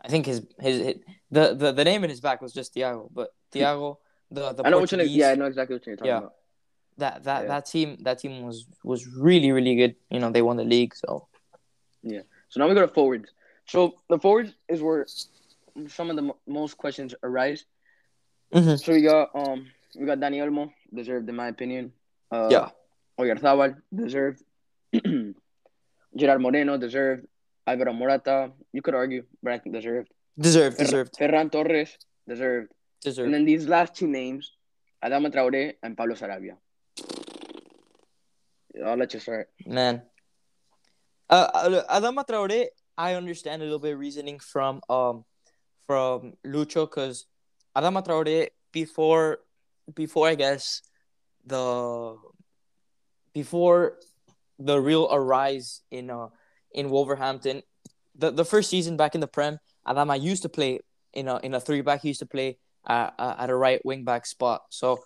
I 0.00 0.08
think 0.08 0.26
his, 0.26 0.38
his 0.58 0.76
his 0.86 0.96
the 1.30 1.54
the 1.54 1.72
the 1.72 1.84
name 1.84 2.04
in 2.04 2.10
his 2.10 2.20
back 2.20 2.40
was 2.40 2.52
just 2.52 2.74
Thiago, 2.74 3.08
but 3.12 3.28
Thiago, 3.52 3.98
the 4.30 4.52
the 4.52 4.62
I 4.66 4.70
know 4.70 4.80
which 4.80 4.92
one. 4.92 5.00
Portuguese, 5.00 5.16
Yeah, 5.16 5.30
I 5.30 5.34
know 5.34 5.46
exactly 5.46 5.76
what 5.76 5.86
you're 5.86 5.96
talking 5.96 6.12
Yeah. 6.12 6.18
about. 6.18 6.34
that 6.98 7.14
that 7.24 7.40
Yeah. 7.42 7.48
that 7.52 7.66
team 7.66 7.88
that 8.06 8.18
team 8.22 8.42
was 8.48 8.66
was 8.84 9.06
really 9.28 9.52
really 9.52 9.76
good. 9.76 9.94
You 10.10 10.20
know, 10.20 10.30
they 10.30 10.42
won 10.42 10.56
the 10.56 10.64
league, 10.64 10.94
so 10.94 11.28
yeah. 12.02 12.24
So 12.48 12.60
now 12.60 12.68
we 12.68 12.74
go 12.74 12.84
to 12.88 12.92
forwards. 12.92 13.28
So 13.66 13.94
the 14.08 14.18
forwards 14.18 14.52
is 14.68 14.80
where 14.82 15.06
some 15.88 16.10
of 16.10 16.16
the 16.16 16.22
mo- 16.28 16.40
most 16.46 16.76
questions 16.76 17.14
arise. 17.22 17.64
Mhm. 18.52 18.76
So 18.82 18.92
we 18.92 19.02
got 19.02 19.30
um 19.34 19.70
we 19.98 20.06
got 20.06 20.18
Dani 20.18 20.38
Olmo, 20.44 20.70
deserved 20.94 21.28
in 21.28 21.36
my 21.36 21.48
opinion. 21.48 21.92
Uh, 22.30 22.48
Yeah. 22.50 22.68
Oyarzabal, 23.20 23.76
deserved. 23.94 24.42
Gerard 26.16 26.40
Moreno, 26.40 26.76
deserved. 26.78 27.26
Alvaro 27.66 27.92
Morata, 27.92 28.50
you 28.72 28.82
could 28.82 28.94
argue, 28.94 29.22
but 29.42 29.52
I 29.52 29.58
think 29.58 29.74
deserved. 29.76 30.08
deserved, 30.38 30.76
Fer- 30.76 30.84
deserved, 30.84 31.14
Ferran 31.18 31.50
Torres, 31.52 31.96
deserved. 32.26 32.72
Deserved. 33.02 33.26
And 33.26 33.34
then 33.34 33.44
these 33.44 33.68
last 33.68 33.94
two 33.94 34.08
names, 34.08 34.50
Adama 35.04 35.30
Traore 35.32 35.74
and 35.82 35.96
Pablo 35.96 36.14
Sarabia. 36.16 36.56
I'll 38.84 38.96
let 38.96 39.14
you 39.14 39.20
start. 39.20 39.48
Man. 39.66 40.02
Uh, 41.30 41.48
uh, 41.54 42.00
Adama 42.00 42.26
Traore, 42.26 42.66
I 42.98 43.14
understand 43.14 43.62
a 43.62 43.64
little 43.64 43.78
bit 43.78 43.92
of 43.94 43.98
reasoning 43.98 44.38
from 44.40 44.80
um 44.88 45.24
from 45.86 46.34
Lucho 46.46 46.88
because 46.88 47.26
Adama 47.76 48.04
Traore 48.04 48.48
before 48.72 49.38
before 49.94 50.28
I 50.28 50.34
guess 50.34 50.82
the 51.44 52.16
before 53.34 53.98
the 54.58 54.80
real 54.80 55.08
arise 55.10 55.82
in 55.90 56.10
uh 56.10 56.28
in 56.72 56.90
Wolverhampton, 56.90 57.62
the 58.14 58.30
the 58.30 58.44
first 58.44 58.70
season 58.70 58.96
back 58.96 59.14
in 59.14 59.20
the 59.20 59.26
Prem, 59.26 59.58
Adama 59.86 60.20
used 60.20 60.42
to 60.42 60.48
play 60.48 60.80
in 61.12 61.28
a 61.28 61.38
in 61.38 61.54
a 61.54 61.60
three 61.60 61.80
back. 61.80 62.02
He 62.02 62.08
used 62.08 62.20
to 62.20 62.26
play 62.26 62.58
uh, 62.86 63.10
at 63.18 63.50
a 63.50 63.54
right 63.54 63.84
wing 63.84 64.04
back 64.04 64.26
spot, 64.26 64.62
so 64.70 65.02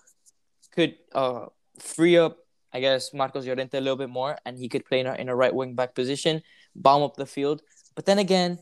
could 0.72 0.96
uh 1.14 1.46
free 1.78 2.16
up 2.16 2.38
I 2.76 2.80
guess 2.80 3.14
Marcos 3.14 3.46
Llorente 3.46 3.78
a 3.78 3.80
little 3.80 3.96
bit 3.96 4.10
more, 4.10 4.36
and 4.44 4.58
he 4.58 4.68
could 4.68 4.84
play 4.84 5.00
in 5.00 5.06
a, 5.06 5.14
in 5.14 5.30
a 5.30 5.34
right 5.34 5.54
wing 5.54 5.74
back 5.74 5.94
position, 5.94 6.42
bomb 6.74 7.02
up 7.02 7.16
the 7.16 7.24
field. 7.24 7.62
But 7.94 8.04
then 8.04 8.18
again, 8.18 8.58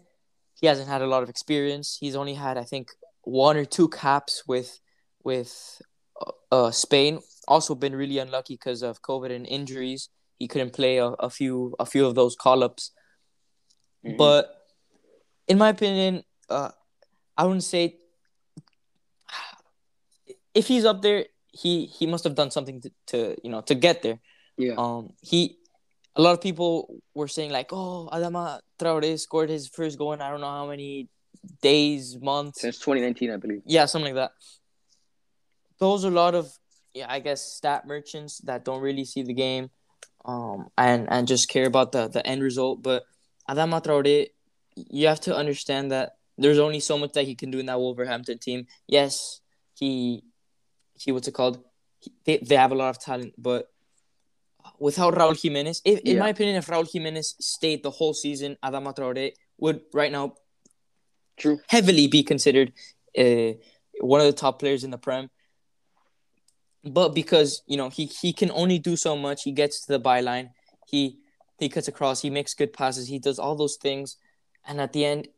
he 0.55 0.69
hasn't 0.69 0.89
had 0.89 1.03
a 1.03 1.07
lot 1.09 1.25
of 1.25 1.29
experience. 1.29 1.97
He's 1.99 2.15
only 2.15 2.35
had, 2.35 2.57
I 2.57 2.63
think, 2.63 2.93
one 3.23 3.57
or 3.57 3.65
two 3.65 3.89
caps 3.89 4.45
with 4.47 4.79
with 5.25 5.83
uh, 6.21 6.33
uh, 6.53 6.71
Spain. 6.71 7.21
Also 7.47 7.75
been 7.75 7.95
really 7.95 8.19
unlucky 8.19 8.55
because 8.55 8.83
of 8.83 9.03
COVID 9.03 9.35
and 9.35 9.47
injuries. 9.47 10.09
He 10.39 10.49
couldn't 10.49 10.73
play 10.73 10.99
a, 10.99 11.07
a 11.07 11.31
few 11.31 11.75
a 11.79 11.87
few 11.87 12.07
of 12.07 12.15
those 12.15 12.35
call 12.35 12.63
ups. 12.65 12.91
Mhm. 14.05 14.17
But 14.17 14.51
in 15.47 15.59
my 15.59 15.69
opinion, 15.71 16.25
uh, 16.49 16.71
I 17.37 17.45
wouldn't 17.45 17.65
say 17.65 17.99
if 20.55 20.67
he's 20.67 20.85
up 20.85 21.03
there, 21.03 21.27
he 21.53 21.87
he 21.87 22.07
must 22.07 22.25
have 22.25 22.35
done 22.35 22.51
something 22.51 22.81
to, 22.81 22.91
to 23.09 23.37
you 23.45 23.51
know 23.51 23.61
to 23.63 23.75
get 23.75 24.03
there. 24.03 24.21
yeah, 24.57 24.75
Um, 24.77 25.11
he 25.21 25.59
a 26.17 26.23
lot 26.23 26.33
of 26.33 26.41
people 26.41 27.03
were 27.15 27.29
saying 27.29 27.51
like, 27.51 27.73
oh, 27.73 28.09
Adama 28.13 28.61
Traore 28.79 29.19
scored 29.19 29.51
his 29.51 29.69
first 29.69 29.99
goal 29.99 30.13
in 30.13 30.21
I 30.21 30.31
don't 30.31 30.41
know 30.41 30.51
how 30.51 30.67
many 30.67 31.09
days, 31.61 32.17
months, 32.21 32.61
since 32.61 32.79
2019, 32.79 33.31
I 33.31 33.37
believe. 33.37 33.63
yeah, 33.67 33.85
something 33.87 34.15
like 34.15 34.31
that. 34.31 34.33
Those 35.85 36.05
are 36.07 36.13
a 36.17 36.21
lot 36.25 36.35
of 36.35 36.47
yeah, 36.99 37.07
I 37.17 37.19
guess 37.27 37.41
stat 37.59 37.87
merchants 37.87 38.39
that 38.49 38.65
don't 38.65 38.81
really 38.89 39.05
see 39.05 39.23
the 39.31 39.35
game, 39.35 39.65
um, 40.25 40.69
and 40.79 41.01
and 41.13 41.29
just 41.29 41.45
care 41.55 41.67
about 41.73 41.93
the 41.93 42.09
the 42.09 42.23
end 42.33 42.41
result. 42.43 42.83
But 42.83 43.03
Adama 43.51 43.79
Traore, 43.85 44.29
you 44.99 45.07
have 45.13 45.21
to 45.29 45.37
understand 45.37 45.91
that 45.95 46.07
there's 46.43 46.59
only 46.67 46.81
so 46.81 46.97
much 47.03 47.13
that 47.17 47.27
he 47.31 47.35
can 47.35 47.51
do 47.51 47.59
in 47.59 47.67
that 47.67 47.79
Wolverhampton 47.79 48.39
team. 48.39 48.61
Yes, 48.87 49.41
he 49.75 50.23
he 51.03 51.13
what's 51.13 51.29
it 51.29 51.35
called? 51.35 51.59
He, 52.01 52.09
they 52.25 52.37
they 52.39 52.57
have 52.57 52.73
a 52.73 52.81
lot 52.83 52.91
of 52.95 52.99
talent, 52.99 53.35
but 53.37 53.69
without 54.79 55.15
Raul 55.15 55.37
Jimenez, 55.41 55.83
if, 55.85 56.01
in 56.01 56.17
Yeah. 56.17 56.23
my 56.25 56.31
opinion, 56.31 56.57
if 56.57 56.67
Raul 56.69 56.89
Jimenez 56.91 57.37
stayed 57.41 57.83
the 57.83 57.91
whole 57.91 58.15
season, 58.15 58.57
Adama 58.65 58.97
Traore 58.97 59.33
would 59.59 59.83
right 59.93 60.13
now 60.19 60.35
True. 61.37 61.59
heavily 61.69 62.07
be 62.07 62.23
considered 62.23 62.73
uh, 63.19 63.53
one 64.01 64.21
of 64.21 64.27
the 64.27 64.33
top 64.45 64.59
players 64.59 64.85
in 64.85 64.91
the 64.91 64.99
Prem. 64.99 65.29
But 66.85 67.15
because 67.15 67.63
you 67.67 67.77
know 67.77 67.89
he 67.89 68.07
he 68.07 68.33
can 68.33 68.51
only 68.51 68.79
do 68.79 68.97
so 68.97 69.17
much, 69.17 69.43
he 69.43 69.53
gets 69.53 69.87
to 69.87 69.93
the 69.93 70.01
byline, 70.01 70.51
he 70.87 71.19
he 71.59 71.69
cuts 71.69 71.89
across, 71.89 72.21
he 72.21 72.31
makes 72.31 72.55
good 72.55 72.73
passes, 72.73 73.09
he 73.09 73.19
does 73.19 73.39
all 73.39 73.57
those 73.57 73.77
things, 73.77 74.17
and 74.67 74.81
at 74.81 74.93
the 74.93 75.05
end, 75.05 75.29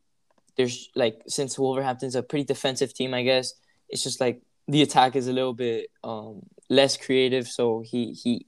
there's 0.57 0.89
like 0.95 1.21
since 1.27 1.57
Wolverhampton's 1.57 2.15
a 2.15 2.23
pretty 2.23 2.43
defensive 2.43 2.93
team, 2.93 3.13
I 3.13 3.23
guess 3.23 3.53
it's 3.87 4.03
just 4.03 4.19
like 4.19 4.41
the 4.67 4.81
attack 4.81 5.15
is 5.15 5.27
a 5.27 5.33
little 5.33 5.53
bit 5.53 5.89
um, 6.03 6.41
less 6.69 6.97
creative. 6.97 7.47
So 7.47 7.81
he 7.85 8.11
he 8.11 8.45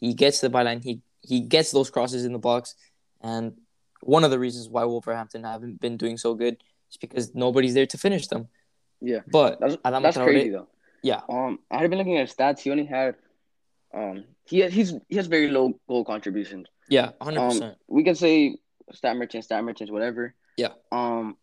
he 0.00 0.14
gets 0.14 0.40
the 0.40 0.48
byline, 0.48 0.82
he 0.82 1.02
he 1.20 1.40
gets 1.40 1.70
those 1.70 1.90
crosses 1.90 2.24
in 2.24 2.32
the 2.32 2.38
box, 2.38 2.74
and 3.20 3.52
one 4.00 4.24
of 4.24 4.30
the 4.30 4.38
reasons 4.38 4.68
why 4.68 4.84
Wolverhampton 4.84 5.44
haven't 5.44 5.80
been 5.80 5.96
doing 5.96 6.16
so 6.16 6.34
good 6.34 6.56
is 6.90 6.96
because 6.96 7.34
nobody's 7.34 7.74
there 7.74 7.86
to 7.86 7.98
finish 7.98 8.28
them. 8.28 8.48
Yeah. 9.00 9.20
But 9.30 9.60
That's, 9.60 9.76
that's 9.84 10.16
Traore- 10.16 10.24
crazy 10.24 10.50
though. 10.50 10.68
Yeah, 11.02 11.20
Um, 11.28 11.58
I 11.70 11.78
had 11.78 11.90
been 11.90 11.98
looking 11.98 12.16
at 12.18 12.26
his 12.28 12.34
stats. 12.36 12.60
He 12.60 12.70
only 12.70 12.84
had, 12.86 13.14
um, 13.94 14.24
he 14.44 14.66
he's 14.68 14.94
he 15.08 15.16
has 15.16 15.26
very 15.26 15.48
low 15.48 15.78
goal 15.88 16.04
contributions. 16.04 16.66
yeah, 16.88 17.10
hundred 17.20 17.40
Um, 17.40 17.48
percent. 17.50 17.78
we 17.88 18.02
can 18.04 18.14
say 18.14 18.56
stat 18.92 19.16
merchants, 19.16 19.46
stat 19.46 19.62
merchants, 19.64 19.92
whatever. 19.92 20.34
Yeah. 20.56 20.72
Um, 20.90 21.36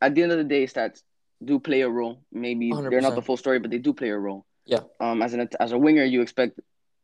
at 0.00 0.14
the 0.14 0.22
end 0.22 0.32
of 0.32 0.38
the 0.38 0.44
day, 0.44 0.64
stats 0.66 1.02
do 1.44 1.58
play 1.58 1.80
a 1.82 1.88
role. 1.88 2.18
Maybe 2.32 2.70
they 2.70 2.96
are 2.96 3.00
not 3.00 3.14
the 3.14 3.22
full 3.22 3.36
story, 3.36 3.58
but 3.58 3.70
they 3.70 3.78
do 3.78 3.92
play 3.92 4.10
a 4.10 4.18
role. 4.18 4.46
Yeah. 4.64 4.80
Um, 5.00 5.22
as 5.22 5.34
an 5.34 5.48
as 5.60 5.72
a 5.72 5.78
winger, 5.78 6.04
you 6.04 6.22
expect 6.22 6.60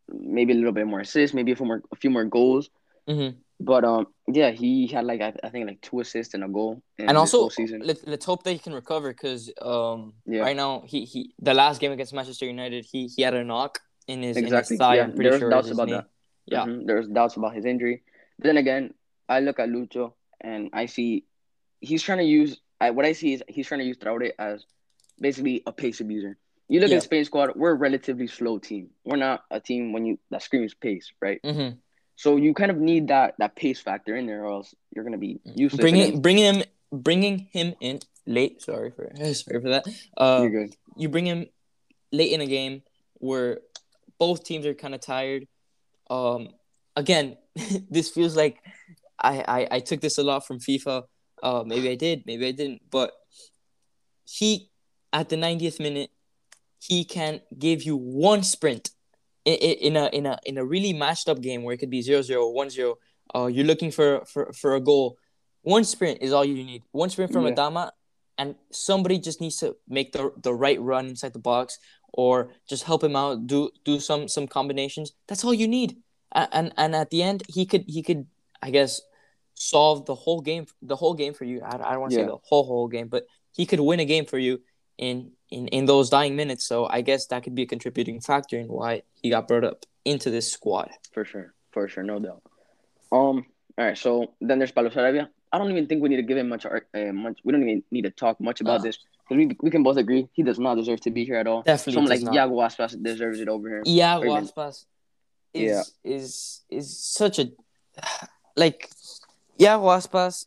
maybe 0.09 0.53
a 0.53 0.57
little 0.57 0.73
bit 0.73 0.87
more 0.87 1.01
assists, 1.01 1.35
maybe 1.35 1.53
a 1.53 1.57
few 1.57 1.66
more 1.66 1.83
a 1.93 1.97
few 1.97 2.11
more 2.11 2.25
goals. 2.25 2.71
hmm 3.07 3.31
But 3.61 3.85
um, 3.85 4.07
yeah, 4.29 4.51
he 4.51 4.87
had 4.87 5.05
like 5.05 5.21
I, 5.21 5.33
I 5.43 5.49
think 5.51 5.67
like 5.67 5.81
two 5.81 5.99
assists 6.01 6.35
and 6.35 6.45
a 6.45 6.49
goal. 6.49 6.81
In 6.99 7.09
And 7.09 7.19
also, 7.19 7.49
let, 7.81 8.07
let's 8.07 8.25
hope 8.25 8.45
that 8.45 8.53
he 8.53 8.59
can 8.59 8.73
recover 8.73 9.09
because 9.11 9.51
um, 9.61 10.15
Yeah. 10.27 10.43
right 10.43 10.55
now 10.57 10.83
he, 10.87 11.05
he 11.05 11.35
the 11.41 11.55
last 11.55 11.81
game 11.81 11.91
against 11.91 12.13
Manchester 12.15 12.47
United 12.47 12.85
he 12.85 13.09
he 13.09 13.23
had 13.23 13.35
a 13.35 13.43
knock 13.43 13.81
in 14.07 14.23
his 14.23 14.37
Exactly. 14.37 14.75
in 14.77 14.79
his 14.81 14.87
thigh. 14.87 14.95
Yeah, 14.97 15.03
I'm 15.05 15.11
pretty 15.11 15.23
there 15.25 15.33
was 15.33 15.41
sure 15.41 15.51
doubts 15.51 15.67
it 15.67 15.71
was 15.71 15.79
his 15.79 15.79
about 15.79 15.87
knee. 15.89 15.93
that. 15.95 16.07
Yeah. 16.47 16.65
Mhm. 16.67 16.87
There's 16.87 17.09
doubts 17.09 17.37
about 17.37 17.55
his 17.55 17.65
injury. 17.65 18.03
But 18.39 18.47
then 18.47 18.57
again, 18.59 18.95
I 19.29 19.41
look 19.41 19.59
at 19.59 19.69
Lucho 19.69 20.13
and 20.41 20.71
I 20.73 20.87
see 20.87 21.25
he's 21.81 22.03
trying 22.03 22.19
to 22.19 22.25
use. 22.25 22.61
I, 22.81 22.91
what 22.91 23.05
I 23.05 23.13
see 23.13 23.33
is 23.33 23.43
he's 23.49 23.67
trying 23.67 23.81
to 23.81 23.87
use 23.87 23.99
Traore 23.99 24.31
as 24.39 24.65
basically 25.21 25.65
a 25.67 25.73
pace 25.73 26.01
abuser. 26.01 26.39
You 26.69 26.79
look 26.79 26.91
Yeah. 26.91 26.99
at 26.99 27.03
Spain 27.03 27.25
squad; 27.25 27.57
we're 27.57 27.73
a 27.73 27.75
relatively 27.75 28.29
slow 28.29 28.59
team. 28.59 28.91
We're 29.05 29.17
not 29.17 29.43
a 29.51 29.59
team 29.59 29.93
when 29.93 30.07
you 30.07 30.19
that 30.31 30.43
screams 30.43 30.75
pace, 30.75 31.13
right? 31.21 31.41
hmm 31.45 31.71
So 32.19 32.35
you 32.35 32.53
kind 32.53 32.73
of 32.73 32.79
need 32.79 33.09
that 33.09 33.37
that 33.39 33.55
pace 33.55 33.81
factor 33.81 34.16
in 34.16 34.27
there, 34.27 34.45
or 34.45 34.53
else 34.55 34.75
you're 34.91 35.05
gonna 35.05 35.19
be 35.19 35.41
useless. 35.45 35.81
Bringing 35.81 36.21
bringing 36.21 36.53
him 36.53 36.62
bringing 36.93 37.39
him 37.53 37.75
in 37.81 38.01
late. 38.27 38.61
Sorry 38.61 38.91
for 38.91 39.09
sorry 39.35 39.61
for 39.62 39.71
that. 39.71 39.87
Uh, 40.16 40.41
you're 40.43 40.66
good. 40.66 40.77
you 40.97 41.09
bring 41.09 41.27
him 41.27 41.47
late 42.11 42.33
in 42.33 42.41
a 42.41 42.47
game 42.47 42.83
where 43.14 43.61
both 44.19 44.43
teams 44.43 44.66
are 44.66 44.75
kind 44.75 44.97
of 44.97 45.01
tired. 45.01 45.47
Um, 46.11 46.49
again, 46.97 47.37
this 47.89 48.11
feels 48.11 48.37
like 48.37 48.59
I, 49.23 49.45
I 49.47 49.69
I 49.77 49.81
took 49.81 50.01
this 50.01 50.19
a 50.19 50.25
lot 50.25 50.45
from 50.45 50.59
FIFA. 50.59 51.05
Uh, 51.41 51.62
maybe 51.64 51.89
I 51.89 51.95
did, 51.95 52.27
maybe 52.27 52.49
I 52.49 52.51
didn't, 52.51 52.83
but 52.91 53.12
he 54.25 54.71
at 55.12 55.29
the 55.29 55.37
90th 55.37 55.79
minute 55.79 56.11
he 56.81 57.05
can 57.05 57.41
give 57.57 57.85
you 57.85 57.97
one 57.97 58.43
sprint 58.43 58.91
in, 59.55 59.77
in 59.89 59.97
a 59.97 60.07
in 60.19 60.27
a 60.27 60.39
in 60.45 60.59
a 60.59 60.65
really 60.65 60.93
matched 60.93 61.29
up 61.29 61.41
game 61.41 61.63
where 61.63 61.75
it 61.75 61.79
could 61.79 61.91
be 61.91 62.03
0-0 62.03 62.29
1-0 62.31 62.95
uh 63.35 63.47
you're 63.47 63.65
looking 63.73 63.91
for 63.91 64.25
for 64.33 64.53
for 64.53 64.75
a 64.75 64.81
goal. 64.81 65.17
One 65.63 65.85
sprint 65.85 66.19
is 66.23 66.33
all 66.33 66.45
you 66.45 66.65
need. 66.65 66.83
One 66.93 67.11
sprint 67.11 67.33
from 67.33 67.45
Yeah. 67.47 67.53
Adama 67.55 67.91
and 68.39 68.55
somebody 68.71 69.19
just 69.19 69.41
needs 69.41 69.57
to 69.59 69.77
make 69.89 70.13
the 70.13 70.33
the 70.43 70.55
right 70.55 70.81
run 70.81 71.07
inside 71.09 71.33
the 71.33 71.39
box 71.53 71.79
or 72.13 72.51
just 72.69 72.85
help 72.85 73.03
him 73.05 73.17
out 73.17 73.47
do 73.47 73.71
do 73.85 74.01
some 74.01 74.29
some 74.29 74.47
combinations. 74.47 75.13
That's 75.27 75.45
all 75.45 75.55
you 75.55 75.69
need. 75.69 75.97
A- 76.33 76.49
and 76.53 76.73
and 76.77 76.95
at 76.95 77.11
the 77.11 77.23
end 77.23 77.43
he 77.49 77.65
could 77.67 77.85
he 77.89 78.03
could 78.03 78.27
i 78.61 78.71
guess 78.71 79.01
solve 79.55 80.05
the 80.07 80.15
whole 80.15 80.41
game 80.41 80.67
the 80.83 80.97
whole 80.97 81.15
game 81.15 81.35
for 81.35 81.45
you. 81.45 81.61
I, 81.63 81.75
I 81.77 81.91
don't 81.93 82.01
want 82.01 82.13
to 82.13 82.17
say 82.21 82.27
the 82.27 82.39
whole 82.49 82.65
whole 82.65 82.89
game 82.89 83.09
but 83.09 83.25
he 83.57 83.67
could 83.67 83.81
win 83.81 84.01
a 84.01 84.05
game 84.05 84.25
for 84.27 84.39
you 84.39 84.61
in 84.99 85.33
in 85.51 85.69
in 85.69 85.87
those 85.87 86.11
dying 86.11 86.37
minutes 86.37 86.65
so 86.65 86.87
i 86.91 87.01
guess 87.01 87.27
that 87.27 87.43
could 87.43 87.55
be 87.55 87.63
a 87.63 87.67
contributing 87.67 88.21
factor 88.21 88.59
in 88.59 88.67
why 88.69 89.03
he 89.23 89.31
got 89.31 89.49
brought 89.49 89.65
up 89.65 89.87
into 90.05 90.31
this 90.31 90.51
squad 90.53 90.91
For 91.13 91.25
sure, 91.25 91.53
for 91.73 91.87
sure, 91.89 92.03
no 92.03 92.19
doubt. 92.19 92.43
Um. 93.13 93.45
All 93.77 93.85
right. 93.85 93.99
So 93.99 94.33
then 94.41 94.59
there's 94.59 94.73
Pablo 94.73 94.91
Sarabia. 94.91 95.29
I 95.53 95.59
don't 95.59 95.71
even 95.71 95.87
think 95.87 96.03
we 96.03 96.09
need 96.09 96.17
to 96.17 96.23
give 96.31 96.39
him 96.39 96.49
much. 96.49 96.65
Uh, 96.65 96.81
much. 97.13 97.39
We 97.45 97.53
don't 97.53 97.63
even 97.63 97.83
need 97.91 98.03
to 98.03 98.11
talk 98.11 98.41
much 98.41 98.61
about 98.63 98.81
Uh. 98.81 98.85
this 98.85 98.97
because 99.21 99.37
we 99.37 99.45
we 99.61 99.71
can 99.71 99.83
both 99.83 99.99
agree 99.99 100.29
he 100.33 100.43
does 100.43 100.59
not 100.59 100.77
deserve 100.77 101.01
to 101.03 101.11
be 101.11 101.25
here 101.27 101.37
at 101.37 101.47
all. 101.47 101.61
Definitely 101.63 101.93
Someone 101.93 102.11
like 102.11 102.23
not. 102.23 102.35
Iago 102.35 102.55
Aspas 102.67 102.93
deserves 103.03 103.39
it 103.41 103.49
over 103.49 103.67
him. 103.77 103.83
Yeah, 103.85 104.17
Or 104.19 104.25
even- 104.27 104.47
Waspas 104.47 104.87
is 105.53 105.93
is 106.05 106.63
is 106.71 106.87
such 106.99 107.39
a 107.39 107.47
like 108.57 108.89
yeah, 109.59 109.77
Waspas. 109.77 110.47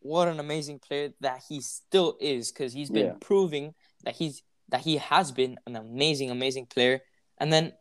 What 0.00 0.26
an 0.28 0.40
amazing 0.40 0.78
player 0.80 1.12
that 1.20 1.42
he 1.48 1.60
still 1.60 2.16
is, 2.20 2.50
because 2.50 2.72
he's 2.72 2.90
been 2.90 3.06
Yeah. 3.12 3.16
proving 3.20 3.74
that 4.04 4.16
he's 4.16 4.42
that 4.68 4.80
he 4.82 4.98
has 4.98 5.32
been 5.32 5.58
an 5.66 5.74
amazing, 5.76 6.30
amazing 6.30 6.66
player. 6.66 7.00
And 7.38 7.52
then 7.52 7.72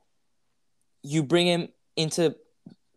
you 1.04 1.24
bring 1.24 1.48
him 1.48 1.70
into, 1.96 2.36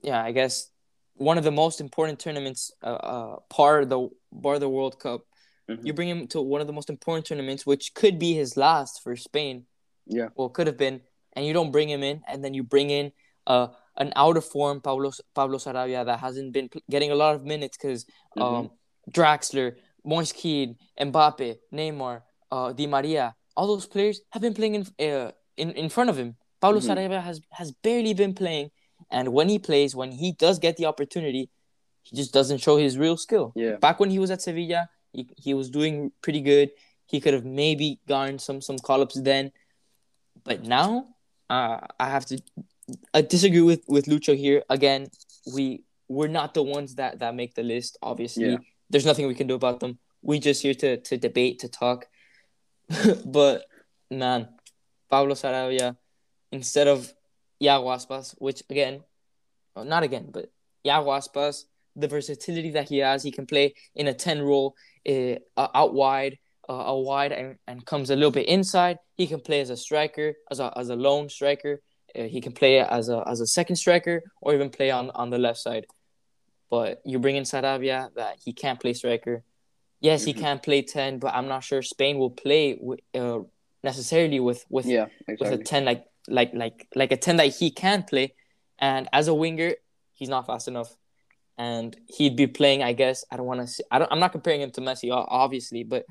yeah, 0.02 0.22
I 0.22 0.32
guess 0.32 0.70
one 1.14 1.38
of 1.38 1.44
the 1.44 1.50
most 1.50 1.80
important 1.80 2.18
tournaments, 2.18 2.72
uh, 2.82 2.86
uh 2.86 3.36
par 3.50 3.84
the 3.84 4.08
bar 4.32 4.58
the 4.58 4.68
World 4.68 4.98
Cup. 4.98 5.26
Mhm. 5.68 5.86
You 5.86 5.92
bring 5.92 6.08
him 6.08 6.26
to 6.28 6.40
one 6.40 6.60
of 6.60 6.66
the 6.66 6.72
most 6.72 6.90
important 6.90 7.26
tournaments, 7.26 7.64
which 7.66 7.94
could 7.94 8.18
be 8.18 8.32
his 8.34 8.56
last 8.56 9.02
for 9.02 9.14
Spain 9.16 9.66
Yeah. 10.06 10.28
well, 10.36 10.48
could 10.48 10.66
have 10.66 10.76
been, 10.76 11.02
and 11.34 11.46
you 11.46 11.52
don't 11.52 11.70
bring 11.70 11.88
him 11.88 12.02
in, 12.02 12.22
and 12.26 12.42
then 12.42 12.54
you 12.54 12.62
bring 12.64 12.90
in 12.90 13.12
uh, 13.46 13.68
an 13.96 14.12
out 14.16 14.36
of 14.36 14.44
form 14.44 14.80
Pablo 14.80 15.10
Pablo 15.34 15.58
Sarabia 15.58 16.04
that 16.06 16.18
hasn't 16.20 16.52
been 16.52 16.68
pl- 16.68 16.80
getting 16.88 17.10
a 17.10 17.14
lot 17.14 17.34
of 17.34 17.44
minutes 17.44 17.76
because 17.76 18.04
Mm-hmm. 18.36 18.42
um, 18.42 18.70
Draxler, 19.10 19.76
Moise 20.04 20.32
Kean, 20.32 20.76
Mbappe, 20.98 21.58
Neymar, 21.72 22.22
uh, 22.54 22.72
Di 22.78 22.86
Maria, 22.86 23.34
all 23.56 23.66
those 23.74 23.86
players 23.94 24.16
have 24.32 24.42
been 24.46 24.54
playing 24.60 24.74
in 24.78 24.84
uh, 25.08 25.30
in, 25.56 25.68
in 25.82 25.88
front 25.88 26.10
of 26.12 26.16
him. 26.22 26.30
Pablo 26.60 26.80
Mhm. 26.80 26.88
Sarabia 26.88 27.20
has 27.28 27.40
has 27.60 27.68
barely 27.86 28.14
been 28.22 28.34
playing, 28.42 28.70
and 29.10 29.26
when 29.36 29.48
he 29.54 29.58
plays, 29.68 29.90
when 30.00 30.12
he 30.22 30.28
does 30.44 30.56
get 30.66 30.76
the 30.76 30.86
opportunity, 30.92 31.44
he 32.06 32.12
just 32.20 32.32
doesn't 32.38 32.60
show 32.66 32.76
his 32.84 32.96
real 33.04 33.16
skill. 33.16 33.46
Yeah. 33.64 33.76
Back 33.86 33.96
when 34.00 34.10
he 34.14 34.18
was 34.24 34.30
at 34.30 34.40
Sevilla, 34.42 34.82
he, 35.12 35.22
he 35.46 35.52
was 35.60 35.66
doing 35.78 36.12
pretty 36.24 36.40
good. 36.52 36.68
He 37.12 37.20
could 37.22 37.34
have 37.38 37.44
maybe 37.62 37.88
garnered 38.12 38.40
some 38.48 38.60
some 38.68 38.78
call 38.78 39.00
ups 39.02 39.18
then, 39.30 39.44
but 40.48 40.58
now 40.78 40.88
uh, 41.50 41.78
I 41.98 42.08
have 42.16 42.26
to 42.30 42.36
I 43.14 43.22
disagree 43.34 43.60
with 43.72 43.82
with 43.94 44.04
Lucho 44.06 44.34
here. 44.44 44.62
Again, 44.68 45.08
we 45.54 45.84
we're 46.08 46.28
not 46.40 46.54
the 46.54 46.62
ones 46.76 46.90
that 47.00 47.18
that 47.20 47.34
make 47.34 47.52
the 47.54 47.62
list. 47.74 47.98
Obviously, 48.02 48.50
Yeah. 48.52 48.58
there's 48.90 49.06
nothing 49.10 49.26
we 49.26 49.34
can 49.40 49.46
do 49.52 49.54
about 49.62 49.80
them. 49.80 49.98
We 50.22 50.38
just 50.48 50.62
here 50.62 50.74
to 50.84 50.90
to 51.08 51.14
debate 51.28 51.58
to 51.64 51.68
talk. 51.68 52.06
but 53.24 53.64
man, 54.10 54.48
Pablo 55.10 55.34
Sarabia 55.34 55.96
instead 56.52 56.86
of 56.86 57.12
Iago 57.60 57.86
Aspas, 57.88 58.34
which 58.38 58.62
again, 58.70 59.02
well, 59.74 59.84
not 59.84 60.02
again, 60.02 60.28
but 60.30 60.52
Iago 60.86 61.10
Aspas, 61.10 61.64
the 61.96 62.08
versatility 62.08 62.70
that 62.70 62.88
he 62.88 62.98
has, 62.98 63.22
he 63.22 63.30
can 63.30 63.46
play 63.46 63.74
in 63.96 64.06
a 64.06 64.14
10 64.14 64.42
role 64.42 64.76
uh, 65.08 65.36
out 65.56 65.94
wide, 65.94 66.38
uh, 66.68 66.72
a 66.72 66.98
wide, 66.98 67.32
and, 67.32 67.56
and 67.66 67.84
comes 67.84 68.10
a 68.10 68.16
little 68.16 68.30
bit 68.30 68.46
inside. 68.46 68.98
He 69.16 69.26
can 69.26 69.40
play 69.40 69.60
as 69.60 69.70
a 69.70 69.76
striker, 69.76 70.34
as 70.50 70.60
a, 70.60 70.72
as 70.76 70.90
a 70.90 70.96
lone 70.96 71.28
striker. 71.28 71.80
Uh, 72.16 72.24
he 72.24 72.40
can 72.40 72.52
play 72.52 72.78
as 72.78 73.08
a, 73.08 73.22
as 73.26 73.40
a 73.40 73.46
second 73.46 73.76
striker 73.76 74.22
or 74.40 74.54
even 74.54 74.70
play 74.70 74.90
on, 74.90 75.10
on 75.10 75.30
the 75.30 75.38
left 75.38 75.58
side. 75.58 75.86
But 76.70 77.02
you 77.04 77.18
bring 77.18 77.36
in 77.36 77.44
Sarabia 77.44 78.14
that 78.14 78.36
he 78.42 78.52
can't 78.52 78.80
play 78.80 78.94
striker. 78.94 79.44
Yes, 80.02 80.24
he 80.24 80.34
Mhm. 80.34 80.38
can 80.44 80.58
play 80.58 80.82
10, 80.82 81.18
but 81.18 81.32
I'm 81.32 81.46
not 81.48 81.62
sure 81.64 81.80
Spain 81.80 82.18
will 82.18 82.30
play 82.44 82.78
uh, 83.14 83.38
necessarily 83.84 84.40
with, 84.40 84.66
with 84.68 84.86
Yeah. 84.86 85.06
with 85.28 85.52
a 85.52 85.58
10 85.58 85.84
like 85.84 86.04
like 86.28 86.52
like 86.54 86.88
like 86.94 87.12
a 87.12 87.16
10 87.16 87.36
that 87.36 87.54
he 87.58 87.70
can 87.70 88.02
play 88.02 88.34
and 88.78 89.08
as 89.12 89.26
a 89.28 89.34
winger 89.34 89.74
he's 90.12 90.28
not 90.28 90.46
fast 90.46 90.68
enough 90.68 90.94
and 91.58 91.96
he'd 92.16 92.36
be 92.36 92.46
playing 92.46 92.80
i 92.82 92.92
guess 92.92 93.24
i 93.32 93.36
don't 93.36 93.46
want 93.46 93.66
to 93.66 93.84
I 93.90 93.98
don't, 93.98 94.10
i'm 94.12 94.20
not 94.20 94.30
comparing 94.30 94.60
him 94.60 94.70
to 94.72 94.80
messi 94.80 95.08
obviously 95.10 95.82
but 95.82 96.04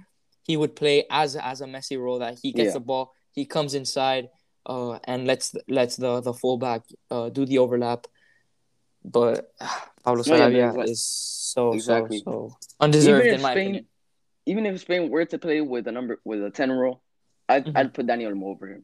he 0.44 0.58
would 0.58 0.76
play 0.76 1.06
as 1.10 1.38
as 1.38 1.62
a 1.62 1.66
messi 1.66 1.98
role 1.98 2.20
that 2.20 2.40
he 2.44 2.52
gets 2.52 2.68
Yeah. 2.70 2.74
the 2.74 2.80
ball 2.82 3.14
he 3.32 3.46
comes 3.46 3.74
inside 3.74 4.28
uh 4.66 5.00
and 5.06 5.26
lets 5.26 5.56
lets 5.70 5.96
the 5.96 6.20
the 6.20 6.34
fullback 6.34 6.82
uh 7.10 7.30
do 7.30 7.46
the 7.46 7.58
overlap 7.60 8.06
but 9.04 9.52
Pablo 10.04 10.24
No, 10.26 10.36
yeah, 10.36 10.48
Sarabia 10.50 10.68
exactly. 10.70 10.92
is 10.92 11.04
so 11.04 11.74
Exactly. 11.74 12.18
so 12.20 12.24
so 12.52 12.58
undeserved 12.80 13.26
Even 13.26 13.34
if 13.34 13.36
in 13.38 13.42
my 13.42 13.52
Spain- 13.54 13.66
opinion 13.68 13.86
Even 14.48 14.66
if 14.66 14.80
Spain 14.82 15.10
were 15.10 15.26
to 15.26 15.38
play 15.38 15.62
with 15.62 15.88
a 15.88 15.92
number 15.92 16.20
with 16.26 16.44
a 16.44 16.50
ten 16.50 16.72
role, 16.72 17.02
I'd 17.48 17.66
Mhm. 17.66 17.78
I'd 17.78 17.94
put 17.94 18.08
Daniel 18.08 18.32
Olmo 18.34 18.46
over 18.54 18.68
him. 18.74 18.84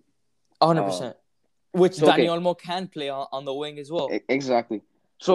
100% 0.61 1.15
which 1.71 1.95
so, 1.95 2.09
okay. 2.11 2.25
Olmo 2.27 2.53
can 2.57 2.87
play 2.87 3.09
on, 3.09 3.25
on 3.31 3.43
the 3.45 3.53
wing 3.53 3.77
as 3.79 3.89
well 3.91 4.07
Exactly. 4.29 4.81
So, 5.19 5.33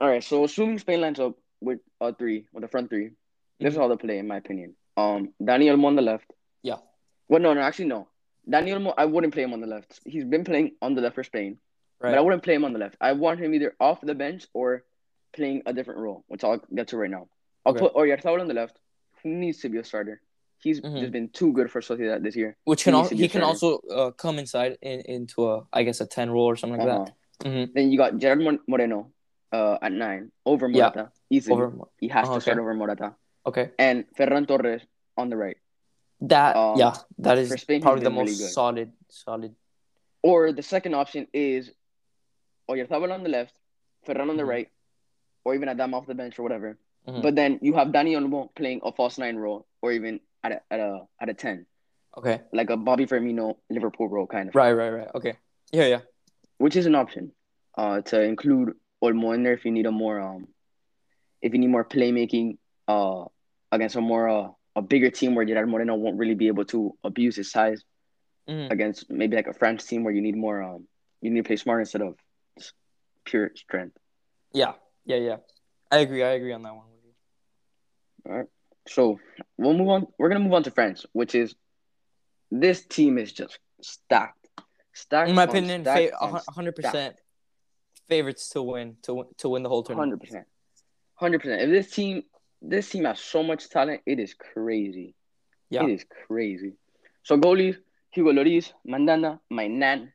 all 0.00 0.08
right. 0.08 0.22
So, 0.22 0.44
assuming 0.44 0.78
Spain 0.78 1.00
lines 1.00 1.20
up 1.20 1.34
with 1.60 1.80
a 2.00 2.12
three, 2.12 2.46
with 2.52 2.64
a 2.64 2.68
front 2.68 2.90
3 2.90 3.10
this 3.60 3.72
is 3.72 3.78
Mhm. 3.78 3.80
how 3.82 3.88
they 3.88 3.96
play, 3.96 4.18
in 4.18 4.26
my 4.26 4.36
opinion. 4.44 4.74
Um, 4.96 5.32
Daniel 5.42 5.76
Olmo 5.76 5.86
on 5.86 5.96
the 5.96 6.02
left. 6.02 6.28
Yeah. 6.62 6.78
Well, 7.28 7.40
no, 7.40 7.54
no, 7.54 7.60
actually, 7.60 7.86
no. 7.96 8.08
Daniel 8.48 8.78
Olmo, 8.80 8.92
I 8.98 9.04
wouldn't 9.04 9.32
play 9.32 9.44
him 9.44 9.52
on 9.52 9.60
the 9.60 9.68
left. 9.68 10.00
He's 10.04 10.24
been 10.24 10.42
playing 10.44 10.72
on 10.82 10.94
the 10.96 11.00
left 11.00 11.14
for 11.14 11.22
Spain, 11.24 11.58
right 12.02 12.10
but 12.10 12.18
I 12.18 12.20
wouldn't 12.20 12.42
play 12.42 12.54
him 12.54 12.64
on 12.64 12.72
the 12.72 12.78
left. 12.78 12.96
I 13.00 13.12
want 13.12 13.40
him 13.40 13.54
either 13.54 13.74
off 13.80 14.00
the 14.00 14.14
bench 14.14 14.46
or 14.52 14.84
playing 15.32 15.62
a 15.66 15.72
different 15.72 16.00
role, 16.00 16.24
which 16.28 16.42
I'll 16.44 16.60
get 16.74 16.88
to 16.88 16.96
right 16.96 17.10
now. 17.10 17.28
I'll 17.64 17.72
Okay. 17.72 17.80
put 17.80 17.94
Oyarzabal 17.94 18.40
on 18.40 18.48
the 18.48 18.54
left, 18.54 18.76
who 19.22 19.30
needs 19.30 19.58
to 19.60 19.68
be 19.68 19.78
a 19.78 19.84
starter. 19.84 20.20
He's 20.58 20.80
Mhm. 20.80 21.00
just 21.00 21.12
been 21.12 21.28
too 21.30 21.52
good 21.52 21.70
for 21.70 21.80
Sociedad 21.80 22.22
this 22.22 22.36
year. 22.36 22.56
which 22.64 22.84
can 22.84 22.92
He 22.92 22.96
al- 22.96 23.02
needs 23.02 23.08
to 23.10 23.16
be 23.16 23.22
he 23.22 23.28
can 23.28 23.42
also 23.42 23.78
uh, 23.90 24.10
come 24.12 24.38
inside 24.38 24.78
in, 24.82 25.00
into 25.16 25.48
a 25.50 25.66
I 25.72 25.82
guess 25.84 26.00
a 26.00 26.06
ten 26.06 26.30
role 26.30 26.46
or 26.46 26.56
something 26.56 26.78
like 26.80 26.88
Uh-huh. 26.88 27.04
that. 27.04 27.46
Mm-hmm. 27.46 27.72
Then 27.74 27.90
you 27.90 27.98
got 27.98 28.18
Gerard 28.18 28.58
Moreno 28.68 29.12
uh, 29.52 29.78
at 29.82 29.92
nine 29.92 30.30
over 30.46 30.66
Yeah. 30.68 30.90
Morata. 30.90 31.12
Easily. 31.30 31.54
Over 31.54 31.66
He 31.98 32.08
has 32.08 32.28
Oh, 32.28 32.34
to 32.34 32.40
start 32.40 32.56
okay. 32.58 32.62
over 32.62 32.74
Morata. 32.74 33.14
okay, 33.46 33.70
And 33.78 34.04
Ferran 34.16 34.46
Torres 34.46 34.82
on 35.16 35.28
the 35.30 35.36
right. 35.36 35.56
that 36.32 36.54
Um, 36.56 36.78
yeah, 36.78 36.94
that 37.18 37.36
is 37.38 37.50
Spain, 37.60 37.80
probably 37.82 38.04
the 38.04 38.10
been 38.10 38.18
really 38.20 38.30
most 38.38 38.54
solid 38.54 38.92
solid. 39.08 39.54
Or 40.22 40.52
the 40.52 40.62
second 40.62 40.94
option 40.94 41.26
is 41.32 41.72
Oyarzabal 42.70 43.12
on 43.12 43.22
the 43.22 43.28
left, 43.28 43.54
Ferran 44.06 44.30
on 44.30 44.36
the 44.36 44.42
Mhm. 44.42 44.48
right, 44.48 44.68
or 45.44 45.54
even 45.54 45.68
Adam 45.68 45.94
off 45.94 46.06
the 46.06 46.14
bench 46.14 46.38
or 46.38 46.42
whatever. 46.42 46.78
Mhm. 47.08 47.22
But 47.22 47.34
then 47.34 47.58
you 47.62 47.74
have 47.74 47.88
Dani 47.88 48.12
Olmo 48.16 48.54
playing 48.54 48.80
a 48.84 48.92
false 48.92 49.18
nine 49.18 49.36
role, 49.36 49.66
or 49.80 49.92
even 49.92 50.20
at 50.44 50.52
a 50.52 50.62
at 50.70 50.80
a 50.80 51.08
at 51.20 51.28
a 51.28 51.34
ten, 51.34 51.66
Okay, 52.16 52.40
like 52.52 52.70
a 52.70 52.76
Bobby 52.76 53.06
Firmino 53.06 53.56
Liverpool 53.70 54.08
role 54.08 54.26
kind 54.26 54.48
of, 54.48 54.54
right, 54.54 54.72
right, 54.72 54.90
right. 54.90 55.08
Okay, 55.14 55.34
yeah, 55.72 55.86
yeah. 55.86 56.00
which 56.58 56.76
is 56.76 56.86
an 56.86 56.94
option. 56.94 57.32
Uh, 57.74 58.02
to 58.02 58.20
include 58.22 58.76
Olmo 59.02 59.34
in 59.34 59.42
there 59.42 59.54
if 59.54 59.64
you 59.64 59.70
need 59.72 59.86
a 59.86 59.90
more 59.90 60.20
um, 60.20 60.46
if 61.40 61.52
you 61.52 61.58
need 61.58 61.68
more 61.70 61.84
playmaking 61.84 62.58
uh 62.86 63.24
against 63.72 63.96
a 63.96 64.00
more 64.00 64.28
uh, 64.28 64.50
a 64.76 64.82
bigger 64.82 65.10
team 65.10 65.34
where 65.34 65.44
Gerard 65.44 65.68
Moreno 65.68 65.94
won't 65.96 66.18
really 66.18 66.34
be 66.34 66.48
able 66.48 66.64
to 66.66 66.96
abuse 67.02 67.34
his 67.36 67.50
size 67.50 67.82
Mhm. 68.48 68.70
against 68.70 69.10
maybe 69.10 69.36
like 69.36 69.46
a 69.46 69.52
French 69.52 69.84
team 69.86 70.04
where 70.04 70.12
you 70.12 70.20
need 70.20 70.36
more 70.36 70.62
um 70.62 70.86
you 71.20 71.30
need 71.30 71.40
to 71.44 71.48
play 71.48 71.56
smart 71.56 71.80
instead 71.80 72.02
of 72.02 72.18
pure 73.24 73.50
strength. 73.54 73.96
Yeah, 74.52 74.72
yeah, 75.04 75.16
yeah. 75.16 75.36
I 75.90 75.98
agree. 75.98 76.22
I 76.22 76.30
agree 76.32 76.52
on 76.52 76.62
that 76.62 76.74
one. 76.74 76.84
with 76.90 77.04
you. 77.04 78.30
All 78.32 78.38
right. 78.38 78.46
So 78.88 79.18
we'll 79.56 79.74
move 79.74 79.88
on. 79.88 80.06
We're 80.18 80.28
gonna 80.28 80.40
move 80.44 80.54
on 80.54 80.64
to 80.64 80.70
France, 80.70 81.06
which 81.12 81.34
is 81.34 81.54
this 82.50 82.84
team 82.86 83.18
is 83.18 83.32
just 83.32 83.58
stacked, 83.80 84.48
stacked. 84.92 85.28
In 85.30 85.34
my 85.36 85.44
opinion, 85.44 85.82
stacked 85.82 86.10
fa- 86.10 86.18
on 86.20 86.40
a 86.46 86.50
hundred 86.52 86.76
percent 86.76 87.16
favorites 88.08 88.48
to 88.50 88.62
win 88.62 88.96
to 89.02 89.14
win, 89.14 89.26
to 89.38 89.48
win 89.48 89.62
the 89.62 89.68
whole 89.68 89.82
tournament. 89.82 90.10
Hundred 90.12 90.20
percent, 90.20 90.46
hundred 91.14 91.38
percent. 91.40 91.62
If 91.62 91.70
this 91.70 91.90
team, 91.94 92.22
this 92.60 92.90
team 92.90 93.04
has 93.04 93.20
so 93.20 93.42
much 93.42 93.68
talent, 93.70 94.00
it 94.06 94.18
is 94.18 94.34
crazy. 94.34 95.14
Yeah. 95.70 95.84
It 95.84 95.90
is 95.90 96.04
crazy. 96.26 96.74
So 97.22 97.38
goalies: 97.38 97.76
Hugo 98.10 98.32
Lloris, 98.32 98.72
Mandanda, 98.86 99.38
Maignan. 99.50 100.12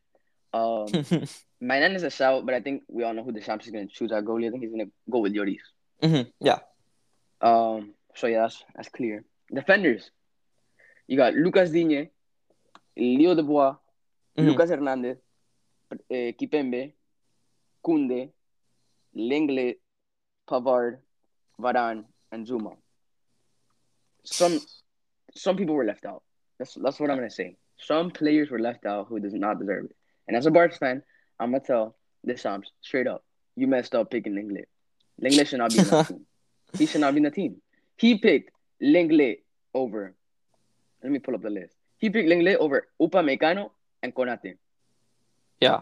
Um, 0.57 0.87
Maignan 1.61 1.95
is 1.95 2.03
a 2.03 2.09
shout, 2.09 2.45
but 2.45 2.53
I 2.55 2.61
think 2.61 2.83
we 2.87 3.03
all 3.03 3.13
know 3.13 3.23
who 3.23 3.31
Deschamps 3.31 3.65
is 3.65 3.71
gonna 3.71 3.87
choose 3.87 4.11
our 4.11 4.21
goalie. 4.21 4.47
I 4.47 4.51
think 4.51 4.63
he's 4.63 4.71
gonna 4.71 4.91
go 5.09 5.19
with 5.19 5.33
Lloris. 5.33 5.65
Mhm, 6.01 6.31
Yeah. 6.39 6.59
Um, 7.41 7.93
so 8.15 8.27
yeah, 8.27 8.41
that's 8.43 8.63
that's 8.75 8.89
clear. 8.89 9.23
Defenders, 9.53 10.11
you 11.07 11.17
got 11.17 11.33
Lucas 11.33 11.71
Digne, 11.71 12.09
Leo 12.95 13.35
Dubois, 13.35 13.75
Mhm. 14.37 14.45
Lucas 14.47 14.69
Hernandez, 14.69 15.17
eh, 16.09 16.31
Kimpembe, 16.39 16.93
Kunde, 17.85 18.31
Lenglet, 19.15 19.77
Pavard, 20.49 20.99
Varane, 21.59 22.05
and 22.31 22.45
Zouma. 22.47 22.75
Some 24.23 24.59
some 25.35 25.55
people 25.57 25.75
were 25.75 25.85
left 25.85 26.05
out. 26.05 26.23
That's 26.59 26.73
that's 26.75 26.99
what 26.99 27.09
I'm 27.09 27.17
gonna 27.17 27.29
say. 27.29 27.57
Some 27.79 28.11
players 28.11 28.49
were 28.49 28.59
left 28.59 28.85
out 28.85 29.07
who 29.07 29.19
does 29.19 29.33
not 29.33 29.59
deserve 29.59 29.85
it. 29.85 29.95
And 30.27 30.35
as 30.35 30.45
a 30.45 30.51
Barca 30.51 30.75
fan, 30.77 31.03
I'm 31.39 31.51
gonna 31.51 31.63
tell 31.63 31.95
Deschamps 32.25 32.71
straight 32.81 33.07
up, 33.07 33.23
you 33.55 33.67
messed 33.67 33.95
up 33.95 34.11
picking 34.11 34.33
Lenglet. 34.33 34.65
Lenglet 35.21 35.47
should 35.47 35.59
not 35.59 35.71
be 35.71 35.79
in 35.79 35.85
the 35.85 36.03
team. 36.07 36.25
He 36.77 36.85
should 36.85 37.01
not 37.01 37.13
be 37.13 37.17
in 37.17 37.23
the 37.23 37.31
team. 37.31 37.61
He 37.97 38.17
picked 38.17 38.51
Lenglet 38.81 39.39
over. 39.73 40.13
Let 41.03 41.11
me 41.11 41.19
pull 41.19 41.35
up 41.35 41.41
the 41.41 41.49
list. 41.49 41.75
He 41.97 42.09
picked 42.09 42.27
Lenglet 42.29 42.57
over 42.57 42.87
Upamecano 43.01 43.71
and 44.03 44.13
Konate. 44.13 44.57
Yeah. 45.61 45.81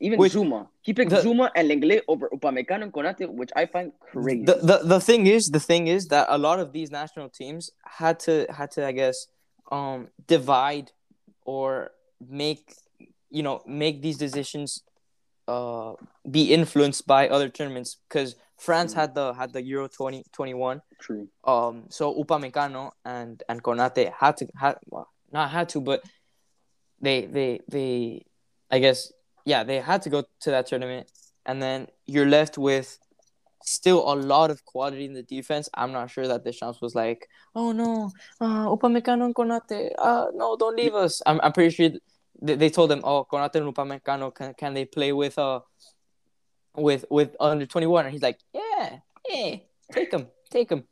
Even 0.00 0.18
Which- 0.18 0.32
Zouma. 0.32 0.68
He 0.82 0.94
picked 0.94 1.10
the- 1.10 1.16
Zouma 1.22 1.50
and 1.56 1.68
Lenglet 1.68 2.02
over 2.06 2.28
Upamecano 2.30 2.82
and 2.84 2.92
Konate, 2.92 3.28
which 3.28 3.50
I 3.56 3.66
find 3.66 3.92
crazy. 4.00 4.44
The, 4.44 4.54
the 4.54 4.78
the 4.84 5.00
thing 5.00 5.26
is, 5.26 5.50
the 5.50 5.60
thing 5.60 5.88
is 5.88 6.08
that 6.08 6.26
a 6.30 6.38
lot 6.38 6.60
of 6.60 6.72
these 6.72 6.90
national 6.90 7.28
teams 7.30 7.70
had 7.84 8.20
to 8.20 8.46
had 8.48 8.70
to 8.72 8.86
I 8.86 8.92
guess 8.92 9.26
um 9.72 10.08
divide 10.26 10.92
or 11.44 11.90
make 12.26 12.74
you 13.30 13.42
know 13.42 13.62
make 13.66 14.02
these 14.02 14.18
decisions 14.18 14.82
uh 15.48 15.92
be 16.30 16.52
influenced 16.52 17.06
by 17.06 17.28
other 17.28 17.48
tournaments 17.48 17.96
because 18.08 18.36
France 18.56 18.92
Mm. 18.92 18.96
had 18.96 19.14
the 19.14 19.32
had 19.34 19.52
the 19.52 19.62
Euro 19.62 19.86
2021 19.88 20.82
True. 21.00 21.28
um 21.44 21.84
so 21.88 22.12
Upamecano 22.14 22.90
and 23.04 23.42
and 23.48 23.62
Konate 23.62 24.12
had 24.12 24.36
to 24.38 24.46
had 24.56 24.76
well, 24.90 25.08
not 25.32 25.50
had 25.50 25.68
to 25.70 25.80
but 25.80 26.02
they 27.00 27.26
they 27.26 27.60
they 27.68 28.24
I 28.70 28.78
guess 28.80 29.12
yeah 29.44 29.62
they 29.64 29.80
had 29.80 30.02
to 30.02 30.10
go 30.10 30.24
to 30.40 30.50
that 30.50 30.66
tournament 30.66 31.10
and 31.46 31.62
then 31.62 31.86
you're 32.06 32.26
left 32.28 32.58
with 32.58 32.98
still 33.62 34.00
a 34.12 34.14
lot 34.14 34.50
of 34.50 34.64
quality 34.64 35.04
in 35.04 35.12
the 35.12 35.22
defense. 35.22 35.68
I'm 35.74 35.92
not 35.92 36.10
sure 36.10 36.26
that 36.28 36.44
Deschamps 36.44 36.80
was 36.80 36.94
like, 36.94 37.28
oh 37.54 37.72
no, 37.72 38.10
uh, 38.40 38.66
Upamecano 38.66 39.24
and 39.26 39.34
Konate, 39.34 39.92
uh, 39.98 40.26
no, 40.34 40.56
don't 40.56 40.76
leave 40.76 40.94
us. 40.94 41.20
I'm, 41.26 41.38
I'm 41.42 41.52
pretty 41.52 41.74
sure 41.74 41.90
they, 42.40 42.54
they 42.56 42.70
told 42.70 42.90
them, 42.90 43.00
oh, 43.04 43.26
Konate 43.30 43.56
and 43.56 43.74
Upamecano, 43.74 44.34
can, 44.34 44.54
can 44.54 44.74
they 44.74 44.84
play 44.84 45.12
with 45.12 45.38
uh 45.38 45.60
with 46.76 47.04
with 47.10 47.34
under 47.40 47.66
21? 47.66 48.06
And 48.06 48.12
he's 48.12 48.22
like, 48.22 48.38
yeah, 48.52 48.98
yeah, 49.28 49.56
take 49.92 50.12
him, 50.12 50.26
take 50.50 50.70
him. 50.70 50.84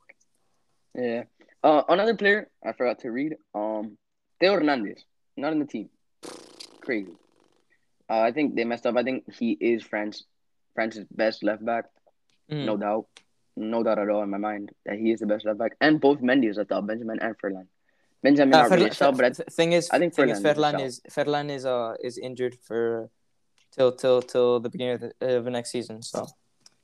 Yeah. 0.94 1.24
Uh, 1.62 1.82
another 1.88 2.14
player 2.14 2.48
I 2.64 2.72
forgot 2.72 3.00
to 3.00 3.10
read. 3.10 3.36
Um, 3.54 3.98
Theo 4.40 4.54
Hernandez, 4.54 5.04
not 5.36 5.52
in 5.52 5.58
the 5.58 5.66
team. 5.66 5.88
Crazy. 6.80 7.12
Uh, 8.08 8.20
I 8.20 8.30
think 8.32 8.54
they 8.54 8.64
messed 8.64 8.86
up. 8.86 8.96
I 8.96 9.02
think 9.02 9.32
he 9.34 9.52
is 9.52 9.82
France, 9.82 10.24
France's 10.74 11.06
best 11.10 11.42
left 11.42 11.64
back, 11.64 11.86
Mm. 12.48 12.64
no 12.64 12.76
doubt, 12.76 13.06
no 13.56 13.82
doubt 13.82 13.98
at 13.98 14.08
all 14.08 14.22
in 14.22 14.30
my 14.30 14.38
mind 14.38 14.70
that 14.84 14.96
he 14.96 15.10
is 15.10 15.18
the 15.18 15.26
best 15.26 15.44
left 15.44 15.58
back. 15.58 15.72
And 15.80 16.00
both 16.00 16.20
Mendy's, 16.20 16.58
I 16.58 16.64
thought 16.64 16.86
Benjamin 16.86 17.18
and 17.20 17.34
Ferland. 17.40 17.66
Benjamin 18.22 18.54
Uh, 18.54 18.68
really 18.68 18.90
Ferlan- 18.90 19.16
but 19.16 19.36
th- 19.36 19.48
thing 19.52 19.72
is, 19.72 19.90
I 19.90 19.98
think 19.98 20.14
thing 20.14 20.30
is, 20.30 20.40
Ferland 20.40 20.40
is 20.40 20.44
a 20.44 20.54
Ferland 20.54 20.78
shout. 20.78 20.86
is 20.86 21.00
Ferland 21.14 21.50
is 21.50 21.64
uh 21.66 21.94
is 22.02 22.18
injured 22.18 22.54
for 22.66 23.10
till 23.72 23.92
till 23.92 24.22
till 24.22 24.60
the 24.60 24.70
beginning 24.70 24.94
of 24.94 25.00
the, 25.00 25.36
of 25.36 25.44
the 25.44 25.50
next 25.50 25.70
season. 25.70 26.02
So 26.02 26.26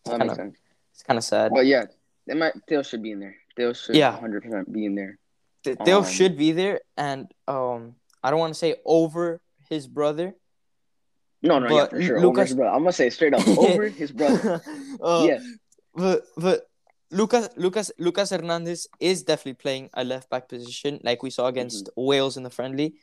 that 0.04 0.10
kinda- 0.18 0.26
makes 0.26 0.36
sense. 0.36 0.56
it's 0.92 1.02
kind 1.02 1.18
of 1.18 1.24
sad. 1.24 1.50
But 1.54 1.66
yeah, 1.66 1.84
they 2.26 2.34
might. 2.34 2.54
Theo 2.68 2.82
should 2.82 3.02
be 3.02 3.10
in 3.12 3.20
there. 3.20 3.36
Theo 3.56 3.72
should 3.72 3.96
Yeah. 3.96 4.12
100 4.12 4.42
percent 4.44 4.72
be 4.72 4.84
in 4.84 4.94
there. 4.94 5.18
Th- 5.64 5.78
Theo 5.84 5.98
Um, 5.98 6.04
should 6.04 6.36
be 6.36 6.52
there, 6.52 6.80
and 6.96 7.30
um, 7.48 7.96
I 8.22 8.30
don't 8.30 8.40
want 8.40 8.52
to 8.54 8.58
say 8.58 8.76
over 8.84 9.40
his 9.70 9.86
brother. 9.88 10.34
No, 11.42 11.58
no, 11.58 11.74
yeah, 11.74 11.86
for 11.86 12.00
sure. 12.00 12.20
Lucas- 12.20 12.26
Over 12.26 12.42
his 12.42 12.54
brother. 12.54 12.70
I'm 12.70 12.82
gonna 12.82 12.92
say 12.92 13.10
straight 13.10 13.34
up 13.34 13.46
over 13.58 13.88
his 13.88 14.12
brother. 14.12 14.62
uh, 15.02 15.24
yeah, 15.28 15.40
but 15.94 16.22
but 16.36 16.68
Lucas 17.12 17.48
Lucas 17.56 17.92
Lucas 17.98 18.30
Hernandez 18.30 18.88
is 18.98 19.22
definitely 19.22 19.54
playing 19.54 19.90
a 19.94 20.02
left 20.02 20.28
back 20.30 20.48
position, 20.48 20.98
like 21.04 21.22
we 21.22 21.30
saw 21.30 21.46
against 21.46 21.86
Mm-hmm. 21.86 22.02
Wales 22.08 22.36
in 22.36 22.42
the 22.42 22.50
friendly. 22.50 22.94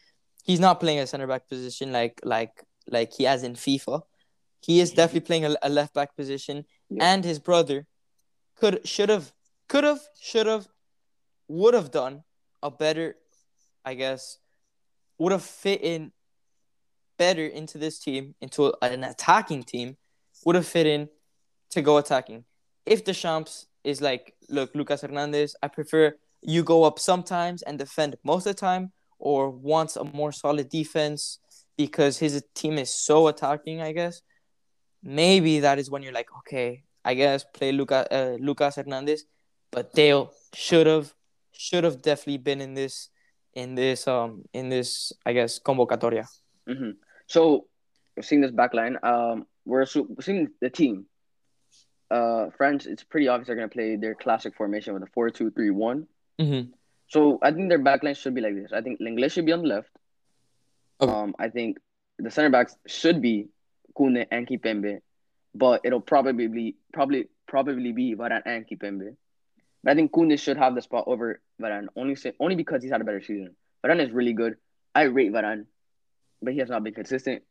He's 0.44 0.60
not 0.60 0.80
playing 0.80 1.00
a 1.00 1.08
center 1.08 1.28
back 1.28 1.48
position 1.48 1.92
like 1.92 2.20
like 2.24 2.64
like 2.88 3.14
he 3.14 3.24
has 3.26 3.44
in 3.44 3.54
FIFA. 3.54 4.02
He 4.62 4.80
is 4.82 4.92
definitely 4.92 5.22
playing 5.28 5.46
a, 5.46 5.56
a 5.62 5.70
left 5.70 5.94
back 5.94 6.16
position, 6.16 6.66
Yeah. 6.90 7.14
and 7.14 7.24
his 7.24 7.40
brother 7.40 7.86
could 8.60 8.86
should 8.88 9.10
have 9.10 9.32
could 9.68 9.84
have 9.84 10.02
should 10.20 10.48
have 10.48 10.68
would 11.48 11.74
have 11.76 11.92
done 11.92 12.24
a 12.64 12.72
better, 12.72 13.16
I 13.86 13.94
guess, 13.94 14.40
would 15.20 15.32
have 15.32 15.44
fit 15.44 15.82
in 15.82 16.12
better 17.18 17.46
into 17.46 17.78
this 17.78 18.00
team, 18.00 18.34
into 18.42 18.74
an 18.82 19.04
attacking 19.04 19.64
team, 19.64 19.98
would 20.46 20.56
have 20.56 20.66
fit 20.68 20.88
in 20.88 21.10
to 21.72 21.82
go 21.82 21.98
attacking. 21.98 22.44
If 22.86 23.04
Deschamps 23.06 23.68
is 23.84 24.02
like, 24.02 24.36
look, 24.50 24.74
Lucas 24.76 25.02
Hernandez, 25.02 25.56
I 25.62 25.68
prefer 25.68 26.16
you 26.42 26.64
go 26.64 26.84
up 26.84 27.00
sometimes 27.00 27.62
and 27.64 27.78
defend 27.78 28.16
most 28.24 28.46
of 28.46 28.56
the 28.56 28.60
time, 28.60 28.92
or 29.18 29.50
wants 29.50 29.96
a 29.96 30.04
more 30.04 30.32
solid 30.32 30.70
defense 30.70 31.40
because 31.78 32.18
his 32.18 32.44
team 32.56 32.78
is 32.78 32.94
so 32.94 33.28
attacking, 33.28 33.82
I 33.82 33.92
guess. 33.92 34.22
Maybe 35.04 35.62
that 35.62 35.80
is 35.80 35.90
when 35.90 36.04
you're 36.04 36.14
like, 36.14 36.30
okay, 36.40 36.84
I 37.04 37.14
guess 37.14 37.46
play 37.54 37.72
Luca, 37.72 38.08
uh, 38.12 38.38
Lucas 38.40 38.76
Hernandez, 38.76 39.26
but 39.72 39.94
Dale 39.94 40.32
should 40.54 40.88
have 40.88 41.14
should 41.52 41.84
have 41.84 42.02
definitely 42.02 42.38
been 42.38 42.62
in 42.62 42.74
this 42.74 43.10
in 43.54 43.76
this 43.76 44.08
um 44.08 44.44
in 44.54 44.70
this 44.70 45.12
I 45.26 45.34
guess 45.34 45.60
convocatoria. 45.60 46.26
hmm 46.68 46.92
So 47.28 47.68
seeing 48.22 48.42
this 48.42 48.52
back 48.52 48.74
line. 48.74 48.98
Um, 49.04 49.46
we're 49.66 49.86
seeing 49.86 50.48
the 50.62 50.70
team. 50.70 51.06
Uh, 52.12 52.50
France. 52.58 52.86
It's 52.86 53.04
pretty 53.04 53.28
obvious 53.28 53.48
they're 53.48 53.56
gonna 53.56 53.68
play 53.70 53.96
their 53.96 54.16
classic 54.16 54.56
formation 54.56 54.94
with 54.94 55.04
a 55.04 55.08
four-two-three-one. 55.08 56.08
Mm-hmm. 56.40 56.72
So 57.08 57.40
I 57.42 57.52
think 57.52 57.70
their 57.70 57.80
back 57.80 58.04
line 58.04 58.16
should 58.16 58.34
be 58.36 58.42
like 58.42 58.56
this. 58.56 58.72
I 58.74 58.82
think 58.82 59.00
Lenglet 59.00 59.32
should 59.32 59.46
be 59.46 59.52
on 59.52 59.62
the 59.62 59.68
left. 59.68 59.90
Okay. 61.02 61.12
Um, 61.12 61.36
I 61.40 61.50
think 61.50 61.78
the 62.18 62.32
center 62.32 62.50
backs 62.50 62.76
should 62.88 63.22
be 63.22 63.50
Kunde 63.98 64.26
and 64.32 64.48
Kimpembe, 64.48 65.02
but 65.56 65.82
it'll 65.84 66.02
probably 66.02 66.48
be 66.48 66.76
probably 66.94 67.28
probably 67.48 67.92
be 67.92 68.16
Varane 68.16 68.42
and 68.46 68.68
Kimpembe. 68.68 69.16
But 69.84 69.92
I 69.92 69.96
think 69.96 70.12
Kunde 70.12 70.40
should 70.40 70.58
have 70.58 70.76
the 70.76 70.82
spot 70.82 71.06
over 71.08 71.42
Varane 71.62 71.88
only 71.96 72.16
say, 72.16 72.34
only 72.40 72.56
because 72.56 72.84
he's 72.84 72.92
had 72.92 73.02
a 73.02 73.06
better 73.06 73.22
season. 73.22 73.56
Varane 73.86 74.06
is 74.06 74.12
really 74.12 74.34
good. 74.34 74.56
I 74.94 75.04
rate 75.04 75.32
Varane, 75.32 75.66
but 76.42 76.54
he 76.54 76.60
has 76.60 76.70
not 76.70 76.84
been 76.84 76.94
consistent. 76.94 77.44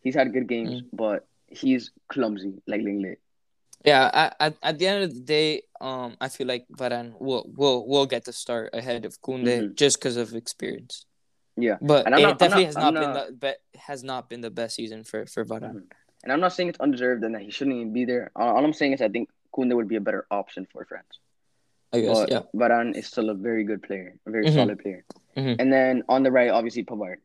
He's 0.00 0.14
had 0.14 0.32
good 0.32 0.48
games, 0.48 0.82
Mm. 0.82 0.88
but 0.92 1.26
he's 1.46 1.90
clumsy 2.08 2.62
like 2.66 2.80
Lenglet. 2.80 3.16
Yeah, 3.84 4.32
at, 4.40 4.56
at, 4.62 4.78
the 4.78 4.86
end 4.86 5.04
of 5.04 5.14
the 5.14 5.20
day, 5.20 5.62
um, 5.80 6.16
I 6.20 6.28
feel 6.28 6.46
like 6.46 6.64
Varane 6.72 7.12
will 7.20 7.44
will 7.54 7.86
will 7.86 8.06
get 8.06 8.24
the 8.24 8.32
start 8.32 8.70
ahead 8.72 9.04
of 9.04 9.20
Kunde 9.20 9.44
Mhm. 9.44 9.74
just 9.76 9.98
because 10.00 10.16
of 10.16 10.32
experience. 10.34 11.04
Yeah. 11.56 11.76
But 11.82 12.06
And 12.06 12.14
I'm 12.14 12.20
it 12.20 12.24
not- 12.24 12.38
definitely 12.38 12.64
not- 12.64 12.74
has 12.74 12.76
I'm 12.76 12.94
not, 12.94 13.00
been 13.00 13.12
not- 13.12 13.26
the 13.28 13.32
be- 13.44 13.78
has 13.78 14.00
not 14.02 14.28
been 14.30 14.40
the 14.40 14.50
best 14.50 14.76
season 14.76 15.04
for 15.04 15.26
for 15.26 15.44
Varane. 15.44 15.74
Mhm. 15.84 15.90
And 16.24 16.32
I'm 16.32 16.40
not 16.40 16.54
saying 16.56 16.70
it's 16.70 16.80
undeserved 16.80 17.22
and 17.24 17.34
that 17.34 17.42
he 17.42 17.50
shouldn't 17.52 17.76
even 17.76 17.92
be 17.92 18.06
there. 18.06 18.30
All 18.34 18.56
all 18.56 18.64
I'm 18.64 18.72
saying 18.72 18.92
is 18.96 19.02
I 19.02 19.10
think 19.10 19.28
Kunde 19.54 19.74
would 19.76 19.86
be 19.88 19.96
a 19.96 20.00
better 20.00 20.24
option 20.30 20.64
for 20.72 20.84
France. 20.86 21.18
I 21.92 22.00
guess. 22.00 22.16
But 22.18 22.30
yeah. 22.32 22.42
Varane 22.56 22.96
is 22.96 23.06
still 23.06 23.28
a 23.28 23.34
very 23.34 23.64
good 23.64 23.82
player, 23.82 24.16
a 24.26 24.30
very 24.30 24.46
Mhm. 24.46 24.54
solid 24.54 24.78
player. 24.80 25.04
Mhm. 25.36 25.56
And 25.60 25.68
then 25.70 26.02
on 26.08 26.22
the 26.24 26.32
right, 26.32 26.48
obviously 26.50 26.82
Pavard. 26.84 27.18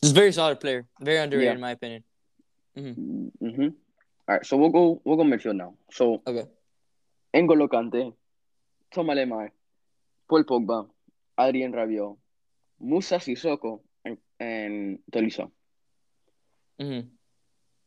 He's 0.00 0.12
a 0.12 0.14
very 0.14 0.32
solid 0.32 0.60
player, 0.60 0.86
very 1.02 1.18
underrated 1.18 1.50
Yeah. 1.50 1.58
in 1.58 1.60
my 1.60 1.72
opinion. 1.72 2.02
Mm-hmm. 4.30 4.32
All 4.32 4.36
right, 4.36 4.46
so 4.46 4.56
we'll 4.56 4.70
go 4.70 5.00
we'll 5.04 5.16
go 5.16 5.24
midfield 5.24 5.56
now. 5.56 5.74
So 5.92 6.22
Okay. 6.26 6.46
N'Golo 7.34 7.68
Kante, 7.68 8.12
Thomas 8.92 9.16
Lemar, 9.16 9.50
Paul 10.28 10.44
Pogba, 10.44 10.88
Adrien 11.38 11.72
Rabiot, 11.72 12.16
Moussa 12.80 13.16
Sissoko, 13.16 13.80
and, 14.04 14.18
and 14.38 14.98
Tolisso. 15.12 15.50
hmm 16.78 17.00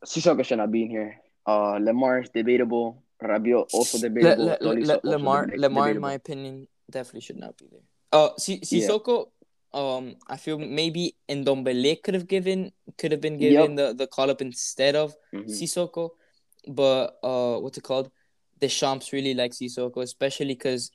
Sissoko 0.06 0.44
should 0.46 0.58
not 0.58 0.72
be 0.72 0.84
in 0.84 0.90
here. 0.90 1.20
Uh, 1.46 1.80
Lemar 1.80 2.24
is 2.24 2.30
debatable. 2.30 3.04
Rabiot 3.22 3.68
also 3.74 3.98
Le- 3.98 4.10
debatable. 4.10 4.46
Le- 4.46 4.58
Le- 4.62 4.74
Le- 4.86 4.96
also 4.96 5.00
Lemar, 5.08 5.48
deba- 5.48 5.58
Lemar, 5.60 5.92
in 5.92 6.02
my 6.02 6.14
opinion, 6.14 6.68
definitely 6.92 7.22
should 7.22 7.40
not 7.40 7.56
be 7.58 7.68
there. 7.72 7.84
Uh, 8.12 8.30
Si- 8.38 8.60
Yeah. 8.64 8.88
Sissoko, 8.88 9.32
um, 9.74 10.16
I 10.28 10.36
feel 10.38 10.58
maybe 10.60 11.16
Ndombele 11.30 12.02
could 12.04 12.14
have 12.16 12.28
given 12.28 12.72
could 12.98 13.12
have 13.12 13.22
been 13.22 13.38
given 13.38 13.76
the, 13.76 13.94
the 13.94 14.08
call 14.08 14.30
up 14.30 14.42
instead 14.42 14.96
of 14.96 15.16
Mhm. 15.34 15.48
Sissoko, 15.50 16.12
but 16.68 17.18
uh, 17.24 17.58
what's 17.60 17.78
it 17.78 17.84
called? 17.84 18.10
Deschamps 18.60 19.12
really 19.12 19.34
likes 19.34 19.58
Sissoko, 19.58 20.02
especially 20.02 20.54
because 20.56 20.92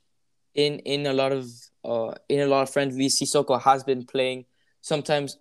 in 0.55 0.79
in 0.79 1.05
a 1.05 1.13
lot 1.13 1.31
of 1.31 1.47
uh 1.83 2.13
in 2.27 2.39
a 2.39 2.47
lot 2.47 2.63
of 2.63 2.69
friendlies, 2.69 3.19
Sissoko 3.19 3.61
has 3.61 3.83
been 3.83 4.05
playing 4.05 4.45
sometimes 4.81 5.37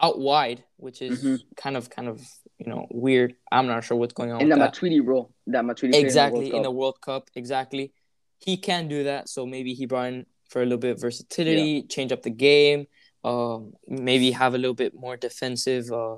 out 0.00 0.18
wide, 0.18 0.64
which 0.76 1.02
is 1.02 1.22
Mhm. 1.22 1.42
kind 1.56 1.76
of 1.76 1.90
kind 1.90 2.08
of 2.08 2.20
you 2.58 2.66
know 2.66 2.86
weird. 2.90 3.36
I'm 3.52 3.66
not 3.66 3.84
sure 3.84 3.96
what's 3.96 4.14
going 4.14 4.32
on 4.32 4.40
In 4.40 4.48
with 4.48 4.58
that. 4.58 4.74
Matuidi 4.74 5.00
role, 5.04 5.32
that 5.46 5.64
Matuidi 5.64 5.94
Exactly 5.94 6.48
in 6.48 6.56
in 6.56 6.62
the 6.62 6.68
the 6.68 6.70
World 6.72 7.00
Cup, 7.00 7.30
exactly. 7.34 7.92
He 8.38 8.56
can 8.56 8.88
do 8.88 9.04
that, 9.04 9.28
so 9.28 9.46
maybe 9.46 9.74
he 9.74 9.86
brought 9.86 10.08
in 10.08 10.26
for 10.48 10.62
a 10.62 10.64
little 10.64 10.78
bit 10.78 10.92
of 10.92 11.00
versatility, 11.00 11.82
change 11.82 12.10
up 12.10 12.22
the 12.22 12.30
game, 12.30 12.86
um, 13.22 13.74
maybe 13.86 14.30
have 14.32 14.54
a 14.54 14.58
little 14.58 14.74
bit 14.74 14.94
more 14.94 15.16
defensive 15.16 15.92
uh, 15.92 16.16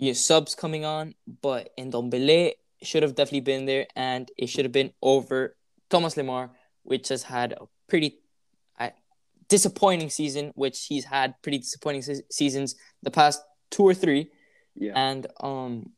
you 0.00 0.08
know, 0.08 0.12
subs 0.14 0.54
coming 0.56 0.84
on. 0.84 1.14
But 1.42 1.70
Ndombele 1.78 2.52
should 2.82 3.02
have 3.04 3.14
definitely 3.14 3.46
been 3.52 3.66
there, 3.66 3.86
and 3.94 4.30
it 4.36 4.48
should 4.48 4.64
have 4.64 4.72
been 4.72 4.92
over 5.02 5.54
Thomas 5.90 6.14
Lemar, 6.16 6.50
which 6.82 7.08
has 7.08 7.22
had 7.22 7.52
a 7.52 7.66
pretty 7.88 8.18
uh, 8.78 8.90
disappointing 9.48 10.08
season, 10.10 10.52
which 10.54 10.86
he's 10.88 11.04
had 11.04 11.34
pretty 11.42 11.58
disappointing 11.58 12.02
se- 12.02 12.22
seasons 12.30 12.74
the 13.02 13.10
past 13.10 13.42
two 13.70 13.84
or 13.84 13.94
three 13.94 14.30
Yeah. 14.74 14.92
and 14.96 15.26
um 15.40 15.92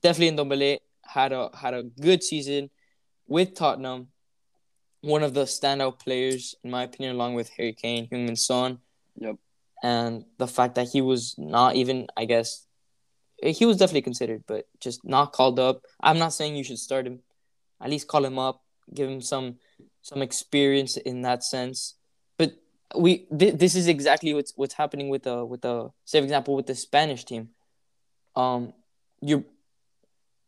definitely 0.00 0.36
Ndombele 0.36 0.78
had 1.04 1.32
a 1.32 1.50
had 1.54 1.74
a 1.74 1.82
good 1.82 2.22
season 2.22 2.70
with 3.26 3.54
Tottenham. 3.54 4.08
One 5.02 5.22
of 5.24 5.34
the 5.34 5.44
standout 5.44 5.98
players, 5.98 6.54
in 6.62 6.70
my 6.70 6.84
opinion, 6.84 7.16
along 7.16 7.34
with 7.34 7.50
Harry 7.56 7.72
Kane, 7.72 8.06
Heung-min 8.08 8.36
Son. 8.36 8.78
Yep. 9.16 9.36
And 9.82 10.24
the 10.38 10.46
fact 10.46 10.76
that 10.76 10.88
he 10.94 11.00
was 11.02 11.34
not 11.36 11.74
even, 11.74 12.06
I 12.16 12.24
guess, 12.24 12.66
he 13.42 13.66
was 13.66 13.76
definitely 13.76 14.02
considered, 14.02 14.44
but 14.46 14.66
just 14.80 15.04
not 15.04 15.32
called 15.32 15.58
up. 15.58 15.82
I'm 16.00 16.18
not 16.18 16.32
saying 16.32 16.56
you 16.56 16.64
should 16.64 16.78
start 16.78 17.06
him. 17.06 17.20
At 17.80 17.90
least 17.90 18.06
call 18.06 18.24
him 18.24 18.38
up, 18.38 18.62
give 18.94 19.08
him 19.08 19.20
some 19.20 19.56
some 20.02 20.22
experience 20.22 20.96
in 20.96 21.22
that 21.22 21.42
sense. 21.42 21.94
But 22.38 22.52
we 22.96 23.26
th- 23.36 23.54
this 23.54 23.74
is 23.74 23.88
exactly 23.88 24.32
what's 24.34 24.52
what's 24.56 24.74
happening 24.74 25.08
with 25.08 25.24
the 25.24 25.44
with 25.44 25.62
the 25.62 25.90
say 26.04 26.20
for 26.20 26.24
example 26.24 26.54
with 26.54 26.66
the 26.66 26.74
Spanish 26.74 27.24
team. 27.24 27.50
Um, 28.36 28.72
you 29.20 29.44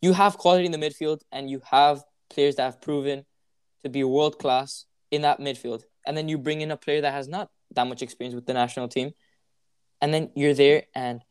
you 0.01 0.13
have 0.13 0.39
quality 0.39 0.67
in 0.67 0.73
the 0.73 0.79
midfield 0.79 1.23
and 1.33 1.51
you 1.51 1.61
have 1.65 2.05
players 2.31 2.57
that 2.57 2.65
have 2.65 2.81
proven 2.81 3.25
to 3.83 3.89
be 3.89 4.05
world 4.05 4.39
class 4.39 4.85
in 5.11 5.23
that 5.23 5.41
midfield, 5.41 5.83
and 6.07 6.17
then 6.17 6.29
you 6.29 6.39
bring 6.39 6.61
in 6.61 6.71
a 6.71 6.77
player 6.77 7.01
that 7.01 7.13
has 7.13 7.27
not 7.29 7.51
that 7.75 7.87
much 7.87 8.03
experience 8.03 8.35
with 8.35 8.47
the 8.47 8.55
national 8.55 8.89
team, 8.89 9.13
and 10.01 10.15
then 10.15 10.31
you're 10.37 10.55
there 10.55 10.85
and 10.95 11.23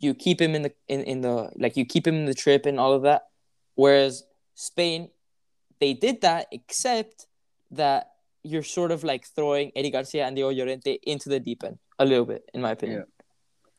you 0.00 0.14
keep 0.14 0.40
him 0.40 0.54
in 0.54 0.62
the 0.62 0.72
in, 0.88 1.02
in 1.02 1.20
the 1.20 1.50
like 1.56 1.76
you 1.76 1.84
keep 1.84 2.06
him 2.06 2.16
in 2.16 2.24
the 2.24 2.34
trip 2.34 2.66
and 2.66 2.80
all 2.80 2.92
of 2.92 3.02
that. 3.02 3.28
Whereas 3.74 4.24
Spain, 4.54 5.10
they 5.78 5.92
did 5.92 6.22
that 6.22 6.48
except 6.50 7.26
that 7.70 8.10
you're 8.42 8.62
sort 8.62 8.90
of 8.90 9.04
like 9.04 9.26
throwing 9.26 9.70
Eric 9.76 9.92
Garcia 9.92 10.26
and 10.26 10.34
Diego 10.34 10.50
Llorente 10.50 10.98
into 11.02 11.28
the 11.28 11.38
deep 11.38 11.62
end 11.62 11.78
a 11.98 12.04
little 12.04 12.24
bit, 12.24 12.48
in 12.54 12.62
my 12.62 12.72
opinion. 12.72 13.00
Yeah. 13.00 13.24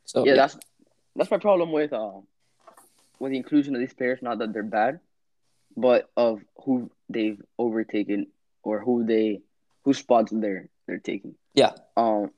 So 0.04 0.24
yeah, 0.24 0.34
that's 0.34 0.56
that's 1.16 1.30
my 1.30 1.38
problem 1.38 1.72
with 1.72 1.92
uh 1.92 2.20
with 3.18 3.32
the 3.32 3.36
inclusion 3.36 3.74
of 3.74 3.80
these 3.80 3.94
players. 3.94 4.20
Not 4.22 4.38
that 4.38 4.52
they're 4.52 4.62
bad, 4.62 5.00
but 5.76 6.10
of 6.16 6.40
who 6.64 6.90
they've 7.08 7.40
overtaken 7.58 8.28
or 8.62 8.80
who 8.80 9.04
they 9.04 9.40
whose 9.84 9.98
spots 9.98 10.32
they're 10.32 10.68
they're 10.86 10.98
taking. 10.98 11.34
Yeah. 11.54 11.72
Um, 11.96 12.30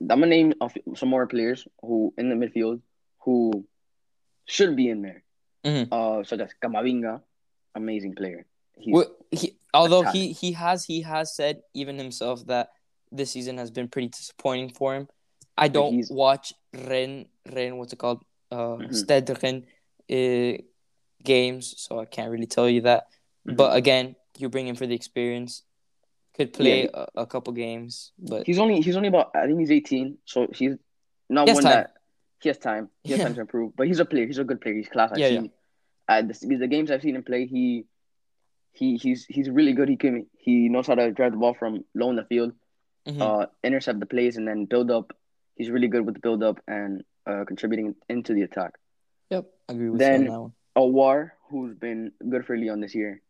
I'm 0.00 0.20
gonna 0.20 0.26
name 0.26 0.54
some 0.96 1.08
more 1.08 1.26
players 1.26 1.66
who 1.80 2.12
in 2.18 2.28
the 2.28 2.34
midfield 2.34 2.80
who 3.24 3.64
should 4.46 4.76
be 4.76 4.88
in 4.88 5.02
there. 5.02 5.22
Mhm. 5.64 5.88
Uh, 5.92 6.24
such 6.24 6.40
as 6.40 6.50
Camavinga, 6.62 7.22
amazing 7.74 8.14
player. 8.14 8.46
He's 8.76 8.92
Well, 8.94 9.14
he, 9.30 9.56
although 9.72 10.02
he 10.02 10.32
he 10.32 10.52
has 10.52 10.84
he 10.84 11.02
has 11.02 11.34
said 11.34 11.62
even 11.74 11.98
himself 11.98 12.46
that 12.46 12.70
this 13.12 13.30
season 13.30 13.58
has 13.58 13.70
been 13.70 13.88
pretty 13.88 14.08
disappointing 14.08 14.70
for 14.70 14.94
him. 14.94 15.08
I 15.56 15.68
don't 15.68 16.04
watch 16.10 16.52
Rennes 16.72 17.26
Rennes 17.46 17.74
what's 17.78 17.92
it 17.92 17.98
called 17.98 18.24
uh 18.50 18.76
Mhm. 18.76 19.40
Rennes 19.40 19.64
uh, 20.10 20.62
games, 21.22 21.74
so 21.78 22.00
I 22.00 22.04
can't 22.06 22.30
really 22.30 22.46
tell 22.46 22.68
you 22.68 22.80
that. 22.82 23.06
Mhm. 23.46 23.56
But 23.56 23.76
again, 23.76 24.16
you 24.38 24.48
bring 24.48 24.66
him 24.66 24.74
for 24.76 24.86
the 24.86 24.94
experience. 24.94 25.62
Could 26.34 26.52
play 26.54 26.84
Yeah. 26.84 27.06
a, 27.14 27.22
a 27.22 27.26
couple 27.26 27.52
games, 27.52 28.12
but 28.18 28.46
he's 28.46 28.58
only 28.58 28.80
he's 28.80 28.96
only 28.96 29.08
about 29.08 29.30
I 29.36 29.46
think 29.46 29.60
he's 29.60 29.70
18, 29.70 30.18
so 30.24 30.48
he's 30.52 30.76
not 31.28 31.46
He 31.46 31.54
one 31.54 31.62
time. 31.62 31.72
that 31.72 31.94
he 32.42 32.48
has 32.48 32.58
time. 32.58 32.88
He 33.04 33.10
has 33.12 33.18
Yeah. 33.18 33.24
time 33.26 33.34
to 33.36 33.40
improve, 33.42 33.74
but 33.76 33.86
he's 33.86 34.00
a 34.00 34.04
player. 34.04 34.26
He's 34.26 34.38
a 34.38 34.44
good 34.44 34.60
player. 34.60 34.74
He's 34.74 34.88
class. 34.88 35.12
I've 35.12 35.18
Yeah, 35.18 35.28
yeah. 35.28 35.40
seen 35.40 35.50
at 36.08 36.28
the, 36.28 36.56
the 36.56 36.66
games 36.66 36.90
I've 36.90 37.02
seen 37.02 37.16
him 37.16 37.22
play. 37.22 37.46
He 37.46 37.86
he 38.72 38.96
he's 38.96 39.24
he's 39.26 39.48
really 39.50 39.72
good. 39.72 39.88
He 39.88 39.96
can 39.96 40.26
he 40.38 40.68
knows 40.68 40.86
how 40.86 40.94
to 40.96 41.10
drive 41.12 41.32
the 41.32 41.38
ball 41.38 41.54
from 41.54 41.84
low 41.94 42.10
in 42.10 42.16
the 42.16 42.24
field, 42.24 42.52
mhm. 43.06 43.20
uh, 43.20 43.46
intercept 43.62 44.00
the 44.00 44.06
plays, 44.06 44.36
and 44.36 44.46
then 44.48 44.64
build 44.64 44.90
up. 44.90 45.12
He's 45.56 45.70
really 45.70 45.88
good 45.88 46.04
with 46.06 46.14
the 46.14 46.20
build 46.20 46.42
up 46.42 46.58
and 46.66 47.04
uh, 47.26 47.44
contributing 47.46 47.94
into 48.08 48.34
the 48.34 48.42
attack. 48.42 48.72
yep, 49.30 49.44
agree 49.68 49.90
with 49.90 50.00
then- 50.00 50.22
you 50.24 50.28
on 50.28 50.34
that 50.34 50.40
one. 50.40 50.52
Aouar, 50.74 51.32
who's 51.50 51.74
been 51.76 52.12
good 52.30 52.46
for 52.46 52.56
Lyon 52.56 52.80
this 52.80 52.94
year. 52.94 53.20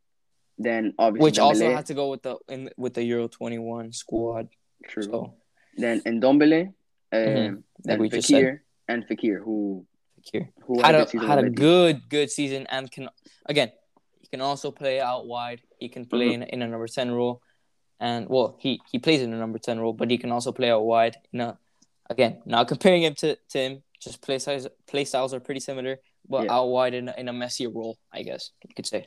Then 0.59 0.95
obviously 0.97 1.25
Which 1.25 1.39
also 1.41 1.65
Dembele, 1.65 1.75
had 1.75 1.87
to 1.87 1.95
go 1.95 2.11
with 2.11 2.23
the 2.23 2.37
in 2.49 2.71
with 2.77 2.95
the 2.95 3.03
Euro 3.03 3.27
twenty 3.27 3.59
one 3.59 3.93
squad. 3.93 4.49
true. 4.87 5.03
So 5.03 5.35
Then 5.77 6.01
Ndombele, 6.03 6.69
um, 6.69 6.75
Mhm. 7.13 7.63
then 7.83 8.09
just 8.11 8.31
Fekir 8.31 8.61
and 8.93 9.07
Fekir, 9.09 9.39
who 9.43 9.87
here. 10.33 10.49
who 10.67 10.81
had 10.83 10.95
good 10.95 11.23
a 11.23 11.27
had 11.27 11.39
a 11.45 11.51
good 11.51 11.97
good 12.09 12.31
season 12.31 12.67
and 12.71 12.91
can 12.91 13.09
again 13.47 13.71
he 14.21 14.27
can 14.29 14.41
also 14.41 14.71
play 14.71 15.01
out 15.01 15.27
wide. 15.27 15.61
He 15.79 15.89
can 15.89 16.05
play 16.07 16.29
Mm-hmm. 16.33 16.43
in, 16.55 16.61
in 16.61 16.63
a 16.63 16.69
number 16.69 16.87
ten 16.89 17.11
role, 17.11 17.43
and 17.99 18.29
well 18.29 18.57
he 18.61 18.81
he 18.91 18.99
plays 18.99 19.21
in 19.23 19.33
a 19.33 19.39
number 19.39 19.59
ten 19.59 19.81
role, 19.81 19.93
but 19.93 20.11
he 20.11 20.19
can 20.19 20.31
also 20.33 20.53
play 20.53 20.71
out 20.71 20.85
wide. 20.85 21.17
In 21.33 21.41
a, 21.41 21.59
again, 22.09 22.41
now 22.47 22.65
comparing 22.73 23.03
him 23.03 23.15
to, 23.17 23.37
to 23.51 23.59
him, 23.59 23.83
just 24.01 24.23
play 24.23 24.39
styles 24.39 24.69
play 24.87 25.05
styles 25.05 25.35
are 25.35 25.41
pretty 25.41 25.61
similar, 25.61 25.99
but 26.29 26.45
Yeah. 26.45 26.55
out 26.55 26.67
wide 26.69 26.95
in 26.95 27.09
a, 27.09 27.15
in 27.19 27.29
a 27.29 27.33
messier 27.33 27.71
role, 27.71 27.99
I 28.13 28.23
guess 28.23 28.51
you 28.69 28.75
could 28.75 28.87
say. 28.87 29.07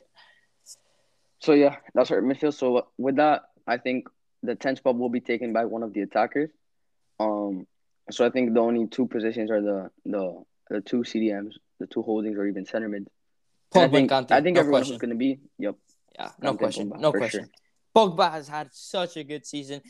So 1.40 1.52
yeah, 1.52 1.76
that's 1.94 2.10
our 2.10 2.20
midfield. 2.22 2.54
So 2.54 2.88
with 2.98 3.16
that, 3.16 3.42
I 3.66 3.76
think 3.78 4.08
the 4.42 4.54
10 4.54 4.76
spot 4.76 4.96
will 4.96 5.10
be 5.10 5.20
taken 5.20 5.52
by 5.52 5.64
one 5.64 5.82
of 5.82 5.92
the 5.92 6.00
attackers. 6.02 6.50
Um, 7.20 7.66
so 8.10 8.24
I 8.24 8.30
think 8.30 8.54
the 8.54 8.60
only 8.60 8.86
two 8.86 9.06
positions 9.06 9.50
are 9.50 9.60
the 9.60 9.90
the 10.04 10.42
the 10.70 10.80
two 10.80 10.98
CDMs, 10.98 11.54
the 11.80 11.86
two 11.86 12.02
holdings, 12.02 12.36
or 12.36 12.46
even 12.46 12.64
center. 12.66 12.92
And 12.94 13.08
I 13.74 13.88
think 13.88 14.10
and 14.10 14.28
Kante, 14.28 14.32
I 14.32 14.40
think 14.40 14.54
no 14.54 14.60
everyone 14.60 14.82
question. 14.82 14.98
going 14.98 15.10
to 15.10 15.16
be. 15.16 15.40
Yep. 15.58 15.76
Yeah, 16.14 16.30
no 16.40 16.52
Kante, 16.54 16.58
question, 16.58 16.90
Pogba, 16.90 17.00
no 17.00 17.12
question. 17.12 17.40
sure. 17.44 17.50
Pogba 18.08 18.30
has 18.30 18.48
had 18.48 18.68
such 18.72 19.16
a 19.16 19.24
good 19.24 19.46
season. 19.46 19.80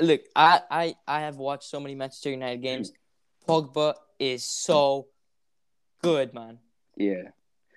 Look, 0.00 0.22
I, 0.34 0.60
I 0.70 0.94
I 1.06 1.20
have 1.20 1.36
watched 1.36 1.64
so 1.64 1.80
many 1.80 1.94
Manchester 1.94 2.30
United 2.30 2.62
games. 2.62 2.92
Pogba 3.48 3.94
is 4.18 4.44
so 4.44 5.06
good, 6.02 6.34
man. 6.34 6.58
Yeah. 6.96 7.28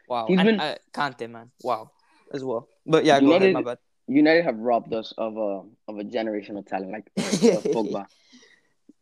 Wow. 0.07 0.25
He's 0.27 0.39
and 0.39 0.47
been- 0.47 0.59
uh, 0.59 0.75
Kante, 0.93 1.29
man. 1.29 1.51
Wow. 1.63 1.91
As 2.33 2.43
well. 2.43 2.67
But 2.85 3.05
yeah, 3.05 3.19
United- 3.19 3.43
ahead, 3.43 3.53
my 3.53 3.61
bad. 3.61 3.77
United 4.07 4.45
have 4.45 4.57
robbed 4.57 4.93
us 4.93 5.13
of 5.17 5.35
a 5.37 5.63
of 5.87 5.99
a 5.99 6.03
generational 6.03 6.65
talent 6.65 6.91
like 6.91 7.11
Pogba. 7.17 8.05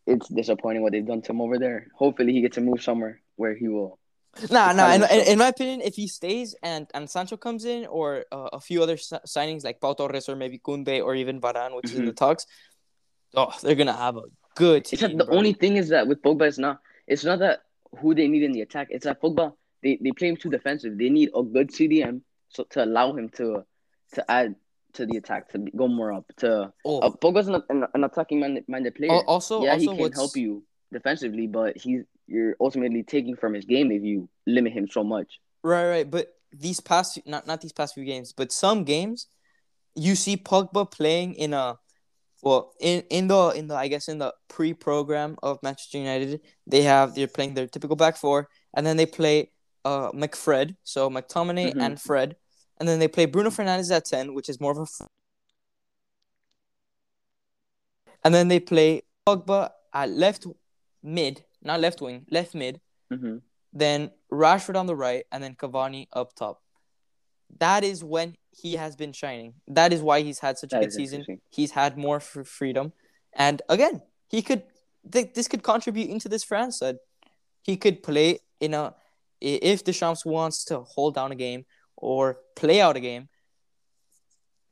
It's 0.07 0.27
disappointing 0.27 0.81
what 0.81 0.91
they've 0.91 1.05
done 1.05 1.21
to 1.23 1.31
him 1.31 1.41
over 1.41 1.57
there. 1.57 1.87
Hopefully, 1.95 2.33
he 2.33 2.41
gets 2.41 2.55
to 2.55 2.61
move 2.61 2.81
somewhere 2.81 3.21
where 3.35 3.55
he 3.55 3.67
will. 3.67 3.99
Nah, 4.51 4.73
nah. 4.73 4.91
In, 4.93 5.03
in, 5.03 5.27
in 5.27 5.37
my 5.39 5.47
opinion, 5.47 5.81
if 5.81 5.95
he 5.95 6.07
stays 6.07 6.55
and, 6.61 6.87
and 6.93 7.09
Sancho 7.09 7.37
comes 7.37 7.65
in, 7.65 7.85
or 7.85 8.25
uh, 8.31 8.49
a 8.53 8.59
few 8.59 8.83
other 8.83 8.97
si- 8.97 9.25
signings 9.25 9.63
like 9.63 9.79
Pau 9.79 9.93
Torres 9.93 10.27
or 10.27 10.35
maybe 10.35 10.59
Kunde 10.59 11.03
or 11.03 11.15
even 11.15 11.39
Varane, 11.39 11.75
which 11.75 11.85
is 11.85 11.97
in 11.97 12.05
the 12.05 12.13
talks, 12.13 12.45
oh, 13.33 13.53
they're 13.63 13.75
gonna 13.75 13.93
have 13.93 14.17
a 14.17 14.23
good 14.55 14.85
team. 14.85 14.99
That 14.99 15.17
the 15.17 15.25
bro. 15.25 15.37
only 15.37 15.53
thing 15.53 15.77
is 15.77 15.89
that 15.89 16.07
with 16.07 16.21
Pogba, 16.21 16.47
it's 16.47 16.57
not. 16.57 16.81
It's 17.07 17.23
not 17.23 17.39
that 17.39 17.61
who 17.99 18.13
they 18.13 18.27
need 18.27 18.43
in 18.43 18.51
the 18.51 18.61
attack. 18.61 18.87
It's 18.89 19.05
that 19.05 19.21
Pogba 19.21 19.53
they, 19.85 19.99
they 20.01 20.11
play 20.11 20.29
him 20.29 20.35
too 20.35 20.49
defensive. 20.49 20.97
They 20.97 21.09
need 21.09 21.29
a 21.35 21.43
good 21.43 21.69
CDM 21.69 22.21
so 22.49 22.63
to 22.71 22.83
allow 22.83 23.13
him 23.13 23.29
to 23.37 23.63
to 24.13 24.31
add 24.31 24.55
to 24.95 25.05
the 25.05 25.17
attack 25.17 25.49
to 25.51 25.59
go 25.75 25.87
more 25.87 26.11
up. 26.11 26.25
To 26.37 26.71
Oh, 26.83 26.99
uh, 26.99 27.09
Pogba's 27.11 27.47
an, 27.47 27.61
an, 27.69 27.85
an 27.93 28.03
attacking 28.03 28.39
minded, 28.39 28.65
minded 28.67 28.95
player. 28.95 29.11
al- 29.11 29.23
also, 29.27 29.63
yeah, 29.63 29.75
he 29.77 29.87
can 29.87 29.97
what's 29.97 30.17
help 30.17 30.35
you 30.35 30.63
defensively, 30.91 31.47
but 31.47 31.77
he's 31.77 32.03
you're 32.27 32.55
ultimately 32.59 33.03
taking 33.03 33.35
from 33.35 33.53
his 33.53 33.65
game 33.65 33.91
if 33.91 34.01
you 34.03 34.27
limit 34.47 34.73
him 34.73 34.87
so 34.87 35.03
much. 35.03 35.39
Right, 35.63 35.87
right. 35.87 36.09
But 36.09 36.33
these 36.51 36.79
past 36.79 37.19
not 37.25 37.45
not 37.47 37.61
these 37.61 37.73
past 37.73 37.93
few 37.93 38.05
games, 38.05 38.33
but 38.33 38.51
some 38.51 38.83
games, 38.83 39.27
you 39.95 40.15
see 40.15 40.35
Pogba 40.37 40.89
playing 40.89 41.35
in 41.35 41.53
a 41.53 41.77
well 42.41 42.73
in 42.79 43.03
in 43.09 43.27
the 43.27 43.49
in 43.55 43.67
the 43.67 43.75
I 43.75 43.87
guess 43.87 44.07
in 44.07 44.17
the 44.19 44.33
pre-program 44.47 45.35
of 45.43 45.59
Manchester 45.61 45.97
United, 45.99 46.41
they 46.67 46.81
have 46.83 47.13
they're 47.15 47.27
playing 47.27 47.53
their 47.53 47.67
typical 47.67 47.95
back 47.95 48.17
four, 48.17 48.49
and 48.75 48.85
then 48.85 48.97
they 48.97 49.05
play 49.05 49.51
uh 49.83 50.11
McFred, 50.11 50.75
so 50.83 51.09
McTominay 51.09 51.73
Mhm. 51.73 51.81
and 51.81 52.01
Fred, 52.01 52.35
and 52.79 52.87
then 52.89 52.99
they 52.99 53.07
play 53.07 53.25
Bruno 53.25 53.49
Fernandes 53.49 53.95
at 53.95 54.05
ten, 54.05 54.33
which 54.33 54.49
is 54.49 54.59
more 54.59 54.71
of 54.71 54.77
a, 54.77 54.81
f- 54.81 55.07
and 58.23 58.33
then 58.33 58.47
they 58.47 58.59
play 58.59 59.03
Pogba 59.27 59.69
at 59.93 60.09
left 60.09 60.45
mid, 61.03 61.43
not 61.61 61.79
left 61.79 62.01
wing, 62.01 62.25
left 62.29 62.55
mid, 62.55 62.81
Mm-hmm. 63.13 63.37
then 63.71 64.09
Rashford 64.31 64.75
on 64.75 64.87
the 64.87 64.95
right, 64.95 65.25
and 65.31 65.43
then 65.43 65.53
Cavani 65.55 66.07
up 66.11 66.33
top. 66.35 66.63
That 67.59 67.83
is 67.83 68.03
when 68.03 68.35
he 68.49 68.73
has 68.77 68.95
been 68.95 69.13
shining. 69.13 69.53
That 69.67 69.93
is 69.93 70.01
why 70.01 70.21
he's 70.21 70.39
had 70.39 70.57
such 70.57 70.73
a 70.73 70.77
good 70.79 70.91
season. 70.97 71.19
He's 71.51 71.69
had 71.71 71.95
more 71.95 72.19
freedom, 72.19 72.93
and 73.33 73.61
again, 73.69 74.01
he 74.27 74.41
could. 74.41 74.63
Th- 75.11 75.31
this 75.35 75.47
could 75.47 75.61
contribute 75.61 76.09
into 76.09 76.27
this 76.27 76.43
France 76.43 76.79
side. 76.79 76.97
He 77.61 77.77
could 77.77 78.01
play 78.01 78.39
in 78.59 78.73
a 78.73 78.95
if 79.39 79.83
Deschamps 79.83 80.25
wants 80.25 80.65
to 80.65 80.79
hold 80.79 81.13
down 81.13 81.31
a 81.31 81.35
game 81.35 81.65
or 81.97 82.37
play 82.55 82.81
out 82.81 82.95
a 82.97 82.99
game. 82.99 83.29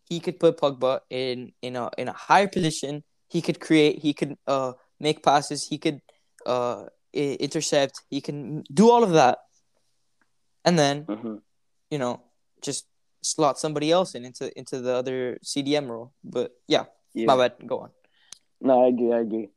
He 0.10 0.20
could 0.20 0.40
put 0.40 0.58
Pogba 0.58 1.00
in 1.10 1.54
in 1.62 1.76
a 1.76 1.90
in 1.98 2.08
a 2.08 2.14
higher 2.14 2.48
position. 2.48 3.04
He 3.30 3.42
could 3.42 3.60
create. 3.60 4.00
He 4.00 4.14
could 4.14 4.38
uh 4.48 4.74
make 5.00 5.24
passes. 5.24 5.68
He 5.68 5.78
could 5.78 6.02
uh 6.46 6.86
intercept. 7.14 8.02
He 8.10 8.22
can 8.22 8.64
do 8.74 8.90
all 8.90 9.04
of 9.04 9.12
that, 9.14 9.40
and 10.66 10.78
then 10.78 11.06
Mm-hmm. 11.06 11.36
you 11.90 11.98
know 12.00 12.22
just 12.62 12.86
slot 13.22 13.58
somebody 13.58 13.92
else 13.92 14.14
in 14.16 14.26
into 14.26 14.52
into 14.58 14.82
the 14.82 14.94
other 14.94 15.38
CDM 15.44 15.88
role. 15.90 16.12
But 16.24 16.52
yeah, 16.68 16.86
Yeah. 17.14 17.28
my 17.28 17.38
bad. 17.38 17.54
Go 17.66 17.80
on. 17.80 17.90
No, 18.62 18.84
I 18.86 18.88
agree. 18.90 19.12
I 19.14 19.20
agree. 19.20 19.50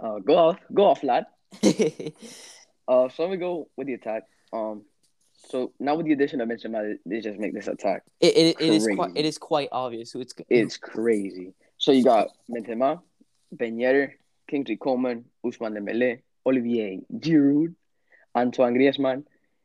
Uh, 0.00 0.18
go 0.20 0.34
off, 0.36 0.58
go 0.74 0.84
off, 0.90 1.02
lad. 1.02 1.26
Uh, 2.88 3.06
so 3.10 3.22
let 3.24 3.30
me 3.30 3.36
go 3.36 3.68
with 3.76 3.86
the 3.86 3.92
attack. 3.92 4.22
Um, 4.50 4.84
so 5.38 5.72
now 5.78 5.94
with 5.94 6.06
the 6.06 6.12
addition 6.12 6.40
of 6.40 6.48
Benzema, 6.48 6.96
they 7.06 7.20
just 7.20 7.38
make 7.38 7.54
this 7.54 7.68
attack. 7.68 8.02
It, 8.20 8.36
it, 8.36 8.60
it 8.60 8.74
is 8.74 8.88
quite 8.94 9.12
it 9.14 9.24
is 9.24 9.38
quite 9.38 9.68
obvious 9.72 10.12
who 10.12 10.20
it's 10.20 10.34
It's 10.48 10.76
crazy. 10.76 11.54
So 11.78 11.92
you 11.92 12.04
got 12.04 12.28
Benzema, 12.50 13.00
Ben 13.52 13.78
Yedder, 13.78 14.12
Kingsley 14.48 14.76
Coman, 14.76 15.24
Ousmane 15.44 15.78
Dembele, 15.78 16.20
Olivier 16.44 17.00
Giroud, 17.14 17.74
Antoine 18.34 18.74
Griezmann, 18.74 19.24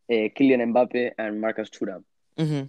uh, 0.10 0.30
Kylian 0.36 0.74
Mbappe 0.74 1.12
and 1.18 1.42
Marcus 1.42 1.70
Thuram. 1.70 2.04
Mm-hmm. 2.38 2.66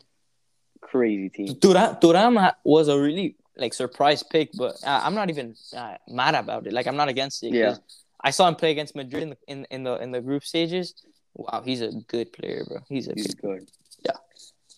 Crazy 0.81 1.29
team. 1.29 1.49
Thuram, 1.57 2.01
Thuram 2.01 2.53
was 2.65 2.89
a 2.89 2.99
really 2.99 3.37
like 3.57 3.75
surprise 3.75 4.23
pick, 4.23 4.51
but 4.57 4.77
uh, 4.85 5.01
I'm 5.05 5.15
not 5.15 5.31
even 5.31 5.55
uh, 5.77 5.97
mad 6.09 6.35
about 6.35 6.67
it. 6.67 6.73
Like 6.73 6.87
I'm 6.87 6.97
not 6.97 7.09
against 7.09 7.43
it. 7.45 7.53
Yeah. 7.53 7.77
I 8.21 8.31
saw 8.31 8.49
him 8.49 8.55
play 8.55 8.71
against 8.71 8.97
Madrid 8.97 9.23
in 9.23 9.31
the 9.31 9.37
in, 9.47 9.67
in 9.71 9.83
the 9.85 9.97
in 9.97 10.11
the 10.11 10.21
group 10.21 10.45
stages. 10.45 10.95
Wow, 11.35 11.63
he's 11.65 11.81
a 11.81 11.91
good 12.09 12.33
player, 12.33 12.65
bro. 12.67 12.79
He's 12.89 13.09
a 13.09 13.13
He's 13.15 13.35
good. 13.35 13.61
good. 13.61 13.71
Yeah. 14.05 14.17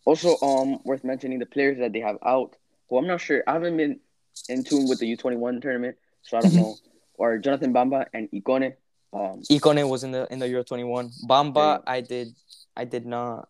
Also, 0.04 0.36
um, 0.40 0.78
worth 0.84 1.04
mentioning 1.04 1.38
the 1.38 1.46
players 1.46 1.78
that 1.78 1.92
they 1.92 2.00
have 2.00 2.18
out. 2.24 2.56
Well, 2.88 3.00
I'm 3.00 3.06
not 3.08 3.20
sure. 3.20 3.42
I 3.46 3.52
haven't 3.54 3.76
been 3.76 4.00
in 4.48 4.64
tune 4.64 4.88
with 4.88 5.00
the 5.00 5.16
U21 5.16 5.60
tournament, 5.60 5.96
so 6.22 6.38
I 6.38 6.40
don't 6.40 6.54
know. 6.62 6.76
Or 7.14 7.38
Jonathan 7.38 7.72
Bamba 7.72 8.06
and 8.14 8.30
Ikone. 8.30 8.74
Um, 9.12 9.42
Ikone 9.50 9.88
was 9.88 10.04
in 10.04 10.12
the 10.12 10.26
in 10.30 10.38
the 10.38 10.48
Euro 10.48 10.62
21. 10.62 11.10
Bamba. 11.28 11.82
I 11.86 12.00
did 12.00 12.28
I 12.76 12.84
did 12.84 13.06
not 13.06 13.48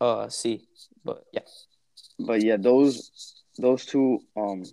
uh 0.00 0.28
see, 0.28 0.66
but 1.04 1.24
yeah. 1.32 1.42
but 2.18 2.42
yeah, 2.42 2.56
those 2.56 3.42
those 3.58 3.84
two 3.84 4.20
um 4.36 4.64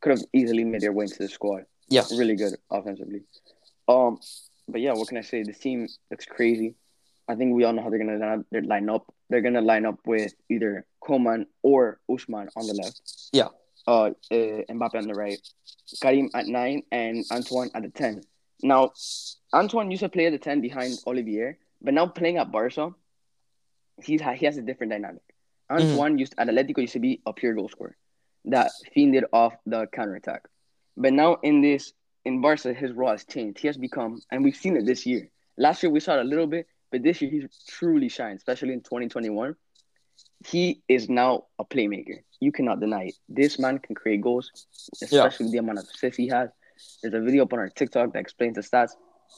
could 0.00 0.10
have 0.10 0.24
easily 0.32 0.64
made 0.64 0.80
their 0.82 0.92
way 0.92 1.04
into 1.04 1.18
the 1.18 1.28
squad. 1.28 1.64
Yeah. 1.88 2.02
really 2.12 2.36
good 2.36 2.54
offensively. 2.70 3.22
Um, 3.88 4.18
but 4.68 4.80
yeah, 4.80 4.92
what 4.92 5.08
can 5.08 5.18
I 5.18 5.22
say? 5.22 5.42
This 5.42 5.58
team 5.58 5.88
looks 6.10 6.26
crazy. 6.26 6.74
I 7.28 7.34
think 7.34 7.54
we 7.54 7.64
all 7.64 7.72
know 7.72 7.82
how 7.82 7.90
they're 7.90 7.98
gonna 7.98 8.18
line 8.18 8.40
up. 8.40 8.46
They're 8.50 8.62
line 8.62 8.88
up. 8.90 9.14
They're 9.30 9.40
gonna 9.40 9.60
line 9.60 9.86
up 9.86 9.98
with 10.06 10.34
either 10.50 10.86
Coman 11.00 11.46
or 11.62 12.00
Ousmane 12.10 12.48
on 12.56 12.66
the 12.66 12.74
left. 12.74 13.00
Yeah. 13.32 13.48
Uh, 13.86 14.10
uh, 14.30 14.64
Mbappe 14.70 14.94
on 14.94 15.08
the 15.08 15.14
right, 15.14 15.38
Karim 16.00 16.30
at 16.34 16.46
nine, 16.46 16.82
and 16.90 17.24
Antoine 17.30 17.70
at 17.74 17.82
the 17.82 17.90
ten. 17.90 18.22
Now, 18.62 18.92
Antoine 19.52 19.90
used 19.90 20.02
to 20.02 20.08
play 20.08 20.26
at 20.26 20.32
the 20.32 20.38
ten 20.38 20.62
behind 20.62 20.94
Olivier, 21.06 21.58
but 21.82 21.92
now 21.92 22.06
playing 22.06 22.38
at 22.38 22.50
Barca, 22.50 22.94
he's 24.02 24.22
ha- 24.22 24.32
he 24.32 24.46
has 24.46 24.56
a 24.56 24.62
different 24.62 24.92
dynamic. 24.92 25.22
Antoine 25.70 26.18
used 26.18 26.34
at 26.38 26.48
Atletico 26.48 26.78
used 26.78 26.94
to 26.94 26.98
be 26.98 27.20
a 27.26 27.32
pure 27.32 27.54
goal 27.54 27.68
scorer 27.68 27.96
that 28.46 28.70
fiended 28.94 29.24
off 29.32 29.54
the 29.66 29.86
counter 29.92 30.14
attack. 30.16 30.42
But 30.96 31.12
now 31.12 31.36
in 31.42 31.60
this 31.60 31.92
in 32.24 32.40
Barca, 32.40 32.72
his 32.72 32.92
role 32.92 33.10
has 33.10 33.24
changed. 33.24 33.58
He 33.58 33.66
has 33.68 33.76
become, 33.76 34.20
and 34.30 34.42
we've 34.44 34.56
seen 34.56 34.76
it 34.76 34.86
this 34.86 35.04
year. 35.06 35.28
Last 35.58 35.82
year 35.82 35.90
we 35.90 36.00
saw 36.00 36.14
it 36.18 36.20
a 36.20 36.24
little 36.24 36.46
bit, 36.46 36.66
but 36.90 37.02
this 37.02 37.20
year 37.20 37.30
he's 37.30 37.46
truly 37.68 38.08
shined, 38.08 38.38
especially 38.38 38.72
in 38.72 38.80
2021. 38.80 39.54
He 40.46 40.82
is 40.88 41.08
now 41.08 41.44
a 41.58 41.64
playmaker. 41.64 42.18
You 42.40 42.52
cannot 42.52 42.80
deny 42.80 43.04
it. 43.04 43.14
This 43.28 43.58
man 43.58 43.78
can 43.78 43.94
create 43.94 44.20
goals, 44.20 44.50
especially 45.02 45.44
with 45.46 45.52
the 45.52 45.58
amount 45.58 45.78
of 45.78 45.84
assists 45.84 46.16
he 46.16 46.28
has. 46.28 46.50
There's 47.02 47.14
a 47.14 47.20
video 47.20 47.44
up 47.44 47.52
on 47.52 47.58
our 47.60 47.68
TikTok 47.68 48.12
that 48.12 48.18
explains 48.18 48.54
the 48.56 48.60
stats. 48.62 48.90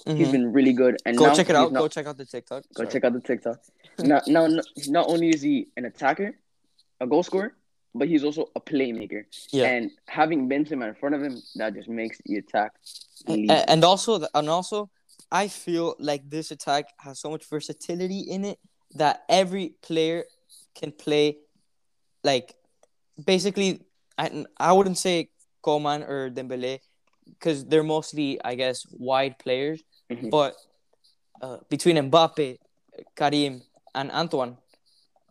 He's 0.04 0.28
Mhm. 0.28 0.32
been 0.32 0.52
really 0.52 0.72
good. 0.72 0.96
And 1.06 1.16
Go 1.16 1.34
check 1.34 1.48
it 1.48 1.56
out. 1.56 1.72
Not, 1.72 1.80
Go 1.80 1.88
check 1.88 2.06
out 2.06 2.16
the 2.16 2.24
TikTok. 2.24 2.64
Go 2.74 2.82
Sorry. 2.84 2.88
check 2.92 3.04
out 3.04 3.12
the 3.12 3.20
TikTok. 3.20 3.58
now, 3.98 4.20
now, 4.26 4.46
not 4.88 5.08
only 5.08 5.30
is 5.30 5.42
he 5.42 5.68
an 5.76 5.84
attacker, 5.84 6.38
a 7.00 7.06
goal 7.06 7.22
scorer, 7.22 7.54
but 7.98 8.08
he's 8.08 8.24
also 8.24 8.50
a 8.54 8.60
playmaker. 8.60 9.24
Yeah. 9.50 9.66
And 9.66 9.90
having 10.06 10.48
Benzema 10.48 10.88
in 10.88 10.94
front 10.94 11.14
of 11.14 11.22
him, 11.22 11.40
that 11.56 11.74
just 11.74 11.88
makes 11.88 12.18
the 12.24 12.36
attack. 12.36 12.72
and, 13.26 13.50
and 13.50 13.84
also 13.84 14.26
and 14.34 14.48
also 14.48 14.90
I 15.32 15.48
feel 15.48 15.96
like 15.98 16.28
this 16.30 16.50
attack 16.50 16.84
has 16.98 17.18
so 17.18 17.30
much 17.30 17.44
versatility 17.48 18.20
in 18.20 18.44
it 18.44 18.58
that 18.94 19.24
every 19.28 19.74
player 19.82 20.24
can 20.74 20.92
play 20.92 21.38
like 22.22 22.54
basically 23.24 23.80
I, 24.18 24.44
I 24.58 24.72
wouldn't 24.72 24.98
say 24.98 25.30
Coman 25.62 26.02
or 26.02 26.30
Dembele 26.30 26.78
because 27.30 27.64
they're 27.64 27.82
mostly 27.82 28.38
I 28.44 28.54
guess 28.54 28.86
wide 28.92 29.38
players 29.38 29.82
Mhm. 30.10 30.30
but 30.30 30.54
uh, 31.42 31.58
between 31.68 31.96
Mbappe, 31.96 32.58
Karim 33.16 33.62
and 33.94 34.10
Antoine 34.12 34.56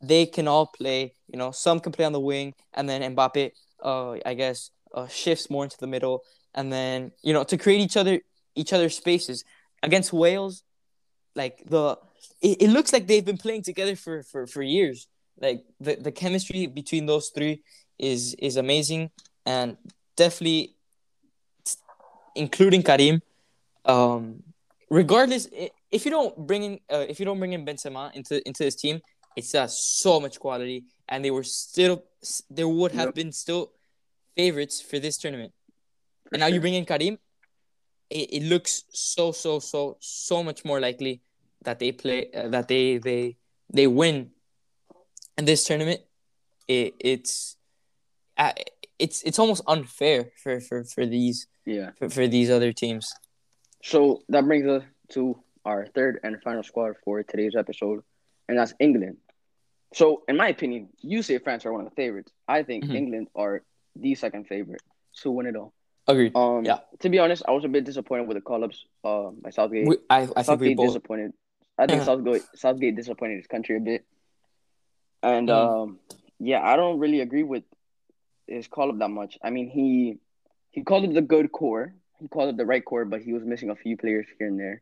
they 0.07 0.25
can 0.25 0.47
all 0.47 0.67
play 0.67 1.13
you 1.27 1.37
know 1.37 1.51
some 1.51 1.79
can 1.79 1.91
play 1.91 2.05
on 2.05 2.13
the 2.13 2.19
wing 2.19 2.53
and 2.73 2.87
then 2.89 3.15
Mbappe 3.15 3.51
uh, 3.83 4.17
I 4.25 4.33
guess 4.33 4.71
uh, 4.93 5.07
shifts 5.07 5.49
more 5.49 5.63
into 5.63 5.77
the 5.79 5.87
middle 5.87 6.23
and 6.53 6.71
then 6.71 7.11
you 7.21 7.33
know 7.33 7.43
to 7.43 7.57
create 7.57 7.81
each 7.81 7.97
other 7.97 8.19
each 8.55 8.73
other's 8.73 8.95
spaces. 8.95 9.43
Against 9.83 10.11
Wales 10.13 10.63
like 11.35 11.63
the 11.65 11.97
it, 12.41 12.63
it 12.63 12.69
looks 12.69 12.91
like 12.93 13.07
they've 13.07 13.25
been 13.25 13.37
playing 13.37 13.63
together 13.63 13.95
for 13.95 14.23
for, 14.23 14.47
for 14.47 14.63
years. 14.63 15.07
Like 15.39 15.65
the, 15.81 15.95
the 15.95 16.11
chemistry 16.11 16.65
between 16.65 17.05
those 17.05 17.29
three 17.29 17.61
is 17.99 18.33
is 18.35 18.57
amazing 18.57 19.11
and 19.45 19.77
definitely 20.15 20.75
including 22.35 22.83
Karim 22.83 23.21
um 23.85 24.43
regardless 24.89 25.47
if 25.91 26.05
you 26.05 26.11
don't 26.11 26.35
bring 26.47 26.63
in 26.63 26.79
uh, 26.91 27.05
if 27.07 27.19
you 27.19 27.25
don't 27.25 27.39
bring 27.39 27.53
in 27.53 27.65
Benzema 27.65 28.13
into 28.13 28.45
into 28.47 28.63
this 28.63 28.75
team 28.75 29.01
it's 29.35 29.53
uh, 29.55 29.67
so 29.67 30.19
much 30.19 30.39
quality 30.39 30.85
and 31.09 31.23
they 31.23 31.31
were 31.31 31.43
still 31.43 32.03
there 32.49 32.67
would 32.67 32.91
have 32.93 33.07
Yep. 33.07 33.15
been 33.15 33.31
still 33.31 33.71
favorites 34.35 34.81
for 34.81 34.99
this 34.99 35.17
tournament 35.17 35.53
For 36.29 36.35
and 36.35 36.39
now 36.41 36.47
you 36.47 36.59
bring 36.59 36.73
in 36.73 36.85
Karim, 36.85 37.17
it, 38.09 38.33
it 38.33 38.43
looks 38.43 38.83
so 38.91 39.31
so 39.31 39.59
so 39.59 39.97
so 39.99 40.43
much 40.43 40.63
more 40.65 40.79
likely 40.79 41.21
that 41.63 41.79
they 41.79 41.91
play 41.91 42.29
uh, 42.33 42.47
that 42.49 42.67
they 42.67 42.97
they 42.97 43.37
they 43.73 43.87
win 43.87 44.31
in 45.37 45.45
this 45.45 45.65
tournament. 45.65 46.01
It, 46.67 46.93
it's 46.99 47.57
uh, 48.37 48.53
it's 48.99 49.21
it's 49.23 49.39
almost 49.39 49.63
unfair 49.67 50.31
for 50.41 50.59
for 50.59 50.83
for 50.83 51.05
these 51.05 51.47
Yeah. 51.65 51.91
for, 51.97 52.09
for 52.09 52.27
these 52.27 52.49
other 52.49 52.71
teams. 52.73 53.05
So 53.83 54.21
that 54.29 54.45
brings 54.45 54.67
us 54.67 54.83
to 55.13 55.37
our 55.65 55.85
third 55.95 56.19
and 56.23 56.41
final 56.41 56.63
squad 56.63 56.93
for 57.03 57.23
today's 57.23 57.55
episode, 57.55 58.01
and 58.47 58.57
that's 58.57 58.73
England. 58.79 59.17
So, 59.95 60.23
in 60.27 60.35
my 60.35 60.49
opinion, 60.49 60.89
you 61.01 61.21
say 61.23 61.37
France 61.37 61.65
are 61.65 61.71
one 61.71 61.79
of 61.81 61.89
the 61.89 61.95
favorites. 61.95 62.29
I 62.49 62.63
think 62.63 62.83
Mhm. 62.83 62.95
England 62.95 63.27
are 63.33 63.63
the 63.95 64.13
second 64.15 64.43
favorite 64.45 64.81
to 65.21 65.31
win 65.31 65.45
it 65.47 65.55
all. 65.55 65.71
Agreed. 66.05 66.35
Um, 66.35 66.65
Yeah. 66.65 66.79
To 66.99 67.07
be 67.09 67.17
honest, 67.19 67.43
I 67.47 67.51
was 67.51 67.63
a 67.63 67.69
bit 67.69 67.85
disappointed 67.85 68.27
with 68.27 68.35
the 68.35 68.41
call-ups 68.41 68.85
uh, 69.05 69.29
by 69.31 69.51
Southgate. 69.51 69.87
We, 69.87 69.95
I 70.09 70.17
I 70.17 70.25
think 70.25 70.35
we 70.37 70.43
Southgate 70.43 70.77
both. 70.77 70.87
disappointed. 70.87 71.31
I 71.77 71.87
think. 71.87 72.03
Southgate 72.03 72.43
Southgate 72.55 72.95
disappointed 72.97 73.37
his 73.37 73.47
country 73.47 73.77
a 73.77 73.79
bit, 73.79 74.03
and 75.23 75.47
Mhm. 75.47 75.55
um, 75.55 75.99
yeah, 76.39 76.61
I 76.61 76.75
don't 76.75 76.99
really 76.99 77.21
agree 77.21 77.43
with 77.43 77.63
his 78.47 78.67
call 78.67 78.89
up 78.91 78.97
that 78.99 79.09
much. 79.21 79.37
I 79.41 79.49
mean, 79.49 79.69
he 79.69 80.19
he 80.71 80.83
called 80.83 81.05
it 81.05 81.13
the 81.13 81.21
good 81.35 81.51
core. 81.53 81.95
He 82.19 82.27
called 82.27 82.49
it 82.49 82.57
the 82.57 82.65
right 82.65 82.83
core, 82.83 83.05
but 83.05 83.21
he 83.21 83.31
was 83.31 83.43
missing 83.45 83.69
a 83.69 83.75
few 83.75 83.95
players 83.95 84.27
here 84.37 84.47
and 84.47 84.59
there. 84.59 84.81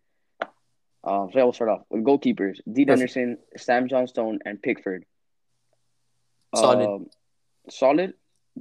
Um, 1.03 1.29
so 1.33 1.39
I 1.39 1.43
will 1.43 1.53
start 1.53 1.69
off 1.69 1.81
with 1.89 2.03
goalkeepers: 2.03 2.59
Dean. 2.71 2.87
Henderson, 2.87 3.37
Sam 3.57 3.87
Johnstone, 3.87 4.39
and 4.45 4.61
Pickford. 4.61 5.05
Solid. 6.55 6.87
Um, 6.87 7.07
solid. 7.69 8.13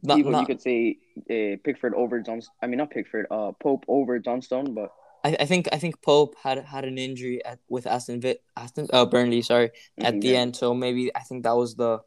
Not, 0.03 0.18
Even 0.18 0.38
you 0.38 0.47
could 0.47 0.62
say 0.62 0.97
uh, 1.30 1.57
Pickford 1.62 1.95
over 1.95 2.20
Johnstone. 2.20 2.55
I 2.62 2.66
mean, 2.66 2.78
not 2.78 2.90
Pickford. 2.90 3.26
Uh, 3.30 3.53
Pope 3.61 3.84
over 3.88 4.18
Johnstone, 4.18 4.74
but 4.74 4.90
I, 5.22 5.36
I 5.40 5.45
think 5.45 5.68
I 5.70 5.76
think 5.76 6.01
Pope 6.03 6.34
had 6.43 6.59
had 6.64 6.84
an 6.84 6.97
injury 6.97 7.45
at 7.45 7.59
with 7.68 7.86
Aston 7.86 8.20
Villa, 8.20 8.36
Aston 8.57 8.88
uh, 8.93 9.05
Burnley, 9.05 9.43
sorry, 9.43 9.70
at 10.01 10.14
Mhm, 10.14 10.20
the 10.22 10.28
yeah, 10.28 10.38
end. 10.38 10.57
So 10.57 10.74
maybe 10.74 11.14
I 11.14 11.20
think 11.20 11.45
that 11.45 11.55
was 11.57 11.74
the 11.76 12.01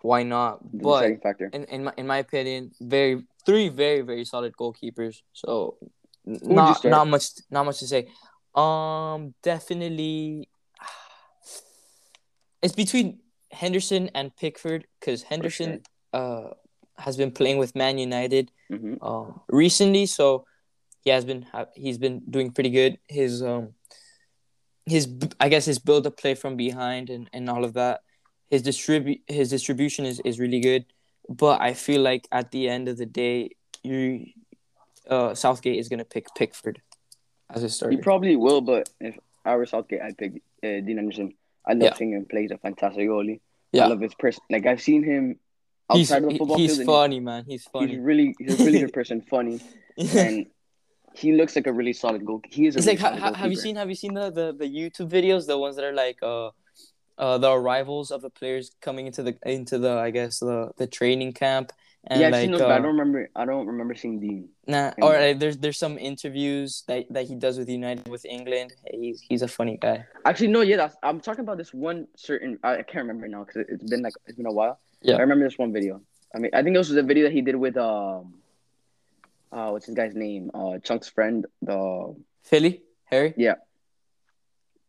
why 0.00 0.22
not. 0.22 0.62
the 0.72 0.78
But 0.78 1.22
factor. 1.22 1.50
in 1.52 1.64
in 1.64 1.84
my 1.84 1.92
in 1.96 2.06
my 2.06 2.18
opinion, 2.18 2.70
very 2.80 3.24
three 3.44 3.68
very 3.68 4.02
very 4.02 4.24
solid 4.24 4.54
goalkeepers. 4.56 5.22
So 5.32 5.76
not 6.24 6.84
not 6.84 7.08
much 7.08 7.24
not 7.50 7.66
much 7.66 7.80
to 7.80 7.86
say. 7.88 8.08
Um, 8.54 9.34
definitely, 9.42 10.48
it's 12.62 12.74
between 12.74 13.20
Henderson 13.50 14.10
and 14.14 14.34
Pickford 14.36 14.86
because 15.00 15.22
Henderson 15.22 15.82
uh 16.12 16.50
has 16.96 17.16
been 17.16 17.30
playing 17.30 17.58
with 17.58 17.74
Man 17.76 17.98
United 17.98 18.50
hmm 18.68 18.94
um 19.00 19.40
recently, 19.48 20.06
so 20.06 20.44
he 21.02 21.10
has 21.10 21.24
been 21.24 21.46
he's 21.74 21.98
been 21.98 22.22
doing 22.28 22.50
pretty 22.50 22.70
good. 22.70 22.98
His 23.08 23.42
um 23.42 23.74
his 24.86 25.08
I 25.38 25.48
guess 25.48 25.64
his 25.64 25.78
build 25.78 26.06
up 26.06 26.16
play 26.16 26.34
from 26.34 26.56
behind 26.56 27.10
and, 27.10 27.28
and 27.32 27.48
all 27.48 27.64
of 27.64 27.74
that. 27.74 28.02
His 28.50 28.62
distribute 28.62 29.22
his 29.26 29.50
distribution 29.50 30.06
is, 30.06 30.20
is 30.24 30.40
really 30.40 30.60
good, 30.60 30.86
but 31.28 31.60
I 31.60 31.74
feel 31.74 32.00
like 32.00 32.26
at 32.32 32.50
the 32.50 32.68
end 32.68 32.88
of 32.88 32.96
the 32.96 33.06
day, 33.06 33.50
you 33.82 34.26
uh 35.08 35.34
Southgate 35.34 35.78
is 35.78 35.88
gonna 35.88 36.04
pick 36.04 36.26
Pickford 36.34 36.80
as 37.50 37.82
a 37.82 37.88
He 37.90 37.96
probably 37.96 38.36
will, 38.36 38.60
but 38.60 38.88
if 39.00 39.16
I 39.44 39.56
were 39.56 39.66
Southgate, 39.66 40.02
I'd 40.02 40.18
pick 40.18 40.34
uh, 40.62 40.80
Dean 40.84 40.96
Henderson. 40.96 41.34
I 41.66 41.72
love 41.72 41.82
Yeah. 41.82 41.94
seeing 41.94 42.12
him 42.12 42.26
play. 42.30 42.42
He's 42.42 42.50
a 42.50 42.58
fantastic 42.58 43.08
goalie. 43.08 43.40
Yeah. 43.72 43.84
I 43.84 43.88
love 43.88 44.00
his 44.00 44.14
person. 44.14 44.42
Like 44.50 44.66
I've 44.66 44.80
seen 44.80 45.02
him 45.02 45.38
he's 45.92 46.10
outside 46.10 46.24
of 46.24 46.30
the 46.30 46.38
football 46.38 46.56
he's 46.58 46.70
field. 46.76 46.80
and 46.80 46.86
funny, 46.86 47.20
man. 47.20 47.44
He's 47.44 47.62
He's, 47.64 47.64
funny. 47.70 47.88
he's 47.88 47.98
really 47.98 48.34
he's 48.38 48.60
a 48.60 48.64
really 48.64 48.80
good 48.80 48.92
person, 48.98 49.20
funny, 49.20 49.60
and 50.16 50.46
he 51.14 51.32
looks 51.32 51.56
like 51.56 51.66
a 51.66 51.72
really 51.72 51.92
solid 51.92 52.24
goal. 52.24 52.40
He 52.48 52.66
is. 52.66 52.76
A 52.76 52.78
it's 52.78 52.86
really 52.86 52.98
like 52.98 53.20
ha- 53.20 53.32
have 53.34 53.50
you 53.50 53.56
seen 53.56 53.76
have 53.76 53.88
you 53.88 53.94
seen 53.94 54.14
the, 54.14 54.30
the 54.30 54.54
the 54.58 54.64
YouTube 54.66 55.10
videos 55.10 55.46
the 55.46 55.58
ones 55.58 55.76
that 55.76 55.84
are 55.84 55.92
like 55.92 56.18
uh 56.22 56.50
uh 57.18 57.36
the 57.38 57.50
arrivals 57.50 58.10
of 58.10 58.22
the 58.22 58.30
players 58.30 58.70
coming 58.80 59.06
into 59.06 59.22
the 59.22 59.36
into 59.44 59.78
the 59.78 59.92
I 59.98 60.10
guess 60.10 60.38
the 60.40 60.70
the 60.76 60.86
training 60.86 61.32
camp 61.32 61.72
And 62.06 62.20
yeah, 62.20 62.28
I've 62.28 62.32
like, 62.32 62.42
seen 62.42 62.50
those, 62.52 62.60
but 62.60 62.70
uh, 62.70 62.74
I 62.74 62.78
don't 62.78 62.96
remember. 62.96 63.28
I 63.34 63.44
don't 63.44 63.66
remember 63.66 63.94
seeing 63.94 64.20
Dean. 64.20 64.48
Nah, 64.66 64.92
or 65.02 65.16
uh, 65.16 65.34
there's 65.34 65.58
there's 65.58 65.78
some 65.78 65.98
interviews 65.98 66.84
that, 66.86 67.06
that 67.10 67.26
he 67.26 67.34
does 67.34 67.58
with 67.58 67.68
United 67.68 68.08
with 68.08 68.24
England. 68.24 68.72
He's 68.90 69.20
he's 69.20 69.42
a 69.42 69.48
funny 69.48 69.76
guy. 69.76 70.06
Actually, 70.24 70.48
no. 70.48 70.60
Yeah, 70.60 70.76
that's, 70.76 70.96
I'm 71.02 71.20
talking 71.20 71.40
about 71.40 71.58
this 71.58 71.74
one 71.74 72.06
certain. 72.16 72.58
I, 72.62 72.76
I 72.76 72.82
can't 72.82 73.06
remember 73.06 73.26
now 73.26 73.44
because 73.44 73.56
it, 73.62 73.66
it's 73.68 73.90
been 73.90 74.02
like 74.02 74.14
it's 74.26 74.36
been 74.36 74.46
a 74.46 74.52
while. 74.52 74.78
Yeah. 75.02 75.16
I 75.16 75.20
remember 75.20 75.44
this 75.44 75.58
one 75.58 75.72
video. 75.72 76.00
I 76.34 76.38
mean, 76.38 76.52
I 76.54 76.62
think 76.62 76.76
this 76.76 76.88
was 76.88 76.96
a 76.96 77.02
video 77.02 77.24
that 77.24 77.32
he 77.32 77.42
did 77.42 77.56
with 77.56 77.76
um, 77.76 78.34
uh, 79.50 79.70
what's 79.70 79.86
his 79.86 79.94
guy's 79.94 80.14
name? 80.14 80.50
Uh, 80.54 80.78
Chunk's 80.78 81.08
friend. 81.08 81.46
The 81.62 82.14
Philly, 82.44 82.82
Harry. 83.06 83.34
Yeah, 83.36 83.54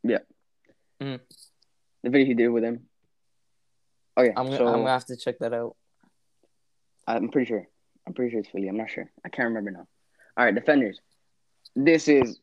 yeah. 0.03 0.19
Mm. 1.01 1.19
The 2.03 2.09
video 2.09 2.27
he 2.27 2.33
did 2.35 2.49
with 2.49 2.63
him. 2.63 2.81
Okay, 4.17 4.29
I'm 4.35 4.45
gonna 4.45 4.57
so 4.57 4.67
I'm 4.67 4.79
gonna 4.79 4.91
have 4.91 5.05
to 5.05 5.17
check 5.17 5.39
that 5.39 5.53
out. 5.53 5.75
I'm 7.15 7.29
pretty 7.29 7.47
sure. 7.47 7.67
I'm 8.07 8.13
pretty 8.13 8.31
sure 8.31 8.39
it's 8.39 8.49
Philly. 8.49 8.67
I'm 8.67 8.77
not 8.77 8.89
sure. 8.89 9.09
I 9.25 9.29
can't 9.29 9.47
remember 9.49 9.71
now. 9.71 9.87
All 10.37 10.45
right, 10.45 10.53
defenders. 10.55 10.99
This 11.75 12.07
is 12.07 12.39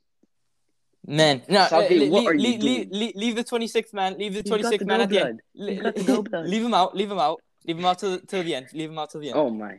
Man, 1.08 1.42
no, 1.48 1.66
Southgate, 1.68 2.00
leave, 2.00 2.10
what 2.10 2.26
are 2.26 2.34
you 2.34 2.40
leave, 2.40 2.60
doing? 2.60 2.88
leave, 2.90 3.14
leave 3.14 3.36
the 3.36 3.44
26th 3.44 3.94
man. 3.94 4.18
Leave 4.18 4.34
the 4.34 4.42
26th 4.42 4.84
man 4.84 5.02
at 5.02 5.08
the 5.08 5.24
end. 5.24 5.40
blood. 5.54 5.94
The 5.94 6.02
go 6.02 6.40
leave 6.40 6.64
him 6.64 6.74
out. 6.74 6.96
Leave 6.96 7.10
him 7.12 7.18
out. 7.20 7.40
Leave 7.64 7.78
him 7.78 7.84
out 7.84 8.00
till 8.00 8.18
till 8.20 8.42
the 8.42 8.54
end. 8.56 8.66
Leave 8.72 8.90
him 8.90 8.98
out 8.98 9.10
till 9.10 9.20
the 9.20 9.28
end. 9.28 9.36
Oh 9.38 9.48
my. 9.48 9.76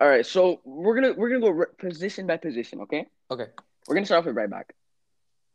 All 0.00 0.08
right, 0.08 0.26
so 0.26 0.60
we're 0.64 0.94
gonna 0.94 1.14
we're 1.14 1.30
gonna 1.30 1.40
go 1.40 1.50
re- 1.50 1.66
position 1.78 2.26
by 2.26 2.36
position. 2.36 2.80
Okay. 2.82 3.06
Okay. 3.30 3.46
We're 3.86 3.94
gonna 3.94 4.04
start 4.06 4.20
off 4.20 4.26
with 4.26 4.36
right 4.36 4.50
back. 4.50 4.74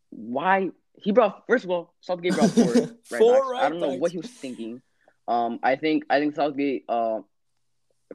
Why 0.10 0.72
he 0.96 1.12
brought 1.12 1.44
first 1.48 1.64
of 1.64 1.70
all 1.70 1.94
Southgate 2.02 2.34
brought 2.34 2.50
four 2.52 2.74
right 2.74 2.90
Four 3.06 3.54
backs. 3.54 3.66
I 3.66 3.70
don't 3.70 3.80
know 3.80 3.94
what 3.94 4.12
he 4.12 4.18
was 4.18 4.32
thinking. 4.32 4.82
Um, 5.28 5.60
I 5.62 5.76
think 5.76 6.06
I 6.10 6.20
think 6.20 6.36
Southgate 6.36 6.86
uh 6.90 7.20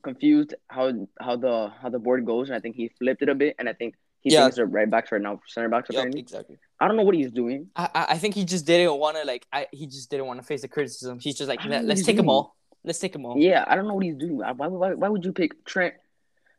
confused 0.03 0.55
how 0.68 0.92
how 1.20 1.36
the 1.36 1.72
how 1.80 1.88
the 1.88 1.99
board 1.99 2.24
goes, 2.26 2.49
and 2.49 2.57
I 2.57 2.61
think 2.61 2.76
he 2.76 2.88
flipped 2.99 3.22
it 3.22 3.28
a 3.28 3.34
bit, 3.34 3.57
and 3.59 3.68
I 3.68 3.72
think 3.72 3.94
he 4.20 4.32
Yeah. 4.32 4.42
thinks 4.42 4.57
they're 4.57 4.66
right 4.66 4.90
backs 4.90 5.12
right 5.12 5.20
now, 5.22 5.40
center 5.46 5.68
backs 5.68 5.90
apparently. 5.90 6.20
exactly. 6.20 6.57
I 6.80 6.88
don't 6.88 6.96
know 6.96 7.03
what 7.05 7.14
he's 7.14 7.30
doing. 7.32 7.70
I 7.76 7.88
I 8.11 8.18
think 8.18 8.34
he 8.34 8.44
just 8.44 8.66
didn't 8.66 8.99
want 8.99 9.16
to 9.16 9.24
like. 9.24 9.46
I 9.53 9.66
he 9.72 9.86
just 9.86 10.11
didn't 10.11 10.26
want 10.26 10.40
to 10.40 10.46
face 10.46 10.62
the 10.62 10.68
criticism. 10.68 11.18
He's 11.20 11.36
just 11.36 11.49
like, 11.49 11.61
I 11.61 11.62
don't 11.64 11.70
know 11.72 11.76
what 11.78 11.86
let's 11.86 12.03
take 12.05 12.16
them 12.16 12.28
all. 12.28 12.57
Let's 12.84 12.99
take 12.99 13.12
them 13.12 13.26
all. 13.26 13.36
Yeah, 13.38 13.64
I 13.66 13.74
don't 13.76 13.86
know 13.88 13.94
what 13.94 14.05
he's 14.05 14.16
doing. 14.16 14.36
Why 14.38 14.53
why 14.53 14.94
why 14.94 15.09
would 15.09 15.24
you 15.24 15.32
pick 15.32 15.64
Trent, 15.64 15.94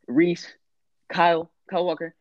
Reece, 0.07 0.47
Kyle, 1.09 1.49
Kyle 1.69 1.85
Walker, 1.85 2.15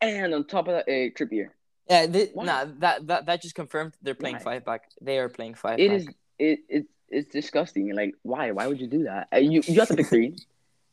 and 0.00 0.32
on 0.34 0.46
top 0.46 0.68
of 0.68 0.74
that, 0.74 0.88
a 0.88 1.10
Trippier? 1.10 1.48
Yeah, 1.88 2.06
th- 2.06 2.34
nah, 2.34 2.66
that, 2.78 3.06
that 3.06 3.26
that 3.26 3.42
just 3.42 3.54
confirmed 3.54 3.94
they're 4.02 4.14
playing 4.14 4.36
Why? 4.36 4.42
five 4.42 4.64
back. 4.64 4.82
They 5.00 5.18
are 5.18 5.28
playing 5.28 5.54
five 5.54 5.78
It 5.78 5.88
back. 5.88 5.96
is 6.00 6.08
it 6.38 6.58
it 6.68 6.86
it's 7.08 7.30
disgusting. 7.30 7.94
Like 7.94 8.14
why 8.22 8.50
why 8.50 8.66
would 8.66 8.80
you 8.80 8.86
do 8.88 9.04
that? 9.04 9.28
Uh, 9.32 9.38
You 9.38 9.62
you 9.66 9.78
have 9.80 9.88
to 9.88 9.96
pick 9.96 10.06
three. 10.08 10.36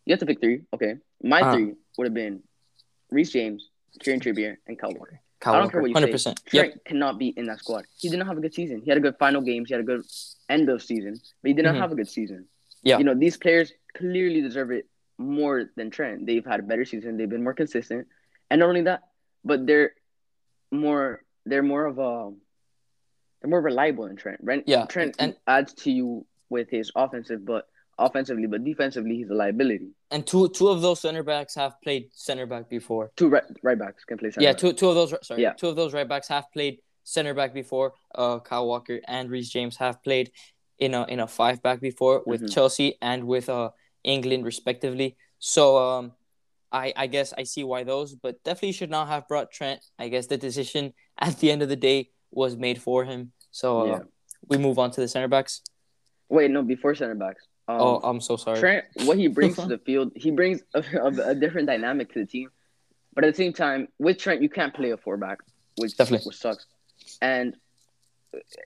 You 0.06 0.12
have 0.14 0.20
to 0.20 0.26
pick 0.26 0.40
three. 0.42 0.62
Okay, 0.74 0.98
my 1.24 1.42
Uh-huh. 1.42 1.54
three 1.54 1.74
would 1.98 2.06
have 2.08 2.14
been 2.14 2.44
Reece 3.10 3.32
James, 3.32 3.70
Kieran 4.00 4.20
Trippier, 4.20 4.58
and 4.68 4.78
Kyle 4.78 4.92
Walker. 4.94 5.20
Kyle 5.40 5.56
I 5.56 5.60
don't 5.60 5.70
care 5.72 5.82
what 5.82 5.90
you 5.90 5.94
Hundred 5.94 6.18
say. 6.20 6.34
Trent 6.46 6.74
Yep. 6.76 6.86
cannot 6.86 7.20
be 7.20 7.28
in 7.30 7.46
that 7.46 7.60
squad. 7.60 7.86
He 7.98 8.10
did 8.10 8.18
not 8.18 8.28
have 8.28 8.38
a 8.38 8.42
good 8.42 8.54
season. 8.54 8.82
He 8.82 8.90
had 8.90 8.98
a 8.98 9.02
good 9.02 9.18
final 9.18 9.42
games. 9.42 9.68
He 9.70 9.74
had 9.74 9.82
a 9.82 9.84
good 9.92 10.04
end 10.50 10.70
of 10.70 10.82
season, 10.82 11.20
but 11.42 11.48
he 11.50 11.54
did 11.54 11.64
not 11.66 11.76
Mhm. 11.76 11.80
have 11.80 11.92
a 11.92 11.96
good 11.96 12.08
season. 12.10 12.48
Yeah. 12.82 12.98
You 12.98 13.04
know 13.06 13.14
these 13.16 13.38
players 13.38 13.72
clearly 13.94 14.42
deserve 14.42 14.72
it 14.72 14.86
more 15.18 15.70
than 15.76 15.90
Trent. 15.90 16.26
They've 16.26 16.46
had 16.46 16.60
a 16.60 16.64
better 16.64 16.86
season. 16.86 17.18
They've 17.18 17.30
been 17.30 17.44
more 17.44 17.54
consistent, 17.54 18.08
and 18.50 18.60
not 18.60 18.70
only 18.70 18.82
that, 18.84 19.02
but 19.44 19.66
they're 19.68 19.94
more 20.72 21.24
they're 21.46 21.64
more 21.64 21.86
of 21.86 22.00
a 22.00 22.34
they're 23.44 23.50
more 23.50 23.62
reliable 23.62 24.08
than 24.08 24.16
Trent. 24.16 24.40
Ren- 24.42 24.64
Yeah, 24.66 24.86
Trent 24.86 25.16
and- 25.20 25.36
adds 25.48 25.74
to 25.84 25.92
you 25.92 26.26
with 26.50 26.70
his 26.70 26.92
offensive, 26.96 27.46
but 27.46 27.68
offensively, 28.00 28.48
but 28.48 28.64
defensively, 28.64 29.18
he's 29.18 29.30
a 29.30 29.34
liability. 29.34 29.90
And 30.12 30.26
two 30.26 30.48
two 30.50 30.70
of 30.70 30.82
those 30.82 31.02
center 31.02 31.24
backs 31.24 31.56
have 31.56 31.76
played 31.82 32.10
center 32.14 32.46
back 32.46 32.70
before. 32.70 33.12
Two 33.18 33.28
right, 33.30 33.44
right 33.62 33.78
backs 33.78 34.06
can 34.06 34.18
play 34.18 34.32
center. 34.32 34.44
yeah, 34.46 34.54
back. 34.54 34.60
two 34.60 34.74
two 34.74 34.88
of 34.90 34.96
those 34.96 35.14
sorry, 35.28 35.42
Yeah. 35.42 35.54
two 35.54 35.68
of 35.68 35.76
those 35.76 35.94
right 35.94 36.08
backs 36.08 36.28
have 36.30 36.46
played 36.54 36.80
center 37.04 37.34
back 37.34 37.54
before. 37.54 37.94
Uh, 38.16 38.40
Kyle 38.40 38.66
Walker 38.68 39.00
and 39.08 39.30
Reece 39.30 39.50
James 39.50 39.76
have 39.78 40.02
played 40.04 40.32
in 40.80 40.94
a 40.94 41.04
in 41.06 41.20
a 41.20 41.28
five 41.28 41.62
back 41.62 41.82
before 41.82 42.24
with 42.26 42.44
Mhm. 42.44 42.54
Chelsea 42.54 42.98
and 43.02 43.28
with 43.28 43.50
uh 43.50 43.72
England 44.06 44.46
respectively. 44.46 45.18
So 45.40 45.78
um, 45.78 46.14
I 46.72 46.94
I 46.96 47.08
guess 47.08 47.34
I 47.38 47.44
see 47.44 47.64
why 47.66 47.84
those, 47.84 48.16
but 48.16 48.42
definitely 48.44 48.72
should 48.72 48.90
not 48.90 49.08
have 49.10 49.28
brought 49.28 49.52
Trent. 49.52 49.82
I 50.00 50.08
guess 50.08 50.28
the 50.28 50.38
decision 50.38 50.94
at 51.18 51.40
the 51.40 51.52
end 51.52 51.62
of 51.62 51.68
the 51.70 51.76
day 51.76 52.12
was 52.36 52.56
made 52.56 52.82
for 52.82 53.06
him. 53.06 53.32
So 53.52 53.82
uh, 53.82 53.86
Yeah. 53.86 54.00
we 54.48 54.58
move 54.58 54.80
on 54.80 54.92
to 54.92 55.02
the 55.02 55.08
center 55.08 55.28
backs. 55.28 55.62
Wait, 56.30 56.50
no, 56.52 56.64
before 56.64 56.96
center 56.96 57.16
backs. 57.16 57.44
Um, 57.68 57.78
oh, 57.80 58.00
I'm 58.04 58.20
so 58.20 58.36
sorry. 58.38 58.60
Trent, 58.60 58.86
what 59.06 59.18
he 59.18 59.28
brings 59.28 59.56
to 59.58 59.68
the 59.76 59.78
field, 59.78 60.12
he 60.16 60.32
brings 60.32 60.62
a, 60.74 60.84
a, 61.02 61.30
a 61.32 61.36
different 61.36 61.68
dynamic 61.68 62.12
to 62.14 62.20
the 62.20 62.26
team. 62.26 62.50
But 63.14 63.24
at 63.24 63.36
the 63.36 63.38
same 63.44 63.54
time, 63.54 63.88
with 64.00 64.18
Trent, 64.18 64.42
you 64.42 64.50
can't 64.50 64.74
play 64.74 64.90
a 64.92 64.98
four 64.98 65.18
back, 65.18 65.40
which 65.78 65.96
Definitely. 65.96 66.26
which 66.28 66.38
sucks. 66.38 66.66
And 67.22 67.56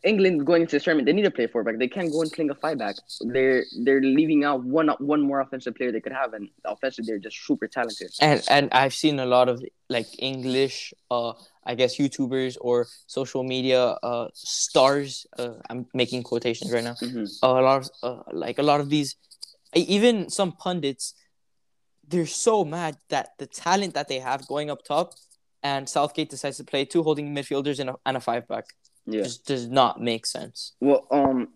England 0.03 0.45
going 0.45 0.61
into 0.61 0.75
this 0.75 0.83
tournament, 0.83 1.05
they 1.05 1.13
need 1.13 1.23
to 1.23 1.31
play 1.31 1.45
a 1.45 1.47
four 1.47 1.63
back. 1.63 1.77
They 1.77 1.87
can't 1.87 2.11
go 2.11 2.21
and 2.21 2.31
playing 2.31 2.49
a 2.51 2.55
five 2.55 2.77
back. 2.77 2.95
They're 3.21 3.63
they're 3.83 4.01
leaving 4.01 4.43
out 4.43 4.63
one 4.63 4.89
one 4.99 5.21
more 5.21 5.39
offensive 5.41 5.75
player 5.75 5.91
they 5.91 5.99
could 5.99 6.13
have, 6.13 6.33
and 6.33 6.49
offensively 6.65 7.11
they're 7.11 7.19
just 7.19 7.45
super 7.45 7.67
talented. 7.67 8.11
and 8.21 8.43
and 8.49 8.69
I've 8.71 8.93
seen 8.93 9.19
a 9.19 9.25
lot 9.25 9.49
of 9.49 9.63
like 9.89 10.07
English, 10.19 10.93
uh, 11.11 11.33
I 11.65 11.75
guess 11.75 11.97
YouTubers 11.97 12.57
or 12.61 12.87
social 13.07 13.43
media 13.43 13.81
uh 14.03 14.27
stars. 14.33 15.25
Uh, 15.37 15.55
I'm 15.69 15.85
making 15.93 16.23
quotations 16.23 16.71
right 16.71 16.83
now. 16.83 16.95
hmm 16.95 17.25
a 17.43 17.47
lot 17.47 17.77
of 17.81 17.89
uh, 18.03 18.23
like 18.31 18.57
a 18.59 18.63
lot 18.63 18.79
of 18.79 18.89
these, 18.89 19.15
even 19.73 20.29
some 20.29 20.51
pundits, 20.51 21.13
they're 22.07 22.25
so 22.25 22.63
mad 22.63 22.97
that 23.09 23.29
the 23.37 23.45
talent 23.47 23.93
that 23.93 24.07
they 24.07 24.19
have 24.19 24.47
going 24.47 24.69
up 24.69 24.83
top, 24.83 25.13
and 25.61 25.87
Southgate 25.89 26.29
decides 26.29 26.57
to 26.57 26.63
play 26.63 26.85
two 26.85 27.03
holding 27.03 27.35
midfielders 27.35 27.79
and 27.79 27.89
a, 27.91 27.95
and 28.05 28.17
a 28.17 28.19
five 28.21 28.47
back. 28.47 28.65
Yeah. 29.07 29.23
Just 29.23 29.45
does 29.45 29.67
not 29.67 30.01
make 30.01 30.25
sense. 30.25 30.73
Well, 30.81 31.07
um, 31.11 31.49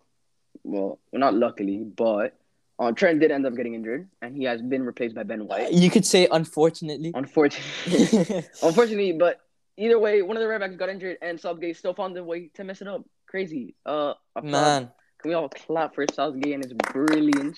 well, 0.63 0.99
not 1.11 1.33
luckily, 1.33 1.79
but 1.79 2.33
uh, 2.79 2.91
Trent 2.93 3.19
did 3.19 3.29
end 3.29 3.45
up 3.45 3.55
getting 3.55 3.75
injured, 3.75 4.07
and 4.21 4.35
he 4.35 4.45
has 4.45 4.61
been 4.61 4.83
replaced 4.83 5.13
by 5.13 5.23
Ben 5.23 5.47
White. 5.47 5.71
You 5.71 5.89
could 5.89 6.05
say 6.05 6.27
unfortunately. 6.31 7.11
Unfortunately, 7.13 8.43
unfortunately, 8.63 9.11
but 9.11 9.41
either 9.77 9.99
way, 9.99 10.21
one 10.21 10.37
of 10.37 10.41
the 10.41 10.47
right 10.47 10.59
backs 10.59 10.75
got 10.77 10.89
injured, 10.89 11.17
and 11.21 11.39
Southgate 11.39 11.77
still 11.77 11.93
found 11.93 12.17
a 12.17 12.23
way 12.23 12.49
to 12.55 12.63
mess 12.63 12.81
it 12.81 12.87
up. 12.87 13.03
Crazy. 13.27 13.75
Uh, 13.85 14.13
applaud. 14.35 14.51
Man, 14.51 14.91
can 15.21 15.29
we 15.29 15.33
all 15.35 15.49
clap 15.49 15.93
for 15.93 16.05
Southgate 16.11 16.53
and 16.53 16.63
his 16.63 16.73
brilliance? 16.73 17.57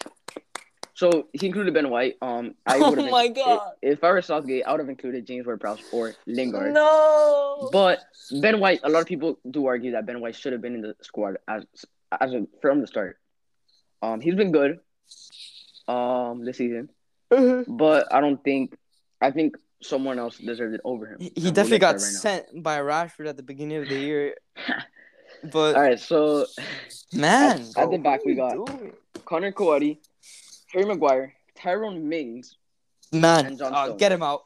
So 0.96 1.28
he 1.34 1.48
included 1.48 1.74
Ben 1.74 1.90
White. 1.90 2.16
Um, 2.22 2.54
I 2.68 2.78
Oh 2.80 2.96
my 3.10 3.28
God. 3.28 3.72
If, 3.82 3.98
if 4.00 4.04
I 4.04 4.12
were 4.12 4.22
Southgate, 4.22 4.64
I 4.66 4.72
would 4.72 4.80
have 4.80 4.90
included 4.90 5.26
James 5.26 5.46
Ward-Prowse 5.46 5.82
or 5.92 6.14
Lingard. 6.28 6.74
no. 6.74 7.70
But 7.72 8.00
Ben 8.42 8.60
White, 8.60 8.82
a 8.84 8.90
lot 8.90 9.02
of 9.02 9.08
people 9.08 9.40
do 9.50 9.66
argue 9.66 9.92
that 9.94 10.06
Ben 10.06 10.22
White 10.22 10.36
should 10.36 10.54
have 10.54 10.62
been 10.62 10.76
in 10.76 10.82
the 10.82 10.96
squad 11.02 11.38
as 11.48 11.66
as 12.22 12.34
a, 12.34 12.46
from 12.62 12.82
the 12.82 12.88
start. 12.88 13.18
Um, 14.04 14.22
he's 14.22 14.36
been 14.36 14.52
good. 14.52 14.80
Um, 15.88 16.46
this 16.46 16.58
season, 16.58 16.90
but 17.30 18.14
I 18.14 18.22
don't 18.22 18.42
think. 18.44 18.76
I 19.20 19.32
think 19.32 19.56
someone 19.82 20.18
else 20.20 20.38
deserved 20.38 20.76
it 20.76 20.82
over 20.86 21.08
him. 21.08 21.18
He 21.20 21.32
he 21.36 21.52
definitely 21.52 21.80
got 21.80 21.94
right 21.96 22.02
sent 22.02 22.64
by 22.64 22.78
Rashford 22.80 23.28
at 23.28 23.36
the 23.38 23.44
beginning 23.44 23.78
of 23.82 23.90
the 23.90 23.96
year. 24.00 24.36
But 25.52 25.76
All 25.76 25.82
right, 25.82 26.00
so 26.00 26.46
man, 27.14 27.60
At- 27.76 27.78
at 27.84 27.92
the 27.92 27.98
back 27.98 28.24
we 28.24 28.34
got- 28.34 28.54
doing? 28.66 28.94
Conor 29.26 29.52
Coady, 29.52 30.00
Harry 30.74 30.86
Maguire, 30.86 31.34
Tyrone 31.56 32.08
Mings. 32.10 32.58
man. 33.12 33.46
and 33.46 33.58
John 33.58 33.74
oh, 33.76 33.86
Stones. 33.86 34.00
get 34.00 34.12
him 34.12 34.24
out. 34.24 34.42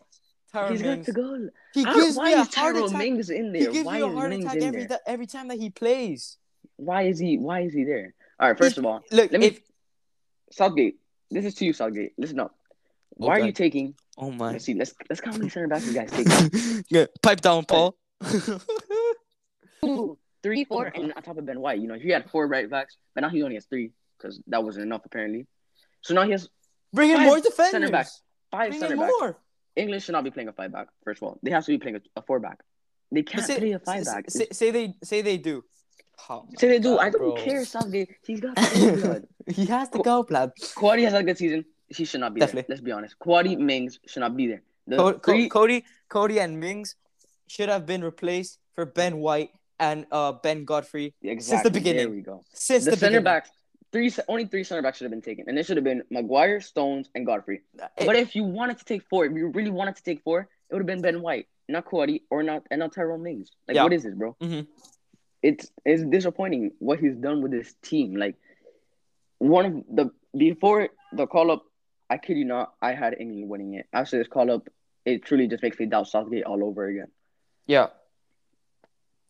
Tyron 0.54 0.72
he's 0.72 0.82
got 0.82 0.90
Mings. 0.90 1.06
to 1.08 1.12
go. 1.12 1.50
He 1.74 1.84
How- 1.84 1.94
gives 1.96 2.16
why 2.16 2.26
me 2.26 2.34
a 2.34 2.42
is 2.42 2.54
heart 2.56 2.74
Tyrone 2.76 2.90
attack. 2.90 3.00
Mings 3.00 3.30
in 3.30 3.54
He 3.56 3.62
there? 3.64 3.72
gives 3.72 3.86
Why 3.86 3.98
me 3.98 4.02
a 4.04 4.08
is 4.08 4.14
heart 4.14 4.30
Mings 4.30 4.46
attack 4.46 4.62
every 4.62 4.80
there? 4.80 4.88
th- 4.90 5.00
every 5.06 5.28
time 5.28 5.48
that 5.50 5.60
he 5.60 5.70
plays. 5.70 6.38
Why 6.78 7.04
is 7.04 7.20
he? 7.20 7.38
Why 7.38 7.62
is 7.62 7.74
he 7.74 7.84
there? 7.84 8.14
All 8.40 8.48
right, 8.50 8.58
first 8.58 8.78
of 8.78 8.86
all, 8.86 9.02
Look, 9.12 9.32
let 9.32 9.42
me- 9.42 9.48
if 9.48 9.60
Southgate. 10.52 11.00
This 11.30 11.44
is 11.46 11.56
to 11.56 11.66
you, 11.66 11.74
Southgate. 11.74 12.14
Listen 12.18 12.40
up. 12.40 12.56
Why 13.10 13.40
are 13.40 13.46
you 13.46 13.52
taking? 13.52 13.96
oh 14.18 14.32
my, 14.32 14.52
Let's 14.54 14.66
see. 14.66 14.74
Let's 14.76 14.94
let's 15.10 15.20
count 15.22 15.36
how 15.36 15.40
many 15.40 15.50
center 15.50 15.68
backs 15.68 15.86
you 15.88 15.94
guys 15.94 16.12
take. 16.12 16.86
yeah, 16.90 17.06
pipe 17.22 17.42
down, 17.42 17.66
Paul. 17.66 17.98
Two, 19.82 20.18
three, 20.44 20.66
four, 20.66 20.86
and 20.86 21.14
on 21.14 21.22
top 21.24 21.38
of 21.38 21.46
Ben 21.46 21.60
White. 21.60 21.80
You 21.82 21.88
know, 21.88 21.96
he 21.96 22.10
had 22.10 22.30
four 22.30 22.48
right 22.48 22.70
backs, 22.70 22.96
but 23.16 23.22
now 23.22 23.30
he 23.30 23.44
only 23.44 23.56
has 23.56 23.66
three 23.66 23.92
because 24.18 24.40
that 24.48 24.64
wasn't 24.64 24.86
enough 24.86 25.02
apparently. 25.06 25.48
So 26.02 26.14
now 26.14 26.24
he 26.24 26.32
has 26.32 26.50
Bring 26.94 27.12
in 27.12 27.22
more 27.22 27.40
defenders. 27.40 27.72
center 27.72 27.90
backs. 27.92 28.22
five 28.52 28.70
Bring 28.70 28.80
center 28.80 28.94
in 28.94 29.00
backs. 29.00 29.14
more. 29.20 29.38
England 29.76 30.04
should 30.04 30.14
not 30.14 30.24
be 30.24 30.32
playing 30.32 30.48
a 30.50 30.54
five 30.54 30.72
back. 30.72 30.88
First 31.04 31.22
of 31.22 31.28
all, 31.28 31.40
they 31.44 31.52
have 31.52 31.66
to 31.66 31.72
be 31.72 31.78
playing 31.78 31.98
a, 31.98 32.02
a 32.20 32.22
four 32.22 32.40
back. 32.40 32.60
They 33.12 33.24
can't 33.24 33.46
say, 33.46 33.58
play 33.58 33.72
a 33.74 33.80
five 33.80 34.04
say- 34.06 34.12
back. 34.14 34.30
say, 34.30 34.48
say 34.52 34.72
they 34.72 34.94
say 35.04 35.22
they 35.22 35.38
do. 35.38 35.64
Oh 36.30 36.48
Say 36.58 36.68
they 36.70 36.80
do. 36.80 36.96
God, 36.96 37.00
I 37.06 37.10
don't 37.12 37.20
bro. 37.36 37.36
care. 37.36 37.64
Southgate. 37.64 38.10
He's 38.26 38.40
got 38.42 38.56
blood. 38.74 39.28
he 39.48 39.66
has 39.68 39.88
to 39.90 40.00
go, 40.00 40.24
blood. 40.24 40.52
Coady 40.76 41.04
has 41.04 41.14
had 41.14 41.22
a 41.22 41.26
good 41.26 41.38
season. 41.38 41.64
He 41.90 42.06
should 42.06 42.20
not 42.22 42.34
be 42.34 42.40
Definitely. 42.40 42.62
there. 42.64 42.66
Let's 42.70 42.82
be 42.82 42.92
honest. 42.92 43.20
Coady 43.20 43.56
Mings 43.56 44.00
should 44.08 44.22
not 44.22 44.36
be 44.36 44.48
there. 44.48 44.64
The 44.88 44.98
Co- 44.98 45.14
Co- 45.14 45.20
three, 45.32 45.48
Coady, 45.48 45.86
Coady, 46.10 46.40
and 46.40 46.60
Mings 46.60 46.96
should 47.48 47.70
have 47.70 47.86
been 47.86 48.04
replaced 48.04 48.58
for 48.74 48.86
Ben 48.86 49.18
White 49.20 49.52
and 49.80 50.08
uh, 50.12 50.32
Ben 50.34 50.66
Godfrey 50.66 51.14
exactly. 51.22 51.42
Since 51.44 51.64
the 51.64 51.72
beginning. 51.72 52.08
There 52.08 52.16
we 52.16 52.22
go. 52.22 52.44
since 52.52 52.84
The, 52.86 52.92
the, 52.92 52.98
center 52.98 53.10
beginning. 53.22 53.24
backs, 53.24 53.52
three 53.92 54.12
only 54.28 54.46
three 54.46 54.64
center 54.64 54.82
backs 54.82 54.98
should 54.98 55.06
have 55.06 55.12
been 55.12 55.22
taken, 55.22 55.46
and 55.48 55.58
it 55.58 55.66
should 55.66 55.78
have 55.78 55.84
been 55.84 56.04
Maguire, 56.10 56.60
Stones, 56.62 57.10
and 57.16 57.26
Godfrey. 57.26 57.62
But 57.98 58.16
if 58.16 58.36
you 58.36 58.44
wanted 58.44 58.78
to 58.80 58.86
take 58.86 59.04
four, 59.10 59.26
if 59.26 59.34
you 59.34 59.48
really 59.48 59.72
wanted 59.72 59.96
to 59.96 60.04
take 60.04 60.22
four, 60.24 60.42
it 60.70 60.74
would 60.74 60.80
have 60.80 60.88
been 60.88 61.02
Ben 61.02 61.22
White, 61.22 61.48
not 61.70 61.86
Coady, 61.86 62.24
or 62.30 62.44
not 62.44 62.64
and 62.72 62.80
not 62.80 62.94
Tyrone 62.94 63.24
Mings. 63.24 63.52
Like, 63.68 63.76
Yeah. 63.76 63.84
what 63.84 63.94
is 63.94 64.04
this, 64.04 64.14
bro? 64.14 64.36
Mhm. 64.42 64.68
It's 65.44 65.72
it's 65.86 66.04
disappointing 66.04 66.72
what 66.80 67.00
he's 67.00 67.16
done 67.16 67.42
with 67.42 67.52
this 67.52 67.74
team. 67.82 68.16
Like, 68.16 68.36
one 69.40 69.66
of 69.66 69.74
the 69.96 70.12
before 70.38 70.90
the 71.14 71.26
call 71.28 71.52
up, 71.52 71.64
I 72.10 72.18
kid 72.18 72.38
you 72.38 72.46
not, 72.46 72.74
I 72.82 72.94
had 72.94 73.16
England 73.20 73.50
winning 73.50 73.74
it. 73.76 73.88
After 73.94 74.18
this 74.18 74.28
call 74.28 74.52
up, 74.52 74.68
it 75.06 75.24
truly 75.24 75.48
just 75.48 75.64
makes 75.64 75.80
me 75.80 75.86
doubt 75.86 76.08
Southgate 76.08 76.44
all 76.44 76.64
over 76.64 76.86
again. 76.86 77.12
Yeah, 77.66 77.88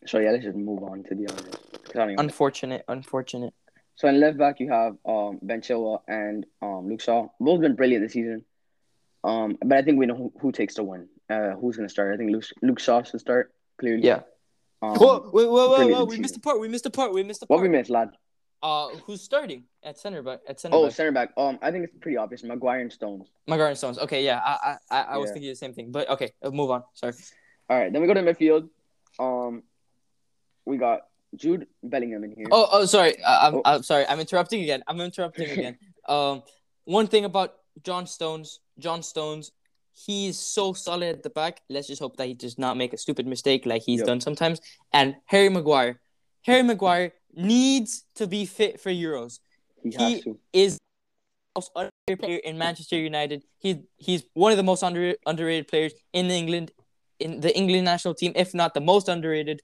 So 0.06 0.18
yeah, 0.18 0.30
let's 0.30 0.44
just 0.44 0.56
move 0.56 0.82
on 0.82 1.02
to 1.04 1.14
be 1.14 1.26
honest. 1.26 1.58
'Cause 1.84 1.96
I 1.96 2.06
don't 2.06 2.20
unfortunate, 2.20 2.84
unfortunate. 2.88 3.52
So 3.98 4.06
in 4.06 4.20
left 4.20 4.38
back 4.38 4.60
you 4.60 4.70
have 4.70 4.96
um 5.04 5.40
Ben 5.42 5.60
Chilwell 5.60 6.02
and 6.06 6.46
um 6.62 6.88
Luke 6.88 7.00
Shaw. 7.00 7.26
Both 7.40 7.60
been 7.60 7.74
brilliant 7.74 8.04
this 8.04 8.12
season. 8.12 8.44
Um, 9.24 9.58
but 9.64 9.76
I 9.78 9.82
think 9.82 9.98
we 9.98 10.06
know 10.06 10.14
who, 10.14 10.32
who 10.40 10.52
takes 10.52 10.74
the 10.74 10.84
win. 10.84 11.08
Uh, 11.28 11.50
who's 11.60 11.76
gonna 11.76 11.88
start? 11.88 12.14
I 12.14 12.16
think 12.16 12.30
Luke 12.30 12.44
Luke 12.62 12.78
Shaw 12.78 13.02
should 13.02 13.18
start 13.20 13.52
clearly. 13.78 14.04
Yeah. 14.04 14.20
Um, 14.80 14.94
whoa, 14.94 15.18
whoa, 15.18 15.50
whoa, 15.50 15.68
whoa, 15.70 15.88
whoa! 15.88 16.04
We 16.04 16.10
season. 16.12 16.22
missed 16.22 16.34
the 16.34 16.40
part. 16.40 16.60
We 16.60 16.68
missed 16.68 16.84
the 16.84 16.90
part. 16.90 17.12
We 17.12 17.24
missed 17.24 17.40
the 17.40 17.46
What 17.46 17.56
part. 17.56 17.68
we 17.68 17.76
missed, 17.76 17.90
lad? 17.90 18.10
Uh, 18.62 18.88
who's 19.06 19.20
starting 19.20 19.64
at 19.82 19.98
center 19.98 20.22
back? 20.22 20.40
At 20.48 20.60
center 20.60 20.76
Oh, 20.76 20.84
back. 20.86 20.92
center 20.94 21.10
back. 21.10 21.32
Um, 21.36 21.58
I 21.60 21.72
think 21.72 21.82
it's 21.84 21.96
pretty 22.00 22.16
obvious. 22.16 22.44
Maguire 22.44 22.78
and 22.80 22.92
Stones. 22.92 23.28
Maguire 23.48 23.68
and 23.70 23.78
Stones. 23.78 23.98
Okay, 23.98 24.24
yeah, 24.24 24.38
I, 24.44 24.76
I, 24.90 24.96
I, 24.96 25.02
I 25.14 25.16
was 25.18 25.30
Yeah. 25.30 25.32
thinking 25.34 25.50
the 25.50 25.56
same 25.56 25.74
thing, 25.74 25.90
but 25.90 26.08
okay, 26.10 26.30
uh, 26.42 26.50
move 26.50 26.70
on. 26.70 26.84
Sorry. 26.94 27.12
All 27.68 27.76
right, 27.78 27.92
then 27.92 28.00
we 28.00 28.06
go 28.06 28.14
to 28.14 28.22
midfield. 28.22 28.68
Um, 29.18 29.64
we 30.64 30.76
got 30.76 31.07
Jude 31.36 31.66
Bellingham 31.82 32.24
in 32.24 32.32
here. 32.32 32.46
Oh, 32.50 32.68
oh, 32.72 32.84
sorry. 32.86 33.16
I'm, 33.26 33.56
Oh. 33.56 33.62
I'm 33.64 33.82
sorry. 33.82 34.06
I'm 34.06 34.20
interrupting 34.20 34.62
again. 34.62 34.82
I'm 34.86 35.00
interrupting 35.00 35.50
again. 35.50 35.78
um, 36.08 36.42
one 36.84 37.06
thing 37.06 37.24
about 37.24 37.54
John 37.82 38.06
Stones, 38.06 38.60
John 38.78 39.02
Stones, 39.02 39.52
he's 39.92 40.38
so 40.38 40.72
solid 40.72 41.08
at 41.16 41.22
the 41.22 41.30
back. 41.30 41.60
Let's 41.68 41.86
just 41.86 42.00
hope 42.00 42.16
that 42.16 42.26
he 42.26 42.34
does 42.34 42.58
not 42.58 42.76
make 42.76 42.92
a 42.92 42.98
stupid 42.98 43.26
mistake 43.26 43.66
like 43.66 43.82
he's 43.82 43.98
Yep. 44.00 44.06
done 44.06 44.20
sometimes. 44.20 44.60
And 44.92 45.16
Harry 45.26 45.48
Maguire, 45.48 46.00
Harry 46.42 46.62
Maguire 46.62 47.12
needs 47.34 48.04
to 48.14 48.26
be 48.26 48.46
fit 48.46 48.80
for 48.80 48.90
Euros. 48.90 49.40
he 49.82 49.90
he- 49.90 50.12
has 50.14 50.22
to. 50.22 50.38
Is 50.52 50.74
the 50.76 51.60
most 51.60 51.70
underrated 51.76 52.20
player 52.20 52.36
in 52.38 52.58
Manchester 52.58 52.96
United. 52.96 53.44
He 53.58 53.82
he's 53.96 54.22
one 54.34 54.50
of 54.52 54.56
the 54.56 54.62
most 54.64 54.82
under, 54.82 55.14
underrated 55.26 55.68
players 55.68 55.92
in 56.12 56.30
England, 56.30 56.72
in 57.20 57.40
the 57.40 57.54
England 57.56 57.84
national 57.84 58.14
team, 58.14 58.32
if 58.34 58.54
not 58.54 58.72
the 58.74 58.80
most 58.80 59.08
underrated. 59.08 59.60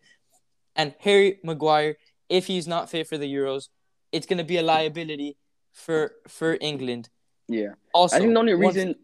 And 0.77 0.95
Harry 1.01 1.39
Maguire, 1.45 1.97
if 2.29 2.47
he's 2.47 2.67
not 2.67 2.91
fit 2.91 3.07
for 3.07 3.19
the 3.19 3.33
Euros, 3.33 3.69
it's 4.13 4.27
gonna 4.27 4.45
be 4.45 4.59
a 4.59 4.63
liability 4.63 5.37
for 5.73 6.13
for 6.29 6.57
England. 6.61 7.09
Yeah. 7.49 7.75
Also, 7.93 8.17
I 8.17 8.21
think 8.21 8.33
the 8.33 8.41
only 8.41 8.55
reason. 8.55 8.95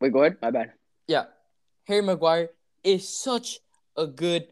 Wait, 0.00 0.12
go 0.12 0.20
ahead. 0.20 0.36
My 0.42 0.50
bad. 0.50 0.72
yeah, 1.08 1.24
Harry 1.86 2.02
Maguire 2.02 2.50
is 2.82 3.08
such 3.08 3.60
a 3.96 4.06
good 4.06 4.46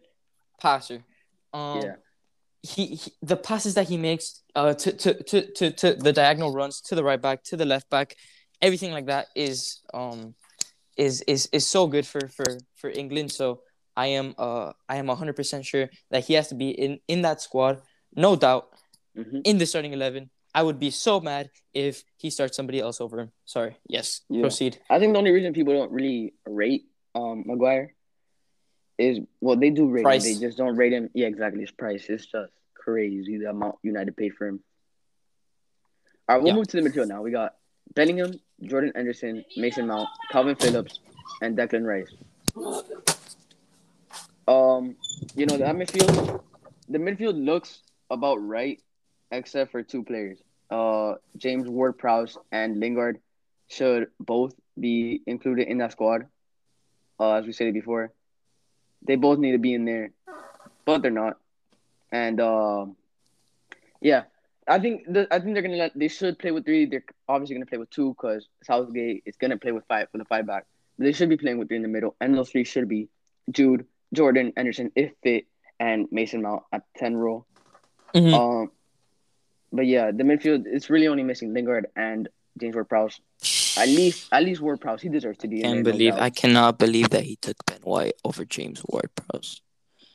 passer. 0.61 1.05
Um, 1.53 1.83
yeah. 1.83 1.97
he, 2.63 2.87
he 2.87 3.13
the 3.21 3.37
passes 3.37 3.75
that 3.75 3.89
he 3.89 3.99
makes 3.99 4.43
uh 4.55 4.73
to, 4.75 4.93
to, 4.93 5.23
to, 5.25 5.53
to, 5.53 5.71
to 5.73 5.95
the 5.95 6.13
diagonal 6.13 6.53
runs 6.53 6.81
to 6.83 6.95
the 6.95 7.05
right 7.05 7.21
back 7.21 7.43
to 7.45 7.57
the 7.57 7.67
left 7.67 7.91
back 7.91 8.17
everything 8.63 8.93
like 8.93 9.07
that 9.07 9.27
is 9.35 9.81
um 9.93 10.35
is 10.97 11.21
is 11.23 11.49
is 11.53 11.67
so 11.67 11.87
good 11.87 12.07
for 12.07 12.29
for 12.29 12.47
for 12.77 12.89
England 12.89 13.33
so 13.33 13.61
I 13.97 14.07
am 14.19 14.35
uh 14.39 14.73
I 14.89 14.97
am 14.97 15.07
100% 15.07 15.65
sure 15.65 15.89
that 16.11 16.25
he 16.25 16.35
has 16.35 16.49
to 16.49 16.55
be 16.55 16.71
in 16.71 16.99
in 17.09 17.23
that 17.23 17.41
squad 17.41 17.81
no 18.15 18.37
doubt 18.37 18.69
hmm 19.17 19.41
in 19.45 19.59
the 19.59 19.67
starting 19.67 19.93
11 19.93 20.31
I 20.55 20.63
would 20.63 20.79
be 20.79 20.91
so 20.91 21.21
mad 21.21 21.51
if 21.73 22.05
he 22.17 22.29
starts 22.31 22.57
somebody 22.57 22.81
else 22.81 23.01
over 23.01 23.19
him 23.21 23.33
sorry 23.45 23.77
yes 23.89 24.21
Yeah. 24.29 24.43
proceed 24.43 24.79
I 24.89 24.99
think 24.99 25.13
the 25.13 25.19
only 25.19 25.31
reason 25.33 25.53
people 25.53 25.75
don't 25.75 25.93
really 25.93 26.35
rate 26.47 26.85
um 27.15 27.45
Maguire 27.47 27.95
is 28.99 29.21
well 29.41 29.57
they 29.57 29.71
do 29.71 29.89
rate 29.89 30.05
Price. 30.05 30.25
him, 30.25 30.33
they 30.41 30.47
just 30.47 30.57
don't 30.59 30.77
rate 30.77 30.93
him. 30.93 31.09
Yeah, 31.15 31.27
exactly. 31.27 31.61
His 31.63 31.71
price 31.73 32.05
It's 32.09 32.27
just 32.27 32.53
crazy 32.75 33.39
the 33.39 33.51
amount 33.51 33.77
United 33.83 34.17
paid 34.17 34.35
for 34.35 34.47
him. 34.47 34.61
All 36.29 36.37
right, 36.37 36.43
we'll 36.43 36.53
Yeah. 36.53 36.57
move 36.57 36.69
to 36.69 36.81
the 36.81 36.89
midfield 36.89 37.09
now. 37.09 37.23
We 37.23 37.31
got 37.31 37.57
Bellingham, 37.95 38.33
Jordan 38.63 38.93
Henderson, 38.95 39.45
Mason 39.57 39.87
Mount, 39.89 40.09
Kalvin 40.33 40.57
Phillips, 40.61 41.01
and 41.41 41.57
Declan 41.57 41.85
Rice. 41.85 42.13
Um, 44.73 44.97
you 45.35 45.47
know 45.47 45.57
that 45.57 45.75
midfield, 45.77 46.41
the 46.89 46.99
midfield 46.99 47.45
looks 47.45 47.83
about 48.11 48.37
right, 48.37 48.81
except 49.31 49.73
for 49.73 49.83
two 49.83 50.03
players. 50.03 50.39
Uh, 50.71 51.15
James 51.37 51.69
Ward-Prowse 51.69 52.39
and 52.51 52.81
Lingard 52.81 53.21
should 53.69 54.09
both 54.19 54.55
be 54.79 55.21
included 55.27 55.69
in 55.69 55.79
that 55.79 55.93
squad. 55.93 56.27
Uh, 57.21 57.35
as 57.35 57.47
we 57.47 57.53
said 57.53 57.73
before, 57.75 58.13
they 59.07 59.17
both 59.17 59.39
need 59.39 59.53
to 59.53 59.59
be 59.59 59.75
in 59.75 59.85
there, 59.85 60.11
but 60.85 61.03
they're 61.03 61.11
not. 61.11 61.39
And 62.11 62.41
um, 62.41 62.97
yeah, 64.01 64.25
I 64.67 64.79
think 64.79 65.05
the, 65.07 65.27
I 65.31 65.39
think 65.41 65.55
they're 65.55 65.63
gonna 65.63 65.77
let, 65.77 65.99
they 65.99 66.09
should 66.09 66.39
play 66.39 66.51
with 66.51 66.65
three. 66.65 66.87
They're 66.87 67.05
obviously 67.29 67.57
gonna 67.57 67.67
play 67.67 67.79
with 67.79 67.91
two 67.91 68.15
because 68.15 68.49
Southgate 68.65 69.23
is 69.27 69.37
gonna 69.37 69.59
play 69.59 69.73
with 69.73 69.85
five 69.87 70.09
for 70.11 70.19
the 70.19 70.25
five 70.25 70.47
back. 70.47 70.67
But 70.99 71.05
they 71.05 71.13
should 71.13 71.29
be 71.29 71.37
playing 71.37 71.59
with 71.59 71.69
three 71.69 71.77
in 71.77 71.83
the 71.83 71.89
middle, 71.89 72.17
and 72.21 72.35
those 72.35 72.51
three 72.51 72.65
should 72.65 72.89
be 72.89 73.09
Jude, 73.51 73.87
Jordan, 74.13 74.53
Henderson, 74.57 74.93
if 74.95 75.13
fit, 75.23 75.47
and 75.81 76.07
Mason 76.11 76.43
Mount 76.43 76.63
at 76.73 76.83
ten 76.97 77.17
row. 77.17 77.45
Mhm. 78.15 78.35
Um, 78.35 78.71
but 79.73 79.87
yeah, 79.87 80.11
the 80.11 80.23
midfield 80.23 80.65
it's 80.67 80.91
really 80.91 81.09
only 81.09 81.23
missing 81.23 81.55
Lingard 81.55 81.87
and 81.97 82.29
James 82.61 82.75
Ward-Prowse. 82.75 83.21
At 83.79 83.89
least, 83.89 84.29
at 84.31 84.43
least 84.45 84.61
Ward-Prowse, 84.61 85.01
he 85.01 85.09
deserves 85.09 85.39
to 85.39 85.49
be 85.49 85.63
can't 85.63 85.83
there. 85.83 85.93
believe 85.93 86.13
doubt. 86.13 86.23
I 86.23 86.29
cannot 86.31 86.79
believe 86.79 87.09
that 87.11 87.25
he 87.25 87.37
took 87.37 87.57
Ben 87.65 87.81
White 87.81 88.13
over 88.25 88.45
James 88.45 88.83
Ward-Prowse 88.89 89.63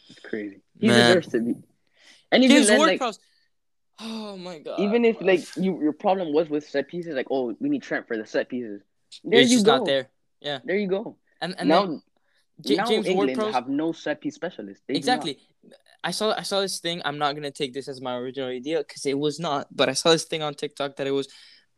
It's 0.10 0.20
crazy. 0.20 0.62
He 0.80 0.88
Man. 0.88 1.08
deserves 1.08 1.28
to 1.30 1.40
be. 1.42 1.56
And 2.32 2.44
even 2.44 2.58
James 2.58 2.68
then, 2.68 2.78
Ward-Prowse 2.80 3.20
oh 4.00 4.38
my 4.38 4.60
god 4.60 4.80
even 4.80 5.04
if 5.06 5.20
like 5.22 5.42
you 5.58 5.82
your 5.82 5.92
problem 5.92 6.32
was 6.32 6.48
with 6.52 6.64
set 6.70 6.88
pieces, 6.88 7.16
like 7.16 7.26
oh 7.32 7.56
we 7.60 7.68
need 7.68 7.82
Trent 7.82 8.08
for 8.08 8.16
the 8.16 8.28
set 8.28 8.48
pieces. 8.48 8.84
There 9.24 9.40
it's 9.40 9.50
you 9.50 9.56
just 9.58 9.66
go. 9.66 9.78
not 9.78 9.86
there 9.88 10.08
There 10.66 10.78
you 10.78 10.88
go. 10.88 11.18
and 11.42 11.56
and 11.58 11.68
now, 11.70 11.86
then 11.88 12.04
J- 12.62 12.76
now 12.76 12.86
James 12.86 13.06
England 13.06 13.38
Ward-Prowse 13.38 13.54
have 13.54 13.70
no 13.70 13.92
set 13.92 14.22
piece 14.22 14.36
specialist. 14.36 14.82
They 14.88 14.96
exactly. 14.96 15.38
I 16.04 16.12
saw 16.12 16.34
I 16.38 16.44
saw 16.44 16.62
this 16.62 16.80
thing. 16.80 17.02
I'm 17.06 17.18
not 17.18 17.36
gonna 17.36 17.52
take 17.52 17.74
this 17.74 17.88
as 17.88 18.02
my 18.02 18.16
original 18.16 18.50
idea 18.50 18.80
because 18.80 19.06
it 19.06 19.18
was 19.18 19.40
not. 19.40 19.68
But 19.76 19.90
I 19.90 19.94
saw 19.94 20.12
this 20.12 20.24
thing 20.24 20.42
on 20.42 20.54
TikTok 20.54 20.96
that 20.98 21.08
it 21.08 21.12
was, 21.12 21.28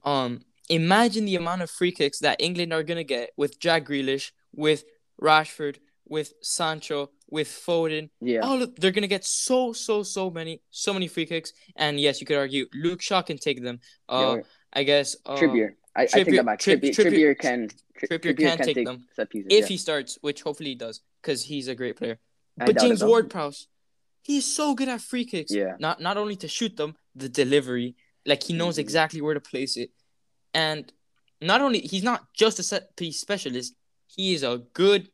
um, 0.04 0.42
imagine 0.70 1.26
the 1.26 1.36
amount 1.36 1.62
of 1.62 1.70
free 1.70 1.92
kicks 1.92 2.20
that 2.20 2.42
England 2.42 2.74
are 2.74 2.84
gonna 2.84 3.04
get 3.04 3.32
with 3.38 3.60
Jack 3.60 3.86
Grealish, 3.88 4.32
with 4.54 4.84
Rashford, 5.22 5.78
with 6.06 6.34
Sancho, 6.42 7.12
with 7.30 7.48
Foden. 7.48 8.10
Yeah. 8.22 8.42
All 8.42 8.62
of, 8.62 8.76
they're 8.76 8.92
gonna 8.92 9.08
get 9.08 9.26
so 9.26 9.74
so 9.74 10.04
so 10.04 10.30
many 10.30 10.62
so 10.70 10.94
many 10.94 11.08
free 11.08 11.26
kicks. 11.26 11.54
And 11.76 12.00
yes, 12.00 12.20
you 12.20 12.28
could 12.28 12.38
argue 12.38 12.68
Luke 12.74 13.02
Shaw 13.02 13.22
can 13.22 13.38
take 13.38 13.64
them. 13.64 13.80
Uh, 14.08 14.36
yeah. 14.38 14.44
I 14.74 14.84
guess 14.84 15.16
uh, 15.26 15.36
Trippier. 15.38 15.76
I, 15.96 16.04
I 16.04 16.06
take 16.06 16.28
Trippier- 16.28 16.36
that 16.38 16.46
back. 16.46 16.60
Trip- 16.60 16.82
Trippier, 16.82 16.96
Trippier- 16.96 17.12
Trippier 17.12 17.40
can. 17.40 17.70
Tri- 17.98 18.08
Trippier 18.18 18.38
can 18.38 18.58
take 18.60 18.86
them. 18.86 19.06
set 19.16 19.30
pieces. 19.30 19.48
if 19.52 19.62
yeah. 19.62 19.68
he 19.68 19.78
starts, 19.78 20.18
which 20.22 20.42
hopefully 20.44 20.70
he 20.70 20.76
does, 20.76 21.02
because 21.22 21.44
he's 21.44 21.68
a 21.68 21.76
great 21.76 21.98
player. 21.98 22.20
I 22.60 22.66
But 22.68 22.80
James. 22.80 23.04
Ward-Prowse, 23.04 23.68
he's 24.22 24.46
so 24.46 24.74
good 24.76 24.88
at 24.90 25.02
free 25.02 25.26
kicks. 25.26 25.52
Yeah. 25.52 25.76
Not 25.80 26.02
not 26.02 26.16
only 26.18 26.36
to 26.38 26.48
shoot 26.48 26.76
them, 26.78 26.96
the 27.16 27.28
delivery, 27.30 27.96
like 28.26 28.44
he 28.44 28.54
knows 28.54 28.76
Mhm. 28.76 28.80
exactly 28.86 29.22
where 29.22 29.34
to 29.34 29.42
place 29.42 29.76
it, 29.78 29.92
and 30.54 30.92
not 31.42 31.62
only 31.62 31.80
he's 31.80 32.04
not 32.04 32.32
just 32.34 32.60
a 32.60 32.64
set 32.64 32.96
piece 32.96 33.20
specialist, 33.20 33.74
he 34.08 34.34
is 34.34 34.44
a 34.44 34.62
good 34.74 35.10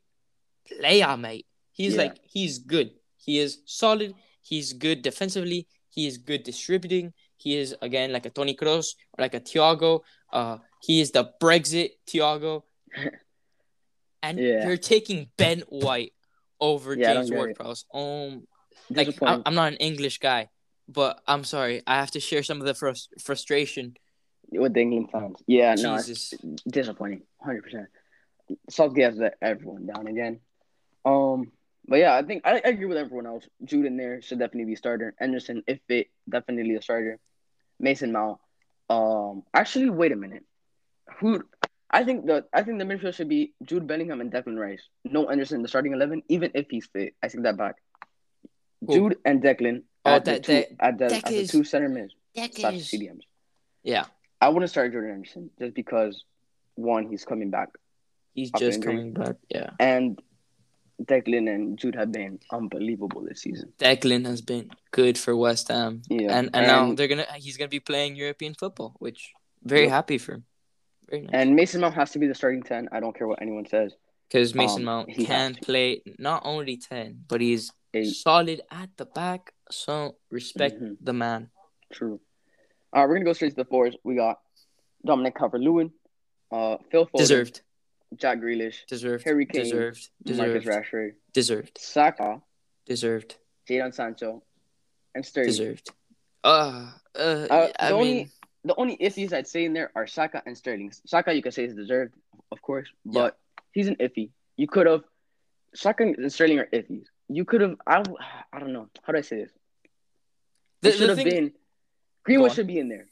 player, 0.67 1.15
mate. 1.17 1.45
He's 1.71 1.93
Yeah. 1.95 2.03
like 2.03 2.19
he's 2.23 2.59
good. 2.59 2.91
He 3.17 3.39
is 3.39 3.59
solid. 3.65 4.13
He's 4.41 4.73
good 4.73 5.01
defensively. 5.01 5.67
He 5.89 6.07
is 6.07 6.17
good 6.17 6.43
distributing. 6.43 7.13
He 7.45 7.57
is 7.57 7.75
again 7.81 8.11
like 8.11 8.25
a 8.25 8.31
Tony 8.31 8.55
Kroos 8.55 8.95
or 9.13 9.21
like 9.21 9.35
a 9.35 9.39
Thiago. 9.39 10.01
Uh, 10.33 10.57
he 10.81 10.99
is 10.99 11.11
the 11.11 11.29
Brexit 11.41 11.91
Thiago. 12.09 12.63
and 14.23 14.39
Yeah. 14.39 14.67
you're 14.67 14.77
taking 14.81 15.29
Ben 15.37 15.59
White 15.69 16.13
over 16.59 16.95
Yeah, 16.95 17.13
James. 17.13 17.31
Ward-Prowse. 17.31 17.85
Um, 17.93 18.47
like 18.89 19.09
I'm, 19.21 19.43
I'm 19.45 19.53
not 19.53 19.73
an 19.73 19.77
English 19.77 20.17
guy, 20.17 20.49
but 20.89 21.21
I'm 21.27 21.43
sorry. 21.43 21.83
I 21.85 21.95
have 22.01 22.11
to 22.11 22.19
share 22.19 22.41
some 22.41 22.59
of 22.61 22.65
the 22.65 22.73
frus- 22.73 23.09
frustration. 23.21 23.95
with 24.51 24.73
the 24.73 24.81
England 24.81 25.09
fans. 25.11 25.37
Yeah, 25.45 25.75
no, 25.75 25.95
it's 25.95 26.07
Jesus. 26.07 26.33
disappointing. 26.67 27.21
Hundred 27.45 27.61
percent. 27.63 27.87
Southgate 28.71 29.05
has 29.05 29.17
let 29.17 29.35
everyone 29.41 29.85
down 29.85 30.07
again. 30.07 30.39
Um, 31.03 31.51
but 31.87 31.97
yeah, 31.99 32.15
I 32.15 32.23
think 32.23 32.41
I, 32.43 32.53
I 32.65 32.69
agree 32.73 32.85
with 32.87 32.97
everyone 32.97 33.27
else. 33.27 33.45
Jude 33.63 33.85
in 33.85 33.97
there 33.97 34.21
should 34.23 34.39
definitely 34.39 34.65
be 34.73 34.75
starter. 34.75 35.13
Henderson, 35.19 35.61
if 35.67 35.79
it, 35.89 36.07
definitely 36.27 36.73
a 36.73 36.81
starter. 36.81 37.19
Mason 37.79 38.11
Mount. 38.11 38.39
Um, 38.89 39.43
actually, 39.53 39.89
wait 39.89 40.11
a 40.11 40.15
minute. 40.15 40.43
Who? 41.19 41.43
I 41.89 42.03
think 42.03 42.25
the 42.25 42.45
I 42.53 42.63
think 42.63 42.79
the 42.79 42.85
midfield 42.85 43.13
should 43.15 43.29
be 43.29 43.53
Jude 43.63 43.87
Bellingham 43.87 44.21
and 44.21 44.31
Declan 44.31 44.57
Rice. 44.59 44.81
No 45.05 45.27
Henderson 45.27 45.57
in 45.57 45.61
the 45.61 45.67
starting 45.67 45.93
eleven, 45.93 46.23
even 46.29 46.51
if 46.53 46.67
he's 46.69 46.87
fit. 46.87 47.13
I 47.23 47.27
take 47.27 47.43
that 47.43 47.57
back. 47.57 47.75
Who? 48.85 48.93
Jude 48.93 49.17
and 49.25 49.41
Declan 49.41 49.83
Oh, 50.03 50.11
at, 50.15 50.25
that- 50.25 50.43
the 50.43 50.47
two, 50.47 50.53
that- 50.53 50.85
at 50.85 50.97
the 50.99 51.05
at 51.15 51.25
the 51.25 51.35
is- 51.35 51.49
two 51.51 51.63
center 51.63 51.89
mids 51.89 52.13
That 52.35 52.53
slash 52.53 52.75
CDMs. 52.91 53.21
Yeah, 53.83 54.05
I 54.41 54.49
wouldn't 54.49 54.69
start 54.69 54.91
Jordan 54.91 55.11
Henderson 55.11 55.49
just 55.59 55.73
because 55.73 56.23
one, 56.75 57.07
he's 57.09 57.23
coming 57.23 57.49
back, 57.49 57.69
he's 58.33 58.51
just 58.51 58.83
coming 58.83 59.13
back. 59.13 59.35
Yeah, 59.49 59.69
and 59.79 60.19
Declan 61.03 61.53
and 61.53 61.77
Jude 61.77 61.95
have 61.95 62.11
been 62.11 62.39
unbelievable 62.51 63.21
this 63.27 63.41
season. 63.41 63.73
Declan 63.77 64.25
has 64.25 64.41
been 64.41 64.71
good 64.91 65.17
for 65.17 65.35
West 65.35 65.67
Ham, 65.67 66.01
Yeah, 66.09 66.37
and 66.37 66.49
and 66.53 66.67
now 66.67 66.93
they're 66.93 67.07
gonna 67.09 67.27
he's 67.35 67.57
gonna 67.57 67.69
be 67.69 67.79
playing 67.81 68.15
European 68.15 68.53
football, 68.53 68.95
which 68.99 69.33
very 69.63 69.87
happy 69.87 70.17
for 70.17 70.33
him. 70.35 70.45
Very 71.09 71.21
nice. 71.23 71.31
and 71.33 71.55
Mason 71.55 71.81
Mount 71.81 71.95
has 71.95 72.11
to 72.11 72.19
be 72.19 72.27
the 72.27 72.35
starting 72.35 72.63
ten. 72.63 72.87
I 72.91 72.99
don't 72.99 73.15
care 73.15 73.27
what 73.27 73.41
anyone 73.41 73.65
says. 73.67 73.93
Because 74.29 74.55
Mason 74.55 74.79
um, 74.79 74.85
Mount 74.85 75.09
can 75.13 75.55
play 75.55 76.01
not 76.17 76.41
only 76.45 76.77
ten, 76.77 77.23
but 77.27 77.41
he's 77.41 77.71
Eight. 77.93 78.05
solid 78.15 78.61
at 78.71 78.89
the 78.97 79.05
back. 79.05 79.53
So 79.69 80.15
respect 80.31 80.81
Mhm. 80.81 80.97
the 81.01 81.13
man. 81.13 81.49
True. 81.91 82.19
All 82.93 83.01
right, 83.01 83.09
we're 83.09 83.15
gonna 83.15 83.25
go 83.25 83.33
straight 83.33 83.49
to 83.49 83.55
the 83.55 83.65
fours. 83.65 83.95
We 84.03 84.15
got 84.15 84.39
Dominic 85.05 85.35
Calvert-Lewin, 85.35 85.91
uh, 86.51 86.77
Phil 86.89 87.05
Foden, 87.05 87.17
Deserved. 87.19 87.61
Jack 88.15 88.39
Grealish, 88.39 88.85
Deserved. 88.87 89.23
Harry 89.25 89.45
Kane, 89.45 89.63
Deserved. 89.63 90.09
Marcus 90.25 90.63
Deserved. 90.63 90.67
Rashford, 90.67 91.11
Deserved. 91.33 91.77
Saka, 91.79 92.41
Deserved. 92.85 93.35
Jadon 93.69 93.93
Sancho, 93.93 94.43
and 95.15 95.25
Sterling. 95.25 95.49
Deserved. 95.49 95.89
Uh, 96.43 96.91
uh, 97.15 97.19
Uh, 97.19 97.67
I 97.79 97.89
the 97.89 97.95
mean, 97.97 98.01
only 98.01 98.29
the 98.63 98.75
only 98.75 98.97
iffies 98.97 99.33
I'd 99.33 99.47
say 99.47 99.65
in 99.65 99.73
there 99.73 99.91
are 99.95 100.07
Saka 100.07 100.41
and 100.45 100.57
Sterling. 100.57 100.91
Saka, 101.05 101.33
you 101.33 101.41
can 101.41 101.51
say 101.51 101.65
is 101.65 101.73
deserved, 101.75 102.13
of 102.51 102.61
course, 102.61 102.87
but 103.05 103.37
he's 103.71 103.87
an 103.87 103.95
iffy. 103.97 104.29
You 104.57 104.67
could 104.67 104.85
have 104.87 105.03
Saka 105.73 106.03
and 106.03 106.31
Sterling 106.31 106.59
are 106.59 106.67
iffies. 106.71 107.05
You 107.27 107.43
could 107.45 107.61
have 107.61 107.75
I 107.87 108.01
don't, 108.03 108.17
I 108.53 108.59
don't 108.59 108.71
know 108.73 108.87
how 109.03 109.13
do 109.13 109.19
I 109.19 109.21
say 109.21 109.37
this. 109.37 109.51
the, 110.81 110.89
It 110.89 110.95
should 110.95 111.09
have 111.09 111.17
thing, 111.17 111.29
been 111.29 111.53
Greenwood 112.23 112.53
should 112.53 112.67
be 112.67 112.77
in 112.79 112.87
there. 112.89 113.07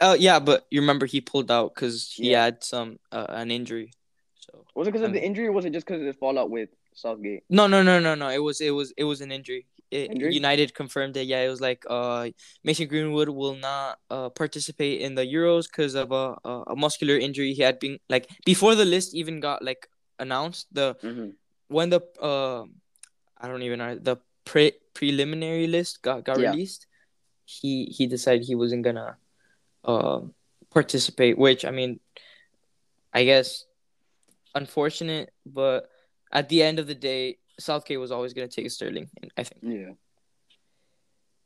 Uh, 0.00 0.16
yeah, 0.18 0.38
but 0.40 0.66
you 0.70 0.80
remember 0.80 1.06
he 1.06 1.20
pulled 1.20 1.50
out 1.50 1.74
because 1.74 2.12
he 2.16 2.30
Yeah. 2.30 2.44
had 2.44 2.64
some 2.64 2.98
uh, 3.12 3.26
an 3.28 3.50
injury. 3.50 3.92
So 4.34 4.64
Was 4.74 4.88
it 4.88 4.92
because 4.92 5.06
of 5.06 5.12
the 5.12 5.24
injury 5.24 5.46
or 5.46 5.52
was 5.52 5.64
it 5.64 5.72
just 5.72 5.86
because 5.86 6.00
of 6.00 6.06
the 6.06 6.12
fallout 6.14 6.50
with 6.50 6.68
Southgate? 6.94 7.44
no, 7.48 7.66
no, 7.66 7.82
no, 7.82 7.98
no, 8.00 8.14
no. 8.14 8.28
It 8.28 8.38
was 8.42 8.60
it 8.60 8.70
was 8.70 8.92
it 8.96 9.04
was 9.04 9.20
an 9.20 9.32
injury. 9.32 9.66
It, 9.90 10.10
Injury? 10.10 10.34
United 10.34 10.74
confirmed 10.74 11.16
it. 11.16 11.26
Yeah, 11.26 11.40
it 11.42 11.48
was 11.48 11.60
like 11.60 11.84
uh 11.88 12.30
Mason 12.64 12.88
Greenwood 12.88 13.28
will 13.28 13.54
not 13.54 13.98
uh 14.10 14.28
participate 14.30 15.00
in 15.02 15.14
the 15.14 15.22
Euros 15.22 15.68
because 15.70 15.94
of 15.94 16.10
a, 16.10 16.36
a 16.44 16.62
a 16.72 16.76
muscular 16.76 17.16
injury 17.16 17.52
he 17.54 17.62
had 17.62 17.78
been 17.78 17.98
like 18.08 18.28
before 18.44 18.74
the 18.74 18.84
list 18.84 19.14
even 19.14 19.40
got 19.40 19.62
like 19.62 19.86
announced. 20.18 20.66
The 20.72 20.96
Mm-hmm. 21.02 21.30
when 21.68 21.90
the 21.90 22.00
uh 22.20 22.64
I 23.38 23.48
don't 23.48 23.62
even 23.62 23.78
know 23.78 23.94
the 23.96 24.16
pre 24.44 24.72
preliminary 24.94 25.66
list 25.66 26.02
got 26.02 26.24
got 26.24 26.38
Yeah. 26.40 26.50
released, 26.50 26.86
he 27.44 27.84
he 27.86 28.06
decided 28.06 28.44
he 28.44 28.54
wasn't 28.54 28.82
gonna 28.84 29.16
uh 29.84 30.20
participate. 30.70 31.38
Which 31.38 31.64
I 31.64 31.70
mean, 31.70 32.00
I 33.12 33.24
guess 33.24 33.64
unfortunate, 34.54 35.32
but 35.46 35.88
at 36.32 36.48
the 36.48 36.62
end 36.62 36.78
of 36.78 36.86
the 36.86 36.94
day, 36.94 37.38
Southgate 37.58 38.00
was 38.00 38.10
always 38.12 38.32
gonna 38.34 38.48
take 38.48 38.70
Sterling. 38.70 39.10
I 39.36 39.42
think. 39.44 39.60
Yeah. 39.62 39.92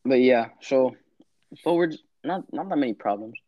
But 0.05 0.21
yeah, 0.21 0.51
so 0.63 0.97
forwards, 1.63 1.99
not 2.25 2.51
not 2.53 2.69
that 2.69 2.77
many 2.79 2.95
problems. 2.95 3.39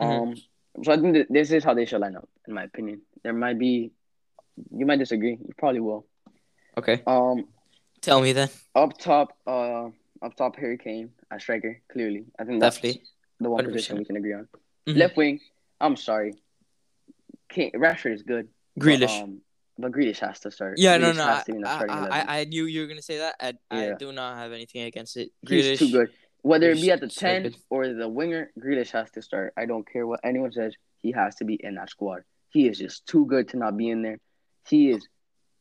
Mhm. 0.00 0.06
Um, 0.06 0.36
so 0.84 0.92
I 0.92 0.96
think 0.98 1.14
that 1.14 1.26
this 1.30 1.50
is 1.50 1.64
how 1.64 1.74
they 1.74 1.86
should 1.86 2.00
line 2.00 2.16
up, 2.16 2.28
in 2.46 2.54
my 2.54 2.64
opinion. 2.64 3.00
There 3.22 3.32
might 3.32 3.58
be, 3.58 3.92
you 4.70 4.84
might 4.86 4.98
disagree. 4.98 5.32
You 5.32 5.54
probably 5.56 5.80
will. 5.80 6.06
Okay, 6.78 7.02
Um, 7.06 7.48
tell 8.02 8.20
me 8.20 8.32
then. 8.32 8.50
up 8.74 8.98
top, 8.98 9.32
uh, 9.46 9.88
up 10.20 10.36
top, 10.36 10.56
Harry 10.56 10.76
Kane 10.76 11.12
as 11.30 11.40
striker. 11.42 11.80
Clearly, 11.90 12.26
I 12.38 12.44
think 12.44 12.60
that's 12.60 12.76
Definitely. 12.76 13.02
The 13.40 13.50
one 13.50 13.64
100%. 13.64 13.72
position 13.72 13.98
we 13.98 14.04
can 14.04 14.16
agree 14.16 14.32
on. 14.34 14.48
Mhm. 14.86 14.96
Left 14.96 15.16
wing, 15.16 15.40
I'm 15.80 15.96
sorry, 15.96 16.34
Kane, 17.48 17.72
Rashford 17.72 18.14
is 18.14 18.22
good. 18.22 18.48
Grealish. 18.78 19.00
But, 19.06 19.22
um, 19.22 19.40
but 19.78 19.92
Grealish 19.92 20.18
has 20.20 20.40
to 20.40 20.50
start. 20.50 20.78
yeah, 20.78 20.96
no, 20.96 21.10
Grealish 21.12 21.16
no. 21.16 21.26
has 21.26 21.38
I, 21.38 21.42
to 21.44 21.52
be 21.52 21.56
in 21.56 21.62
the 21.62 21.68
I, 21.68 22.20
I, 22.20 22.38
I 22.40 22.44
knew 22.44 22.64
you 22.64 22.80
were 22.82 22.86
gonna 22.86 23.02
say 23.02 23.18
that. 23.18 23.34
I, 23.40 23.54
I 23.90 23.94
do 23.98 24.12
not 24.12 24.36
have 24.36 24.52
anything 24.52 24.82
against 24.82 25.16
it. 25.16 25.30
He's 25.48 25.64
Grealish. 25.64 25.78
too 25.78 25.90
good. 25.90 26.10
Whether 26.42 26.70
it 26.70 26.80
be 26.80 26.90
at 26.92 27.00
the 27.00 27.10
so 27.10 27.20
10 27.20 27.42
good. 27.42 27.56
or 27.70 27.92
the 27.92 28.08
winger, 28.08 28.52
Grealish 28.58 28.90
has 28.92 29.10
to 29.12 29.22
start. 29.22 29.52
I 29.56 29.66
don't 29.66 29.86
care 29.90 30.06
what 30.06 30.20
anyone 30.22 30.52
says. 30.52 30.74
He 31.02 31.10
has 31.12 31.34
to 31.36 31.44
be 31.44 31.54
in 31.54 31.74
that 31.74 31.90
squad. 31.90 32.22
He 32.50 32.68
is 32.68 32.78
just 32.78 33.06
too 33.06 33.26
good 33.26 33.48
to 33.48 33.56
not 33.56 33.76
be 33.76 33.88
in 33.90 34.02
there. 34.02 34.18
He 34.68 34.90
is 34.90 35.06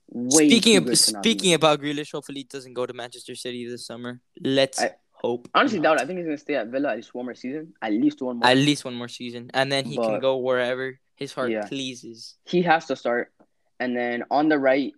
way 0.07 0.47
speaking 0.47 0.73
too 0.73 0.77
of 0.79 0.85
good 0.85 0.95
to 0.97 1.13
not 1.13 1.23
be 1.23 1.29
speaking 1.31 1.49
in. 1.51 1.55
about 1.55 1.81
Grealish, 1.81 2.11
hopefully 2.11 2.39
he 2.39 2.43
doesn't 2.43 2.73
go 2.73 2.85
to 2.85 2.93
Manchester 2.93 3.33
City 3.35 3.67
this 3.67 3.85
summer. 3.85 4.21
Let's 4.39 4.79
I- 4.81 4.95
hope. 5.25 5.47
Honestly, 5.53 5.79
doubt. 5.79 6.01
I 6.01 6.05
think 6.05 6.17
he's 6.19 6.25
gonna 6.25 6.37
stay 6.37 6.55
at 6.55 6.67
Villa 6.67 6.89
at 6.91 6.97
least 6.97 7.13
one 7.13 7.25
more 7.25 7.35
season. 7.35 7.73
At 7.81 7.91
least 7.93 8.21
one 8.21 8.37
more. 8.37 8.47
at 8.47 8.57
least 8.57 8.85
one 8.85 8.95
more 8.95 9.07
season, 9.07 9.49
and 9.53 9.71
then 9.71 9.85
he 9.85 9.95
can 9.97 10.19
go 10.19 10.37
wherever 10.37 10.99
his 11.15 11.33
heart 11.33 11.51
Yeah. 11.51 11.65
pleases. 11.67 12.35
he 12.45 12.61
has 12.63 12.85
to 12.87 12.95
start. 12.95 13.31
And 13.79 13.95
then 13.95 14.23
on 14.31 14.49
the 14.49 14.57
right, 14.57 14.93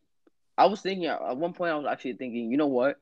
I 0.57 0.65
was 0.67 0.81
thinking 0.81 1.05
at 1.07 1.37
one 1.37 1.53
point 1.53 1.71
I 1.71 1.75
was 1.75 1.85
actually 1.87 2.13
thinking, 2.13 2.51
you 2.51 2.57
know 2.57 2.67
what? 2.67 2.99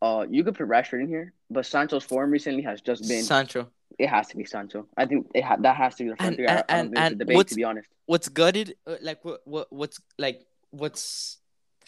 Uh, 0.00 0.24
you 0.28 0.44
could 0.44 0.54
put 0.54 0.68
Rashford 0.68 1.00
in 1.00 1.08
here, 1.08 1.32
but 1.50 1.66
Sancho's 1.66 2.04
form 2.04 2.30
recently 2.30 2.62
has 2.62 2.80
just 2.80 3.08
been. 3.08 3.22
Sancho. 3.24 3.70
it 3.98 4.06
has 4.08 4.28
to 4.28 4.36
be 4.36 4.44
Sancho. 4.44 4.86
I 4.96 5.06
think 5.06 5.26
it 5.34 5.42
ha- 5.42 5.56
that 5.60 5.74
has 5.76 5.96
to 5.96 6.04
be 6.04 6.10
the 6.10 6.16
front 6.16 6.28
And- 6.28 6.36
three. 6.36 6.46
I 6.46 6.54
and- 6.54 6.66
think 6.68 6.92
it's 6.92 7.00
a 7.00 7.02
and 7.04 7.18
debate, 7.18 7.36
what's- 7.36 7.50
to 7.52 7.56
be 7.56 7.64
honest. 7.64 7.88
What's 8.06 8.28
gutted? 8.28 8.76
uh, 8.86 8.96
Like 9.02 9.24
what? 9.24 9.40
What? 9.44 9.66
What's 9.72 9.98
like? 10.18 10.46
What's 10.70 11.38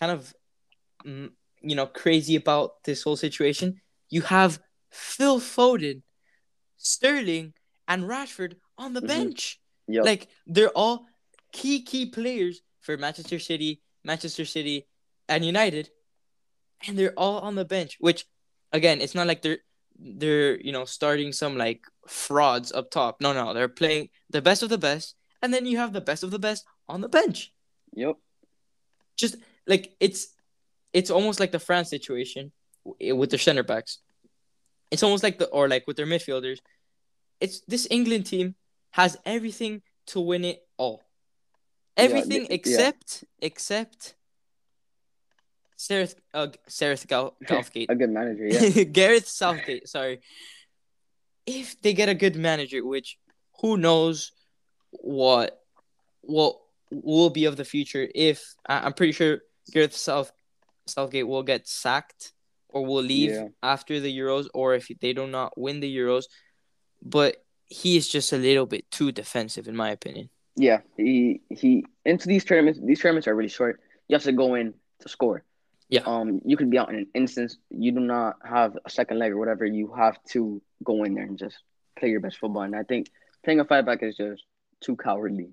kind 0.00 0.10
of, 0.12 0.34
mm, 1.04 1.30
you 1.62 1.74
know, 1.76 1.86
crazy 1.86 2.34
about 2.36 2.82
this 2.84 3.02
whole 3.04 3.16
situation? 3.16 3.80
You 4.10 4.22
have 4.22 4.60
Phil 4.90 5.40
Foden, 5.40 6.02
Sterling, 6.76 7.54
and 7.88 8.04
Rashford 8.04 8.56
on 8.78 8.92
the 8.94 9.02
Mhm. 9.02 9.06
bench. 9.08 9.60
Yep. 9.88 10.04
Like 10.04 10.28
they're 10.46 10.70
all 10.76 11.06
key 11.52 11.82
key 11.82 12.06
players 12.06 12.60
for 12.80 12.96
Manchester 12.96 13.38
City, 13.38 13.82
Manchester 14.04 14.44
City, 14.44 14.86
and 15.28 15.44
United, 15.44 15.90
and 16.86 16.98
they're 16.98 17.14
all 17.18 17.38
on 17.40 17.54
the 17.54 17.64
bench. 17.64 17.96
Which, 18.00 18.24
again, 18.72 19.00
it's 19.00 19.14
not 19.14 19.26
like 19.26 19.42
they're 19.42 19.58
they're 20.02 20.58
you 20.60 20.72
know 20.72 20.84
starting 20.86 21.32
some 21.32 21.56
like 21.58 21.82
frauds 22.08 22.72
up 22.72 22.90
top. 22.90 23.20
No, 23.20 23.32
no, 23.32 23.52
they're 23.52 23.68
playing 23.68 24.08
the 24.30 24.40
best 24.42 24.62
of 24.62 24.68
the 24.70 24.78
best, 24.78 25.14
and 25.42 25.52
then 25.52 25.66
you 25.66 25.76
have 25.78 25.92
the 25.92 26.00
best 26.00 26.22
of 26.22 26.30
the 26.30 26.38
best 26.38 26.64
on 26.88 27.00
the 27.00 27.08
bench. 27.08 27.52
yep. 27.92 28.16
Just 29.16 29.36
like 29.66 29.94
it's 30.00 30.28
it's 30.92 31.10
almost 31.10 31.38
like 31.40 31.52
the 31.52 31.58
France 31.58 31.90
situation 31.90 32.52
with 32.84 33.30
their 33.30 33.38
center 33.38 33.62
backs. 33.62 33.98
It's 34.90 35.02
almost 35.02 35.22
like 35.22 35.38
the 35.38 35.46
or 35.46 35.68
like 35.68 35.86
with 35.86 35.96
their 35.96 36.06
midfielders. 36.06 36.58
It's 37.40 37.60
this 37.60 37.86
England 37.90 38.26
team 38.26 38.54
has 38.90 39.16
everything 39.24 39.82
to 40.06 40.20
win 40.20 40.44
it 40.44 40.62
all. 40.76 41.02
Everything 41.96 42.42
yeah. 42.42 42.48
except 42.50 43.24
except 43.40 44.14
Sareth 45.78 46.14
uh 46.34 46.48
Sareth 46.68 47.06
Gal- 47.06 47.36
Southgate. 47.48 47.90
A 47.90 47.94
good 47.94 48.10
manager, 48.10 48.46
yeah. 48.46 48.84
Gareth 48.98 49.28
Southgate, 49.28 49.88
sorry. 49.88 50.20
If 51.46 51.80
they 51.80 51.94
get 51.94 52.08
a 52.08 52.14
good 52.14 52.36
manager, 52.36 52.84
which 52.84 53.18
who 53.60 53.76
knows 53.76 54.32
what 54.90 55.60
what 56.22 56.56
will 56.90 57.30
be 57.30 57.44
of 57.44 57.56
the 57.56 57.64
future 57.64 58.08
if 58.14 58.54
I- 58.66 58.80
I'm 58.80 58.92
pretty 58.92 59.12
sure 59.12 59.40
Gareth 59.72 59.96
South 59.96 60.32
Southgate 60.86 61.26
will 61.26 61.42
get 61.42 61.68
sacked 61.68 62.32
or 62.72 62.84
will 62.86 63.02
leave 63.02 63.30
Yeah. 63.30 63.48
after 63.62 64.00
the 64.00 64.16
Euros 64.16 64.48
or 64.54 64.74
if 64.74 64.88
they 65.00 65.12
do 65.12 65.26
not 65.26 65.56
win 65.58 65.80
the 65.80 65.96
Euros. 65.96 66.24
But 67.02 67.44
he 67.66 67.96
is 67.96 68.08
just 68.08 68.32
a 68.32 68.36
little 68.36 68.66
bit 68.66 68.90
too 68.90 69.12
defensive 69.12 69.68
in 69.68 69.76
my 69.76 69.90
opinion. 69.90 70.28
Yeah, 70.56 70.80
he 70.96 71.40
he 71.50 71.84
into 72.04 72.26
these 72.28 72.44
tournaments. 72.44 72.80
These 72.82 73.00
tournaments 73.00 73.28
are 73.28 73.34
really 73.34 73.48
short. 73.48 73.80
You 74.08 74.14
have 74.14 74.24
to 74.24 74.32
go 74.32 74.54
in 74.54 74.74
to 75.00 75.08
score. 75.08 75.44
Yeah. 75.88 76.02
Um, 76.06 76.40
you 76.44 76.56
could 76.56 76.70
be 76.70 76.78
out 76.78 76.90
in 76.90 76.96
an 76.96 77.06
instance. 77.14 77.58
You 77.70 77.92
do 77.92 78.00
not 78.00 78.36
have 78.44 78.76
a 78.84 78.90
second 78.90 79.18
leg 79.18 79.32
or 79.32 79.38
whatever. 79.38 79.64
You 79.64 79.92
have 79.96 80.22
to 80.30 80.60
go 80.84 81.04
in 81.04 81.14
there 81.14 81.24
and 81.24 81.38
just 81.38 81.56
play 81.98 82.10
your 82.10 82.20
best 82.20 82.38
football. 82.38 82.62
And 82.62 82.76
I 82.76 82.82
think 82.82 83.08
playing 83.44 83.60
a 83.60 83.64
five 83.64 83.86
back 83.86 84.02
is 84.02 84.16
just 84.16 84.44
too 84.80 84.96
cowardly. 84.96 85.52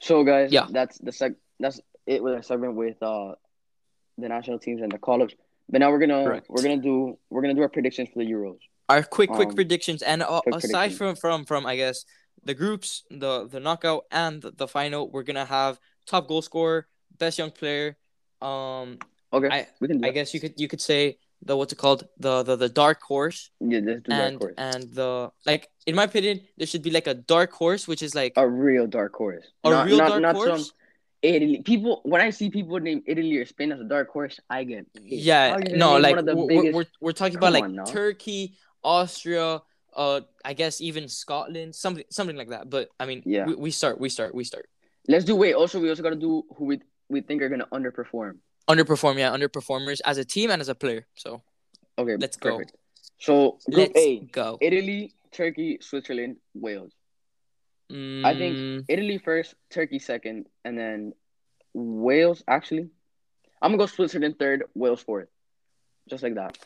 So 0.00 0.24
guys, 0.24 0.52
Yeah. 0.52 0.66
that's 0.70 0.98
the 0.98 1.12
sec. 1.12 1.32
That's 1.60 1.80
it 2.06 2.22
with 2.22 2.38
a 2.38 2.42
segment 2.42 2.74
with 2.74 3.02
uh 3.02 3.34
the 4.16 4.28
national 4.28 4.58
teams 4.58 4.80
and 4.82 4.90
the 4.90 4.98
call 4.98 5.22
ups. 5.22 5.34
But 5.68 5.80
now 5.80 5.90
we're 5.90 5.98
gonna 5.98 6.24
Correct. 6.24 6.46
we're 6.48 6.62
gonna 6.62 6.78
do 6.78 7.18
we're 7.30 7.42
gonna 7.42 7.54
do 7.54 7.62
our 7.62 7.68
predictions 7.68 8.08
for 8.12 8.20
the 8.24 8.30
Euros. 8.30 8.58
Our 8.88 9.02
quick, 9.02 9.28
quick 9.30 9.48
Um, 9.50 9.54
predictions, 9.54 10.02
and 10.02 10.22
uh, 10.22 10.40
quick 10.40 10.54
aside 10.56 10.70
predictions. 10.96 10.98
from 10.98 11.16
from 11.16 11.44
from 11.44 11.66
I 11.66 11.76
guess 11.76 12.04
the 12.44 12.54
groups, 12.54 13.04
the 13.10 13.46
the 13.46 13.60
knockout, 13.60 14.04
and 14.10 14.40
the, 14.40 14.50
the 14.52 14.66
final, 14.68 15.10
we're 15.10 15.24
gonna 15.24 15.44
have 15.44 15.78
top 16.06 16.26
goal 16.28 16.40
scorer, 16.42 16.86
best 17.18 17.38
young 17.38 17.50
player. 17.50 17.96
Um, 18.40 18.98
Okay, 19.30 19.48
I- 19.52 19.68
we 19.80 19.88
can 19.88 19.98
do 20.00 20.06
I 20.06 20.08
that. 20.08 20.14
guess 20.14 20.32
you 20.32 20.40
could 20.40 20.54
you 20.56 20.68
could 20.68 20.80
say 20.80 21.18
the 21.42 21.54
what's 21.54 21.72
it 21.72 21.76
called 21.76 22.08
the 22.18 22.42
the, 22.42 22.56
the 22.56 22.70
dark 22.70 23.02
horse, 23.02 23.50
Yeah, 23.60 23.80
dark 23.80 24.04
and 24.08 24.38
horse. 24.40 24.54
and 24.56 24.82
the 24.94 25.30
like. 25.44 25.68
In 25.86 25.94
my 25.94 26.04
opinion, 26.04 26.40
there 26.56 26.66
should 26.66 26.82
be 26.82 26.90
like 26.90 27.06
a 27.06 27.14
dark 27.14 27.52
horse, 27.52 27.86
which 27.86 28.02
is 28.02 28.14
like 28.14 28.32
A 28.36 28.48
real 28.48 28.86
dark 28.86 29.14
horse. 29.14 29.44
a 29.64 29.68
Not- 29.70 29.86
real 29.86 29.98
not- 29.98 30.08
dark 30.08 30.22
not 30.22 30.34
horse. 30.36 30.48
some 30.48 30.64
Italy. 31.22 31.62
People, 31.64 32.00
when 32.04 32.20
I 32.20 32.30
see 32.30 32.50
people 32.50 32.78
name 32.78 33.02
Italy 33.06 33.36
or 33.38 33.46
Spain 33.46 33.72
as 33.72 33.80
a 33.80 33.84
dark 33.84 34.08
horse, 34.10 34.38
I 34.48 34.64
get 34.64 34.92
pissed. 34.94 35.06
Yeah, 35.06 35.48
How 35.50 35.54
are 35.54 35.58
you 35.58 35.64
gonna 35.66 35.76
no, 35.78 35.96
like 35.98 36.10
one 36.16 36.18
of 36.20 36.26
the 36.26 36.36
we're, 36.36 36.46
biggest- 36.48 36.74
we're 36.74 36.84
we're 37.00 37.12
talking 37.12 37.36
about 37.36 37.46
Come 37.46 37.54
like 37.54 37.64
on 37.64 37.74
now. 37.74 37.84
Turkey, 37.84 38.54
Austria, 38.84 39.60
uh, 39.96 40.20
I 40.44 40.52
guess 40.54 40.80
even 40.80 41.08
Scotland, 41.08 41.74
something 41.74 42.04
something 42.10 42.36
like 42.36 42.50
that. 42.50 42.70
But 42.70 42.88
I 43.00 43.06
mean, 43.06 43.22
Yeah. 43.26 43.46
we, 43.46 43.54
we 43.56 43.70
start, 43.70 43.98
we 44.00 44.08
start, 44.08 44.34
we 44.34 44.44
start. 44.44 44.68
Let's 45.08 45.24
do. 45.24 45.34
Wait. 45.34 45.54
Also, 45.54 45.80
we 45.80 45.88
also 45.88 46.02
gotta 46.02 46.16
do 46.16 46.44
who 46.56 46.64
we 46.66 46.80
we 47.08 47.20
think 47.20 47.42
are 47.42 47.48
gonna 47.48 47.66
underperform. 47.72 48.38
Underperform, 48.68 49.18
yeah, 49.18 49.30
underperformers 49.34 50.00
as 50.04 50.18
a 50.18 50.24
team 50.24 50.50
and 50.50 50.60
as 50.60 50.68
a 50.68 50.74
player. 50.74 51.06
So 51.16 51.42
Okay. 51.98 52.16
Let's 52.16 52.36
go. 52.36 52.60
So 53.18 53.58
Group 53.66 53.90
let's 53.94 53.98
A: 53.98 54.20
go. 54.30 54.58
Italy, 54.60 55.14
Turkey, 55.32 55.78
Switzerland, 55.80 56.36
Wales. 56.54 56.92
I 57.90 58.34
think 58.34 58.58
Mm, 58.58 58.84
Italy 58.88 59.18
first, 59.18 59.54
Turkey 59.70 59.98
second, 59.98 60.46
and 60.64 60.76
then 60.78 61.14
Wales. 61.72 62.42
Actually, 62.46 62.90
I'm 63.62 63.70
gonna 63.72 63.78
go 63.78 63.86
Switzerland 63.86 64.38
third, 64.38 64.64
Wales 64.74 65.00
fourth, 65.02 65.28
just 66.08 66.22
like 66.22 66.34
that. 66.34 66.58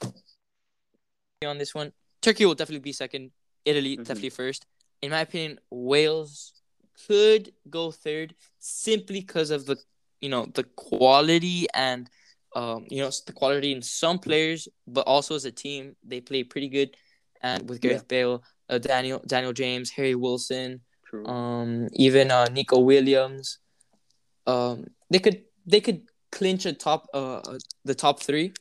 on 1.46 1.58
this 1.58 1.74
one, 1.74 1.92
Turkey 2.20 2.46
will 2.46 2.54
definitely 2.54 2.80
be 2.80 2.92
second. 2.92 3.32
Italy 3.64 3.96
Mhm. 3.96 4.04
definitely 4.04 4.30
first. 4.30 4.66
In 5.02 5.10
my 5.10 5.20
opinion, 5.20 5.58
Wales 5.70 6.52
could 7.06 7.52
go 7.68 7.90
third 7.90 8.34
simply 8.58 9.20
because 9.20 9.50
of 9.50 9.66
the 9.66 9.76
you 10.20 10.28
know 10.28 10.46
the 10.46 10.62
quality 10.62 11.66
and 11.74 12.08
um 12.54 12.86
you 12.88 12.98
know 13.02 13.10
the 13.26 13.32
quality 13.32 13.72
in 13.72 13.82
some 13.82 14.18
players, 14.18 14.68
but 14.86 15.06
also 15.06 15.34
as 15.34 15.44
a 15.44 15.50
team 15.52 15.96
they 16.04 16.20
play 16.20 16.44
pretty 16.44 16.68
good. 16.68 16.96
And 17.40 17.68
with 17.68 17.80
Gareth 17.80 18.06
Bale, 18.06 18.44
uh, 18.68 18.78
Daniel 18.78 19.18
Daniel 19.26 19.52
James, 19.52 19.90
Harry 19.90 20.14
Wilson, 20.14 20.80
True. 21.12 21.26
um 21.26 21.88
even 21.92 22.30
uh 22.32 22.46
Neco 22.50 22.80
Williams, 22.80 23.58
um 24.46 24.86
they 25.10 25.18
could 25.20 25.44
they 25.66 25.80
could 25.80 26.02
clinch 26.32 26.64
a 26.64 26.72
top 26.72 27.06
uh 27.12 27.38
uh, 27.44 27.58
the 27.84 27.94
top 27.94 28.22
three. 28.22 28.52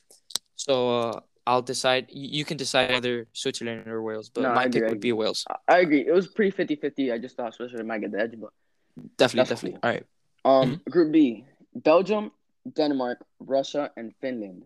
So 0.56 1.00
uh, 1.00 1.20
I'll 1.48 1.64
decide. 1.64 2.06
You 2.12 2.46
can 2.46 2.58
decide 2.58 2.92
either 2.92 3.26
Switzerland 3.34 3.88
or 3.88 4.04
Wales, 4.04 4.30
but 4.30 4.42
No, 4.44 4.54
my 4.54 4.66
agree, 4.66 4.82
pick 4.82 4.90
would 4.90 5.00
be 5.00 5.12
Wales. 5.12 5.44
I- 5.68 5.80
agree. 5.80 6.06
It 6.06 6.14
was 6.14 6.28
pretty 6.28 6.52
50-50. 6.54 7.12
I 7.12 7.18
just 7.18 7.36
thought 7.36 7.56
Switzerland 7.56 7.88
might 7.88 8.02
get 8.02 8.12
the 8.12 8.20
edge, 8.20 8.36
but 8.40 8.52
Definitely, 9.18 9.50
definitely. 9.50 9.80
cool. 9.80 9.80
All 9.82 9.90
right. 9.96 10.06
um, 10.46 10.70
Mm-hmm. 10.76 10.90
Group 10.92 11.12
B: 11.12 11.46
Belgium, 11.74 12.32
Denmark, 12.76 13.26
Russia, 13.40 13.90
and 13.98 14.14
Finland. 14.22 14.66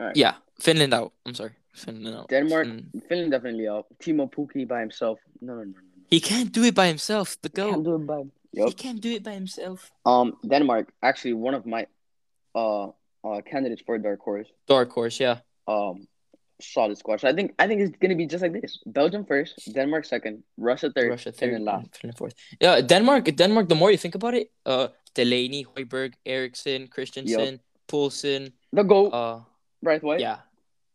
All 0.00 0.08
right. 0.08 0.16
Yeah, 0.16 0.34
Finland 0.60 0.92
out. 0.92 1.12
I'm 1.24 1.32
sorry, 1.34 1.54
Finland 1.72 2.14
out. 2.16 2.28
Denmark, 2.28 2.66
Mm. 2.66 2.82
Finland 3.08 3.30
definitely 3.32 3.68
out. 3.68 3.86
Teemu 4.02 4.28
Pukki 4.28 4.68
by 4.68 4.80
himself. 4.80 5.18
No, 5.40 5.54
no. 5.54 5.64
no. 5.64 5.80
He 6.10 6.20
can't 6.20 6.52
do 6.52 6.62
it 6.64 6.74
by 6.74 6.86
himself. 6.88 7.36
The 7.42 7.48
Can't 7.48 7.84
do 7.84 7.94
it 7.96 8.06
by. 8.06 8.22
He 8.52 8.72
can't 8.72 9.00
do 9.00 9.10
it 9.12 9.22
by 9.22 9.32
himself. 9.34 9.92
Um, 10.04 10.36
Denmark 10.48 10.92
actually 11.02 11.34
one 11.34 11.54
of 11.54 11.66
my 11.66 11.86
uh 12.54 12.88
uh 13.24 13.40
candidates 13.44 13.82
for 13.84 13.98
dark 13.98 14.20
horse. 14.20 14.48
Dark 14.66 14.90
horse, 14.92 15.20
yeah. 15.20 15.40
Um, 15.68 16.06
solid 16.60 16.96
squad. 16.96 17.20
So 17.20 17.28
I 17.28 17.34
think 17.34 17.52
I 17.58 17.66
think 17.66 17.80
it's 17.82 17.96
gonna 18.00 18.14
be 18.16 18.26
just 18.26 18.40
like 18.42 18.52
this: 18.52 18.78
Belgium 18.86 19.26
first, 19.26 19.60
Denmark 19.74 20.04
second, 20.06 20.42
Russia 20.56 20.90
third, 20.94 21.10
Russia 21.10 21.32
third, 21.32 21.38
Finland 21.52 21.64
last. 21.64 21.84
and 21.84 21.94
Finland 21.96 22.18
fourth. 22.18 22.34
Yeah, 22.60 22.80
Denmark. 22.80 23.24
Denmark. 23.36 23.68
The 23.68 23.74
more 23.74 23.90
you 23.90 23.98
think 23.98 24.14
about 24.14 24.34
it, 24.34 24.48
uh, 24.64 24.88
Delaney, 25.14 25.66
Hojbjerg, 25.66 26.14
Eriksen, 26.24 26.88
Christensen, 26.88 27.60
Poulsen, 27.88 28.52
The 28.72 28.84
goat, 28.84 29.12
uh, 29.12 29.40
Braithwaite. 29.82 30.20
yeah, 30.20 30.38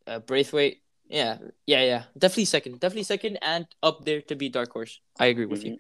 uh, 0.07 0.19
Braithwaite. 0.19 0.80
Yeah, 1.11 1.37
yeah, 1.67 1.83
yeah. 1.83 2.03
Definitely 2.17 2.45
second. 2.45 2.79
Definitely 2.79 3.03
second, 3.03 3.37
and 3.41 3.67
up 3.83 4.05
there 4.05 4.21
to 4.29 4.35
be 4.35 4.47
dark 4.49 4.71
horse. 4.71 4.99
I 5.19 5.25
agree 5.27 5.45
with 5.45 5.63
you. 5.65 5.73
Mhm. 5.73 5.77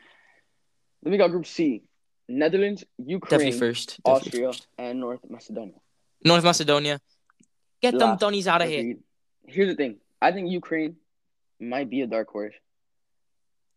Then 1.03 1.11
we 1.13 1.17
got 1.17 1.31
Group 1.31 1.45
C: 1.47 1.83
Netherlands, 2.27 2.83
Ukraine, 2.97 3.29
Definitely 3.31 3.59
first. 3.59 3.87
Definitely 4.03 4.27
Austria, 4.27 4.47
first. 4.47 4.67
and 4.77 4.99
North 4.99 5.21
Macedonia. 5.29 5.79
North 6.25 6.43
Macedonia. 6.43 6.99
Get 7.81 7.97
them 7.97 8.09
Last. 8.11 8.21
Donnies 8.21 8.47
out 8.47 8.61
of 8.61 8.69
here. 8.69 8.97
Here's 9.47 9.69
the 9.69 9.75
thing: 9.75 9.93
I 10.21 10.31
think 10.33 10.51
Ukraine 10.51 10.97
might 11.59 11.89
be 11.89 12.01
a 12.01 12.07
dark 12.07 12.29
horse. 12.29 12.53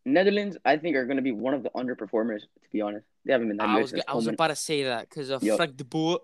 Netherlands, 0.05 0.59
I 0.65 0.77
think, 0.77 0.97
are 0.97 1.07
going 1.07 1.17
to 1.17 1.23
be 1.23 1.33
one 1.33 1.55
of 1.55 1.63
the 1.63 1.71
underperformers. 1.71 2.41
To 2.43 2.69
be 2.73 2.81
honest, 2.83 3.07
they 3.25 3.33
haven't 3.33 3.49
been 3.49 3.57
that 3.59 3.69
I 3.69 3.75
good 3.77 3.93
was 3.93 4.05
I 4.09 4.15
was 4.15 4.27
about 4.27 4.49
to 4.49 4.57
say 4.57 4.83
that 4.85 5.09
because 5.09 5.31
of 5.31 5.43
Yup. 5.43 5.57
Frank 5.57 5.77
de 5.77 5.85
Boer, 5.85 6.19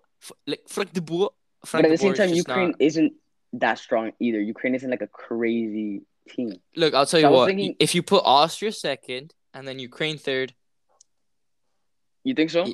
like 0.47 0.63
Frank 0.69 0.93
de 0.93 1.01
Boer. 1.01 1.31
But 1.73 1.85
at 1.85 1.91
the 1.91 1.97
same 1.99 2.15
time, 2.15 2.31
Ukraine 2.35 2.71
not- 2.73 2.81
isn't 2.81 3.13
that 3.55 3.79
strong 3.79 4.13
either. 4.21 4.41
Ukraine 4.41 4.75
isn't 4.75 4.91
like 4.91 5.03
a 5.03 5.07
crazy 5.07 6.03
team. 6.29 6.53
Look, 6.77 6.95
I'll 6.95 7.07
tell 7.07 7.21
you 7.21 7.29
was 7.29 7.39
what. 7.39 7.47
thinking- 7.47 7.77
If 7.79 7.95
you 7.95 8.03
put 8.03 8.23
Austria 8.25 8.73
second 8.73 9.35
and 9.55 9.67
then 9.67 9.79
Ukraine 9.79 10.19
third, 10.19 10.55
You 12.23 12.35
think 12.35 12.51
so? 12.51 12.67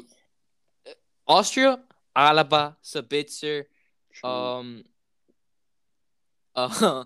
Austria, 1.29 1.79
Alaba, 2.17 2.77
Sabitzer, 2.83 3.65
True. 4.13 4.29
um, 4.31 4.85
uh, 6.57 7.05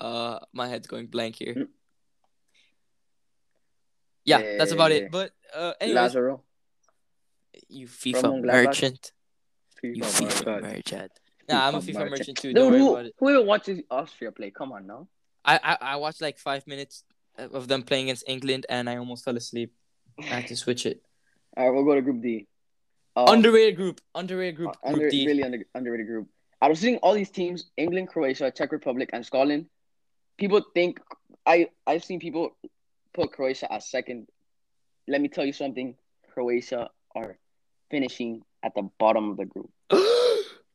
uh, 0.00 0.38
my 0.52 0.68
head's 0.68 0.86
going 0.86 1.06
blank 1.06 1.36
here. 1.36 1.54
Mm. 1.54 1.68
Yeah, 4.24 4.56
that's 4.58 4.72
about 4.72 4.92
it. 4.92 5.10
But 5.10 5.32
uh, 5.54 5.72
anyways, 5.80 5.96
Lazaro. 5.96 6.44
you 7.68 7.86
FIFA 7.86 8.44
merchant. 8.44 9.12
You 9.82 10.02
FIFA 10.02 10.28
FIFA 10.28 10.62
merchant. 10.62 11.12
Nah, 11.50 11.66
I'm 11.66 11.74
a 11.74 11.78
FIFA 11.78 11.94
merchant. 11.94 12.10
merchant 12.10 12.38
too. 12.38 12.52
Dude, 12.54 12.74
who, 12.74 12.92
about 12.92 13.06
it. 13.06 13.14
who 13.18 13.30
even 13.30 13.46
watches 13.46 13.80
Austria 13.90 14.32
play? 14.32 14.50
Come 14.50 14.72
on 14.72 14.86
now. 14.86 15.08
I, 15.44 15.58
I 15.62 15.92
I 15.92 15.96
watched 15.96 16.20
like 16.20 16.38
five 16.38 16.66
minutes 16.66 17.04
of 17.36 17.68
them 17.68 17.82
playing 17.82 18.04
against 18.04 18.24
England, 18.28 18.66
and 18.68 18.88
I 18.88 18.96
almost 18.96 19.24
fell 19.24 19.36
asleep. 19.36 19.72
I 20.18 20.24
had 20.24 20.46
to 20.48 20.56
switch 20.56 20.86
it. 20.86 21.02
All 21.56 21.64
right, 21.64 21.74
we'll 21.74 21.84
go 21.84 21.94
to 21.94 22.02
Group 22.02 22.22
D. 22.22 22.46
Um, 23.16 23.26
underrated 23.28 23.74
group, 23.74 24.00
underrated 24.14 24.56
group, 24.56 24.76
uh, 24.84 24.92
group 24.92 25.10
D. 25.10 25.26
really 25.26 25.42
under, 25.42 25.58
underrated 25.74 26.06
group. 26.06 26.28
I 26.62 26.68
was 26.68 26.78
seeing 26.78 26.98
all 26.98 27.12
these 27.12 27.30
teams: 27.30 27.70
England, 27.76 28.08
Croatia, 28.08 28.52
Czech 28.52 28.70
Republic, 28.70 29.10
and 29.12 29.26
Scotland. 29.26 29.66
People 30.38 30.62
think 30.74 31.00
I 31.44 31.70
I've 31.88 32.04
seen 32.04 32.20
people 32.20 32.56
put 33.12 33.32
Croatia 33.32 33.72
as 33.72 33.90
second. 33.90 34.28
Let 35.08 35.20
me 35.20 35.28
tell 35.28 35.44
you 35.44 35.52
something: 35.52 35.96
Croatia 36.32 36.90
are 37.16 37.36
finishing 37.90 38.42
at 38.62 38.76
the 38.76 38.88
bottom 39.00 39.30
of 39.30 39.36
the 39.36 39.46
group. 39.46 39.70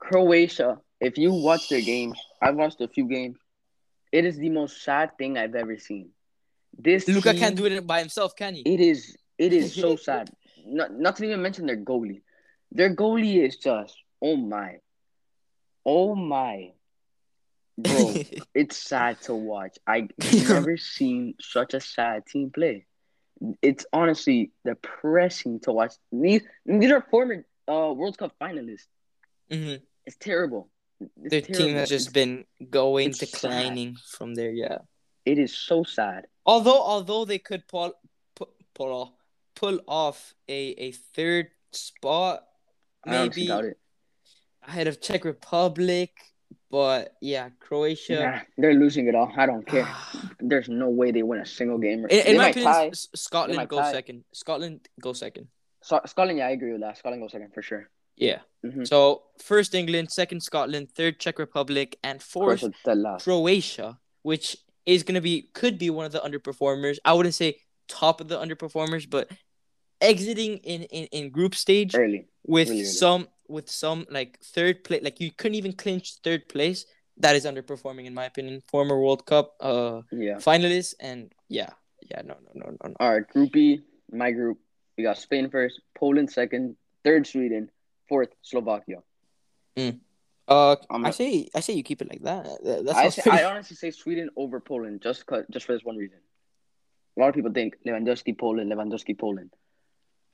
Croatia, 0.09 0.77
if 1.01 1.17
you 1.17 1.33
watch 1.33 1.69
their 1.69 1.81
games, 1.81 2.19
I've 2.41 2.55
watched 2.55 2.79
a 2.81 2.87
few 2.87 3.07
games. 3.07 3.37
It 4.11 4.23
is 4.25 4.37
the 4.37 4.49
most 4.49 4.83
sad 4.83 5.17
thing 5.17 5.37
I've 5.37 5.55
ever 5.55 5.77
seen. 5.77 6.11
This 6.77 7.07
Luka 7.07 7.31
team, 7.31 7.39
can't 7.39 7.55
do 7.57 7.65
it 7.65 7.87
by 7.87 7.99
himself, 7.99 8.35
can 8.35 8.53
he? 8.53 8.61
It 8.61 8.79
is. 8.79 9.17
It 9.37 9.51
is 9.51 9.73
so 9.73 9.95
sad. 10.07 10.29
Not, 10.65 10.93
not 10.93 11.15
to 11.17 11.25
even 11.25 11.41
mention 11.41 11.65
their 11.65 11.77
goalie. 11.77 12.21
Their 12.71 12.95
goalie 12.95 13.45
is 13.45 13.57
just. 13.57 13.95
Oh 14.21 14.35
my. 14.37 14.77
Oh 15.85 16.13
my. 16.15 16.73
Bro, 17.77 18.13
it's 18.53 18.77
sad 18.77 19.19
to 19.23 19.33
watch. 19.33 19.77
I've 19.87 20.09
never 20.49 20.77
seen 20.77 21.33
such 21.41 21.73
a 21.73 21.81
sad 21.81 22.25
team 22.27 22.51
play. 22.51 22.85
It's 23.61 23.85
honestly 23.91 24.51
depressing 24.63 25.61
to 25.61 25.71
watch. 25.71 25.93
These 26.11 26.43
these 26.65 26.91
are 26.91 27.05
former 27.09 27.45
uh 27.67 27.91
World 27.93 28.17
Cup 28.17 28.33
finalists. 28.39 28.87
Mhm. 29.51 29.81
It's 30.05 30.17
terrible. 30.17 30.69
It's 30.99 31.31
Their 31.31 31.41
terrible. 31.41 31.65
team 31.65 31.75
has 31.75 31.89
just 31.89 32.13
been 32.13 32.45
going 32.69 33.09
it's 33.09 33.19
sad. 33.19 33.31
declining 33.31 33.97
from 34.17 34.35
there. 34.35 34.51
Yeah. 34.51 34.79
It 35.25 35.39
is 35.39 35.55
so 35.55 35.83
sad. 35.83 36.27
Although 36.45 36.81
although 36.81 37.25
they 37.25 37.39
could 37.39 37.67
pull 37.67 37.93
pull, 38.35 38.49
pull 38.73 38.91
off 38.93 39.11
pull 39.55 39.79
off 39.87 40.33
a, 40.47 40.69
a 40.77 40.91
third 40.91 41.47
spot, 41.71 42.43
maybe 43.05 43.49
ahead 44.67 44.87
of 44.87 45.01
Czech 45.01 45.25
Republic, 45.25 46.11
but 46.69 47.15
yeah, 47.21 47.49
Croatia. 47.59 48.19
Nah, 48.19 48.39
they're 48.57 48.73
losing 48.73 49.07
it 49.07 49.15
all. 49.15 49.31
I 49.35 49.45
don't 49.45 49.65
care. 49.65 49.87
There's 50.39 50.69
no 50.69 50.89
way 50.89 51.11
they 51.11 51.23
win 51.23 51.39
a 51.39 51.45
single 51.45 51.77
game. 51.77 52.05
In, 52.09 52.27
in 52.27 52.37
my 52.37 52.49
opinion. 52.49 52.93
Scotland 52.93 53.69
go 53.69 53.77
tie. 53.77 53.91
second. 53.91 54.23
Scotland 54.33 54.87
go 55.01 55.13
second. 55.13 55.47
So, 55.81 56.01
Scotland, 56.05 56.39
yeah, 56.39 56.47
I 56.47 56.51
agree 56.51 56.71
with 56.71 56.81
that. 56.81 56.97
Scotland 56.97 57.21
go 57.21 57.27
second 57.27 57.53
for 57.53 57.61
sure. 57.61 57.89
Yeah. 58.17 58.39
Mhm. 58.65 58.87
So 58.87 59.23
first 59.43 59.75
England, 59.75 60.11
second 60.11 60.41
Scotland, 60.41 60.91
third 60.91 61.19
Czech 61.19 61.37
Republic, 61.39 61.97
and 62.03 62.21
fourth 62.21 62.63
Croatia 63.19 63.99
which 64.23 64.57
is 64.87 65.03
gonna 65.03 65.21
be 65.21 65.49
could 65.53 65.77
be 65.77 65.89
one 65.89 66.05
of 66.05 66.11
the 66.11 66.19
underperformers. 66.19 66.97
I 67.05 67.13
wouldn't 67.13 67.35
say 67.35 67.59
top 67.87 68.21
of 68.21 68.27
the 68.27 68.37
underperformers, 68.39 69.07
but 69.09 69.29
exiting 70.01 70.57
in 70.59 70.83
in, 70.83 71.05
in 71.11 71.29
group 71.29 71.55
stage 71.55 71.95
Early. 71.95 72.27
with 72.45 72.69
really 72.69 72.81
early. 72.81 72.89
some 72.89 73.27
with 73.47 73.69
some 73.69 74.05
like 74.09 74.39
third 74.41 74.83
place, 74.83 75.03
like 75.03 75.19
you 75.19 75.31
couldn't 75.31 75.55
even 75.55 75.73
clinch 75.73 76.15
third 76.23 76.49
place. 76.49 76.85
That 77.17 77.35
is 77.35 77.45
underperforming 77.45 78.05
in 78.05 78.13
my 78.13 78.25
opinion. 78.25 78.61
Former 78.67 78.99
World 78.99 79.25
Cup 79.25 79.55
uh 79.59 80.01
Yeah. 80.11 80.37
finalists, 80.37 80.95
and 80.99 81.31
yeah, 81.49 81.69
yeah, 82.09 82.21
no, 82.23 82.35
no, 82.43 82.51
no, 82.55 82.65
no, 82.71 82.89
no. 82.89 82.95
All 82.99 83.13
right, 83.13 83.27
Group 83.27 83.51
B, 83.51 83.81
my 84.11 84.31
group. 84.31 84.57
We 84.97 85.03
got 85.03 85.17
Spain 85.17 85.49
first, 85.49 85.81
Poland 85.93 86.31
second, 86.31 86.77
third 87.03 87.27
Sweden, 87.27 87.69
fourth 88.07 88.29
Slovakia. 88.41 89.03
Uh, 90.47 90.75
I'm 90.89 91.05
I 91.05 91.09
a- 91.09 91.13
say 91.13 91.49
I 91.55 91.59
say 91.59 91.73
you 91.73 91.83
keep 91.83 92.01
it 92.01 92.09
like 92.09 92.21
that. 92.23 92.45
That- 92.63 92.85
That 92.85 92.95
I, 92.95 93.09
say, 93.09 93.21
pretty. 93.23 93.39
I 93.39 93.49
honestly 93.49 93.75
say 93.75 93.89
Sweden 93.91 94.29
over 94.35 94.59
Poland 94.59 95.01
just 95.01 95.25
cause, 95.25 95.43
just 95.49 95.65
for 95.65 95.73
this 95.73 95.83
one 95.83 95.97
reason. 95.97 96.19
A 97.17 97.19
lot 97.21 97.29
of 97.29 97.35
people 97.35 97.51
think 97.51 97.77
Lewandowski 97.85 98.37
Poland, 98.37 98.71
Lewandowski 98.71 99.17
Poland. 99.17 99.51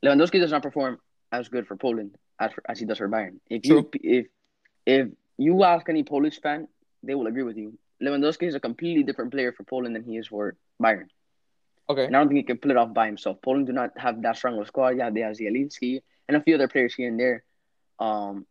Lewandowski 0.03 0.39
does 0.39 0.51
not 0.51 0.63
perform 0.63 0.99
as 1.31 1.47
good 1.47 1.65
for 1.67 1.77
Poland 1.77 2.17
as 2.39 2.51
for, 2.51 2.61
as 2.67 2.79
he 2.79 2.85
does 2.85 2.97
for 2.97 3.07
Bayern. 3.07 3.39
If 3.49 3.65
you 3.65 3.89
if 4.03 4.25
if 4.85 5.07
you 5.37 5.63
ask 5.63 5.87
any 5.87 6.03
Polish 6.03 6.41
fan, 6.41 6.67
they 7.03 7.15
will 7.15 7.27
agree 7.27 7.43
with 7.43 7.55
you. 7.57 7.77
Lewandowski 8.01 8.47
is 8.47 8.55
a 8.55 8.59
completely 8.59 9.03
different 9.03 9.31
player 9.31 9.53
for 9.53 9.63
Poland 9.63 9.95
than 9.95 10.03
he 10.03 10.17
is 10.17 10.27
for 10.27 10.57
Bayern. 10.81 11.07
Okay. 11.87 12.05
And 12.05 12.15
I 12.15 12.19
don't 12.19 12.27
think 12.27 12.37
he 12.39 12.43
can 12.43 12.57
pull 12.57 12.71
it 12.71 12.77
off 12.77 12.93
by 12.93 13.05
himself. 13.05 13.41
Poland 13.41 13.67
do 13.67 13.73
not 13.73 13.91
have 13.97 14.21
that 14.23 14.35
strong 14.37 14.55
of 14.55 14.61
a 14.63 14.65
squad. 14.67 14.97
Yeah, 14.97 15.09
they 15.09 15.21
have 15.21 15.35
Zielinski 15.37 16.01
and 16.27 16.35
a 16.35 16.41
few 16.41 16.55
other 16.55 16.67
players 16.67 16.95
here 16.95 17.07
and 17.07 17.19
there. 17.19 17.43
Um, 18.01 18.45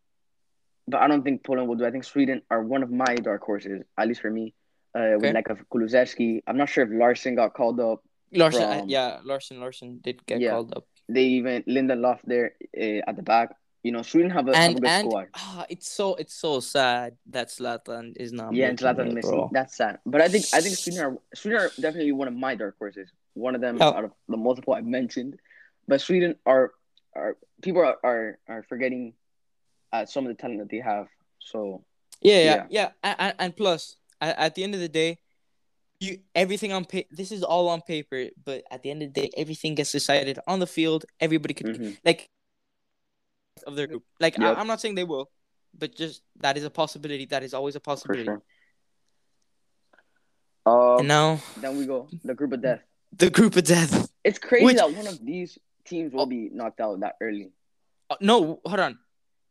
but 0.87 0.99
I 1.03 1.07
don't 1.07 1.23
think 1.23 1.43
Poland 1.43 1.67
will 1.67 1.75
do. 1.75 1.85
I 1.85 1.91
think 1.91 2.03
Sweden 2.03 2.41
are 2.49 2.61
one 2.63 2.83
of 2.83 2.91
my 2.91 3.13
dark 3.15 3.41
horses, 3.43 3.83
at 3.97 4.07
least 4.07 4.21
for 4.21 4.31
me. 4.31 4.53
Uh, 4.93 4.99
Okay. 5.15 5.27
with 5.27 5.35
like 5.35 5.49
a 5.49 5.55
Kulusevski. 5.71 6.43
I'm 6.47 6.57
not 6.57 6.67
sure 6.69 6.83
if 6.83 6.89
Larsson 6.91 7.35
got 7.35 7.53
called 7.53 7.79
up. 7.79 7.99
Larsson, 8.33 8.79
from- 8.79 8.89
yeah, 8.89 9.19
Larsson, 9.23 9.59
Larsson 9.59 9.99
did 10.01 10.25
get 10.25 10.39
Yeah. 10.41 10.51
called 10.51 10.73
up, 10.75 10.85
They 11.07 11.23
even 11.39 11.63
Linda 11.67 11.95
Lindelof 11.95 12.19
there 12.23 12.47
uh, 12.77 13.09
at 13.09 13.15
the 13.15 13.23
back. 13.23 13.55
You 13.83 13.91
know, 13.93 14.01
Sweden 14.03 14.29
have 14.31 14.47
a, 14.47 14.55
have 14.55 14.63
a 14.63 14.67
and 14.71 14.81
good 14.81 14.89
and 14.89 15.07
squad. 15.09 15.27
ah, 15.33 15.65
it's 15.73 15.89
so 15.89 16.15
it's 16.15 16.35
so 16.35 16.59
sad 16.59 17.17
that 17.35 17.47
Zlatan 17.49 18.15
is 18.15 18.31
not. 18.31 18.53
Yeah, 18.53 18.67
and 18.69 18.77
Zlatan 18.77 19.07
it, 19.07 19.13
missing. 19.13 19.31
bro. 19.31 19.49
That's 19.51 19.75
sad. 19.75 19.99
But 20.05 20.21
I 20.21 20.27
think 20.27 20.45
I 20.53 20.59
think 20.61 20.75
Sweden 20.77 21.01
are 21.05 21.13
Sweden 21.33 21.59
are 21.61 21.69
definitely 21.79 22.11
one 22.11 22.27
of 22.27 22.35
my 22.35 22.53
dark 22.55 22.75
horses. 22.77 23.09
One 23.33 23.55
of 23.55 23.61
them 23.61 23.77
Yeah. 23.77 23.87
out 23.97 24.03
of 24.07 24.11
the 24.29 24.37
multiple 24.37 24.73
I've 24.73 24.85
mentioned. 24.85 25.39
But 25.87 25.99
Sweden 26.01 26.35
are 26.45 26.73
are 27.15 27.37
people 27.63 27.81
are 27.81 27.97
are, 28.03 28.37
are 28.47 28.63
forgetting 28.69 29.13
uh, 29.93 30.05
some 30.05 30.25
of 30.25 30.29
the 30.35 30.41
talent 30.41 30.59
that 30.59 30.69
they 30.69 30.79
have. 30.79 31.07
So 31.39 31.83
Yeah, 32.21 32.37
yeah, 32.39 32.43
Yeah. 32.69 32.89
yeah. 33.03 33.15
And, 33.19 33.35
and, 33.39 33.55
plus, 33.57 33.97
at, 34.19 34.37
at 34.37 34.55
the 34.55 34.63
end 34.63 34.73
of 34.75 34.79
the 34.81 34.89
day, 34.89 35.17
you 35.99 36.19
everything 36.33 36.71
on 36.71 36.85
paper. 36.85 37.09
This 37.11 37.31
is 37.31 37.43
all 37.43 37.69
on 37.69 37.81
paper, 37.81 38.27
but 38.43 38.63
at 38.71 38.81
the 38.83 38.89
end 38.91 39.03
of 39.03 39.13
the 39.13 39.21
day, 39.21 39.29
everything 39.37 39.75
gets 39.75 39.91
decided 39.91 40.39
on 40.47 40.59
the 40.59 40.67
field. 40.67 41.05
Everybody 41.19 41.53
could 41.53 41.67
mhm. 41.67 41.97
like 42.03 42.27
of 43.67 43.75
their 43.75 43.85
group. 43.87 44.03
Like 44.19 44.37
Yep. 44.37 44.57
I, 44.57 44.59
I'm 44.59 44.65
not 44.67 44.81
saying 44.81 44.95
they 44.95 45.03
will, 45.03 45.29
but 45.77 45.95
just 45.95 46.23
that 46.39 46.57
is 46.57 46.63
a 46.63 46.69
possibility. 46.71 47.25
That 47.25 47.43
is 47.43 47.53
always 47.53 47.75
a 47.75 47.79
for 47.79 47.83
possibility. 47.93 48.25
sure. 48.25 48.41
Um, 50.65 50.99
And 50.99 51.07
now 51.07 51.39
then 51.57 51.77
we 51.77 51.85
go 51.85 52.07
the 52.23 52.33
group 52.33 52.53
of 52.53 52.61
death. 52.61 52.81
the 53.17 53.29
group 53.29 53.55
of 53.55 53.63
death. 53.63 54.09
It's 54.23 54.39
crazy 54.39 54.65
Which- 54.65 54.77
that 54.77 54.93
one 54.93 55.07
of 55.07 55.23
these 55.25 55.57
teams 55.85 56.13
will 56.13 56.21
Oh. 56.21 56.25
be 56.25 56.49
knocked 56.53 56.79
out 56.81 56.99
that 57.01 57.15
early. 57.21 57.51
Uh, 58.09 58.15
no, 58.21 58.59
hold 58.65 58.79
on. 58.79 58.99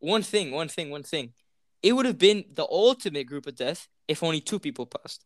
One 0.01 0.23
thing, 0.23 0.51
one 0.51 0.69
thing, 0.69 0.91
one 0.91 1.03
thing. 1.03 1.33
It 1.83 1.93
would 1.95 2.07
have 2.07 2.19
been 2.19 2.45
the 2.53 2.65
ultimate 2.65 3.25
group 3.27 3.47
of 3.47 3.55
death 3.57 3.89
if 4.09 4.23
only 4.23 4.41
two 4.41 4.59
people 4.59 4.87
passed. 4.87 5.25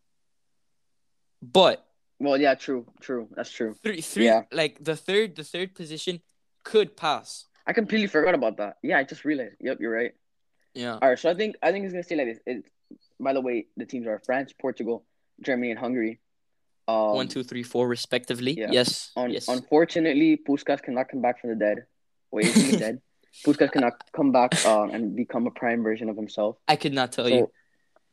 But 1.43 1.87
Well, 2.21 2.41
yeah, 2.41 2.55
true, 2.55 2.87
true. 3.01 3.29
That's 3.35 3.51
true. 3.51 3.75
three, 3.83 4.01
three, 4.01 4.27
Yeah. 4.27 4.43
like 4.53 4.83
the 4.83 4.97
third, 4.97 5.37
the 5.37 5.45
third 5.45 5.75
position 5.75 6.21
could 6.63 6.97
pass. 6.97 7.47
I 7.67 7.73
completely 7.73 8.07
forgot 8.07 8.35
about 8.35 8.57
that. 8.59 8.77
Yeah, 8.83 8.99
I 8.99 9.05
just 9.05 9.25
realized. 9.25 9.57
Yep, 9.61 9.79
you're 9.81 9.93
right. 9.93 10.13
Yeah. 10.75 10.99
All 11.01 11.09
right, 11.09 11.19
so 11.19 11.31
I 11.31 11.35
think 11.35 11.57
I 11.63 11.73
think 11.73 11.85
it's 11.85 11.93
gonna 11.93 12.03
stay 12.03 12.17
like 12.17 12.27
this. 12.27 12.39
It's, 12.47 12.69
by 13.21 13.33
the 13.33 13.41
way, 13.41 13.67
the 13.77 13.87
teams 13.87 14.07
are 14.07 14.21
France, 14.25 14.53
Portugal, 14.53 15.05
Germany, 15.41 15.71
and 15.71 15.79
Hungary. 15.79 16.21
Um, 16.87 17.15
One, 17.17 17.29
two, 17.29 17.43
three, 17.43 17.63
four, 17.63 17.89
respectively. 17.89 18.53
yeah. 18.53 18.69
Yes. 18.71 19.11
Un- 19.17 19.31
yes. 19.31 19.49
Unfortunately, 19.49 20.37
Puskas 20.37 20.83
cannot 20.83 21.09
come 21.09 21.23
back 21.23 21.41
from 21.41 21.51
the 21.51 21.57
dead. 21.57 21.87
Wait, 22.31 22.47
is 22.47 22.55
he 22.71 22.77
dead? 22.87 23.01
Puskas 23.45 23.71
cannot 23.73 23.95
come 24.15 24.31
back 24.33 24.55
um, 24.67 24.91
and 24.91 25.17
become 25.17 25.47
a 25.47 25.51
prime 25.51 25.83
version 25.83 26.09
of 26.09 26.17
himself. 26.17 26.57
I 26.69 26.77
could 26.77 26.93
not 26.95 27.13
tell 27.13 27.27
so 27.27 27.35
you. 27.35 27.51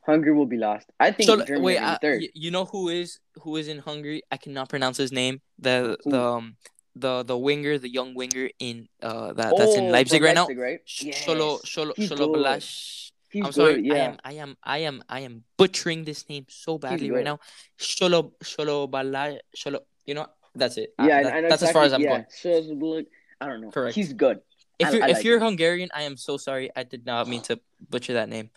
Hungary 0.05 0.33
will 0.33 0.47
be 0.47 0.57
last. 0.57 0.89
I 0.99 1.11
think 1.11 1.27
So 1.29 1.37
Germany 1.45 1.61
wait, 1.65 1.77
uh, 1.77 1.97
third. 2.01 2.23
you 2.33 2.49
know 2.49 2.65
who 2.65 2.89
is 2.89 3.19
who 3.43 3.55
is 3.55 3.67
in 3.67 3.77
Hungary? 3.77 4.23
I 4.31 4.37
cannot 4.37 4.67
pronounce 4.69 4.97
his 4.97 5.11
name. 5.11 5.41
The 5.59 5.97
Who? 6.03 6.09
the 6.11 6.21
um, 6.23 6.55
the 6.95 7.21
the 7.23 7.37
winger, 7.37 7.77
the 7.77 7.87
young 7.89 8.15
winger 8.15 8.49
in 8.59 8.89
uh 9.03 9.33
that 9.33 9.53
that's 9.55 9.75
in 9.75 9.85
Oh, 9.85 9.91
Leipzig 9.93 10.23
right 10.23 10.33
now. 10.33 10.47
Leipzig, 10.49 10.57
right? 10.57 10.79
Yes. 11.01 11.23
Sholo 11.23 11.61
Sholo 11.63 11.93
He's. 11.95 12.09
Balash. 12.09 13.11
I'm 13.35 13.43
good. 13.43 13.53
sorry. 13.53 13.91
I 13.91 13.97
am 14.09 14.17
I 14.25 14.33
am 14.33 14.57
I 14.63 14.77
am 14.79 15.03
I 15.07 15.19
am 15.21 15.43
butchering 15.55 16.03
this 16.03 16.27
name 16.27 16.45
so 16.49 16.77
badly 16.79 17.11
right 17.11 17.23
now. 17.23 17.39
Sholo 17.79 18.33
Sholo 18.43 18.89
Balash 18.89 19.37
Sholo. 19.55 19.79
You 20.05 20.15
know 20.15 20.25
that's 20.55 20.77
it. 20.77 20.93
Uh, 20.99 21.05
Yeah, 21.07 21.17
I- 21.19 21.23
that- 21.23 21.49
that's 21.49 21.63
as 21.63 21.71
far 21.71 21.83
as 21.83 21.93
I'm 21.93 22.01
exactly- 22.01 22.51
going. 22.51 22.65
yeah. 22.65 23.05
Sözlük, 23.05 23.05
I 23.39 23.47
don't 23.47 23.61
know. 23.61 23.69
Correct. 23.71 23.95
He's 23.95 24.11
good. 24.13 24.41
If 24.81 24.87
I- 24.87 24.91
you're 24.91 25.03
I 25.03 25.07
if 25.09 25.23
you're. 25.23 25.39
Hungarian, 25.39 25.89
I 25.93 26.03
am 26.03 26.17
so 26.17 26.37
sorry. 26.37 26.69
I 26.75 26.83
did 26.83 27.05
not 27.05 27.27
mean 27.27 27.41
to 27.43 27.59
butcher 27.89 28.13
that 28.13 28.29
name. 28.29 28.49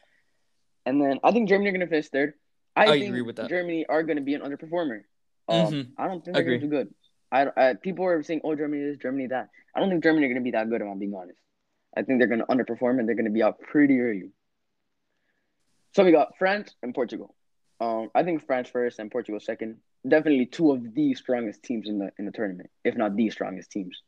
And 0.86 1.01
then 1.01 1.20
I 1.24 1.32
think 1.32 1.48
Germany 1.48 1.70
are 1.70 1.72
gonna 1.72 1.86
finish 1.86 2.09
third. 2.09 2.34
I, 2.76 2.84
I 2.86 2.90
think 2.98 3.06
agree 3.09 3.22
with 3.22 3.36
that. 3.36 3.48
Germany 3.48 3.86
are 3.88 4.02
gonna 4.02 4.20
be 4.20 4.34
an 4.34 4.40
underperformer. 4.42 5.05
Um, 5.48 5.72
Mhm. 5.72 5.92
I 5.98 6.09
don't 6.09 6.24
think 6.24 6.34
they're 6.34 6.42
Agree. 6.42 6.59
gonna 6.59 6.70
do 6.70 6.76
good. 6.76 6.94
I, 7.30 7.46
I 7.56 7.74
people 7.74 8.05
are 8.06 8.22
saying, 8.22 8.40
"Oh, 8.44 8.55
Germany 8.55 8.82
this, 8.84 8.96
Germany 8.98 9.26
that." 9.28 9.48
I 9.74 9.80
don't 9.80 9.90
think 9.90 10.02
Germany 10.02 10.26
are 10.26 10.28
gonna 10.28 10.40
be 10.40 10.52
that 10.52 10.68
good. 10.68 10.80
If 10.80 10.86
I'm 10.88 10.98
being 10.98 11.14
honest, 11.14 11.38
I 11.96 12.02
think 12.02 12.18
they're 12.18 12.28
gonna 12.28 12.46
underperform 12.46 12.98
and 12.98 13.09
they're 13.09 13.16
gonna 13.16 13.30
be 13.30 13.42
out 13.42 13.60
pretty 13.60 14.01
early. 14.01 14.30
So 15.94 16.05
we 16.05 16.12
got 16.12 16.36
France 16.38 16.74
and 16.82 16.94
Portugal. 16.94 17.34
Um, 17.80 18.10
I 18.14 18.22
think 18.24 18.44
France 18.46 18.68
first 18.68 18.98
and 18.98 19.10
Portugal 19.10 19.40
second. 19.40 19.78
Definitely 20.06 20.46
two 20.46 20.70
of 20.72 20.94
the 20.94 21.14
strongest 21.14 21.62
teams 21.62 21.88
in 21.88 21.98
the 21.98 22.12
in 22.18 22.26
the 22.26 22.32
tournament, 22.32 22.70
if 22.84 22.96
not 22.96 23.16
the 23.16 23.30
strongest 23.30 23.70
teams. 23.70 24.02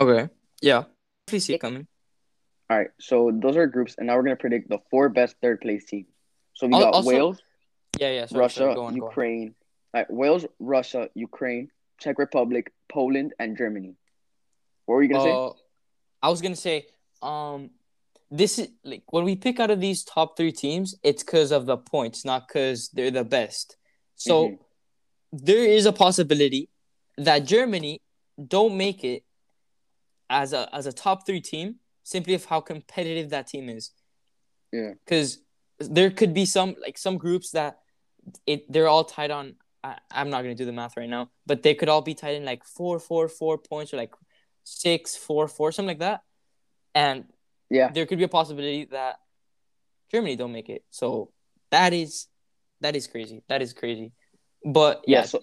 Okay. 0.00 0.28
Yeah. 0.62 0.84
Definitely 1.28 1.40
see 1.40 1.54
it 1.54 1.60
coming. 1.60 1.86
All 2.70 2.78
right, 2.78 2.88
so 2.98 3.30
those 3.34 3.56
are 3.56 3.66
groups, 3.66 3.94
and 3.98 4.06
now 4.06 4.16
we're 4.16 4.22
gonna 4.22 4.36
predict 4.36 4.68
the 4.70 4.78
four 4.90 5.08
best 5.10 5.36
third 5.42 5.60
place 5.60 5.84
teams. 5.84 6.06
So 6.54 6.66
we 6.66 6.72
got 6.72 6.94
also- 6.94 7.08
Wales, 7.08 7.42
Yeah, 7.98 8.10
yeah. 8.12 8.26
Sorry, 8.26 8.40
Russia, 8.40 8.58
sorry. 8.60 8.74
Go 8.74 8.84
on. 8.84 8.96
Ukraine, 8.96 9.54
all 9.92 10.00
right, 10.00 10.10
Wales, 10.10 10.46
Russia, 10.58 11.10
Ukraine, 11.14 11.70
Czech 11.98 12.18
Republic, 12.18 12.72
Poland, 12.88 13.34
and 13.38 13.56
Germany. 13.56 13.94
What 14.86 14.94
were 14.96 15.02
you 15.02 15.08
gonna 15.08 15.24
say? 15.24 15.32
Uh, 15.32 15.52
I 16.22 16.28
was 16.30 16.40
gonna 16.42 16.56
say, 16.56 16.86
um, 17.22 17.70
this 18.30 18.58
is 18.58 18.68
like 18.84 19.04
when 19.12 19.24
we 19.24 19.34
pick 19.36 19.58
out 19.60 19.70
of 19.70 19.80
these 19.80 20.04
top 20.04 20.36
three 20.36 20.52
teams, 20.52 20.94
it's 21.02 21.22
because 21.22 21.50
of 21.50 21.66
the 21.66 21.76
points, 21.76 22.24
not 22.24 22.46
because 22.48 22.88
they're 22.90 23.10
the 23.10 23.24
best. 23.24 23.76
So 24.14 24.34
Mhm. 24.50 24.58
there 25.32 25.64
is 25.64 25.84
a 25.86 25.92
possibility 25.92 26.68
that 27.16 27.40
Germany 27.44 28.00
don't 28.46 28.76
make 28.76 29.02
it 29.04 29.24
as 30.30 30.52
a 30.52 30.68
as 30.74 30.86
a 30.86 30.92
top 30.92 31.26
three 31.26 31.40
team 31.40 31.76
simply 32.02 32.34
of 32.34 32.44
how 32.44 32.60
competitive 32.60 33.30
that 33.30 33.46
team 33.46 33.68
is. 33.68 33.90
Yeah. 34.72 34.92
Because 35.04 35.38
there 35.78 36.10
could 36.10 36.34
be 36.34 36.44
some 36.44 36.74
like 36.80 36.98
some 36.98 37.16
groups 37.18 37.50
that 37.52 37.78
it 38.46 38.70
they're 38.70 38.88
all 38.88 39.04
tied 39.04 39.30
on. 39.30 39.54
I, 39.84 39.96
I'm 40.10 40.28
not 40.30 40.42
gonna 40.42 40.54
do 40.54 40.64
the 40.64 40.72
math 40.72 40.96
right 40.96 41.08
now, 41.08 41.30
but 41.46 41.62
they 41.62 41.74
could 41.74 41.88
all 41.88 42.02
be 42.02 42.14
tied 42.14 42.34
in 42.36 42.44
like 42.44 42.64
four, 42.64 42.98
four, 42.98 43.28
four 43.28 43.58
points 43.58 43.94
or 43.94 43.96
like 43.96 44.12
six, 44.64 45.16
four, 45.16 45.48
four, 45.48 45.70
something 45.72 45.88
like 45.88 46.00
that. 46.00 46.22
And 46.94 47.24
Yeah. 47.70 47.90
there 47.92 48.04
could 48.06 48.18
be 48.18 48.24
a 48.24 48.28
possibility 48.28 48.86
that 48.86 49.16
Germany 50.10 50.36
don't 50.36 50.52
make 50.52 50.68
it. 50.68 50.84
So 50.90 51.32
that 51.70 51.92
is 51.92 52.26
that 52.80 52.96
is 52.96 53.06
crazy. 53.06 53.42
That 53.48 53.62
is 53.62 53.72
crazy. 53.72 54.12
But 54.64 55.04
yeah, 55.06 55.20
Yeah, 55.20 55.24
so- 55.26 55.42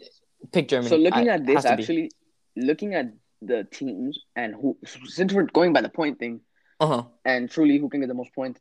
pick 0.52 0.68
Germany. 0.68 0.90
So 0.90 0.98
looking 0.98 1.30
I- 1.30 1.34
at 1.36 1.46
this, 1.46 1.64
to 1.64 1.70
be. 1.70 1.74
actually, 1.84 2.12
looking 2.56 2.94
at 2.94 3.06
the 3.48 3.64
teams 3.72 4.20
and 4.36 4.54
who, 4.54 4.78
since 4.86 5.34
we're 5.34 5.44
going 5.44 5.74
by 5.74 5.82
the 5.82 5.90
point 5.90 6.20
thing, 6.20 6.42
uh-huh. 6.80 7.04
and 7.24 7.50
truly 7.50 7.78
who 7.78 7.90
can 7.90 8.02
get 8.02 8.08
the 8.08 8.14
most 8.14 8.34
points, 8.34 8.60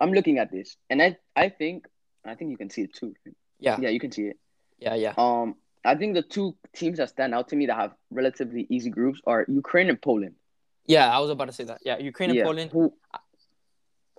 I'm 0.00 0.12
looking 0.12 0.38
at 0.38 0.50
this, 0.50 0.76
and 0.90 1.00
I, 1.00 1.16
I 1.36 1.48
think, 1.48 1.86
I 2.24 2.34
think 2.34 2.50
you 2.50 2.56
can 2.56 2.70
see 2.70 2.82
it 2.82 2.94
too. 2.94 3.14
Yeah, 3.58 3.78
Yeah, 3.80 3.88
you 3.90 4.00
can 4.00 4.12
see 4.12 4.24
it. 4.24 4.38
yeah, 4.78 4.94
yeah. 4.94 5.14
Um, 5.16 5.54
I 5.84 5.94
think 5.94 6.14
the 6.14 6.22
two 6.22 6.56
teams 6.74 6.98
that 6.98 7.10
stand 7.10 7.34
out 7.34 7.48
to 7.48 7.56
me 7.56 7.66
that 7.66 7.76
have 7.76 7.92
relatively 8.10 8.66
easy 8.70 8.90
groups 8.90 9.20
are 9.26 9.44
Ukraine 9.48 9.90
and 9.90 10.00
Poland. 10.00 10.34
Yeah, 10.86 11.14
I 11.14 11.18
was 11.18 11.30
about 11.30 11.46
to 11.46 11.52
say 11.52 11.64
that. 11.64 11.80
Yeah, 11.84 11.98
Ukraine 11.98 12.30
and 12.30 12.38
yeah, 12.38 12.44
Poland. 12.44 12.70
who, 12.72 12.92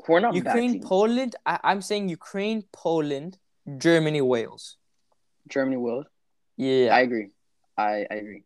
who 0.06 0.14
are 0.14 0.20
not 0.20 0.36
Ukraine. 0.36 0.82
Poland. 0.82 1.36
I, 1.46 1.60
I'm 1.64 1.82
saying 1.82 2.10
Ukraine, 2.10 2.64
Poland, 2.72 3.38
Germany, 3.78 4.22
Wales. 4.22 4.78
Germany, 5.48 5.78
Wales. 5.78 6.06
Yeah. 6.58 6.96
I 6.96 7.02
agree. 7.02 7.30
I, 7.78 8.06
I 8.10 8.16
agree. 8.16 8.44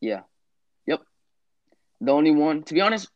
Yeah. 0.00 0.22
Yep. 2.00 2.06
The 2.06 2.12
only 2.12 2.30
one, 2.32 2.62
to 2.64 2.74
be 2.74 2.80
honest, 2.80 3.08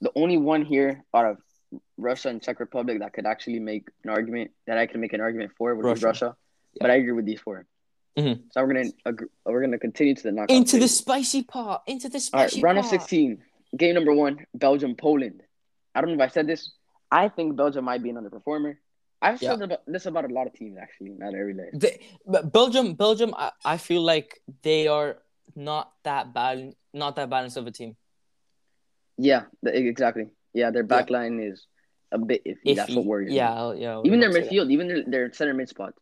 the 0.00 0.10
only 0.14 0.36
one 0.36 0.64
here 0.64 1.02
out 1.14 1.26
of 1.26 1.38
Russia 1.96 2.28
and 2.28 2.42
Czech 2.42 2.60
Republic 2.60 2.98
that 3.00 3.12
could 3.12 3.26
actually 3.26 3.58
make 3.60 3.88
an 4.04 4.10
argument 4.10 4.50
that 4.66 4.78
I 4.78 4.86
can 4.86 5.00
make 5.00 5.12
an 5.12 5.20
argument 5.20 5.52
for 5.56 5.74
would 5.74 5.84
Russia. 5.84 6.00
be 6.00 6.06
Russia. 6.06 6.36
But 6.80 6.90
I 6.90 6.94
agree 6.96 7.12
with 7.12 7.24
these 7.26 7.40
4 7.40 7.66
Mhm. 8.18 8.44
So 8.52 8.62
we're 8.64 8.72
gonna 8.72 8.90
agree, 9.04 9.28
we're 9.44 9.60
gonna 9.60 9.78
continue 9.78 10.14
to 10.14 10.22
the 10.22 10.32
knockout. 10.32 10.56
into 10.56 10.78
the 10.78 10.88
spicy 10.88 11.42
part. 11.42 11.82
Into 11.86 12.08
the 12.08 12.16
all 12.32 12.40
right 12.40 12.48
spicy 12.50 12.62
round 12.62 12.78
of 12.78 12.86
sixteen. 12.86 13.42
Game 13.76 13.94
number 13.94 14.14
one, 14.14 14.46
Belgium 14.54 14.94
Poland. 14.96 15.42
I 15.94 16.00
don't 16.00 16.08
know 16.16 16.24
if 16.24 16.30
I 16.30 16.32
said 16.32 16.46
this. 16.46 16.72
I 17.10 17.28
think 17.28 17.56
Belgium 17.56 17.84
might 17.84 18.02
be 18.02 18.08
an 18.10 18.16
underperformer. 18.16 18.76
I've 19.20 19.42
Yeah. 19.42 19.50
said 19.50 19.62
about 19.62 19.82
this 19.86 20.06
about 20.06 20.24
a 20.30 20.32
lot 20.32 20.46
of 20.46 20.54
teams 20.54 20.78
actually. 20.78 21.10
Not 21.10 21.34
every 21.34 21.52
day. 21.54 21.70
They, 21.74 22.00
but 22.26 22.52
Belgium, 22.52 22.94
Belgium. 22.94 23.34
I, 23.36 23.52
I 23.64 23.76
feel 23.76 24.00
like 24.02 24.40
they 24.62 24.86
are 24.88 25.18
not 25.54 25.92
that 26.04 26.32
bad. 26.32 26.74
Not 26.96 27.14
that 27.16 27.28
balanced 27.28 27.58
of 27.58 27.66
a 27.66 27.70
team. 27.70 27.94
Yeah, 29.18 29.42
exactly. 29.64 30.26
Yeah, 30.54 30.70
their 30.70 30.82
Yeah. 30.82 30.86
back 30.94 31.10
line 31.10 31.38
is 31.40 31.66
a 32.10 32.18
bit 32.18 32.42
iffy. 32.46 32.74
That's 32.74 32.94
what 32.94 33.04
worries 33.04 33.28
me. 33.28 33.36
Yeah, 33.36 33.72
yeah. 33.74 33.92
I 33.92 33.96
was 33.98 34.06
Even 34.06 34.20
their 34.20 34.32
say 34.32 34.40
that. 34.40 34.50
midfield, 34.50 34.70
even 34.72 34.88
their, 34.88 35.02
their 35.04 35.32
center 35.32 35.52
mid 35.54 35.68
spot, 35.68 35.92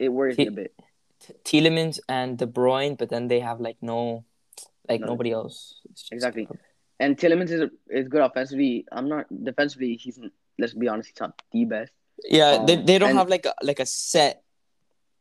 it 0.00 0.08
worries 0.08 0.36
me 0.36 0.44
T- 0.46 0.48
a 0.48 0.58
bit. 0.62 0.74
T- 1.20 1.34
Tielemans 1.60 2.00
and 2.08 2.36
De 2.36 2.46
Bruyne, 2.46 2.98
but 2.98 3.08
then 3.08 3.28
they 3.28 3.38
have 3.40 3.60
like 3.60 3.76
no, 3.80 4.24
like 4.88 5.00
No. 5.00 5.06
nobody 5.08 5.30
else. 5.30 5.80
Exactly. 6.10 6.48
And 6.98 7.16
Tielemans 7.16 7.50
is 7.50 7.70
is 7.88 8.08
good 8.08 8.22
offensively. 8.22 8.84
I'm 8.90 9.08
not 9.08 9.26
defensively. 9.44 9.94
He's 9.94 10.18
let's 10.58 10.74
be 10.74 10.88
honest, 10.88 11.10
he's 11.10 11.20
not 11.20 11.40
the 11.52 11.64
best. 11.64 11.92
Yeah, 12.24 12.64
they, 12.66 12.76
Um, 12.78 12.84
they 12.86 12.98
don't 12.98 13.10
and- 13.10 13.18
have 13.18 13.28
like 13.28 13.46
a 13.46 13.54
like 13.62 13.78
a 13.78 13.86
set 13.86 14.42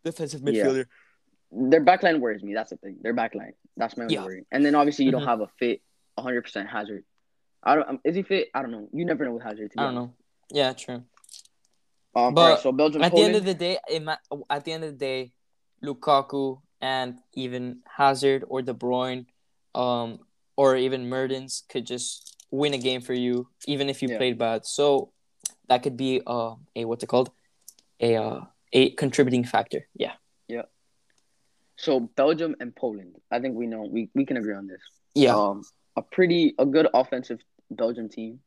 defensive 0.04 0.42
Yeah. 0.46 0.84
Their 1.52 1.84
backline 1.84 2.20
worries 2.20 2.44
me. 2.44 2.54
That's 2.54 2.70
the 2.70 2.78
thing. 2.78 2.98
Their 3.02 3.14
backline. 3.14 3.54
That's 3.78 3.98
my 3.98 4.04
only 4.06 4.16
Yeah. 4.16 4.24
worry. 4.24 4.46
And 4.52 4.66
then 4.66 4.74
obviously 4.76 5.06
you 5.06 5.12
Mhm. 5.12 5.20
don't 5.20 5.28
have 5.28 5.42
a 5.42 5.48
fit 5.60 5.82
100 6.16 6.42
percent 6.44 6.70
Hazard. 6.70 7.04
I 7.64 7.76
don't. 7.76 7.90
Um, 7.90 8.00
is 8.04 8.16
he 8.16 8.24
fit? 8.24 8.50
I 8.54 8.62
don't 8.62 8.72
know. 8.72 8.88
You 8.94 9.06
never 9.06 9.26
know 9.26 9.34
with 9.34 9.44
Hazard. 9.44 9.72
To 9.72 9.78
be 9.78 9.82
I 9.82 9.86
don't 9.86 9.98
honest. 9.98 10.14
know. 10.52 10.58
Yeah, 10.58 10.74
true. 10.74 11.04
Um, 12.16 12.34
But 12.34 12.50
right, 12.52 12.60
so 12.60 12.72
Belgium, 12.72 13.02
At 13.02 13.14
the 13.14 13.22
end 13.22 13.36
of 13.36 13.46
the 13.46 13.54
day, 13.54 13.78
it 13.90 14.02
ma- 14.04 14.18
at 14.50 14.66
the 14.66 14.72
end 14.74 14.84
of 14.84 14.92
the 14.92 14.98
day, 14.98 15.32
Lukaku 15.84 16.62
and 16.82 17.20
even 17.34 17.82
Hazard 17.86 18.44
or 18.48 18.62
De 18.62 18.74
Bruyne, 18.74 19.28
um, 19.76 20.20
or 20.58 20.76
even 20.76 21.08
Mertens 21.08 21.64
could 21.70 21.86
just 21.86 22.36
win 22.52 22.74
a 22.74 22.78
game 22.78 23.00
for 23.02 23.14
you, 23.14 23.48
even 23.66 23.88
if 23.90 24.02
you 24.02 24.10
Yeah. 24.10 24.18
played 24.18 24.38
bad. 24.38 24.66
So 24.66 25.14
that 25.68 25.84
could 25.84 25.96
be 25.96 26.22
uh, 26.28 26.56
a 26.76 26.84
what's 26.86 27.04
it 27.04 27.08
called, 27.08 27.32
a 28.02 28.16
uh, 28.18 28.42
a 28.74 28.90
contributing 28.92 29.44
factor. 29.46 29.88
Yeah. 29.96 30.14
So 31.82 32.00
Belgium 32.00 32.56
and 32.60 32.76
Poland. 32.76 33.16
I 33.32 33.40
think 33.40 33.56
we 33.56 33.66
know. 33.68 33.82
We, 33.84 34.10
we 34.14 34.26
can 34.26 34.38
agree 34.38 34.54
on 34.56 34.68
this. 34.68 34.82
Yeah. 35.16 35.36
Um, 35.36 35.64
a 35.96 36.02
pretty 36.02 36.54
a 36.58 36.66
good 36.66 36.88
offensive 36.94 37.40
Belgium 37.70 38.08
team 38.10 38.40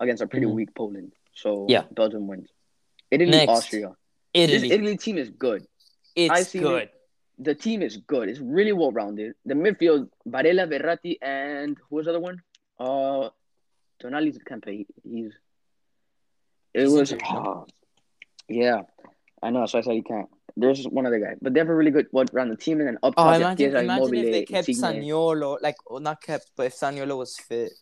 against 0.00 0.22
a 0.22 0.26
pretty 0.26 0.46
Mhm. 0.46 0.54
weak 0.54 0.74
Poland. 0.74 1.12
So 1.34 1.66
Yeah. 1.68 1.84
Belgium 1.90 2.26
wins. 2.26 2.48
Italy, 3.10 3.30
Next. 3.30 3.50
Austria. 3.50 3.90
Italy. 4.32 4.58
This 4.58 4.70
Italy 4.72 4.96
team 4.96 5.18
is 5.18 5.30
good. 5.30 5.66
it's 6.16 6.52
good. 6.52 6.90
The 7.38 7.54
team 7.54 7.82
is 7.82 7.96
good. 7.96 8.28
It's 8.28 8.38
really 8.40 8.72
well 8.72 8.92
rounded. 8.92 9.34
The 9.44 9.54
midfield, 9.54 10.08
Barella, 10.28 10.68
Verratti, 10.72 11.18
and 11.20 11.76
who 11.88 11.96
was 11.96 12.04
the 12.06 12.10
other 12.12 12.20
one? 12.20 12.40
Uh, 12.78 13.30
Tonali's 14.00 14.38
can't. 14.46 14.64
He's. 14.68 15.32
It 16.72 16.88
was. 16.88 17.12
ah, 17.24 17.64
yeah, 18.48 18.82
I 19.44 19.50
know. 19.50 19.66
So 19.66 19.78
I 19.78 19.82
said 19.82 19.92
he 19.92 20.02
can't. 20.02 20.28
There's 20.56 20.84
one 20.86 21.04
other 21.04 21.18
guy, 21.18 21.34
but 21.42 21.52
they 21.52 21.60
have 21.60 21.68
a 21.68 21.74
really 21.74 21.90
good 21.90 22.06
one 22.12 22.26
around 22.32 22.48
the 22.48 22.56
team, 22.56 22.78
and 22.80 22.88
then 22.88 22.98
up 23.02 23.14
Oh, 23.16 23.28
you 23.30 23.36
imagine, 23.36 23.56
Chiesa, 23.56 23.82
imagine 23.82 24.14
if 24.14 24.30
they 24.32 24.44
kept 24.44 24.68
Insigne. 24.68 25.02
Zaniolo, 25.02 25.58
like 25.60 25.76
well, 25.90 26.00
not 26.00 26.22
kept, 26.22 26.52
but 26.56 26.66
if 26.66 26.74
Zaniolo 26.74 27.18
was 27.18 27.36
fit. 27.36 27.72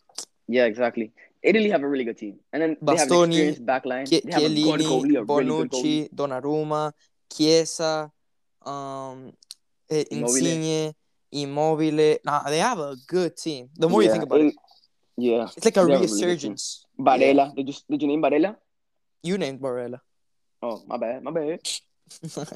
Yeah, 0.47 0.65
exactly. 0.65 1.13
Italy 1.41 1.69
have 1.69 1.83
a 1.83 1.87
really 1.87 2.03
good 2.03 2.17
team, 2.17 2.39
and 2.51 2.61
then 2.61 2.77
they 2.81 2.95
have 2.97 3.07
an 3.07 3.15
Bastoni, 3.15 3.27
experienced 3.27 3.65
backline. 3.65 4.09
Chi- 4.09 4.21
They 4.25 4.33
have 4.33 4.43
a 4.43 4.49
good 4.49 4.79
goalie, 4.81 5.17
a 5.19 5.23
really 5.23 5.45
good. 5.45 5.71
Bonucci, 5.71 6.09
Donnarumma, 6.13 6.91
Chiesa, 7.31 8.11
um, 8.65 9.31
eh, 9.89 10.03
Immobile. 10.11 10.47
Insigne, 10.47 10.93
Immobile. 11.31 12.17
Nah, 12.25 12.43
they 12.49 12.59
have 12.59 12.79
a 12.79 12.95
good 13.07 13.37
team. 13.37 13.69
The 13.77 13.87
more 13.87 14.03
you 14.03 14.09
think 14.09 14.23
about 14.23 14.41
it, 14.41 14.55
yeah. 15.17 15.47
it's 15.55 15.63
like 15.63 15.77
a 15.77 15.81
a 15.81 15.85
really 15.85 16.01
resurgence. 16.01 16.85
Barella. 16.99 17.53
Did 17.55 17.69
you 17.69 17.75
did 17.89 18.01
you 18.01 18.07
name 18.07 18.21
Barella? 18.21 18.55
You 19.21 19.37
named 19.37 19.61
Barella. 19.61 19.99
Oh, 20.63 20.81
my 20.87 20.95
bad, 20.95 21.21
my 21.23 21.31
bad. 21.31 21.59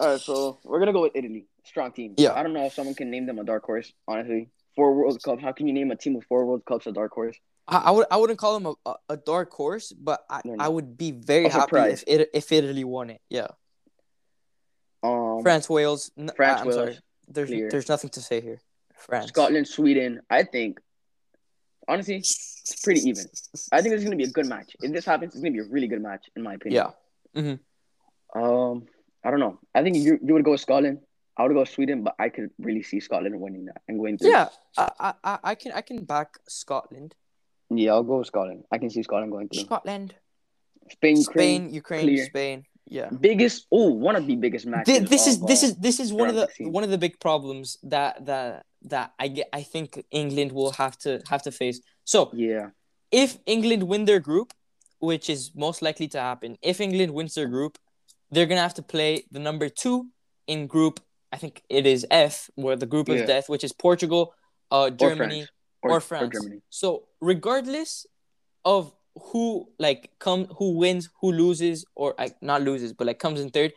All 0.00 0.08
right, 0.08 0.20
so 0.20 0.58
we're 0.64 0.78
gonna 0.78 0.92
go 0.92 1.02
with 1.02 1.12
Italy. 1.14 1.46
Strong 1.64 1.92
team. 1.92 2.14
Yeah. 2.16 2.32
I 2.32 2.42
don't 2.42 2.54
know 2.54 2.64
if 2.64 2.72
someone 2.72 2.94
can 2.94 3.10
name 3.10 3.26
them 3.26 3.38
a 3.38 3.44
dark 3.44 3.64
horse. 3.64 3.92
Honestly, 4.08 4.48
four 4.74 4.94
World 4.94 5.22
Cups. 5.22 5.42
How 5.42 5.52
can 5.52 5.66
you 5.66 5.74
name 5.74 5.90
a 5.90 5.96
team 5.96 6.14
with 6.14 6.24
four 6.24 6.46
World 6.46 6.64
Cups 6.64 6.86
a 6.86 6.92
dark 6.92 7.12
horse? 7.12 7.36
I, 7.68 7.78
I 7.78 7.90
would 7.90 8.06
I 8.10 8.16
wouldn't 8.16 8.38
call 8.38 8.58
them 8.58 8.74
a, 8.86 8.94
a, 9.10 9.16
dark 9.16 9.52
horse, 9.52 9.92
but 9.92 10.24
I, 10.30 10.40
I 10.58 10.68
would 10.68 10.96
be 10.96 11.10
very 11.10 11.44
happy 11.44 11.60
surprise. 11.60 12.04
if 12.06 12.20
it, 12.20 12.30
if 12.32 12.52
Italy 12.52 12.84
won 12.84 13.10
it. 13.10 13.20
Yeah, 13.28 13.48
Um, 15.02 15.42
France, 15.42 15.68
Wales. 15.68 16.10
n- 16.18 16.30
France, 16.34 16.60
I'm 16.62 16.66
Wales, 16.68 16.76
sorry. 16.76 16.98
There's 17.28 17.48
clear. 17.50 17.70
there's 17.70 17.88
nothing 17.88 18.10
to 18.10 18.20
say 18.20 18.40
here. 18.40 18.60
France, 18.96 19.28
Scotland, 19.28 19.68
Sweden. 19.68 20.22
I 20.30 20.42
think, 20.42 20.80
honestly, 21.86 22.16
it's 22.16 22.80
pretty 22.82 23.00
even. 23.08 23.26
I 23.70 23.80
think 23.82 23.92
this 23.92 24.00
is 24.00 24.04
gonna 24.04 24.16
be 24.16 24.24
a 24.24 24.30
good 24.30 24.46
match. 24.46 24.74
If 24.80 24.92
this 24.92 25.04
happens, 25.04 25.34
it's 25.34 25.42
gonna 25.42 25.52
be 25.52 25.60
a 25.60 25.70
really 25.70 25.88
good 25.88 26.02
match, 26.02 26.26
in 26.34 26.42
my 26.42 26.54
opinion. 26.54 26.84
Yeah. 26.84 26.92
Um, 28.34 28.86
I 29.24 29.30
don't 29.30 29.40
know. 29.40 29.58
I 29.74 29.82
think 29.82 29.96
you 29.96 30.18
you 30.22 30.34
would 30.34 30.44
go 30.44 30.52
with 30.52 30.60
Scotland. 30.60 30.98
I 31.36 31.42
would 31.44 31.52
go 31.54 31.60
with 31.60 31.70
Sweden, 31.70 32.02
but 32.04 32.14
I 32.18 32.28
could 32.28 32.50
really 32.58 32.82
see 32.82 33.00
Scotland 33.00 33.40
winning 33.40 33.66
that 33.66 33.80
and 33.88 33.98
going 33.98 34.18
through. 34.18 34.30
Yeah, 34.30 34.48
I, 34.76 35.14
I- 35.24 35.38
I 35.44 35.54
can 35.54 35.72
I 35.72 35.80
can 35.80 36.04
back 36.04 36.38
Scotland. 36.48 37.14
Yeah, 37.70 37.92
I'll 37.92 38.02
go 38.02 38.18
with 38.18 38.26
Scotland. 38.26 38.64
I 38.70 38.78
can 38.78 38.90
see 38.90 39.02
Scotland 39.02 39.32
going 39.32 39.48
through. 39.48 39.64
Scotland, 39.64 40.14
Spain, 40.90 41.16
Spain, 41.16 41.72
Ukraine. 41.72 42.24
Spain. 42.26 42.64
Yeah. 42.88 43.08
biggest. 43.08 43.66
Oh, 43.72 43.90
one 43.90 44.16
of 44.16 44.26
the 44.26 44.36
biggest 44.36 44.66
matches. 44.66 44.98
Thi- 44.98 45.04
This 45.06 45.26
is 45.26 45.40
this 45.40 45.62
uh, 45.62 45.66
is 45.68 45.76
this 45.76 46.00
is 46.00 46.12
one 46.12 46.28
of 46.28 46.34
the 46.34 46.46
16. 46.46 46.72
one 46.72 46.84
of 46.84 46.90
the 46.90 46.98
big 46.98 47.18
problems 47.20 47.78
that 47.84 48.26
that 48.26 48.66
that 48.92 49.12
I 49.18 49.28
get. 49.28 49.48
I 49.52 49.62
think 49.62 50.04
England 50.10 50.52
will 50.52 50.72
have 50.72 50.98
to 50.98 51.22
have 51.30 51.42
to 51.44 51.52
face. 51.52 51.80
So 52.04 52.30
Yeah, 52.34 52.70
if 53.10 53.38
England 53.46 53.84
win 53.84 54.04
their 54.04 54.20
group, 54.20 54.52
which 55.02 55.28
is 55.28 55.50
most 55.54 55.82
likely 55.82 56.06
to 56.08 56.20
happen, 56.20 56.56
if 56.62 56.80
England 56.80 57.12
wins 57.12 57.34
their 57.34 57.48
group, 57.48 57.76
they're 58.30 58.46
gonna 58.46 58.60
have 58.60 58.74
to 58.74 58.82
play 58.82 59.24
the 59.32 59.40
number 59.40 59.68
two 59.68 60.06
in 60.46 60.66
group. 60.68 61.00
I 61.32 61.38
think 61.38 61.62
it 61.68 61.86
is 61.86 62.06
F, 62.10 62.48
where 62.54 62.76
the 62.76 62.86
group 62.86 63.08
of 63.08 63.18
Yeah. 63.18 63.26
death, 63.26 63.48
which 63.48 63.64
is 63.64 63.72
Portugal, 63.72 64.32
uh, 64.70 64.82
or 64.84 64.90
Germany, 64.90 65.40
France. 65.40 65.50
or, 65.82 66.00
France. 66.00 66.32
Germany. 66.34 66.60
So 66.70 67.08
regardless 67.20 68.06
of 68.64 68.94
who 69.30 69.68
like 69.78 70.12
come 70.20 70.44
who 70.58 70.78
wins, 70.78 71.08
who 71.20 71.32
loses, 71.32 71.84
or 71.96 72.14
like 72.16 72.40
not 72.40 72.62
loses, 72.62 72.92
but 72.92 73.06
like 73.08 73.18
comes 73.18 73.40
in 73.40 73.50
third, 73.50 73.72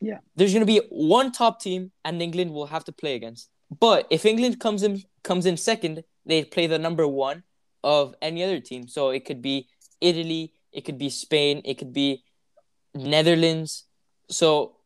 Yeah. 0.00 0.18
there's 0.36 0.54
gonna 0.54 0.64
be 0.64 0.80
one 0.88 1.32
top 1.32 1.60
team, 1.60 1.92
and 2.04 2.22
England 2.22 2.52
will 2.54 2.66
have 2.66 2.84
to 2.86 2.92
play 2.92 3.14
against. 3.14 3.50
But 3.70 4.06
if 4.10 4.24
England 4.24 4.58
comes 4.58 4.82
in 4.82 5.02
comes 5.22 5.44
in 5.44 5.56
second, 5.58 6.02
they 6.24 6.44
play 6.44 6.66
the 6.66 6.78
number 6.78 7.06
one 7.06 7.44
of 7.84 8.14
any 8.22 8.42
other 8.42 8.58
team. 8.60 8.88
So 8.88 9.10
it 9.10 9.24
could 9.26 9.42
be 9.42 9.68
Italy, 10.00 10.52
it 10.72 10.84
could 10.84 10.98
be 10.98 11.10
Spain, 11.10 11.62
it 11.64 11.78
could 11.78 11.92
be 11.92 12.22
Netherlands. 12.94 13.84
So 14.28 14.76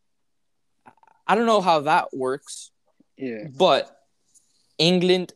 I 1.27 1.35
don't 1.35 1.47
know 1.47 1.61
how 1.61 1.81
that 1.81 2.09
works, 2.13 2.71
Yeah, 3.17 3.45
but 3.57 3.91
England 4.79 5.33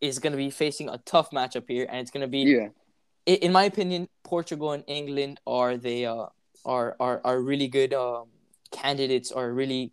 is 0.00 0.18
going 0.18 0.32
to 0.32 0.36
be 0.36 0.50
facing 0.50 0.88
a 0.88 0.98
tough 0.98 1.30
matchup 1.30 1.64
here, 1.68 1.86
and 1.88 1.98
it's 1.98 2.10
going 2.10 2.22
to 2.22 2.28
be, 2.28 2.40
yeah, 2.40 2.68
in 3.26 3.52
my 3.52 3.64
opinion, 3.64 4.08
Portugal 4.22 4.72
and 4.72 4.84
England 4.86 5.40
are 5.46 5.76
they 5.76 6.06
uh, 6.06 6.26
are 6.64 6.96
are 7.00 7.20
are 7.24 7.40
really 7.40 7.68
good 7.68 7.94
um, 7.94 8.28
candidates, 8.70 9.32
are 9.32 9.52
really 9.52 9.92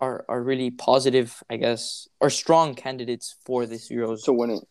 are 0.00 0.24
are 0.28 0.42
really 0.42 0.70
positive, 0.70 1.42
I 1.48 1.56
guess, 1.56 2.08
or 2.20 2.30
strong 2.30 2.74
candidates 2.74 3.36
for 3.44 3.66
this 3.66 3.90
Euros. 3.90 4.24
to 4.24 4.32
win 4.32 4.50
it. 4.50 4.64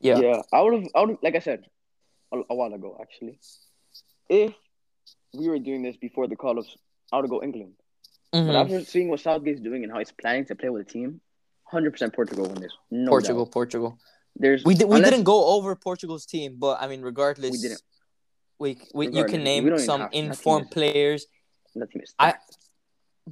yeah. 0.00 0.18
Yeah, 0.18 0.42
I 0.52 0.60
would 0.62 0.74
have. 0.74 0.88
I 0.94 1.00
would 1.00 1.16
like 1.22 1.36
I 1.36 1.40
said 1.40 1.64
a, 2.32 2.38
a 2.50 2.54
while 2.54 2.72
ago 2.72 2.98
actually. 3.00 3.38
If 4.28 4.54
we 5.34 5.48
were 5.48 5.58
doing 5.58 5.82
this 5.82 5.96
before 5.96 6.26
the 6.26 6.36
call 6.36 6.58
ups, 6.58 6.76
I 7.12 7.20
would 7.20 7.30
go 7.30 7.42
England. 7.42 7.74
Mhm. 8.34 8.46
But 8.46 8.56
after 8.56 8.84
seeing 8.84 9.08
what 9.08 9.20
Southgate's 9.20 9.60
doing 9.60 9.84
and 9.84 9.92
how 9.92 9.98
he's 9.98 10.12
planning 10.12 10.44
to 10.46 10.54
play 10.54 10.68
with 10.68 10.86
the 10.86 10.92
team, 10.92 11.20
hundred 11.64 11.92
percent 11.92 12.12
Portugal 12.14 12.46
win 12.46 12.60
this. 12.60 12.72
No 12.90 13.10
Portugal, 13.10 13.44
doubt. 13.44 13.52
Portugal. 13.52 13.98
There's 14.34 14.64
We 14.64 14.74
did, 14.74 14.88
we 14.88 14.96
unless- 14.96 15.10
didn't 15.10 15.24
go 15.24 15.46
over 15.56 15.74
Portugal's 15.76 16.26
team, 16.26 16.56
but 16.58 16.80
I 16.80 16.88
mean, 16.88 17.02
regardless, 17.02 17.52
We 17.52 17.58
didn't. 17.58 17.82
We, 18.58 18.78
we 18.94 19.08
you 19.08 19.24
can 19.26 19.44
name 19.44 19.64
some 19.78 20.00
have 20.00 20.10
to. 20.10 20.16
That 20.16 20.22
team 20.22 20.30
informed 20.30 20.70
players. 20.70 21.26
Is 21.74 22.14
I- 22.18 22.34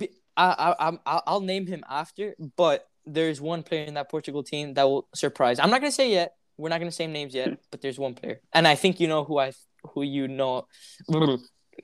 I, 0.00 0.06
I, 0.36 0.72
I'm- 0.80 1.00
I'll, 1.06 1.22
I'll 1.26 1.40
name 1.40 1.66
him 1.66 1.84
after, 1.88 2.34
but 2.56 2.86
there's 3.06 3.40
one 3.40 3.62
player 3.62 3.84
in 3.84 3.94
that 3.94 4.10
Portugal 4.10 4.42
team 4.42 4.74
that 4.74 4.84
will 4.84 5.08
surprise. 5.14 5.58
I'm 5.60 5.70
not 5.70 5.80
gonna 5.80 5.92
say 5.92 6.10
yet. 6.10 6.34
We're 6.56 6.68
not 6.70 6.78
gonna 6.80 6.90
say 6.92 7.06
names 7.06 7.34
yet, 7.34 7.58
but 7.70 7.80
there's 7.80 7.98
one 7.98 8.14
player, 8.14 8.40
and 8.52 8.66
I 8.66 8.74
think 8.74 9.00
you 9.00 9.08
know 9.08 9.24
who 9.24 9.38
I 9.38 9.52
who 9.92 10.02
you 10.02 10.28
know. 10.28 10.66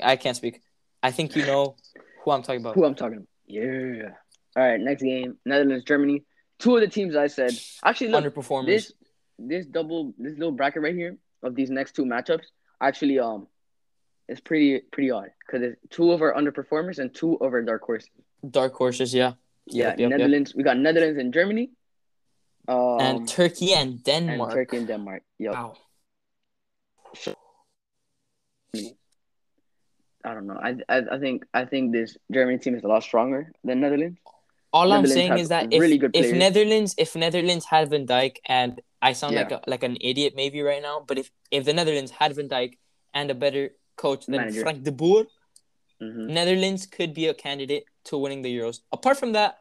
I 0.01 0.17
can't 0.17 0.37
speak. 0.37 0.61
I 1.03 1.11
think 1.11 1.37
you 1.37 1.47
know 1.47 1.77
who 2.25 2.31
I'm 2.31 2.43
talking 2.43 2.61
about. 2.61 2.75
Who 2.75 2.85
I'm 2.85 2.95
talking 2.95 3.19
about. 3.19 3.29
Yeah. 3.47 4.11
All 4.57 4.63
right, 4.63 4.81
next 4.81 5.03
game, 5.03 5.39
Netherlands, 5.45 5.85
Germany. 5.85 6.25
Two 6.59 6.77
of 6.77 6.83
the 6.83 6.89
teams 6.89 7.17
I 7.17 7.29
said. 7.29 7.53
Actually, 7.85 8.11
look, 8.11 8.25
Underperformers. 8.25 8.67
this 8.67 8.93
this 9.39 9.67
double 9.67 10.15
this 10.19 10.35
little 10.35 10.53
bracket 10.53 10.83
right 10.83 10.95
here 10.95 11.17
of 11.43 11.55
these 11.55 11.71
next 11.71 11.97
two 11.97 12.05
matchups 12.05 12.45
actually 12.81 13.19
um 13.19 13.47
is 14.29 14.41
pretty 14.41 14.81
pretty 14.93 15.11
odd 15.11 15.31
because 15.47 15.63
it's 15.63 15.77
two 15.89 16.13
of 16.13 16.21
our 16.21 16.35
underperformers 16.35 16.99
and 16.99 17.15
two 17.15 17.35
of 17.37 17.53
our 17.53 17.63
dark 17.63 17.83
horses. 17.83 18.11
Dark 18.49 18.75
horses, 18.75 19.15
yeah. 19.15 19.33
Yeah, 19.67 19.89
Yep, 19.89 19.99
yep, 19.99 20.11
yep. 20.11 20.19
Netherlands. 20.19 20.55
We 20.55 20.63
got 20.63 20.77
Netherlands 20.77 21.19
and 21.19 21.33
Germany. 21.33 21.71
Um, 22.69 22.99
and 23.01 23.29
Turkey 23.29 23.73
and 23.73 23.93
and 23.95 24.05
Denmark. 24.05 24.53
Turkey 24.53 24.77
and 24.79 24.87
Denmark. 24.87 25.23
Yep. 25.39 25.53
Wow. 25.53 25.77
I 30.25 30.35
don't 30.35 30.47
know. 30.47 30.59
I, 30.63 30.77
I 30.89 30.99
I 31.15 31.19
think 31.19 31.45
I 31.55 31.65
think 31.65 31.93
this 31.93 32.17
Germany 32.33 32.59
team 32.59 32.75
is 32.75 32.85
a 32.85 32.89
lot 32.89 33.03
stronger 33.03 33.53
than 33.65 33.81
Netherlands. 33.81 34.19
All 34.73 34.93
I'm 34.93 35.07
saying 35.07 35.39
is 35.39 35.49
that 35.49 35.73
if, 35.73 35.81
really 35.81 35.99
good 35.99 36.15
if. 36.15 36.33
Netherlands 36.33 36.95
if 36.99 37.17
Netherlands 37.17 37.65
had 37.65 37.91
Van 37.91 38.07
Dijk 38.07 38.37
and 38.47 38.81
I 39.03 39.13
sound 39.15 39.35
Yeah. 39.35 39.43
like 39.43 39.53
a, 39.53 39.61
like 39.67 39.83
an 39.83 39.97
idiot 40.01 40.35
maybe 40.37 40.61
right 40.63 40.83
now, 40.83 41.05
but 41.07 41.19
if 41.19 41.31
if 41.51 41.65
the 41.65 41.73
Netherlands 41.73 42.11
had 42.13 42.35
Van 42.37 42.49
Dijk 42.49 42.79
and 43.15 43.31
a 43.31 43.35
better 43.35 43.71
coach 43.97 44.27
than 44.27 44.37
Manager. 44.37 44.63
Frank 44.63 44.83
de 44.85 44.93
Boer, 44.93 45.27
hmm 46.01 46.27
Netherlands 46.29 46.87
could 46.87 47.13
be 47.15 47.27
a 47.27 47.35
candidate 47.35 47.85
to 48.05 48.17
winning 48.19 48.43
the 48.43 48.53
Euros. 48.57 48.81
Apart 48.93 49.17
from 49.19 49.33
that, 49.33 49.59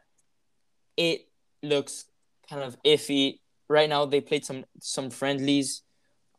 it 0.96 1.28
looks 1.62 2.04
kind 2.48 2.62
of 2.62 2.76
iffy 2.84 3.40
right 3.68 3.88
now. 3.88 4.04
They 4.04 4.20
played 4.20 4.44
some 4.44 4.64
some 4.78 5.10
friendlies. 5.10 5.82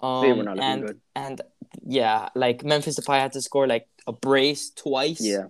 Um, 0.01 0.21
They 0.21 0.33
were 0.33 0.43
not 0.43 0.55
looking 0.57 0.71
and 0.71 0.81
good. 0.87 1.01
and 1.15 1.41
yeah, 1.85 2.29
like 2.35 2.63
Memphis 2.63 2.99
Depay 2.99 3.19
had 3.21 3.31
to 3.33 3.41
score 3.41 3.67
like 3.67 3.87
a 4.07 4.11
brace 4.13 4.71
twice. 4.71 5.21
Yeah, 5.21 5.47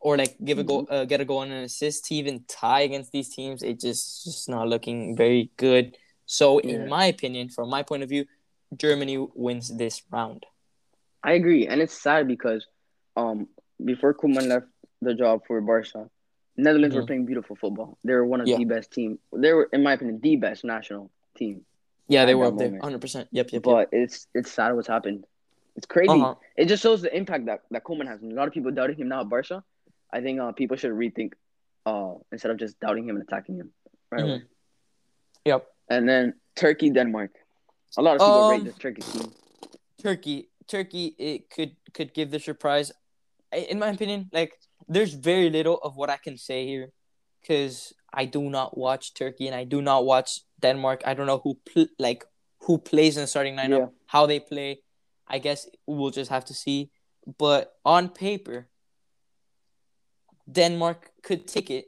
or 0.00 0.16
like 0.16 0.36
give 0.44 0.58
a 0.58 0.64
Mm-hmm. 0.64 0.92
uh, 0.92 1.04
get 1.04 1.20
a 1.20 1.24
goal 1.24 1.42
and 1.42 1.52
an 1.52 1.64
assist 1.64 2.06
to 2.06 2.14
even 2.14 2.44
tie 2.48 2.80
against 2.82 3.12
these 3.12 3.28
teams. 3.34 3.62
It 3.62 3.80
just 3.80 4.24
just 4.24 4.48
not 4.48 4.68
looking 4.68 5.16
very 5.16 5.50
good. 5.56 5.96
So, 6.26 6.60
Yeah. 6.60 6.70
in 6.74 6.88
my 6.88 7.06
opinion, 7.06 7.48
from 7.50 7.68
my 7.68 7.82
point 7.82 8.02
of 8.02 8.08
view, 8.08 8.24
Germany 8.76 9.18
wins 9.34 9.68
this 9.76 10.02
round. 10.10 10.46
I 11.22 11.32
agree, 11.32 11.66
and 11.66 11.80
it's 11.80 11.94
sad 11.94 12.26
because, 12.26 12.66
um, 13.16 13.48
before 13.84 14.14
Koeman 14.14 14.48
left 14.48 14.66
the 15.02 15.14
job 15.14 15.42
for 15.46 15.60
Barca, 15.60 16.08
Netherlands 16.56 16.94
were 16.96 17.02
Mhm. 17.02 17.06
playing 17.06 17.26
beautiful 17.26 17.56
football. 17.56 17.98
They 18.04 18.14
were 18.14 18.26
one 18.26 18.40
of 18.40 18.46
Yeah. 18.48 18.56
the 18.56 18.64
best 18.64 18.90
team. 18.92 19.18
They 19.32 19.52
were, 19.52 19.68
in 19.72 19.82
my 19.82 19.92
opinion, 19.94 20.20
the 20.20 20.36
best 20.36 20.64
national 20.64 21.10
team. 21.36 21.64
Yeah, 22.08 22.24
they 22.24 22.34
were 22.34 22.46
up 22.46 22.58
there, 22.58 22.78
hundred 22.80 23.00
percent. 23.00 23.28
Yep, 23.32 23.46
yep, 23.46 23.52
yep. 23.52 23.62
But 23.62 23.88
it's 23.92 24.26
it's 24.34 24.50
sad 24.50 24.74
what's 24.74 24.88
happened. 24.88 25.24
It's 25.76 25.86
crazy. 25.86 26.10
Uh-huh. 26.10 26.34
It 26.56 26.66
just 26.66 26.82
shows 26.82 27.00
the 27.00 27.14
impact 27.16 27.46
that 27.46 27.62
that 27.70 27.84
Koeman 27.84 28.06
has. 28.06 28.22
A 28.22 28.26
lot 28.26 28.48
of 28.48 28.54
people 28.54 28.70
doubting 28.70 28.96
him 28.96 29.08
now 29.08 29.20
at 29.20 29.28
Barca. 29.28 29.64
I 30.12 30.20
think 30.20 30.40
uh, 30.40 30.52
people 30.52 30.76
should 30.76 30.92
rethink, 30.92 31.32
uh, 31.86 32.14
instead 32.30 32.50
of 32.50 32.58
just 32.58 32.78
doubting 32.80 33.08
him 33.08 33.16
and 33.16 33.22
attacking 33.24 33.56
him. 33.56 33.72
Right. 34.10 34.24
Mhm. 34.24 34.42
Yep. 35.46 35.66
And 35.88 36.08
then 36.08 36.34
Turkey, 36.54 36.90
Denmark. 36.90 37.30
A 37.96 38.02
lot 38.02 38.16
of 38.16 38.20
people 38.20 38.50
rate 38.50 38.60
Um, 38.60 38.64
this 38.64 38.76
Turkey 38.76 39.02
team. 39.02 39.32
Turkey, 40.02 40.48
Turkey, 40.66 41.14
it 41.18 41.48
could 41.48 41.76
could 41.94 42.12
give 42.12 42.30
the 42.30 42.40
surprise. 42.40 42.92
In 43.52 43.78
my 43.78 43.88
opinion, 43.88 44.28
like 44.32 44.52
there's 44.88 45.14
very 45.14 45.48
little 45.48 45.78
of 45.78 45.96
what 45.96 46.10
I 46.10 46.16
can 46.16 46.36
say 46.36 46.66
here, 46.66 46.92
because 47.40 47.92
I 48.12 48.24
do 48.26 48.42
not 48.50 48.76
watch 48.76 49.14
Turkey 49.14 49.46
and 49.46 49.54
I 49.56 49.64
do 49.64 49.80
not 49.82 50.04
watch 50.04 50.40
Denmark. 50.60 51.02
I 51.06 51.14
don't 51.14 51.26
know 51.26 51.38
who 51.42 51.58
pl- 51.64 51.88
like 51.98 52.24
who 52.66 52.78
plays 52.78 53.16
in 53.16 53.22
the 53.22 53.26
starting 53.26 53.56
lineup, 53.56 53.78
Yeah. 53.78 53.86
how 54.06 54.26
they 54.26 54.40
play. 54.40 54.82
I 55.26 55.38
guess 55.38 55.68
we'll 55.86 56.10
just 56.10 56.30
have 56.30 56.44
to 56.46 56.54
see. 56.54 56.90
But 57.38 57.72
on 57.84 58.08
paper, 58.08 58.68
Denmark 60.50 61.10
could 61.22 61.46
take 61.46 61.70
it. 61.70 61.86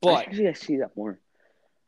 But 0.00 0.26
Actually, 0.26 0.48
I 0.48 0.52
see 0.52 0.76
that 0.78 0.96
more. 0.96 1.18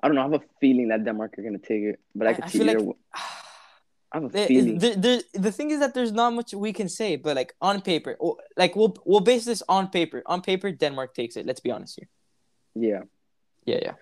I 0.02 0.08
don't 0.08 0.14
know. 0.14 0.22
I 0.22 0.24
have 0.24 0.34
a 0.40 0.44
feeling 0.60 0.88
that 0.88 1.04
Denmark 1.04 1.38
are 1.38 1.42
gonna 1.42 1.58
take 1.58 1.82
it, 1.82 2.00
but 2.14 2.26
I, 2.26 2.30
I- 2.30 2.34
could 2.34 2.44
I 2.44 2.48
see 2.48 2.64
like- 2.64 2.78
either. 2.78 2.92
I 4.12 4.16
have 4.16 4.24
a 4.24 4.28
the, 4.28 4.46
feeling. 4.46 4.78
the, 4.78 4.90
the, 4.96 5.24
the 5.38 5.52
thing 5.52 5.70
is 5.70 5.78
that 5.78 5.94
there's 5.94 6.10
not 6.10 6.32
much 6.32 6.52
we 6.52 6.72
can 6.72 6.88
say, 6.88 7.14
but 7.14 7.36
like 7.36 7.54
on 7.60 7.80
paper, 7.80 8.16
like 8.56 8.74
we'll 8.74 8.96
we'll 9.04 9.20
base 9.20 9.44
this 9.44 9.62
on 9.68 9.88
paper. 9.88 10.22
On 10.26 10.40
paper, 10.42 10.72
Denmark 10.72 11.14
takes 11.14 11.36
it. 11.36 11.46
Let's 11.46 11.60
be 11.60 11.70
honest 11.70 11.96
here. 12.00 12.08
Yeah, 12.74 13.02
Yeah, 13.66 13.78
yeah, 13.82 13.94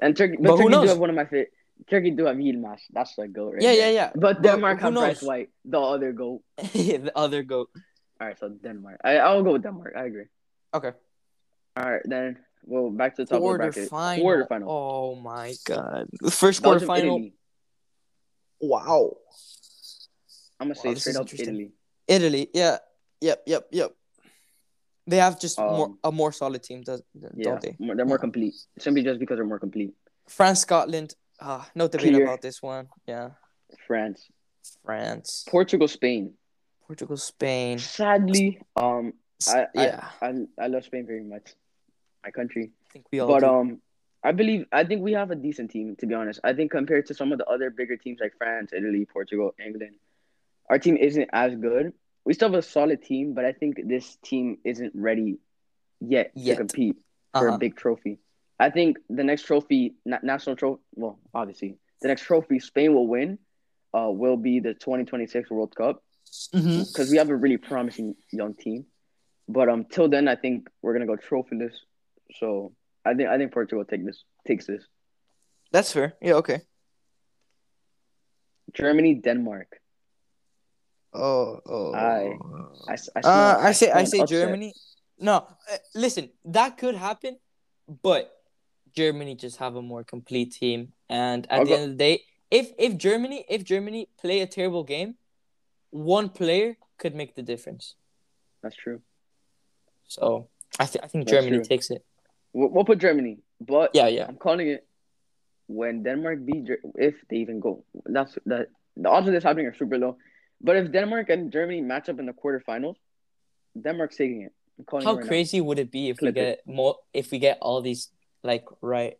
and 0.00 0.16
Turkey. 0.16 0.36
But, 0.36 0.56
But 0.56 0.56
Turkey 0.58 0.74
do 0.74 0.86
have 0.88 0.98
one 0.98 1.10
of 1.10 1.16
my 1.16 1.24
favorite. 1.24 1.52
Turkey 1.88 2.10
do 2.10 2.26
have 2.26 2.36
Yilmaz. 2.36 2.80
That's 2.92 3.14
the 3.16 3.26
goat, 3.28 3.54
right? 3.54 3.62
yeah, 3.62 3.74
there. 3.74 3.92
yeah, 3.92 3.94
yeah. 3.94 4.10
But 4.14 4.42
But 4.42 4.42
Denmark 4.42 4.80
have 4.80 4.94
Braithwaite, 4.94 5.50
the 5.64 5.80
other 5.80 6.12
goat. 6.12 6.42
the 6.72 7.12
other 7.16 7.42
goat. 7.42 7.70
All 8.20 8.28
right, 8.28 8.38
so 8.38 8.48
Denmark. 8.50 9.00
I 9.02 9.18
I'll 9.18 9.42
go 9.42 9.52
with 9.52 9.62
Denmark. 9.62 9.94
I 9.96 10.04
agree. 10.04 10.26
Okay. 10.74 10.92
All 11.76 11.90
right, 11.90 12.02
then. 12.04 12.38
Well, 12.64 12.90
back 12.90 13.16
to 13.16 13.24
the 13.24 13.26
top 13.26 13.42
of 13.42 13.50
the 13.50 13.58
bracket. 13.58 13.90
Quarterfinal. 13.90 14.22
Quarterfinal. 14.22 14.64
Oh 14.68 15.14
my 15.16 15.54
god. 15.64 16.08
The 16.20 16.30
first 16.30 16.62
Belgium, 16.62 16.88
quarterfinal. 16.88 16.98
Italy. 16.98 17.34
Wow. 18.60 19.16
I'm 20.60 20.68
gonna 20.68 20.76
say 20.76 20.88
Wow, 20.88 20.94
this 20.94 21.02
straight 21.02 21.16
up. 21.16 21.34
Italy. 21.34 21.72
Italy. 22.06 22.50
Yeah. 22.54 22.78
Yep. 23.20 23.42
Yep. 23.46 23.66
Yep. 23.72 23.90
They 25.06 25.16
have 25.16 25.40
just 25.40 25.58
more 25.58 25.86
Um, 25.86 25.98
a 26.04 26.12
more 26.12 26.32
solid 26.32 26.62
team, 26.62 26.82
does, 26.82 27.02
Yeah, 27.14 27.28
don't 27.42 27.60
they? 27.60 27.76
they're 27.78 28.06
more 28.06 28.18
complete. 28.18 28.54
Simply 28.78 29.02
just 29.02 29.18
because 29.18 29.36
they're 29.36 29.46
more 29.46 29.58
complete. 29.58 29.94
France, 30.28 30.60
Scotland. 30.60 31.14
Ah, 31.40 31.68
no 31.74 31.88
debate 31.88 32.12
Clear. 32.14 32.22
about 32.24 32.40
this 32.40 32.62
one. 32.62 32.88
Yeah. 33.06 33.30
France, 33.86 34.30
France, 34.84 35.44
Portugal, 35.48 35.88
Spain. 35.88 36.34
Portugal, 36.86 37.16
Spain. 37.16 37.78
Sadly, 37.78 38.60
um, 38.76 39.14
I, 39.48 39.66
yeah, 39.74 40.08
I, 40.20 40.26
I 40.28 40.32
I 40.58 40.66
love 40.68 40.84
Spain 40.84 41.04
very 41.06 41.24
much, 41.24 41.54
my 42.22 42.30
country. 42.30 42.70
I 42.86 42.92
think 42.92 43.06
we 43.10 43.18
all 43.18 43.28
But 43.28 43.40
do. 43.40 43.46
um, 43.46 43.80
I 44.22 44.30
believe 44.30 44.66
I 44.70 44.84
think 44.84 45.02
we 45.02 45.12
have 45.14 45.30
a 45.32 45.34
decent 45.34 45.70
team. 45.72 45.96
To 45.96 46.06
be 46.06 46.14
honest, 46.14 46.38
I 46.44 46.52
think 46.52 46.70
compared 46.70 47.06
to 47.06 47.14
some 47.14 47.32
of 47.32 47.38
the 47.38 47.46
other 47.46 47.70
bigger 47.70 47.96
teams 47.96 48.20
like 48.20 48.34
France, 48.38 48.72
Italy, 48.72 49.04
Portugal, 49.04 49.52
England, 49.58 49.96
our 50.70 50.78
team 50.78 50.96
isn't 50.96 51.28
as 51.32 51.56
good. 51.56 51.92
We 52.24 52.34
still 52.34 52.48
have 52.50 52.58
a 52.58 52.62
solid 52.62 53.02
team, 53.02 53.34
but 53.34 53.44
I 53.44 53.52
think 53.52 53.80
this 53.88 54.16
team 54.24 54.58
isn't 54.64 54.92
ready 54.94 55.38
yet, 56.00 56.30
Yet. 56.34 56.54
to 56.54 56.56
compete 56.58 56.96
for 57.32 57.48
Uh-huh. 57.48 57.56
a 57.56 57.58
big 57.58 57.76
trophy. 57.76 58.18
I 58.60 58.70
think 58.70 58.98
the 59.08 59.24
next 59.24 59.42
trophy, 59.42 59.94
na- 60.04 60.20
national 60.22 60.56
trophy, 60.56 60.82
well, 60.94 61.18
obviously, 61.34 61.78
the 62.00 62.08
next 62.08 62.22
trophy 62.22 62.58
Spain 62.60 62.94
will 62.94 63.08
win, 63.08 63.38
uh, 63.92 64.10
will 64.10 64.36
be 64.36 64.60
the 64.60 64.74
2026 64.74 65.50
World 65.50 65.74
Cup 65.74 66.02
because 66.52 67.10
we 67.10 67.18
have 67.18 67.28
a 67.28 67.36
really 67.36 67.58
promising 67.58 68.14
young 68.30 68.54
team. 68.54 68.86
But 69.48 69.68
um, 69.68 69.84
till 69.84 70.08
then, 70.08 70.28
I 70.28 70.36
think 70.36 70.68
we're 70.80 70.92
gonna 70.92 71.06
go 71.06 71.16
trophyless. 71.16 71.74
So 72.38 72.72
I 73.04 73.14
think 73.14 73.28
I 73.28 73.36
think 73.38 73.52
Portugal 73.52 73.84
take 73.84 74.04
this 74.06 74.24
takes 74.46 74.66
this. 74.66 74.86
That's 75.72 75.92
fair. 75.92 76.14
Yeah. 76.22 76.34
Okay. 76.34 76.62
Germany, 78.72 79.14
Denmark. 79.16 79.80
Oh. 81.14 81.60
Oh. 81.66 81.92
I- 81.94 82.36
I, 82.88 82.92
s- 82.94 83.08
I 83.16 83.20
Uh, 83.20 83.56
I 83.60 83.72
say 83.72 83.90
I 83.90 84.04
say 84.04 84.20
upset. 84.20 84.28
Germany. 84.28 84.72
No, 85.18 85.34
uh, 85.70 85.76
listen, 85.94 86.30
that 86.46 86.78
could 86.78 86.94
happen, 86.96 87.38
but 88.02 88.32
Germany 88.96 89.34
just 89.36 89.58
have 89.58 89.76
a 89.76 89.82
more 89.82 90.02
complete 90.04 90.52
team, 90.52 90.92
and 91.08 91.46
at 91.50 91.58
I'll 91.60 91.64
the 91.64 91.70
go- 91.70 91.74
end 91.76 91.84
of 91.84 91.90
the 91.90 91.96
day, 92.04 92.22
if 92.50 92.72
if 92.78 92.96
Germany 92.96 93.44
if 93.48 93.62
Germany 93.64 94.08
play 94.18 94.40
a 94.40 94.46
terrible 94.46 94.82
game, 94.84 95.14
one 95.90 96.28
player 96.28 96.76
could 96.98 97.14
make 97.14 97.34
the 97.34 97.42
difference. 97.42 97.94
That's 98.62 98.74
true. 98.76 99.00
So 100.08 100.48
I 100.80 100.86
th- 100.86 101.04
I 101.04 101.08
think 101.08 101.26
That's 101.26 101.36
Germany 101.36 101.58
true. 101.58 101.64
takes 101.64 101.90
it. 101.90 102.04
We'll, 102.52 102.68
we'll 102.70 102.84
put 102.84 102.98
Germany, 102.98 103.38
but 103.60 103.90
Yeah, 103.94 104.08
yeah. 104.08 104.26
I'm 104.28 104.36
calling 104.36 104.68
it 104.68 104.86
when 105.68 106.02
Denmark 106.02 106.44
beat 106.44 106.64
Ger- 106.66 106.82
if 106.96 107.14
they 107.28 107.36
even 107.36 107.60
go. 107.60 107.84
That's 108.06 108.36
that. 108.46 108.68
The 108.96 109.08
odds 109.08 109.26
of 109.28 109.32
this 109.34 109.44
happening 109.44 109.66
are 109.66 109.74
super 109.76 109.98
low. 109.98 110.16
But 110.62 110.76
if 110.76 110.92
Denmark 110.92 111.28
and 111.30 111.50
Germany 111.52 111.80
match 111.80 112.08
up 112.08 112.18
in 112.20 112.26
the 112.26 112.32
quarterfinals, 112.32 112.96
Denmark's 113.80 114.16
taking 114.16 114.42
it. 114.42 114.52
How 114.90 114.98
it 114.98 115.04
right 115.04 115.16
now. 115.20 115.26
crazy 115.28 115.60
would 115.60 115.78
it 115.78 115.90
be 115.90 116.08
if 116.08 116.16
we 116.20 116.32
Clip 116.32 116.36
it. 116.36 116.64
get 116.66 116.74
more 116.74 116.96
if 117.12 117.30
we 117.30 117.38
get 117.38 117.58
all 117.60 117.80
these 117.82 118.10
like 118.42 118.64
right? 118.80 119.16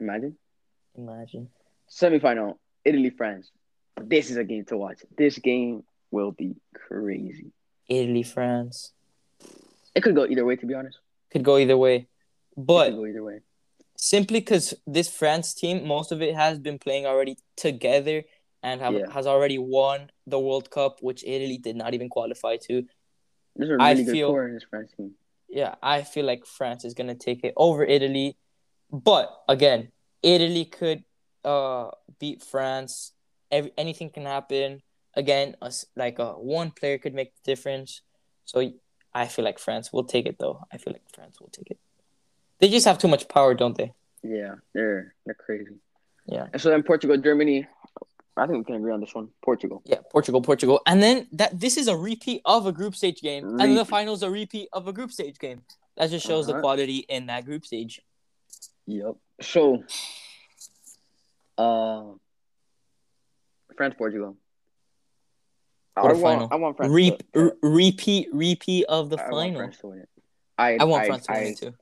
Imagine 0.00 0.36
Imagine. 0.96 1.48
semifinal 1.90 2.58
Italy 2.84 3.10
France. 3.10 3.50
This 4.00 4.30
is 4.30 4.36
a 4.36 4.44
game 4.44 4.64
to 4.66 4.76
watch. 4.76 4.98
This 5.16 5.38
game 5.38 5.84
will 6.10 6.32
be 6.32 6.54
crazy. 6.74 7.52
Italy, 7.88 8.22
France 8.22 8.92
It 9.94 10.02
could 10.02 10.14
go 10.14 10.26
either 10.26 10.44
way, 10.44 10.56
to 10.56 10.66
be 10.66 10.74
honest. 10.74 10.98
could 11.30 11.44
go 11.44 11.56
either 11.56 11.76
way, 11.78 11.96
It 11.96 12.06
but 12.56 12.90
go 12.90 13.06
either 13.06 13.24
way. 13.24 13.40
simply 13.96 14.40
because 14.40 14.74
this 14.86 15.08
France 15.08 15.54
team, 15.54 15.86
most 15.86 16.12
of 16.12 16.20
it 16.20 16.34
has 16.34 16.58
been 16.58 16.78
playing 16.78 17.06
already 17.06 17.38
together 17.56 18.24
and 18.66 18.80
have, 18.80 18.94
Yeah. 18.94 19.10
has 19.16 19.26
already 19.26 19.58
won 19.58 20.10
the 20.26 20.40
World 20.46 20.66
Cup, 20.76 20.94
which 21.08 21.22
Italy 21.24 21.58
did 21.68 21.76
not 21.82 21.94
even 21.96 22.08
qualify 22.16 22.54
to. 22.68 22.74
There's 23.54 23.70
a 23.70 23.76
I 23.80 23.92
really 23.92 24.04
good 24.04 24.12
feel- 24.16 24.30
core 24.32 24.46
in 24.48 24.54
this 24.54 24.66
France 24.68 24.90
team. 24.96 25.10
Yeah, 25.48 25.72
I 25.82 26.02
feel 26.02 26.26
like 26.32 26.42
France 26.44 26.84
is 26.84 26.92
gonna 26.98 27.14
take 27.14 27.40
it 27.48 27.54
over 27.56 27.84
Italy, 27.84 28.36
but 28.90 29.26
again, 29.48 29.80
Italy 30.22 30.64
could 30.78 31.04
uh 31.44 31.90
beat 32.18 32.42
France. 32.42 33.12
Every 33.56 33.70
anything 33.78 34.10
can 34.10 34.26
happen. 34.26 34.82
Again, 35.14 35.54
us 35.62 35.86
like 36.02 36.18
uh, 36.18 36.34
one 36.34 36.70
player 36.78 36.98
could 36.98 37.14
make 37.14 37.30
the 37.36 37.44
difference. 37.52 38.02
So 38.44 38.56
I 39.14 39.24
feel 39.32 39.44
like 39.44 39.58
France 39.66 39.92
will 39.92 40.04
take 40.14 40.26
it 40.26 40.36
though. 40.42 40.58
I 40.72 40.76
feel 40.82 40.92
like 40.92 41.08
France 41.14 41.40
will 41.40 41.52
take 41.58 41.70
it. 41.70 41.78
They 42.58 42.68
just 42.68 42.86
have 42.90 42.98
too 42.98 43.08
much 43.14 43.24
power, 43.28 43.54
don't 43.54 43.76
they? 43.78 43.92
Yeah, 44.24 44.54
they're 44.74 45.14
they're 45.24 45.38
crazy. 45.46 45.76
Yeah. 46.26 46.46
And 46.52 46.60
so 46.60 46.68
then 46.70 46.82
Portugal, 46.82 47.16
Germany. 47.16 47.68
I 48.38 48.46
think 48.46 48.58
we 48.58 48.64
can 48.64 48.74
agree 48.74 48.92
on 48.92 49.00
this 49.00 49.14
one. 49.14 49.28
Portugal. 49.42 49.82
Yeah, 49.86 50.00
Portugal, 50.12 50.42
Portugal, 50.42 50.80
and 50.86 51.02
then 51.02 51.26
that 51.32 51.58
this 51.58 51.76
is 51.78 51.88
a 51.88 51.96
repeat 51.96 52.42
of 52.44 52.66
a 52.66 52.72
group 52.72 52.94
stage 52.94 53.20
game, 53.22 53.58
and 53.60 53.76
the 53.76 53.84
finals 53.84 54.22
a 54.22 54.30
repeat 54.30 54.68
of 54.72 54.86
a 54.88 54.92
group 54.92 55.10
stage 55.10 55.38
game. 55.38 55.62
That 55.96 56.10
just 56.10 56.26
shows 56.26 56.46
the 56.46 56.52
Uh-huh. 56.52 56.60
quality 56.60 56.98
in 57.08 57.26
that 57.26 57.46
group 57.46 57.64
stage. 57.64 58.02
Yep. 58.86 59.14
So, 59.40 59.82
uh, 61.56 62.04
France, 63.76 63.94
Portugal. 63.96 64.36
I 65.96 66.02
Quarterfinal. 66.02 66.20
want, 66.22 66.52
I 66.52 66.56
want 66.56 66.76
France. 66.76 66.92
Re- 66.92 67.16
to, 67.32 67.40
r- 67.40 67.56
repeat, 67.62 68.28
repeat 68.32 68.84
of 68.86 69.08
the 69.08 69.16
I 69.18 69.22
want 69.30 69.32
final. 69.32 69.60
France 69.60 69.78
to 69.78 69.86
win 69.86 69.98
it. 70.00 70.08
I 70.58 70.76
I 70.78 70.84
want 70.84 71.04
I, 71.04 71.06
France 71.06 71.26
to 71.26 71.32
win 71.32 71.40
I, 71.42 71.44
it 71.46 71.58
too. 71.58 71.74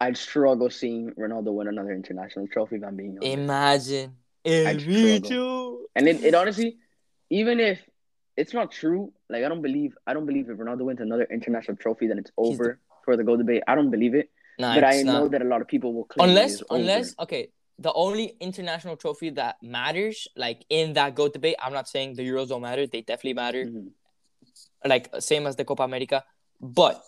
I'd 0.00 0.16
struggle 0.18 0.68
seeing 0.70 1.12
Ronaldo 1.12 1.52
win 1.54 1.68
another 1.68 1.92
international 1.92 2.46
trophy. 2.48 2.76
If 2.76 2.84
I'm 2.84 2.96
being 2.96 3.16
honest. 3.18 3.26
Imagine. 3.38 4.16
I'd 4.46 4.86
Me 4.86 5.20
too. 5.20 5.86
And 5.94 6.08
it, 6.08 6.22
it 6.22 6.34
honestly, 6.34 6.78
even 7.30 7.60
if 7.60 7.80
it's 8.36 8.54
not 8.54 8.70
true, 8.70 9.12
like 9.28 9.44
I 9.44 9.48
don't 9.48 9.62
believe, 9.62 9.94
I 10.06 10.14
don't 10.14 10.26
believe 10.26 10.48
if 10.48 10.58
Ronaldo 10.58 10.82
wins 10.82 11.00
another 11.00 11.26
international 11.30 11.76
trophy, 11.76 12.06
then 12.06 12.18
it's 12.18 12.30
over 12.36 12.78
for 13.04 13.16
the 13.16 13.24
goal 13.24 13.36
debate. 13.36 13.62
I 13.66 13.74
don't 13.74 13.90
believe 13.90 14.14
it, 14.14 14.30
Nah, 14.58 14.74
but 14.74 14.84
I 14.84 15.02
know 15.02 15.24
not. 15.24 15.32
that 15.32 15.42
a 15.42 15.44
lot 15.44 15.60
of 15.60 15.68
people 15.68 15.92
will 15.92 16.04
claim 16.04 16.28
it 16.28 16.30
unless 16.30 16.62
over. 16.62 16.80
unless 16.80 17.14
okay, 17.18 17.50
the 17.78 17.92
only 17.92 18.36
international 18.40 18.96
trophy 18.96 19.30
that 19.30 19.56
matters, 19.62 20.28
like 20.36 20.64
in 20.68 20.92
that 20.94 21.14
GOAT 21.14 21.32
debate, 21.32 21.56
I'm 21.60 21.72
not 21.72 21.88
saying 21.88 22.14
the 22.14 22.26
Euros 22.26 22.48
don't 22.48 22.62
matter. 22.62 22.86
They 22.86 23.02
definitely 23.02 23.34
matter. 23.34 23.64
Mhm. 23.64 23.90
Like 24.84 25.10
same 25.18 25.46
as 25.46 25.56
the 25.56 25.64
Copa 25.64 25.82
America. 25.82 26.24
But 26.60 27.02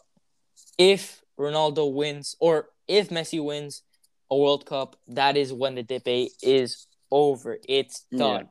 if 0.78 1.22
Ronaldo 1.38 1.92
wins 1.92 2.36
or 2.40 2.70
if 2.88 3.10
Messi 3.10 3.42
wins 3.42 3.82
a 4.30 4.36
World 4.36 4.66
Cup, 4.66 4.96
that 5.08 5.36
is 5.36 5.52
when 5.52 5.74
the 5.74 5.82
debate 5.82 6.32
is 6.42 6.86
over. 7.10 7.58
It's 7.68 8.06
Yeah. 8.10 8.18
done. 8.18 8.48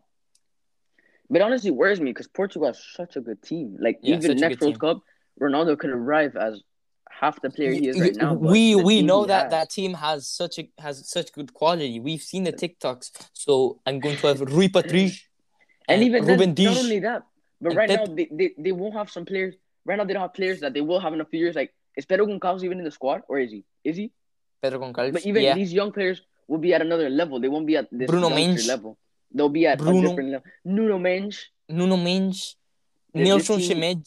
But 1.29 1.41
honestly, 1.41 1.69
it 1.69 1.75
worries 1.75 2.01
me 2.01 2.11
because 2.11 2.27
Portugal 2.27 2.67
has 2.67 2.83
such 2.83 3.15
a 3.15 3.21
good 3.21 3.41
team. 3.43 3.77
Like 3.79 3.99
Yeah, 4.01 4.15
even 4.15 4.37
next 4.37 4.61
World 4.61 4.79
Cup, 4.79 5.01
Ronaldo 5.39 5.77
could 5.77 5.91
arrive 5.91 6.35
as 6.35 6.61
half 7.09 7.41
the 7.41 7.49
player 7.49 7.71
he 7.71 7.89
is 7.89 7.99
right 7.99 8.15
now. 8.15 8.33
we 8.33 8.75
we 8.75 9.01
know 9.01 9.25
that 9.25 9.43
has- 9.43 9.51
that 9.51 9.69
team 9.69 9.93
has 9.93 10.27
such 10.27 10.57
a 10.59 10.69
has 10.79 11.07
such 11.09 11.31
good 11.33 11.53
quality. 11.53 11.99
We've 11.99 12.21
seen 12.21 12.43
the 12.45 12.53
TikToks. 12.53 13.29
So 13.33 13.79
I'm 13.85 13.99
going 13.99 14.17
to 14.17 14.27
have 14.27 14.41
Rui 14.41 14.69
Patricio 14.69 15.21
and 15.87 16.03
even 16.03 16.25
then, 16.25 16.39
Ruben 16.39 16.65
not 16.65 16.77
only 16.77 16.99
that, 16.99 17.23
but 17.61 17.75
right 17.75 17.89
Pep- 17.89 18.07
now 18.07 18.15
they, 18.15 18.27
they, 18.31 18.53
they 18.57 18.71
won't 18.71 18.93
have 18.93 19.09
some 19.09 19.25
players. 19.25 19.55
Right 19.85 19.97
now 19.97 20.05
they 20.05 20.13
don't 20.13 20.21
have 20.21 20.33
players 20.33 20.59
that 20.61 20.73
they 20.73 20.81
will 20.81 20.99
have 20.99 21.13
in 21.13 21.21
a 21.21 21.25
few 21.25 21.39
years. 21.39 21.55
Like 21.55 21.73
is 21.97 22.05
Pedro 22.05 22.25
Goncalves 22.27 22.63
even 22.63 22.77
in 22.79 22.85
the 22.85 22.91
squad 22.91 23.21
or 23.27 23.39
is 23.39 23.51
he? 23.51 23.65
Is 23.83 23.97
he? 23.97 24.11
Pedro 24.61 24.79
Goncalves. 24.79 25.13
But 25.13 25.25
even 25.25 25.43
yeah. 25.43 25.55
these 25.55 25.73
young 25.73 25.91
players 25.91 26.21
will 26.49 26.57
be 26.57 26.73
at 26.73 26.81
another 26.81 27.09
level. 27.09 27.39
They 27.39 27.47
won't 27.47 27.67
be 27.67 27.77
at 27.77 27.87
this 27.91 28.07
Bruno 28.09 28.29
youngster 28.35 28.67
level. 28.67 28.97
They'll 29.31 29.53
be 29.53 29.67
at 29.67 29.77
Bruno. 29.77 29.99
a 29.99 30.01
different 30.09 30.29
level. 30.33 30.47
Nuno 30.65 30.97
Mendes. 30.97 31.37
Nuno 31.69 31.95
Mendes, 31.97 32.57
This- 33.13 33.27
Nelson 33.27 33.59
Semedo. 33.61 34.03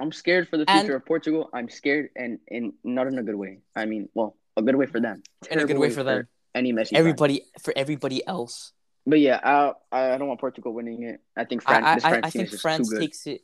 I'm 0.00 0.10
scared 0.10 0.48
for 0.48 0.56
the 0.56 0.64
And- 0.66 0.80
future 0.80 0.96
of 0.96 1.04
Portugal. 1.06 1.50
I'm 1.52 1.68
scared 1.68 2.08
and 2.16 2.40
and 2.50 2.72
not 2.82 3.06
in 3.06 3.18
a 3.18 3.22
good 3.22 3.36
way. 3.36 3.60
I 3.76 3.84
mean, 3.84 4.08
well, 4.14 4.34
a 4.56 4.62
good 4.62 4.74
way 4.80 4.86
for 4.86 4.98
them. 5.00 5.22
In 5.52 5.58
a 5.58 5.68
good 5.68 5.76
Terrible 5.76 5.82
way 5.82 5.90
for 5.90 6.02
them. 6.02 6.26
Any 6.54 6.72
Messi. 6.72 6.90
fan. 6.90 6.98
Everybody 6.98 7.42
for 7.60 7.72
everybody 7.76 8.26
else. 8.26 8.72
But 9.06 9.20
yeah, 9.20 9.38
I 9.44 9.74
I 9.92 10.16
don't 10.18 10.28
want 10.28 10.40
Portugal 10.40 10.72
winning 10.72 11.02
it. 11.04 11.20
I 11.36 11.44
think 11.44 11.62
France. 11.62 11.84
I, 11.86 11.94
this 11.94 12.04
I, 12.04 12.08
France 12.10 12.24
I 12.26 12.30
team 12.30 12.46
think 12.46 12.60
France 12.60 12.88
takes 12.98 13.26
it. 13.26 13.40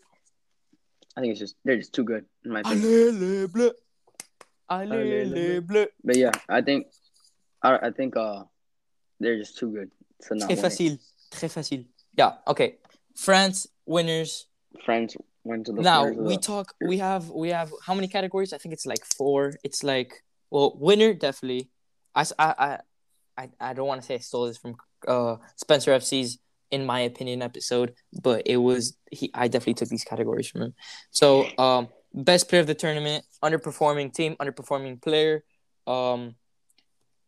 I 1.16 1.20
think 1.20 1.30
it's 1.32 1.40
just 1.44 1.54
they're 1.64 1.76
just 1.76 1.92
too 1.92 2.04
good 2.04 2.24
in 2.44 2.50
my 2.52 2.60
opinion. 2.60 2.82
Allez 2.88 3.12
les 3.12 3.46
bleus. 3.46 3.74
Allez 4.70 5.24
les 5.28 5.60
bleus. 5.60 5.88
But 6.02 6.16
yeah, 6.16 6.32
I 6.48 6.62
think 6.62 6.86
I 7.62 7.88
I 7.88 7.90
think 7.90 8.16
uh 8.16 8.44
they're 9.20 9.38
just 9.38 9.58
too 9.58 9.70
good 9.70 9.90
to 10.28 10.34
not 10.34 10.48
Très 10.50 10.56
it. 10.58 10.60
facile. 10.60 10.98
Très 11.30 11.50
facile. 11.50 11.84
Yeah. 12.16 12.32
Okay. 12.46 12.78
France 13.14 13.66
winners. 13.86 14.46
France 14.84 15.16
went 15.44 15.66
to 15.66 15.72
the 15.72 15.82
now 15.82 16.04
we 16.04 16.36
the- 16.36 16.42
talk 16.42 16.74
we 16.86 16.98
have 16.98 17.28
we 17.30 17.48
have 17.50 17.72
how 17.86 17.94
many 17.94 18.06
categories 18.06 18.52
i 18.52 18.58
think 18.58 18.72
it's 18.74 18.84
like 18.86 19.02
four 19.16 19.54
it's 19.64 19.82
like 19.82 20.22
well 20.50 20.76
winner 20.78 21.14
definitely 21.14 21.70
I 22.14 22.24
I 22.38 22.78
I 23.38 23.48
I 23.58 23.72
don't 23.72 23.86
want 23.88 24.00
to 24.02 24.06
say 24.06 24.14
i 24.16 24.18
stole 24.18 24.46
this 24.46 24.58
from 24.58 24.76
uh 25.08 25.36
spencer 25.56 25.92
fc's 25.92 26.38
in 26.70 26.84
my 26.84 27.00
opinion 27.00 27.40
episode 27.42 27.94
but 28.22 28.42
it 28.46 28.58
was 28.58 28.96
he 29.10 29.30
i 29.34 29.48
definitely 29.48 29.74
took 29.74 29.88
these 29.88 30.04
categories 30.04 30.46
from 30.48 30.60
him 30.62 30.74
so 31.10 31.46
um 31.58 31.88
best 32.12 32.48
player 32.48 32.60
of 32.60 32.66
the 32.66 32.74
tournament 32.74 33.24
underperforming 33.42 34.12
team 34.12 34.36
underperforming 34.38 35.00
player 35.00 35.42
um 35.86 36.34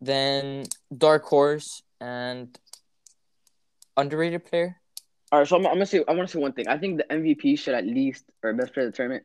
then 0.02 0.64
dark 0.96 1.24
horse 1.24 1.82
and 2.00 2.58
underrated 3.96 4.44
player 4.44 4.76
All 5.30 5.38
right, 5.38 5.48
so 5.48 5.56
I'm, 5.56 5.66
I'm 5.66 5.74
gonna 5.74 5.86
say 5.86 6.04
I 6.06 6.12
want 6.12 6.28
to 6.28 6.32
say 6.32 6.40
one 6.40 6.52
thing. 6.52 6.68
I 6.68 6.76
think 6.76 6.98
the 6.98 7.04
MVP 7.04 7.58
should 7.58 7.74
at 7.74 7.86
least 7.86 8.24
or 8.42 8.52
best 8.52 8.74
player 8.74 8.86
of 8.86 8.92
the 8.92 8.96
tournament. 8.96 9.24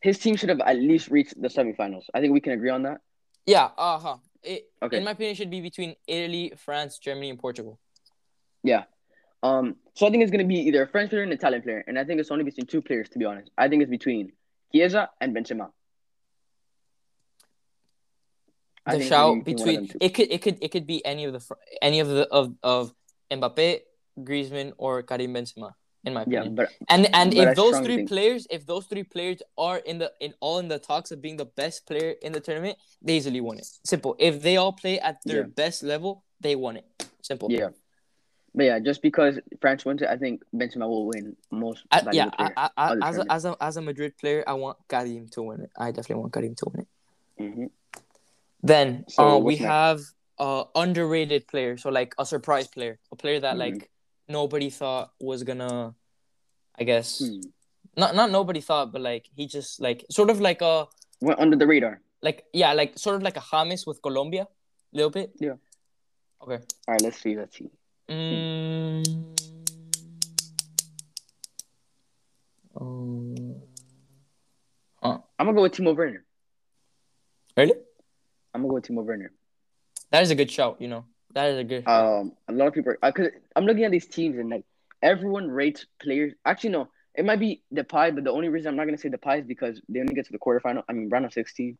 His 0.00 0.18
team 0.18 0.36
should 0.36 0.50
have 0.50 0.60
at 0.60 0.76
least 0.76 1.08
reached 1.08 1.40
the 1.40 1.48
semifinals. 1.48 2.04
I 2.14 2.20
think 2.20 2.32
we 2.32 2.40
can 2.40 2.52
agree 2.52 2.70
on 2.70 2.82
that. 2.84 3.00
Yeah, 3.46 3.70
uh 3.76 3.98
huh. 3.98 4.16
Okay. 4.44 4.98
In 4.98 5.04
my 5.04 5.12
opinion, 5.12 5.32
it 5.32 5.36
should 5.36 5.50
be 5.50 5.60
between 5.60 5.96
Italy, 6.06 6.52
France, 6.56 6.98
Germany, 6.98 7.30
and 7.30 7.38
Portugal. 7.38 7.80
Yeah. 8.62 8.84
Um, 9.42 9.76
so 9.94 10.06
I 10.06 10.10
think 10.10 10.22
it's 10.22 10.30
gonna 10.30 10.44
be 10.44 10.60
either 10.68 10.82
a 10.82 10.88
French 10.88 11.10
player 11.10 11.22
and 11.22 11.32
an 11.32 11.38
Italian 11.38 11.62
player, 11.62 11.82
and 11.86 11.98
I 11.98 12.04
think 12.04 12.20
it's 12.20 12.30
only 12.30 12.44
between 12.44 12.66
two 12.66 12.82
players. 12.82 13.08
To 13.10 13.18
be 13.18 13.24
honest, 13.24 13.50
I 13.56 13.68
think 13.68 13.82
it's 13.82 13.90
between 13.90 14.32
Chiesa 14.72 15.08
and 15.20 15.34
Benzema. 15.34 15.70
I 18.77 18.77
The 18.92 19.02
shout 19.04 19.30
gonna 19.32 19.42
be 19.44 19.54
one 19.54 19.60
of 19.60 19.66
them 19.74 19.84
between 19.86 19.96
it 20.00 20.14
could 20.14 20.30
it 20.32 20.42
could 20.42 20.58
it 20.62 20.70
could 20.72 20.86
be 20.86 21.04
any 21.04 21.24
of 21.24 21.32
the 21.32 21.42
any 21.82 22.00
of 22.00 22.08
the 22.08 22.26
of 22.28 22.54
of 22.62 22.94
Mbappe, 23.30 23.80
Griezmann, 24.20 24.72
or 24.78 25.02
Karim 25.02 25.34
Benzema. 25.34 25.74
In 26.04 26.14
my 26.14 26.22
opinion. 26.22 26.44
yeah, 26.44 26.50
but 26.50 26.68
and 26.88 27.08
and 27.12 27.34
but 27.34 27.48
I 27.48 27.50
if 27.50 27.56
those 27.56 27.78
three 27.80 27.96
think- 27.96 28.08
players, 28.08 28.46
if 28.50 28.64
those 28.64 28.86
three 28.86 29.02
players 29.02 29.42
are 29.58 29.78
in 29.78 29.98
the 29.98 30.12
in 30.20 30.32
all 30.40 30.58
in 30.60 30.68
the 30.68 30.78
talks 30.78 31.10
of 31.10 31.20
being 31.20 31.36
the 31.36 31.44
best 31.44 31.86
player 31.86 32.14
in 32.22 32.32
the 32.32 32.40
tournament, 32.40 32.78
they 33.02 33.16
easily 33.16 33.40
won 33.40 33.58
it. 33.58 33.66
Simple. 33.84 34.14
If 34.18 34.40
they 34.40 34.56
all 34.56 34.72
play 34.72 35.00
at 35.00 35.18
their 35.24 35.42
Yeah. 35.42 35.54
best 35.62 35.82
level, 35.82 36.22
they 36.40 36.54
won 36.54 36.76
it. 36.76 36.86
Simple. 37.20 37.50
yeah, 37.50 37.70
but 38.54 38.62
yeah, 38.64 38.78
just 38.78 39.02
because 39.02 39.38
France 39.60 39.84
wins 39.84 40.00
it, 40.00 40.08
I 40.08 40.16
think 40.16 40.42
Benzema 40.54 40.88
will 40.88 41.06
win 41.06 41.36
most 41.50 41.82
I, 41.90 42.02
yeah. 42.12 42.30
I, 42.38 42.70
I, 42.76 42.96
as 43.02 43.18
a, 43.18 43.32
as 43.32 43.44
a 43.44 43.56
as 43.60 43.76
a 43.76 43.82
Madrid 43.82 44.16
player, 44.16 44.44
I 44.46 44.54
want 44.54 44.78
Karim 44.88 45.28
to 45.32 45.42
win 45.42 45.62
it. 45.62 45.70
I 45.76 45.90
definitely 45.90 46.20
want 46.22 46.32
Karim 46.32 46.54
to 46.54 46.66
win 46.72 46.86
it. 46.86 46.88
Mhm. 47.42 47.70
Then 48.62 49.04
So 49.08 49.22
uh, 49.22 49.38
we 49.38 49.54
next? 49.54 49.64
have 49.64 50.00
uh 50.38 50.64
underrated 50.74 51.46
player, 51.48 51.76
so 51.76 51.90
like 51.90 52.14
a 52.18 52.26
surprise 52.26 52.66
player, 52.68 52.98
a 53.12 53.16
player 53.16 53.40
that 53.40 53.54
Mhm. 53.56 53.58
like 53.58 53.90
nobody 54.28 54.70
thought 54.70 55.12
was 55.20 55.42
gonna, 55.42 55.94
I 56.78 56.84
guess, 56.84 57.18
Hmm. 57.18 57.40
not 57.96 58.14
not 58.14 58.30
nobody 58.30 58.60
thought, 58.60 58.92
but 58.92 59.00
like 59.00 59.26
he 59.34 59.46
just 59.46 59.80
like 59.80 60.04
sort 60.10 60.30
of 60.30 60.40
like 60.40 60.60
a 60.62 60.86
Went 61.20 61.40
under 61.40 61.56
the 61.56 61.66
radar. 61.66 62.00
like 62.22 62.44
yeah, 62.52 62.72
like 62.72 62.98
sort 62.98 63.16
of 63.16 63.22
like 63.22 63.36
a 63.36 63.42
James 63.50 63.86
with 63.86 64.02
Colombia, 64.02 64.42
a 64.92 64.96
little 64.96 65.10
bit. 65.10 65.32
Yeah. 65.40 65.56
Okay. 66.42 66.58
All 66.86 66.94
right, 66.94 67.02
let's 67.02 67.18
see. 67.18 67.36
Let's 67.36 67.56
see. 67.58 67.70
Mm. 68.08 69.34
Um, 72.80 73.62
I'm 75.02 75.46
gonna 75.46 75.52
go 75.54 75.62
with 75.62 75.72
Timo 75.72 75.96
Werner. 75.96 76.24
really? 77.56 77.74
I'm 78.54 78.62
gonna 78.62 78.68
go 78.68 78.74
with 78.74 78.84
Timo 78.88 79.04
Werner. 79.04 79.32
That 80.10 80.22
is 80.22 80.30
a 80.30 80.34
good 80.34 80.50
shout. 80.50 80.80
You 80.80 80.88
know, 80.88 81.04
that 81.34 81.50
is 81.50 81.58
a 81.58 81.64
good. 81.64 81.86
Um, 81.86 82.32
a 82.48 82.52
lot 82.52 82.68
of 82.68 82.74
people 82.74 82.94
are 83.02 83.12
because 83.12 83.32
I'm 83.54 83.64
looking 83.64 83.84
at 83.84 83.90
these 83.90 84.06
teams 84.06 84.38
and 84.38 84.50
like 84.50 84.64
everyone 85.02 85.48
rates 85.48 85.86
players. 86.00 86.32
Actually, 86.44 86.70
no, 86.70 86.88
it 87.14 87.24
might 87.24 87.40
be 87.40 87.62
the 87.70 87.84
pie, 87.84 88.10
but 88.10 88.24
the 88.24 88.32
only 88.32 88.48
reason 88.48 88.70
I'm 88.70 88.76
not 88.76 88.84
gonna 88.84 88.98
say 88.98 89.08
the 89.08 89.18
pie 89.18 89.38
is 89.38 89.46
because 89.46 89.80
they 89.88 90.00
only 90.00 90.14
get 90.14 90.26
to 90.26 90.32
the 90.32 90.38
quarterfinal. 90.38 90.82
I 90.88 90.92
mean, 90.92 91.08
round 91.08 91.24
of 91.24 91.32
16. 91.32 91.76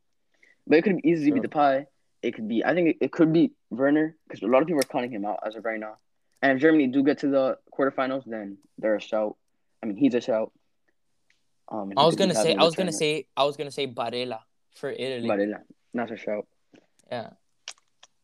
But 0.67 0.79
it 0.79 0.83
could 0.83 1.01
easily 1.05 1.31
be 1.31 1.41
the 1.41 1.49
pie. 1.49 1.87
It 2.23 2.35
could 2.35 2.49
be. 2.49 2.65
I 2.65 2.75
think 2.75 2.89
it, 2.91 2.97
it 3.01 3.13
could 3.13 3.33
be 3.33 3.53
Werner 3.71 4.17
because 4.27 4.43
a 4.43 4.47
lot 4.47 4.61
of 4.61 4.67
people 4.67 4.81
are 4.81 4.85
counting 4.85 5.11
him 5.11 5.25
out 5.25 5.41
as 5.47 5.55
of 5.55 5.65
right 5.65 5.81
now. 5.81 5.97
And 6.43 6.53
if 6.53 6.61
Germany 6.61 6.89
do 6.89 7.03
get 7.03 7.19
to 7.19 7.29
the 7.29 7.59
quarterfinals, 7.73 8.25
then 8.27 8.59
they're 8.77 8.97
a 8.97 9.01
shout. 9.01 9.37
I 9.83 9.87
mean, 9.87 9.97
he's 9.97 10.15
a 10.15 10.21
shout. 10.21 10.53
Um, 11.71 11.93
I 11.97 12.05
was 12.05 12.17
gonna 12.17 12.35
say, 12.35 12.55
I 12.55 12.65
was 12.65 12.75
gonna 12.75 12.93
say, 12.93 13.27
I 13.37 13.45
was 13.45 13.57
gonna 13.57 13.71
say 13.71 13.87
Barella 13.87 14.41
for 14.75 14.91
Italy. 14.91 15.29
Barella, 15.29 15.61
not 15.93 16.11
a 16.11 16.17
shout. 16.17 16.47
Yeah, 17.11 17.31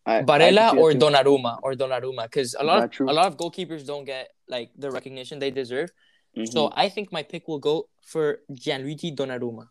I, 0.07 0.19
I 0.19 0.23
Barella 0.23 0.73
see 0.73 0.79
or 0.79 0.93
too. 0.93 0.99
Donnarumma 0.99 1.59
or 1.63 1.75
Donnarumma, 1.75 2.25
because 2.25 2.55
a 2.59 2.65
lot 2.65 2.77
Not 2.77 2.85
of 2.85 2.91
true. 2.91 3.11
a 3.11 3.15
lot 3.15 3.27
of 3.27 3.37
goalkeepers 3.37 3.87
don't 3.87 4.05
get 4.05 4.29
like 4.49 4.71
the 4.77 4.91
recognition 4.91 5.39
they 5.39 5.51
deserve. 5.51 5.91
Mhm. 6.37 6.51
So 6.53 6.71
I 6.75 6.89
think 6.89 7.13
my 7.13 7.23
pick 7.23 7.49
will 7.49 7.61
go 7.61 7.89
for 8.03 8.41
Gianluigi 8.53 9.15
Donnarumma. 9.17 9.69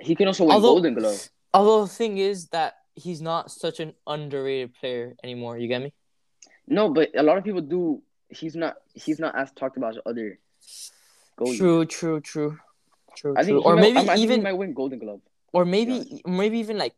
he 0.00 0.14
can 0.14 0.26
also 0.26 0.44
win 0.44 0.52
although- 0.54 0.74
Golden 0.74 0.94
Glove. 0.94 1.28
Although 1.54 1.82
the 1.86 1.92
thing 1.92 2.18
is 2.18 2.48
that 2.48 2.74
he's 2.96 3.22
not 3.22 3.48
such 3.50 3.78
an 3.78 3.94
underrated 4.06 4.74
player 4.74 5.14
anymore. 5.22 5.56
You 5.56 5.68
get 5.68 5.80
me? 5.82 5.92
No, 6.66 6.88
but 6.90 7.10
a 7.14 7.22
lot 7.22 7.38
of 7.38 7.44
people 7.44 7.60
do. 7.60 8.02
He's 8.28 8.56
not. 8.56 8.74
He's 8.92 9.20
not 9.20 9.36
as 9.38 9.52
talked 9.52 9.76
about 9.76 9.94
as 9.94 10.00
other 10.04 10.38
goalies. 11.38 11.58
True, 11.58 11.84
true, 11.86 12.20
true, 12.20 12.58
true. 13.14 13.34
I 13.38 13.42
true. 13.42 13.54
think, 13.54 13.58
he 13.62 13.64
or 13.64 13.76
might, 13.76 13.80
maybe 13.82 13.98
I 13.98 14.04
think 14.04 14.18
even, 14.18 14.36
he 14.40 14.42
might 14.42 14.58
win 14.58 14.74
Golden 14.74 14.98
Glove. 14.98 15.20
or 15.52 15.64
maybe, 15.64 16.20
maybe 16.26 16.58
even 16.58 16.76
like 16.78 16.94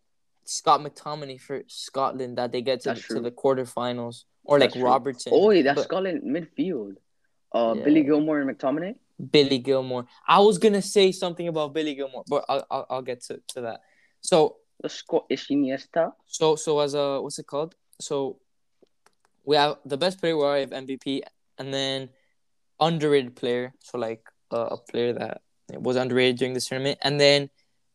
Scott 0.49 0.81
McTominay 0.81 1.41
for 1.41 1.63
Scotland 1.67 2.39
that 2.39 2.53
they 2.53 2.63
get 2.63 2.81
to, 2.83 2.95
the, 2.95 3.01
to 3.01 3.21
the 3.21 3.31
quarterfinals, 3.31 4.25
or 4.45 4.59
like 4.59 4.71
That's 4.71 4.81
true. 4.81 4.85
Robertson. 4.85 5.33
Oh, 5.35 5.51
yeah, 5.51 5.63
that's 5.63 5.77
But- 5.77 5.85
Scotland 5.85 6.23
midfield. 6.25 6.95
Uh, 7.53 7.75
Yeah. 7.77 7.85
Billy 7.85 8.03
Gilmour 8.03 8.41
and 8.41 8.51
McTominay. 8.51 8.95
Billy 9.33 9.59
Gilmour. 9.59 10.07
I 10.29 10.41
was 10.41 10.59
gonna 10.59 10.83
say 10.83 11.11
something 11.13 11.49
about 11.49 11.73
Billy 11.73 11.95
Gilmour, 11.95 12.23
but 12.29 12.45
I'll 12.49 12.67
I'll, 12.71 12.87
I'll 12.91 13.03
get 13.03 13.23
to, 13.25 13.41
to 13.55 13.61
that. 13.63 13.81
So 14.21 14.57
The 14.83 14.89
Scottish 14.91 15.49
Iniesta. 15.49 16.13
so 16.27 16.55
so 16.57 16.81
as 16.81 16.95
a 16.95 17.21
what's 17.23 17.39
it 17.39 17.47
called? 17.47 17.75
So 18.01 18.39
we 19.45 19.57
have 19.57 19.77
the 19.87 19.97
best 19.97 20.21
player. 20.21 20.37
We 20.37 20.61
have 20.61 20.71
MVP, 20.71 21.23
and 21.59 21.73
then 21.73 22.11
underrated 22.79 23.37
player. 23.37 23.73
So 23.81 23.97
like 23.99 24.23
uh, 24.53 24.69
a 24.73 24.77
player 24.77 25.13
that 25.15 25.41
was 25.73 25.97
underrated 25.97 26.37
during 26.39 26.53
this 26.55 26.69
tournament, 26.69 26.99
and 27.03 27.19
then 27.19 27.49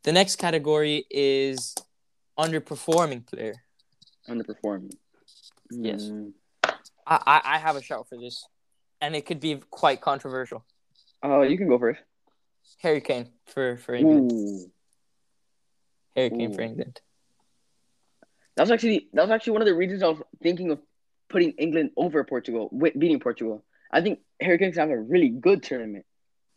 the 0.03 0.11
next 0.11 0.37
category 0.37 1.05
is 1.11 1.75
underperforming 2.41 3.25
player. 3.25 3.55
Underperforming. 4.27 4.95
Yes. 5.71 6.03
Mm. 6.03 6.33
I, 6.63 7.19
I 7.25 7.41
I 7.45 7.57
have 7.57 7.75
a 7.75 7.81
shout 7.81 8.07
for 8.09 8.17
this, 8.17 8.45
and 9.01 9.15
it 9.15 9.25
could 9.25 9.39
be 9.39 9.61
quite 9.69 10.01
controversial. 10.01 10.65
Oh, 11.23 11.41
you 11.43 11.57
can 11.57 11.67
go 11.67 11.77
first. 11.79 12.01
Harry 12.79 13.01
Kane 13.01 13.29
for 13.45 13.77
for 13.77 13.93
England. 13.95 14.31
Ooh. 14.31 14.71
Harry 16.15 16.29
Kane 16.29 16.51
Ooh. 16.51 16.55
for 16.55 16.61
England. 16.61 16.99
That 18.55 18.63
was 18.63 18.71
actually 18.71 19.09
that 19.13 19.21
was 19.21 19.31
actually 19.31 19.53
one 19.53 19.61
of 19.61 19.67
the 19.67 19.75
reasons 19.75 20.03
I 20.03 20.09
was 20.09 20.21
thinking 20.41 20.71
of 20.71 20.79
putting 21.29 21.51
England 21.51 21.91
over 21.95 22.23
Portugal, 22.23 22.69
beating 22.97 23.19
Portugal. 23.19 23.63
I 23.91 24.01
think 24.01 24.19
Harry 24.39 24.57
Kane's 24.57 24.77
have 24.77 24.89
a 24.89 24.99
really 24.99 25.29
good 25.29 25.63
tournament, 25.63 26.05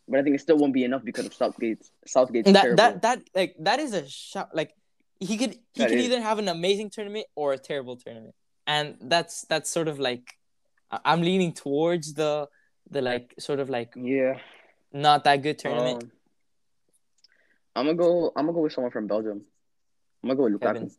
but 0.07 0.19
I 0.19 0.23
think 0.23 0.35
it 0.35 0.41
still 0.41 0.57
won't 0.57 0.73
be 0.73 0.83
enough 0.83 1.03
because 1.03 1.25
of 1.25 1.33
Southgate's 1.33 1.91
Southgate's 2.05 2.51
that 2.51 2.61
terrible. 2.61 2.77
that 2.77 3.01
that 3.01 3.19
like 3.33 3.55
that 3.59 3.79
is 3.79 3.93
a 3.93 4.07
shout 4.07 4.53
Like 4.53 4.73
he 5.19 5.37
could 5.37 5.51
he 5.73 5.81
That 5.81 5.89
could 5.89 5.99
is. 5.99 6.05
either 6.05 6.21
have 6.21 6.39
an 6.39 6.47
amazing 6.47 6.89
tournament 6.89 7.25
or 7.35 7.53
a 7.53 7.57
terrible 7.57 7.95
tournament, 7.97 8.35
and 8.67 8.97
that's 9.01 9.41
that's 9.43 9.69
sort 9.69 9.87
of 9.87 9.99
like 9.99 10.37
I'm 10.91 11.21
leaning 11.21 11.53
towards 11.53 12.13
the 12.13 12.47
the 12.89 13.01
like 13.01 13.33
sort 13.39 13.59
of 13.59 13.69
like 13.69 13.93
yeah. 13.95 14.39
not 14.93 15.23
that 15.23 15.37
good 15.41 15.57
tournament. 15.59 16.03
Um, 16.03 16.11
I'm 17.75 17.85
gonna 17.85 17.97
go. 17.97 18.31
I'm 18.35 18.45
gonna 18.45 18.53
go 18.53 18.61
with 18.61 18.73
someone 18.73 18.91
from 18.91 19.07
Belgium. 19.07 19.41
I'm 20.23 20.29
gonna 20.29 20.37
go 20.37 20.43
with 20.43 20.53
Lukaku. 20.53 20.61
Kevin. 20.61 20.91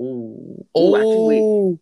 Ooh. 0.00 0.66
Ooh, 0.76 0.96
actually, 0.96 1.40
wait. 1.40 1.78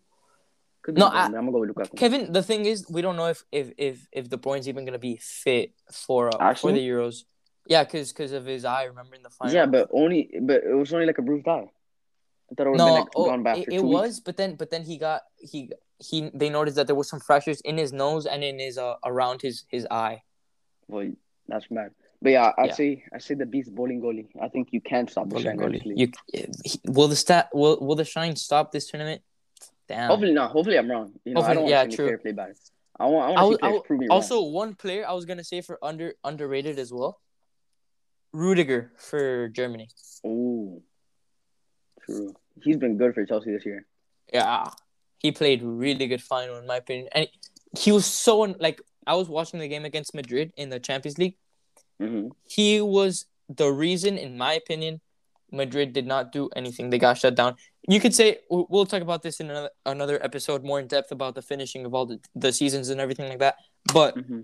Could 0.83 0.95
be 0.95 1.01
No, 1.01 1.07
I, 1.09 1.25
i'm 1.25 1.33
gonna 1.33 1.53
go 1.53 1.61
with 1.61 1.71
Lukaku. 1.71 1.97
Kevin, 1.97 2.33
the 2.33 2.43
thing 2.43 2.65
is, 2.65 2.87
we 2.89 3.03
don't 3.03 3.17
know 3.17 3.27
if 3.27 3.45
if 3.51 3.73
if 3.77 4.07
if 4.13 4.29
De 4.29 4.37
Bruyne's 4.37 4.69
even 4.69 4.85
gonna 4.85 4.99
be 4.99 5.17
fit 5.17 5.73
for 5.93 6.31
uh, 6.35 6.55
for 6.55 6.73
the 6.73 6.87
Euros. 6.87 7.25
Yeah, 7.67 7.85
because 7.85 8.13
because 8.13 8.33
of 8.33 8.47
his 8.47 8.65
eye. 8.65 8.85
Remember 8.85 9.15
in 9.15 9.23
the 9.23 9.31
final. 9.31 9.55
yeah, 9.55 9.67
but 9.67 9.89
only, 9.93 10.31
but 10.43 10.63
it 10.65 10.75
was 10.75 10.93
only 10.93 11.07
like 11.07 11.19
a 11.19 11.23
bruised 11.23 11.47
eye. 11.47 11.71
I 12.51 12.55
thought 12.57 12.67
it 12.67 12.71
would 12.71 12.79
no, 12.79 12.87
been 12.87 12.95
like 12.95 13.09
oh, 13.15 13.25
gone 13.27 13.43
back 13.45 13.59
it, 13.59 13.69
it 13.71 13.85
was, 13.85 14.09
weeks. 14.09 14.21
but 14.21 14.37
then 14.37 14.57
but 14.57 14.71
then 14.71 14.83
he 14.83 14.99
got 14.99 15.23
he 15.39 15.71
he 16.01 16.31
they 16.35 16.49
noticed 16.51 16.77
that 16.77 16.87
there 16.89 16.97
was 16.97 17.09
some 17.09 17.21
fractures 17.21 17.61
in 17.61 17.79
his 17.79 17.93
nose 17.93 18.27
and 18.27 18.43
in 18.43 18.59
his 18.59 18.77
uh 18.77 18.95
around 19.05 19.41
his 19.43 19.65
his 19.69 19.87
eye. 19.91 20.23
Well, 20.89 21.13
that's 21.47 21.67
bad. 21.69 21.93
But 22.21 22.31
yeah, 22.33 22.53
I 22.59 22.65
Yeah. 22.67 22.73
say 22.75 23.05
I 23.15 23.19
say 23.19 23.35
the 23.35 23.47
beast 23.47 23.73
bowling 23.73 24.01
goalie. 24.03 24.29
I 24.43 24.49
think 24.49 24.73
you 24.73 24.81
can't 24.81 25.09
stop 25.09 25.29
the 25.29 25.41
shine. 25.41 25.63
honestly. 25.63 25.95
You 25.97 26.11
he- 26.65 26.81
will 26.87 27.07
the 27.09 27.15
stat 27.17 27.51
will 27.55 27.79
will 27.81 27.95
the 27.95 28.05
shine 28.05 28.35
stop 28.35 28.73
this 28.73 28.91
tournament? 28.91 29.23
Damn. 29.87 30.09
Hopefully 30.09 30.33
not. 30.33 30.51
Hopefully 30.51 30.77
I'm 30.77 30.91
wrong. 30.91 31.13
You 31.25 31.35
know, 31.35 31.41
I 31.41 31.45
Hopefully- 31.45 31.55
don't 31.55 31.63
want 31.65 31.71
yeah, 31.71 31.85
to 31.85 31.91
see 31.91 31.97
true. 31.97 32.19
play 32.19 32.33
bad. 32.33 32.53
I 32.99 33.07
want. 33.07 33.39
I 33.39 33.41
I 33.41 33.45
want 33.45 33.45
to 33.45 33.47
was- 33.47 33.55
see 33.55 33.59
players 33.61 33.63
I 33.63 33.75
was- 33.75 33.83
prove 33.87 34.01
me 34.01 34.07
wrong. 34.09 34.17
Also, 34.17 34.43
one 34.43 34.75
player 34.75 35.07
I 35.07 35.13
was 35.13 35.25
gonna 35.25 35.45
say 35.45 35.61
for 35.61 35.79
under 35.83 36.15
underrated 36.25 36.79
as 36.81 36.93
well. 36.93 37.21
Rudiger 38.33 38.93
for 38.97 39.49
Germany. 39.49 39.89
Ooh, 40.27 40.83
true. 42.05 42.35
He's 42.63 42.77
been 42.77 42.97
good 42.97 43.15
for 43.15 43.25
Chelsea 43.25 43.53
this 43.53 43.65
year. 43.67 43.87
Yeah, 44.33 44.71
he 45.19 45.33
played 45.33 45.63
really 45.63 46.07
good 46.07 46.23
final 46.23 46.57
in 46.59 46.67
my 46.67 46.77
opinion, 46.77 47.09
and 47.13 47.29
he 47.79 47.93
was 47.93 48.07
so 48.07 48.39
like 48.39 48.81
I 49.07 49.15
was 49.15 49.29
watching 49.29 49.61
the 49.61 49.69
game 49.69 49.85
against 49.85 50.15
Madrid 50.15 50.53
in 50.57 50.71
the 50.71 50.79
Champions 50.79 51.19
League. 51.19 51.37
hmm 51.99 52.29
He 52.45 52.81
was 52.81 53.27
the 53.49 53.69
reason, 53.73 54.17
in 54.19 54.39
my 54.39 54.53
opinion, 54.53 55.01
Madrid 55.51 55.93
did 55.93 56.07
not 56.07 56.31
do 56.31 56.49
anything. 56.55 56.91
They 56.91 56.99
got 56.99 57.19
shut 57.19 57.35
down. 57.35 57.57
You 57.89 57.99
could 57.99 58.15
say 58.15 58.39
we'll 58.51 58.87
talk 58.87 59.03
about 59.03 59.23
this 59.23 59.41
in 59.41 59.51
another 59.51 59.71
another 59.87 60.23
episode 60.23 60.63
more 60.63 60.79
in 60.79 60.87
depth 60.87 61.11
about 61.11 61.35
the 61.35 61.43
finishing 61.43 61.85
of 61.87 61.95
all 61.95 62.07
the, 62.07 62.21
the 62.35 62.53
seasons 62.53 62.89
and 62.89 63.01
everything 63.01 63.29
like 63.29 63.41
that. 63.41 63.57
But 63.93 64.15
hmm 64.15 64.43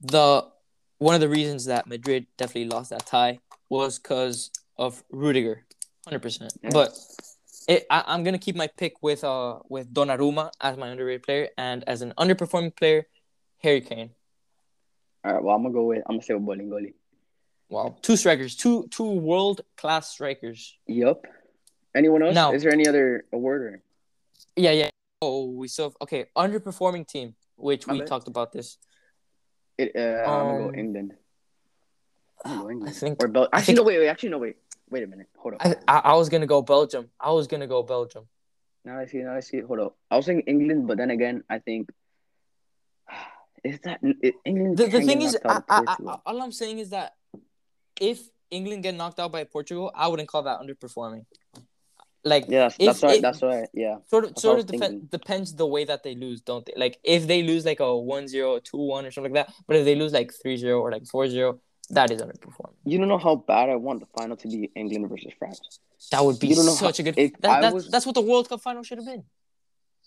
the 0.00 0.44
one 1.02 1.14
of 1.16 1.20
the 1.20 1.28
reasons 1.28 1.64
that 1.66 1.86
Madrid 1.86 2.26
definitely 2.38 2.66
lost 2.66 2.90
that 2.90 3.04
tie 3.04 3.40
was 3.68 3.98
because 3.98 4.50
of 4.78 5.02
Rudiger, 5.10 5.64
hundred 6.04 6.22
percent. 6.22 6.52
But 6.70 6.96
it, 7.68 7.86
I, 7.90 8.04
I'm 8.06 8.22
gonna 8.22 8.38
keep 8.38 8.54
my 8.56 8.68
pick 8.68 9.02
with 9.02 9.24
uh 9.24 9.58
with 9.68 9.92
Donnarumma 9.92 10.50
as 10.60 10.76
my 10.76 10.88
underrated 10.88 11.24
player 11.24 11.48
and 11.58 11.82
as 11.88 12.02
an 12.02 12.12
underperforming 12.18 12.76
player, 12.76 13.06
Harry 13.58 13.80
Kane. 13.80 14.10
All 15.24 15.34
right. 15.34 15.42
Well, 15.42 15.54
I'm 15.56 15.62
gonna 15.62 15.74
go 15.74 15.84
with. 15.84 16.02
I'm 16.06 16.16
gonna 16.16 16.22
say 16.22 16.34
with 16.34 16.44
bowling 16.46 16.68
goalie. 16.70 16.94
Wow, 17.68 17.96
two 18.02 18.16
strikers, 18.16 18.54
two 18.54 18.86
two 18.90 19.10
world 19.10 19.62
class 19.76 20.08
strikers. 20.08 20.76
Yup. 20.86 21.26
Anyone 21.94 22.22
else? 22.22 22.34
Now- 22.34 22.52
Is 22.52 22.62
there 22.62 22.72
any 22.72 22.86
other 22.86 23.24
award 23.32 23.62
or? 23.62 23.82
Yeah, 24.56 24.70
yeah. 24.72 24.90
Oh, 25.20 25.50
we 25.50 25.68
still 25.68 25.94
okay. 26.00 26.26
Underperforming 26.36 27.06
team, 27.08 27.34
which 27.56 27.86
we 27.86 27.98
Okay. 27.98 28.06
talked 28.06 28.28
about 28.28 28.52
this. 28.52 28.78
It, 29.82 29.96
uh, 29.96 30.30
I'm 30.30 30.46
gonna 30.46 30.58
go 30.58 30.68
Um, 30.68 30.74
England. 30.74 31.14
I'm 32.44 32.62
gonna 32.62 32.74
go 32.80 32.86
I 32.86 32.90
think 32.90 33.22
Or 33.22 33.28
Bel- 33.28 33.48
I 33.52 33.58
Actually, 33.58 33.66
think- 33.66 33.76
no. 33.78 33.82
Wait, 33.84 33.98
wait. 33.98 34.08
Actually, 34.08 34.28
no. 34.30 34.38
Wait. 34.38 34.56
Wait 34.90 35.02
a 35.02 35.06
minute. 35.06 35.28
Hold 35.38 35.54
up. 35.54 35.60
I, 35.64 35.76
I 35.88 35.98
I 36.10 36.14
was 36.14 36.28
gonna 36.28 36.46
go 36.46 36.60
Belgium. 36.62 37.08
I 37.18 37.30
was 37.32 37.46
gonna 37.46 37.66
go 37.66 37.82
Belgium. 37.82 38.24
Now 38.84 38.98
I 38.98 39.06
see. 39.06 39.18
Now 39.18 39.34
I 39.34 39.40
see. 39.40 39.60
Hold 39.60 39.80
up. 39.80 39.96
I 40.10 40.16
was 40.16 40.26
saying 40.26 40.40
England, 40.46 40.86
but 40.86 40.98
then 40.98 41.10
again, 41.10 41.44
I 41.48 41.58
think 41.60 41.90
is 43.64 43.78
that 43.84 44.00
England. 44.44 44.76
The, 44.76 44.86
the 44.86 45.00
thing 45.00 45.22
is, 45.22 45.38
I, 45.44 45.62
I, 45.68 45.84
I, 45.88 46.18
all 46.26 46.42
I'm 46.42 46.52
saying 46.52 46.78
is 46.78 46.90
that 46.90 47.14
if 48.00 48.20
England 48.50 48.82
get 48.82 48.94
knocked 48.94 49.18
out 49.20 49.32
by 49.32 49.44
Portugal, 49.44 49.90
I 49.94 50.08
wouldn't 50.08 50.28
call 50.28 50.42
that 50.42 50.60
underperforming. 50.60 51.24
Like 52.24 52.44
yeah, 52.48 52.68
that's, 52.78 53.02
right. 53.02 53.16
it- 53.16 53.22
That's 53.22 53.42
right. 53.42 53.68
Yeah. 53.74 53.96
sort 54.08 54.24
of 54.24 54.30
That's 54.30 54.42
sort 54.42 54.58
of 54.60 54.66
depends 55.10 55.54
the 55.54 55.66
way 55.66 55.84
that 55.84 56.02
they 56.04 56.14
lose, 56.14 56.40
don't 56.40 56.64
they? 56.64 56.72
Like 56.76 56.98
if 57.02 57.26
they 57.26 57.42
lose 57.42 57.64
like 57.64 57.80
a 57.80 57.84
1-0, 57.84 58.60
2-1 58.62 59.06
or 59.06 59.10
something 59.10 59.32
like 59.32 59.46
that, 59.46 59.54
but 59.66 59.76
if 59.76 59.84
they 59.84 59.96
lose 59.96 60.12
like 60.12 60.32
3-0 60.44 60.80
or 60.80 60.90
like 60.92 61.02
4-0, 61.02 61.58
that 61.90 62.10
is 62.12 62.22
underperforming. 62.22 62.74
You 62.84 62.98
don't 62.98 63.08
know 63.08 63.18
how 63.18 63.34
bad 63.36 63.70
I 63.70 63.76
want 63.76 64.00
the 64.00 64.06
final 64.16 64.36
to 64.36 64.48
be 64.48 64.70
England 64.76 65.08
versus 65.08 65.32
France. 65.38 65.60
That 66.12 66.24
would 66.24 66.38
be 66.38 66.46
You 66.48 66.54
don't 66.56 66.66
know 66.66 66.72
such 66.72 66.98
how- 66.98 67.02
a 67.02 67.10
good. 67.12 67.32
That, 67.40 67.60
that's 67.60 67.74
was- 67.74 67.90
that's 67.90 68.06
what 68.06 68.14
the 68.14 68.22
World 68.22 68.48
Cup 68.48 68.60
final 68.60 68.82
should 68.84 68.98
have 68.98 69.06
been. 69.06 69.24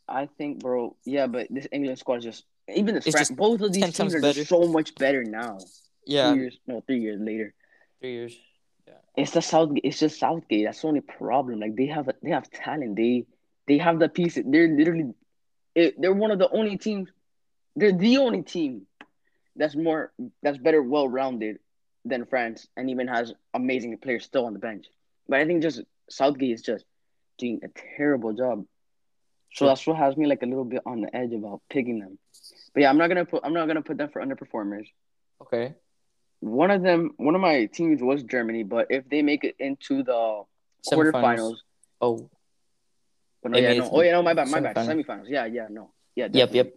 I 0.08 0.28
think, 0.38 0.60
bro. 0.60 0.96
Yeah, 1.04 1.28
but 1.28 1.48
this 1.50 1.68
England 1.72 2.00
squad 2.00 2.20
is 2.20 2.24
just 2.26 2.46
even 2.74 2.94
the 2.96 3.00
It's 3.00 3.10
France. 3.12 3.32
Both 3.32 3.62
of 3.62 3.74
these 3.74 3.92
teams 3.94 4.14
are 4.16 4.22
better. 4.22 4.34
just 4.34 4.50
so 4.50 4.68
much 4.68 4.96
better 4.96 5.24
now. 5.24 5.58
Yeah, 6.06 6.32
Two 6.34 6.40
years, 6.40 6.58
no, 6.68 6.82
three 6.82 7.00
years 7.00 7.20
later. 7.20 7.54
three 8.00 8.12
years. 8.14 8.38
It's 9.18 9.32
the 9.32 9.42
Southgate. 9.42 9.86
It's 9.86 10.00
just 10.00 10.20
Southgate. 10.20 10.66
That's 10.66 10.82
the 10.82 10.88
only 10.88 11.02
problem. 11.02 11.60
Like 11.60 11.76
they 11.76 11.88
have, 11.88 12.10
they 12.22 12.32
have 12.32 12.50
talent. 12.52 12.96
They, 12.96 13.26
they 13.68 13.78
have 13.78 14.00
the 14.00 14.10
pieces. 14.10 14.44
They're 14.48 14.68
literally, 14.68 15.14
they're 15.76 16.14
one 16.14 16.32
of 16.32 16.40
the 16.40 16.50
only 16.50 16.78
teams. 16.78 17.10
They're 17.76 17.92
the 17.92 18.18
only 18.18 18.42
team 18.42 18.88
that's 19.56 19.76
more, 19.76 20.12
that's 20.42 20.58
better, 20.58 20.82
well 20.82 21.08
rounded 21.08 21.60
than 22.04 22.26
France, 22.26 22.68
and 22.78 22.90
even 22.90 23.08
has 23.08 23.34
amazing 23.54 23.98
players 23.98 24.24
still 24.24 24.46
on 24.46 24.54
the 24.54 24.60
bench. 24.60 24.86
But 25.28 25.40
I 25.40 25.46
think 25.46 25.62
just 25.64 25.82
Southgate 26.10 26.52
is 26.52 26.62
just 26.62 26.86
doing 27.38 27.62
a 27.64 27.68
terrible 27.98 28.34
job. 28.34 28.66
So 29.54 29.68
that's 29.68 29.88
what 29.88 29.98
has 29.98 30.18
me 30.18 30.28
like 30.28 30.44
a 30.44 30.46
little 30.46 30.66
bit 30.66 30.82
on 30.86 31.02
the 31.02 31.16
edge 31.16 31.32
about 31.34 31.62
picking 31.70 32.00
them. 32.00 32.20
But 32.74 32.82
yeah, 32.82 32.90
I'm 32.90 32.98
not 32.98 33.08
gonna 33.08 33.26
put, 33.26 33.44
I'm 33.46 33.54
not 33.54 33.68
gonna 33.68 33.82
put 33.82 33.98
them 33.98 34.10
for 34.10 34.22
underperformers. 34.22 34.88
Okay. 35.42 35.74
One 36.46 36.70
of 36.70 36.84
them, 36.84 37.12
one 37.18 37.34
of 37.34 37.42
my 37.42 37.66
teams 37.66 38.04
was 38.04 38.22
Germany, 38.22 38.62
but 38.62 38.86
if 38.92 39.10
they 39.10 39.24
make 39.24 39.44
it 39.44 39.56
into 39.58 40.04
the 40.04 40.44
quarterfinals, 40.88 41.56
Oh. 42.00 42.30
but 43.42 43.52
no, 43.54 43.58
yeah, 43.58 43.74
no, 43.74 43.90
oh 43.92 44.02
yeah, 44.02 44.12
no, 44.12 44.22
my 44.22 44.36
bad, 44.36 44.50
my 44.50 44.60
bad, 44.60 44.76
semifinals, 44.76 45.26
yeah, 45.28 45.46
yeah, 45.46 45.66
no, 45.72 45.92
yeah, 46.16 46.26
Yep, 46.26 46.34
definitely. 46.34 46.58
yep. 46.58 46.74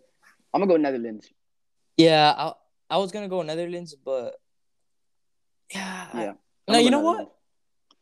I'm 0.54 0.60
gonna 0.62 0.72
go 0.72 0.76
Netherlands. 0.78 1.28
Yeah, 1.98 2.32
I, 2.34 2.52
I 2.88 2.96
was 2.96 3.12
gonna 3.12 3.28
go 3.28 3.42
Netherlands, 3.42 3.94
but 3.94 4.36
yeah. 5.74 6.06
Yeah. 6.14 6.32
No, 6.66 6.78
I'm 6.78 6.84
you 6.84 6.90
know 6.90 7.00
what? 7.00 7.30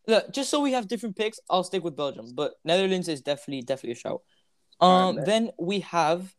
Look, 0.06 0.32
just 0.32 0.50
so 0.50 0.60
we 0.60 0.70
have 0.70 0.86
different 0.86 1.16
picks, 1.16 1.40
I'll 1.50 1.64
stick 1.64 1.82
with 1.82 1.96
Belgium, 1.96 2.26
but 2.32 2.54
Netherlands 2.64 3.08
is 3.08 3.22
definitely 3.22 3.62
definitely 3.62 3.92
a 3.92 3.96
shout. 3.96 4.22
Um, 4.80 5.16
then 5.16 5.50
we 5.58 5.80
have 5.80 6.32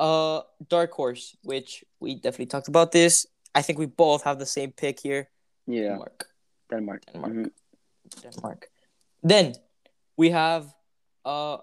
uh 0.00 0.40
dark 0.68 0.90
horse, 0.90 1.36
which 1.42 1.84
we 2.00 2.16
definitely 2.16 2.46
talked 2.46 2.66
about 2.66 2.90
this. 2.90 3.24
I 3.58 3.62
think 3.62 3.78
we 3.82 3.86
both 3.86 4.22
have 4.22 4.38
the 4.38 4.46
same 4.46 4.70
pick 4.70 5.00
here. 5.02 5.26
Yeah, 5.66 5.98
Denmark. 5.98 6.18
Denmark. 6.70 7.00
Denmark. 7.10 7.32
Mhm. 7.34 7.50
Denmark. 8.22 8.70
Then 9.22 9.54
we 10.16 10.30
have 10.30 10.70
uh 11.26 11.58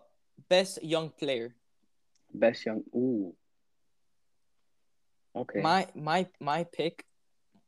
best 0.51 0.83
young 0.83 1.07
player. 1.09 1.55
Best 2.35 2.65
young. 2.67 2.83
Ooh. 2.91 3.31
Okay. 5.35 5.61
My 5.63 5.87
my 5.95 6.27
my 6.39 6.67
pick, 6.67 7.07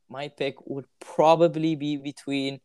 my 0.08 0.28
pick 0.28 0.60
would 0.68 0.84
probably 1.00 1.72
be 1.76 1.96
between 1.96 2.60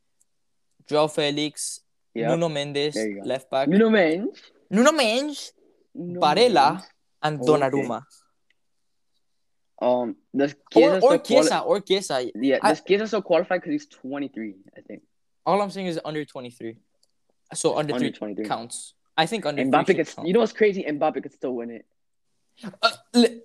Joao 0.88 1.08
Felix, 1.08 1.80
yeah. 2.14 2.28
Nuno 2.28 2.50
Mendes, 2.50 2.96
There 2.96 3.08
you 3.08 3.24
go. 3.24 3.28
left 3.28 3.48
back, 3.50 3.72
Nuno 3.72 3.90
Mendes. 3.90 4.52
Nuno 4.70 4.92
Mendes, 4.92 5.54
Nuno 5.96 6.20
Barella, 6.20 6.84
and 7.24 7.40
Okay. 7.40 7.88
Um, 9.84 10.16
does 10.36 10.54
Or 10.54 10.58
Chiesa 10.72 11.00
or 11.06 11.20
still 11.26 11.44
quali- 11.48 11.66
or 11.70 11.80
Chiesa. 11.82 12.32
Yeah, 12.36 12.60
I- 12.62 12.70
does 12.70 12.82
Chiesa 12.88 13.08
still 13.08 13.22
qualify 13.22 13.58
because 13.58 13.72
he's 13.72 13.86
23? 13.88 14.56
I 14.78 14.82
think 14.82 15.02
All 15.46 15.62
I'm 15.62 15.70
saying 15.72 15.88
is 15.88 16.00
under 16.06 16.24
23. 16.24 16.78
So 17.54 17.76
under, 17.78 17.94
under 17.94 18.06
three 18.06 18.12
23. 18.12 18.46
counts. 18.46 18.94
I 19.18 19.26
think 19.26 19.46
under 19.46 19.62
Mbappe 19.64 19.86
three 19.88 20.04
count. 20.06 20.28
You 20.28 20.34
know 20.34 20.40
what's 20.40 20.54
crazy? 20.54 20.84
Mbappe 20.84 21.22
could 21.22 21.34
still 21.34 21.56
win 21.60 21.70
it. 21.72 21.86
Uh, 22.82 22.92
li- 23.14 23.42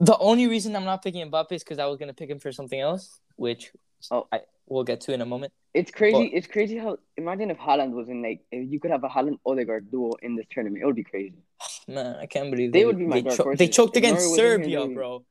the 0.00 0.16
only 0.18 0.46
reason 0.46 0.74
I'm 0.74 0.84
not 0.84 1.02
picking 1.02 1.30
Mbappe 1.30 1.52
is 1.52 1.62
because 1.62 1.78
I 1.78 1.86
was 1.86 1.98
gonna 1.98 2.14
pick 2.14 2.30
him 2.30 2.38
for 2.40 2.50
something 2.52 2.80
else, 2.80 3.20
which 3.36 3.72
Oh. 4.10 4.26
I 4.32 4.40
we'll 4.66 4.84
get 4.84 5.00
to 5.02 5.12
in 5.12 5.20
a 5.20 5.26
moment. 5.26 5.52
It's 5.74 5.90
crazy. 5.90 6.28
But- 6.28 6.36
it's 6.38 6.46
crazy 6.46 6.76
how 6.78 6.98
imagine 7.16 7.50
if 7.50 7.58
Haaland 7.58 7.92
was 7.92 8.08
in 8.08 8.22
like 8.22 8.40
you 8.50 8.80
could 8.80 8.90
have 8.90 9.04
a 9.04 9.08
Haaland 9.08 9.38
Odegaard 9.44 9.90
duo 9.90 10.12
in 10.22 10.34
this 10.36 10.46
tournament. 10.50 10.82
It 10.82 10.86
would 10.86 10.96
be 10.96 11.04
crazy. 11.04 11.42
Man, 11.88 12.16
I 12.16 12.26
can't 12.26 12.50
believe 12.50 12.72
They 12.72 12.80
they, 12.80 12.84
would 12.86 12.98
be 12.98 13.06
my 13.06 13.20
they, 13.20 13.36
cho- 13.36 13.54
they 13.54 13.68
choked 13.68 13.96
If 13.96 14.02
against 14.02 14.24
Norway 14.26 14.30
was 14.30 14.38
in 14.62 14.68
here, 14.68 14.80
Serbia, 14.80 14.94
bro. 14.94 15.24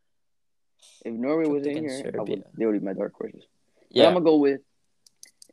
If 1.06 1.14
Norway 1.14 1.46
was 1.46 1.66
in 1.66 1.84
here, 1.84 2.12
would, 2.16 2.44
they 2.58 2.66
would 2.66 2.80
be 2.80 2.86
my 2.86 2.94
dark 2.94 3.14
horses. 3.14 3.44
But 3.90 3.98
Yeah, 3.98 4.08
I'm 4.08 4.14
gonna 4.14 4.26
go 4.26 4.38
with 4.38 4.62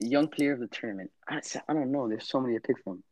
young 0.01 0.29
player 0.29 0.53
of 0.53 0.61
the 0.61 0.67
tournament. 0.67 1.11
I, 1.29 1.41
I 1.69 1.73
don't 1.73 1.93
know. 1.93 2.09
There's 2.09 2.29
so 2.29 2.41
many 2.41 2.55
to 2.55 2.61
pick 2.61 2.77
from. 2.83 3.03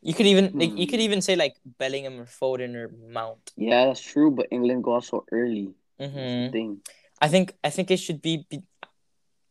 You 0.00 0.14
could 0.14 0.26
even 0.26 0.52
like, 0.54 0.70
you 0.78 0.86
Hmm. 0.86 0.90
could 0.90 1.00
even 1.00 1.20
say 1.22 1.36
like 1.36 1.56
Bellingham 1.64 2.20
or 2.20 2.24
Foden 2.26 2.74
or 2.76 2.88
Mount. 2.88 3.52
Yeah, 3.56 3.86
that's 3.86 4.00
true. 4.00 4.30
But 4.30 4.46
England 4.50 4.84
go 4.84 4.96
out 4.96 5.04
so 5.04 5.24
early. 5.32 5.74
That's 5.98 6.12
the 6.12 6.46
hmm 6.46 6.50
thing. 6.52 6.80
I 7.20 7.28
think 7.28 7.54
I 7.64 7.70
think 7.70 7.90
it 7.90 7.96
should 7.98 8.22
be. 8.22 8.46
be 8.48 8.62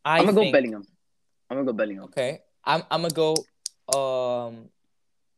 I 0.06 0.20
I'm 0.20 0.26
gonna 0.26 0.38
think, 0.38 0.54
go 0.54 0.58
Bellingham. 0.58 0.88
I'm 1.50 1.58
gonna 1.58 1.66
go 1.66 1.74
Bellingham. 1.74 2.06
Okay, 2.06 2.40
I'm 2.64 2.84
I'm 2.90 3.02
gonna 3.02 3.14
go. 3.14 3.36
Um, 3.88 4.70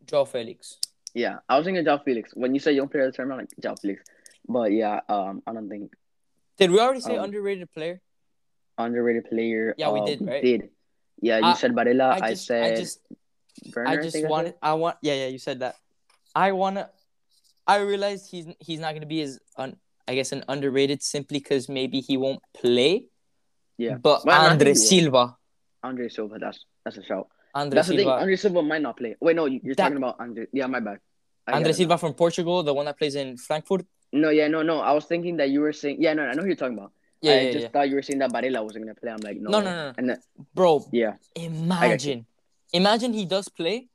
Joao 0.05 0.25
Felix. 0.25 0.77
Yeah, 1.13 1.39
I 1.49 1.57
was 1.57 1.65
thinking 1.65 1.83
Joao 1.83 1.97
Felix. 1.99 2.31
When 2.35 2.53
you 2.53 2.59
said 2.59 2.75
young 2.75 2.87
player 2.87 3.05
of 3.05 3.11
the 3.13 3.15
tournament. 3.17 3.49
Like 3.49 3.63
Joao 3.63 3.75
Felix. 3.75 4.03
But 4.49 4.71
yeah, 4.73 5.01
um, 5.07 5.43
I 5.45 5.53
don't 5.53 5.69
think 5.69 5.93
Did 6.57 6.71
we 6.71 6.79
already 6.81 6.99
say 7.01 7.15
Um, 7.17 7.23
underrated 7.25 7.71
player? 7.71 8.01
underrated 8.77 9.29
player. 9.29 9.75
Yeah, 9.77 9.91
we 9.91 9.99
uh, 10.01 10.05
did, 10.05 10.19
right? 10.25 10.41
Did. 10.43 10.69
Yeah, 11.21 11.37
you 11.39 11.45
I- 11.53 11.53
said 11.53 11.71
Barella. 11.75 12.17
I, 12.19 12.25
I 12.27 12.29
just 12.31 12.45
said 12.47 12.73
I 12.73 12.75
just 12.75 12.99
Werner. 13.75 13.89
I 13.89 13.95
just 14.01 14.17
wanted 14.27 14.53
I 14.61 14.73
want 14.73 14.97
yeah 15.01 15.13
yeah 15.13 15.27
you 15.27 15.37
said 15.37 15.59
that. 15.59 15.75
I 16.35 16.51
wanna. 16.53 16.89
I 17.67 17.77
realized 17.85 18.31
he's 18.31 18.47
he's 18.59 18.79
not 18.79 18.93
gonna 18.95 19.05
be 19.05 19.21
as 19.21 19.39
un, 19.57 19.75
I 20.07 20.15
guess 20.15 20.31
an 20.31 20.43
underrated 20.47 21.03
simply 21.03 21.37
because 21.39 21.69
maybe 21.69 21.99
he 22.01 22.17
won't 22.17 22.41
play. 22.55 23.05
Yeah. 23.77 23.95
But 24.01 24.25
Well, 24.25 24.49
Andre. 24.49 24.73
Silva, 24.73 25.37
Andre 25.83 26.09
Silva. 26.09 26.39
That's 26.39 26.65
that's 26.83 26.97
a 26.97 27.03
shout. 27.03 27.27
Andre 27.53 27.75
that's 27.75 27.87
the 27.89 27.95
thing. 27.97 28.05
Silva, 28.05 28.19
Andre 28.21 28.35
Silva 28.35 28.61
might 28.63 28.81
not 28.81 28.97
play. 28.97 29.15
Wait, 29.21 29.35
no, 29.35 29.45
you- 29.45 29.59
you're 29.63 29.75
That- 29.75 29.83
talking 29.83 29.97
about 29.97 30.15
Andre. 30.19 30.47
Yeah, 30.53 30.67
my 30.67 30.79
bad. 30.79 30.99
I 31.47 31.53
Andre 31.53 31.69
get 31.69 31.69
it 31.69 31.73
now. 31.73 31.77
Silva 31.77 31.97
from 31.97 32.13
Portugal, 32.13 32.63
the 32.63 32.73
one 32.73 32.85
that 32.85 32.97
plays 32.97 33.15
in 33.15 33.37
Frankfurt. 33.37 33.85
No, 34.11 34.29
yeah, 34.29 34.47
no, 34.47 34.61
no. 34.63 34.79
I 34.79 34.91
was 34.93 35.05
thinking 35.05 35.37
that 35.37 35.49
you 35.49 35.61
were 35.61 35.73
saying. 35.73 35.97
Yeah, 36.01 36.13
no, 36.13 36.23
I 36.23 36.33
know 36.33 36.41
who 36.41 36.47
you're 36.47 36.55
talking 36.55 36.77
about. 36.77 36.91
Yeah, 37.21 37.33
I 37.33 37.41
yeah, 37.41 37.51
just 37.51 37.63
yeah. 37.63 37.69
thought 37.69 37.89
you 37.89 37.95
were 37.95 38.01
saying 38.01 38.19
that 38.19 38.31
Barella 38.31 38.63
wasn't 38.63 38.85
gonna 38.85 38.95
play. 38.95 39.11
I'm 39.11 39.19
like, 39.21 39.37
no, 39.39 39.49
No, 39.51 39.59
no, 39.61 39.71
no. 39.71 39.93
And 39.97 40.17
bro. 40.53 40.85
yeah, 40.91 41.15
Imagine, 41.35 42.25
imagine 42.73 43.13
he 43.13 43.25
does 43.25 43.49
play. 43.49 43.87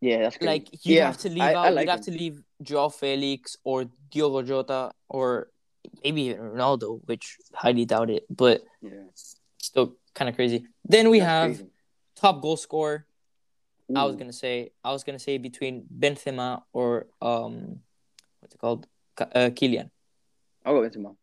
yeah, 0.00 0.22
that's 0.22 0.36
crazy. 0.36 0.48
Like 0.48 0.68
you'd 0.84 0.94
yeah, 0.96 1.06
have 1.06 1.18
to 1.18 1.28
leave 1.28 1.42
I, 1.42 1.54
out. 1.54 1.66
I 1.66 1.68
like 1.70 1.84
you'd 1.86 1.90
have 1.90 2.00
to 2.02 2.10
leave 2.10 2.42
Joao 2.62 2.88
Felix 2.88 3.56
or 3.64 3.84
Diogo 4.10 4.42
Jota 4.42 4.92
or 5.08 5.48
maybe 6.02 6.22
even 6.22 6.40
Ronaldo, 6.40 7.00
which 7.04 7.36
highly 7.52 7.84
doubt 7.84 8.10
it, 8.10 8.24
but 8.30 8.62
Yeah, 8.80 8.90
still 9.58 9.96
kind 10.14 10.28
of 10.28 10.34
crazy. 10.34 10.66
Then 10.84 11.10
we 11.10 11.18
that's 11.20 11.28
have 11.30 11.56
crazy. 11.58 11.70
top 12.16 12.40
goal 12.42 12.56
scorer. 12.56 13.06
I 13.94 14.04
was 14.04 14.16
gonna 14.16 14.32
say 14.32 14.72
I 14.82 14.92
was 14.92 15.04
gonna 15.04 15.18
say 15.18 15.36
between 15.36 15.84
Benzema 15.92 16.62
or 16.72 17.06
um, 17.20 17.80
what's 18.40 18.54
it 18.54 18.58
called, 18.58 18.86
uh, 19.20 19.50
Kylian. 19.50 19.90
I'll 20.64 20.80
go 20.80 20.88
Benzema. 20.88 21.16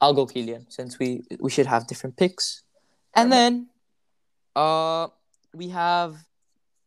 I'll 0.00 0.14
go 0.14 0.26
Kylian 0.26 0.70
since 0.72 0.98
we 0.98 1.22
we 1.40 1.50
should 1.50 1.66
have 1.66 1.86
different 1.86 2.16
picks. 2.16 2.62
And 3.14 3.32
then, 3.32 3.68
uh, 4.54 5.08
we 5.54 5.68
have 5.70 6.16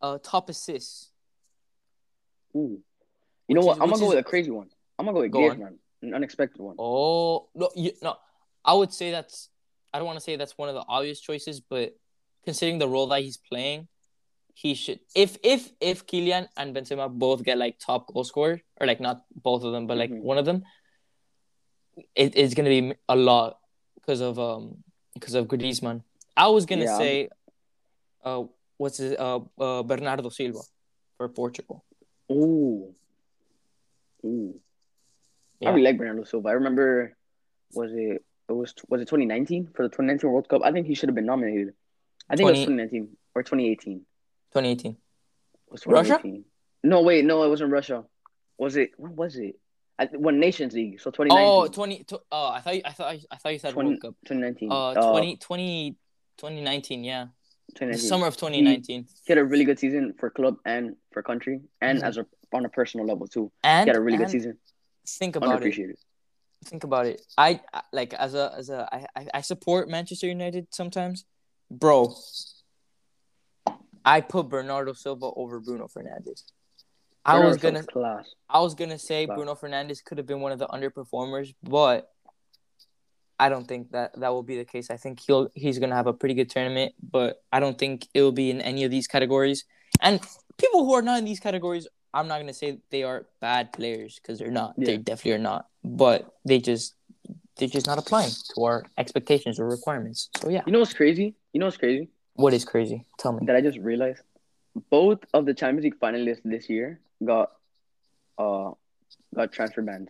uh 0.02 0.18
top 0.24 0.50
assists. 0.50 1.12
Ooh. 2.56 2.82
You 3.48 3.56
know 3.56 3.62
what? 3.62 3.78
is- 3.78 3.82
I'm 3.82 3.90
gonna 3.90 4.00
go 4.00 4.06
is- 4.06 4.16
with 4.16 4.26
a 4.26 4.30
crazy 4.30 4.52
one. 4.52 4.70
I'm 4.98 5.06
gonna 5.06 5.16
go 5.16 5.22
with 5.22 5.32
Go 5.32 5.50
on. 5.50 5.80
An 6.04 6.14
unexpected 6.16 6.62
one. 6.62 6.76
Oh 6.80 7.50
no, 7.54 7.70
you, 7.76 7.92
no, 8.02 8.16
I 8.66 8.74
would 8.74 8.94
say 8.94 9.12
that's. 9.12 9.50
I 9.94 9.98
don't 9.98 10.08
want 10.08 10.18
to 10.18 10.24
say 10.24 10.36
that's 10.38 10.58
one 10.58 10.70
of 10.70 10.76
the 10.76 10.84
obvious 10.88 11.20
choices, 11.20 11.60
but 11.60 11.96
considering 12.46 12.80
the 12.80 12.88
role 12.88 13.08
that 13.08 13.22
he's 13.22 13.38
playing, 13.38 13.88
he 14.54 14.74
should. 14.74 15.00
If 15.16 15.38
if 15.44 15.72
if 15.80 16.06
Kylian 16.06 16.48
and 16.58 16.76
Benzema 16.76 17.10
both 17.10 17.44
get 17.44 17.58
like 17.58 17.80
top 17.80 18.08
goal 18.14 18.24
scorer, 18.24 18.62
or 18.80 18.88
like 18.88 19.00
not 19.00 19.24
both 19.36 19.64
of 19.64 19.72
them, 19.72 19.88
but 19.88 19.98
like 19.98 20.12
Mhm. 20.12 20.22
one 20.22 20.38
of 20.38 20.46
them, 20.46 20.64
it, 22.16 22.36
it's 22.36 22.54
gonna 22.54 22.70
be 22.70 22.94
a 23.10 23.16
lot 23.16 23.60
because 23.96 24.22
of 24.22 24.40
um 24.40 24.84
because 25.14 25.36
of 25.36 25.48
Griezmann. 25.48 26.04
I 26.36 26.48
was 26.48 26.66
gonna 26.66 26.84
Yeah, 26.86 26.98
say, 26.98 27.30
uh, 28.24 28.44
what's 28.78 28.98
his 28.98 29.14
uh, 29.18 29.40
uh 29.60 29.84
Bernardo 29.84 30.30
Silva 30.30 30.62
for 31.18 31.28
Portugal. 31.30 31.84
Ooh. 32.32 32.96
Ooh. 34.26 34.60
Yeah. 35.60 35.70
I 35.70 35.72
really 35.74 35.84
like 35.84 35.98
Bernardo 35.98 36.24
Silva. 36.24 36.50
I 36.50 36.54
remember, 36.54 37.16
was 37.74 37.92
it 37.94 38.24
it 38.50 38.54
was 38.54 38.74
was 38.90 39.02
it 39.02 39.08
2019 39.08 39.68
for 39.74 39.84
the 39.84 39.90
2019 39.90 40.30
World 40.32 40.48
Cup? 40.50 40.62
I 40.64 40.72
think 40.72 40.88
he 40.88 40.96
should 40.96 41.10
have 41.10 41.16
been 41.16 41.26
nominated. 41.26 41.74
I 42.30 42.36
think 42.36 42.48
20 42.48 42.58
it 42.58 42.60
was 42.62 42.66
2019 42.68 43.18
or 43.36 43.44
2018. 43.44 44.06
2018. 44.54 44.92
It 44.92 44.98
was 45.72 45.86
Russia? 45.88 46.22
No, 46.84 47.02
wait, 47.02 47.26
no, 47.26 47.44
it 47.44 47.50
wasn't 47.50 47.72
Russia. 47.72 48.04
Was 48.58 48.76
it? 48.76 48.92
What 48.98 49.12
was 49.14 49.36
it? 49.38 49.56
I, 50.00 50.06
one 50.14 50.40
Nations 50.40 50.74
League. 50.74 51.00
So 51.00 51.12
2019. 51.12 51.48
Oh, 51.48 51.68
20, 51.68 52.04
tw- 52.04 52.14
oh, 52.32 52.50
I 52.50 52.60
thought 52.62 52.76
you, 52.76 52.82
I 52.86 52.92
thought 52.92 53.16
I 53.32 53.36
thought 53.38 53.54
you 53.54 53.60
said 53.60 53.74
20 53.74 53.90
World 53.90 54.02
Cup. 54.02 54.16
2019. 54.26 54.72
Uh, 54.72 54.94
20, 55.12 55.38
20, 55.38 55.92
2019, 56.38 57.04
yeah. 57.04 57.26
The 57.68 57.74
2019. 57.74 58.10
summer 58.10 58.28
of 58.28 58.36
2019. 58.36 59.06
He 59.26 59.32
had 59.32 59.38
a 59.38 59.46
really 59.46 59.64
good 59.64 59.80
season 59.80 60.14
for 60.18 60.30
club 60.30 60.58
and 60.66 60.96
for 61.12 61.22
country, 61.24 61.62
and 61.82 62.00
Mhm. 62.00 62.04
as 62.08 62.18
a 62.18 62.26
on 62.54 62.66
a 62.66 62.70
personal 62.70 63.06
level 63.06 63.28
too. 63.28 63.52
And, 63.64 63.88
He 63.88 63.90
had 63.92 63.96
a 63.98 64.02
really 64.02 64.18
good 64.18 64.30
season. 64.30 64.58
think 65.08 65.36
about 65.38 65.64
it. 65.66 65.98
Think 66.66 66.84
about 66.84 67.06
it. 67.08 67.22
I 67.38 67.62
like 67.94 68.14
as 68.14 68.34
a 68.34 68.54
as 68.58 68.70
a 68.70 68.88
I- 69.16 69.28
I 69.36 69.42
support 69.42 69.88
Manchester 69.90 70.28
United 70.28 70.68
sometimes, 70.74 71.26
bro. 71.70 72.14
I 74.06 74.22
put 74.22 74.50
Bernardo 74.50 74.94
Silva 74.94 75.30
over 75.36 75.60
Bruno 75.60 75.88
Fernandes. 75.88 76.44
I 77.24 77.40
was 77.40 77.58
gonna 77.58 77.84
class. 77.84 78.34
I 78.50 78.60
was 78.62 78.74
gonna 78.74 78.98
say 78.98 79.26
Wow. 79.26 79.36
Bruno 79.36 79.56
Fernandes 79.56 80.04
could 80.04 80.18
have 80.18 80.28
been 80.28 80.42
one 80.42 80.52
of 80.52 80.60
the 80.60 80.68
underperformers, 80.68 81.54
but 81.64 82.10
I 83.40 83.50
don't 83.50 83.68
think 83.68 83.92
that 83.92 84.20
that 84.20 84.30
will 84.30 84.44
be 84.44 84.58
the 84.58 84.66
case. 84.66 84.90
I 84.90 84.98
think 84.98 85.20
he'll 85.20 85.50
he's 85.54 85.80
gonna 85.80 85.96
have 85.96 86.08
a 86.08 86.14
pretty 86.14 86.36
good 86.36 86.50
tournament, 86.50 86.94
but 87.02 87.42
I 87.52 87.60
don't 87.60 87.78
think 87.78 88.08
it 88.14 88.22
will 88.22 88.32
be 88.32 88.50
in 88.50 88.62
any 88.62 88.84
of 88.84 88.92
these 88.92 89.08
categories. 89.08 89.66
And 90.00 90.20
people 90.58 90.86
who 90.86 90.94
are 90.94 91.02
not 91.02 91.20
in 91.20 91.26
these 91.26 91.40
categories, 91.40 91.88
I'm 92.14 92.28
not 92.28 92.40
gonna 92.40 92.54
say 92.54 92.80
they 92.90 93.04
are 93.04 93.28
bad 93.40 93.72
players 93.74 94.20
because 94.22 94.40
they're 94.40 94.52
not. 94.52 94.76
They 94.78 94.98
definitely 94.98 95.34
are 95.34 95.38
not. 95.38 95.68
But 95.84 96.34
they 96.46 96.60
just 96.60 96.96
they're 97.58 97.68
just 97.68 97.88
not 97.88 98.00
applying 98.00 98.32
to 98.56 98.64
our 98.64 98.84
expectations 98.98 99.60
or 99.60 99.68
requirements. 99.68 100.30
So 100.38 100.50
yeah, 100.50 100.62
You 100.66 100.74
know 100.74 100.80
what's 100.80 100.94
crazy? 100.94 101.36
You 101.54 101.60
know 101.60 101.68
what's 101.68 101.78
crazy? 101.78 102.10
What 102.36 102.54
is 102.54 102.66
crazy? 102.66 103.06
Tell 103.20 103.34
me. 103.34 103.46
that 103.46 103.56
I 103.56 103.62
just 103.62 103.78
realized 103.80 104.22
both 104.90 105.20
of 105.34 105.46
the 105.46 105.54
Champions 105.54 105.84
League 105.84 106.00
finalists 106.00 106.42
this 106.44 106.70
year 106.70 107.00
got 107.24 107.52
uh 108.38 108.72
got 109.36 109.52
transfer 109.52 109.82
bans, 109.82 110.10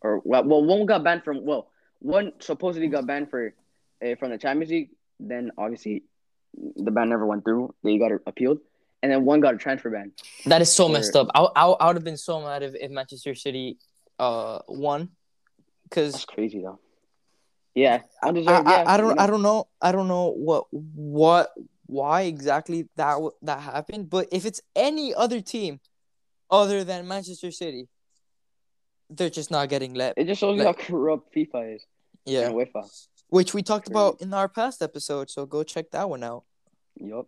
or 0.00 0.20
well, 0.24 0.44
well 0.44 0.64
one 0.64 0.86
got 0.86 1.04
banned 1.04 1.24
from 1.24 1.44
well 1.44 1.70
one 2.00 2.32
supposedly 2.40 2.88
got 2.88 3.06
banned 3.06 3.28
for 3.30 3.54
uh, 4.04 4.14
from 4.18 4.30
the 4.30 4.38
Champions 4.38 4.70
League. 4.70 4.90
Then 5.18 5.50
obviously 5.58 6.04
the 6.76 6.90
ban 6.90 7.10
never 7.10 7.26
went 7.26 7.44
through. 7.44 7.74
They 7.84 7.98
got 7.98 8.10
appealed, 8.26 8.58
and 9.02 9.12
then 9.12 9.24
one 9.24 9.40
got 9.40 9.54
a 9.54 9.58
transfer 9.58 9.90
ban. 9.90 10.12
That 10.46 10.62
is 10.62 10.72
so 10.72 10.86
Or- 10.86 10.90
messed 10.90 11.14
up. 11.14 11.28
I 11.34 11.40
I, 11.54 11.66
I 11.68 11.86
would 11.88 11.96
have 11.96 12.04
been 12.04 12.16
so 12.16 12.40
mad 12.40 12.62
if, 12.62 12.74
if 12.74 12.90
Manchester 12.90 13.34
City 13.34 13.78
uh 14.18 14.60
won, 14.66 15.10
because 15.84 16.12
That's 16.12 16.24
crazy 16.24 16.62
though. 16.62 16.78
Yeah, 17.74 18.00
I, 18.22 18.28
undeserved. 18.28 18.66
I, 18.66 18.82
yeah, 18.82 18.84
I 18.86 18.96
don't 18.96 19.10
you 19.10 19.14
know. 19.14 19.22
I 19.22 19.26
don't 19.26 19.42
know 19.42 19.68
I 19.80 19.92
don't 19.92 20.08
know 20.08 20.26
what 20.32 20.66
what 20.72 21.50
why 21.86 22.22
exactly 22.22 22.88
that 22.96 23.18
that 23.42 23.60
happened 23.60 24.08
but 24.10 24.28
if 24.32 24.44
it's 24.44 24.60
any 24.76 25.14
other 25.14 25.40
team 25.40 25.80
other 26.50 26.84
than 26.84 27.06
Manchester 27.08 27.50
City 27.50 27.88
they're 29.08 29.30
just 29.30 29.50
not 29.50 29.68
getting 29.68 29.94
let 29.94 30.14
It 30.16 30.26
just 30.26 30.40
shows 30.40 30.56
you 30.56 30.64
how 30.64 30.72
corrupt 30.72 31.34
FIFA 31.34 31.76
is 31.76 31.86
yeah 32.26 32.46
and 32.46 32.54
UEFA. 32.54 32.86
which 33.28 33.54
we 33.54 33.62
talked 33.62 33.88
about 33.88 34.20
in 34.20 34.32
our 34.34 34.48
past 34.48 34.82
episode 34.82 35.30
so 35.30 35.46
go 35.46 35.62
check 35.64 35.90
that 35.90 36.08
one 36.08 36.22
out 36.22 36.44
Yup. 36.96 37.26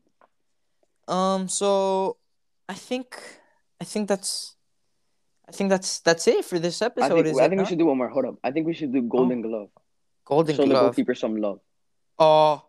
um 1.09 1.48
so 1.48 2.16
I 2.69 2.74
think 2.74 3.19
I 3.81 3.85
think 3.85 4.09
that's 4.09 4.55
I 5.48 5.52
think 5.52 5.70
that's 5.70 6.01
that's 6.01 6.27
it 6.28 6.44
for 6.44 6.59
this 6.59 6.82
I 6.82 6.86
episode 6.86 7.14
think 7.14 7.27
is 7.27 7.39
I 7.39 7.43
think 7.48 7.52
we 7.52 7.56
not? 7.59 7.69
should 7.69 7.78
do 7.78 7.86
one 7.86 7.98
more. 7.98 8.09
Hold 8.09 8.24
up. 8.27 8.35
I 8.44 8.52
think 8.52 8.66
we 8.66 8.74
should 8.74 8.93
do 8.93 9.02
Golden 9.02 9.43
Glove. 9.43 9.69
Golden 10.24 10.57
Show 10.57 10.62
the 10.62 10.69
Glove 10.70 10.82
goalkeeper 10.94 11.15
some 11.15 11.36
love. 11.36 11.61
oh 12.19 12.62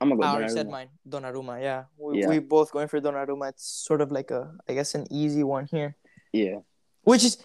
I'm 0.00 0.08
gonna 0.10 0.20
go. 0.20 0.26
I 0.26 0.30
already 0.34 0.52
said 0.52 0.66
Donnarumma. 0.66 0.70
mine 0.70 0.88
Donnarumma 1.08 1.62
yeah 1.62 1.84
we 1.96 2.20
Yeah. 2.20 2.28
we 2.28 2.38
both 2.40 2.72
going 2.72 2.88
for 2.88 3.00
Donnarumma 3.00 3.50
it's 3.50 3.64
sort 3.66 4.00
of 4.00 4.10
like 4.10 4.30
a 4.30 4.52
I 4.68 4.74
guess 4.74 4.94
an 4.94 5.06
easy 5.10 5.44
one 5.44 5.66
here 5.70 5.96
Yeah. 6.32 6.58
which 7.04 7.24
is 7.24 7.38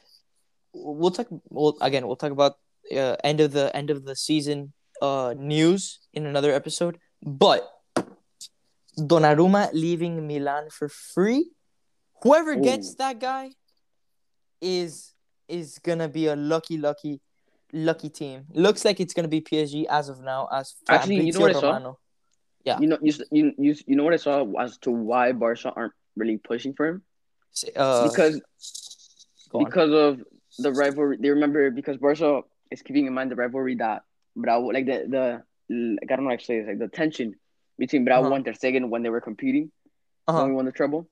we'll 0.73 1.11
talk 1.11 1.27
we'll 1.49 1.77
again 1.81 2.07
we'll 2.07 2.15
talk 2.17 2.31
about 2.31 2.57
uh, 2.91 3.15
end 3.23 3.39
of 3.41 3.51
the 3.53 3.69
end 3.75 3.89
of 3.89 4.05
the 4.05 4.15
season 4.15 4.73
uh 5.01 5.33
news 5.37 5.99
in 6.13 6.25
another 6.25 6.51
episode 6.53 6.97
but 7.21 7.69
Donnarumma 8.97 9.69
leaving 9.73 10.27
Milan 10.27 10.69
for 10.69 10.89
free 10.89 11.51
whoever 12.23 12.55
gets 12.55 12.95
that 12.95 13.19
guy 13.19 13.51
is 14.61 15.13
is 15.47 15.79
gonna 15.79 16.07
be 16.09 16.27
a 16.27 16.35
lucky 16.35 16.77
lucky 16.77 17.21
lucky 17.71 18.09
team 18.09 18.45
looks 18.53 18.83
like 18.85 18.99
it's 18.99 19.13
gonna 19.13 19.27
be 19.27 19.41
PSG 19.41 19.85
as 19.87 20.09
of 20.09 20.21
now 20.21 20.47
as 20.51 20.75
Actually, 20.89 21.25
you 21.25 21.33
know 21.33 21.41
what 21.41 21.55
I 21.55 21.59
saw? 21.59 21.93
Yeah. 22.65 22.79
You 22.79 22.87
know, 22.87 22.97
you, 23.01 23.13
you 23.31 23.53
you 23.57 23.75
you 23.87 23.95
know 23.95 24.03
what 24.03 24.13
I 24.13 24.17
saw 24.17 24.45
as 24.59 24.77
to 24.79 24.91
why 24.91 25.31
Barca 25.31 25.71
aren't 25.71 25.93
really 26.15 26.37
pushing 26.37 26.73
for 26.73 26.87
him 26.87 27.01
uh, 27.75 28.03
because 28.03 28.41
because 29.57 29.91
of 29.91 30.23
the 30.59 30.71
rivalry. 30.71 31.17
They 31.19 31.29
remember 31.29 31.71
because 31.71 31.97
Barca 31.97 32.41
is 32.71 32.81
keeping 32.81 33.05
in 33.07 33.13
mind 33.13 33.31
the 33.31 33.35
rivalry 33.35 33.75
that 33.75 34.03
Bravo 34.35 34.67
like 34.67 34.85
the 34.85 35.05
the 35.07 35.43
like, 35.69 36.11
I 36.11 36.15
don't 36.15 36.25
know 36.25 36.31
how 36.31 36.35
to 36.37 36.43
say 36.45 36.59
this 36.59 36.67
like 36.67 36.79
the 36.79 36.87
tension 36.89 37.35
between 37.77 38.03
Bravo 38.05 38.27
Uh-huh. 38.27 38.35
and 38.35 38.45
Ter 38.45 38.53
Stegen 38.53 38.89
when 38.89 39.03
they 39.03 39.09
were 39.09 39.21
competing 39.21 39.71
Uh-huh. 40.27 40.41
when 40.41 40.49
we 40.49 40.55
won 40.55 40.65
the 40.65 40.71
treble. 40.71 41.07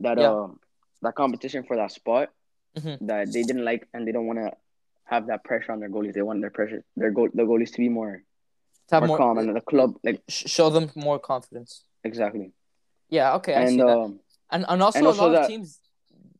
that 0.00 0.18
Yeah. 0.18 0.30
um 0.30 0.58
that 1.02 1.14
competition 1.14 1.64
for 1.64 1.76
that 1.76 1.90
spot 1.90 2.30
Mhm. 2.78 2.98
that 3.08 3.32
they 3.32 3.42
didn't 3.42 3.64
like 3.64 3.86
and 3.92 4.06
they 4.06 4.12
don't 4.12 4.26
want 4.26 4.38
to 4.38 4.50
have 5.08 5.26
that 5.28 5.42
pressure 5.44 5.72
on 5.72 5.80
their 5.80 5.90
goalies. 5.90 6.12
They 6.14 6.22
want 6.22 6.40
their 6.40 6.50
pressure 6.50 6.82
their 6.96 7.10
goal 7.10 7.28
the 7.32 7.42
goalies 7.42 7.72
to 7.72 7.78
be 7.78 7.88
more 7.88 8.22
To 8.88 8.94
have 8.94 9.02
more, 9.02 9.08
more, 9.08 9.18
calm 9.18 9.38
and 9.38 9.54
the 9.56 9.60
club 9.60 9.94
like 10.04 10.22
show 10.28 10.70
them 10.70 10.90
more 10.94 11.18
confidence. 11.18 11.84
exactly. 12.04 12.52
Yeah, 13.08 13.36
okay, 13.36 13.54
I 13.54 13.64
see 13.66 13.70
and 13.70 13.80
that. 13.80 13.98
um 13.98 14.20
And 14.50 14.64
and 14.68 14.82
also, 14.82 14.98
and 14.98 15.06
a 15.08 15.10
lot 15.10 15.32
that- 15.32 15.42
of 15.42 15.46
teams 15.48 15.80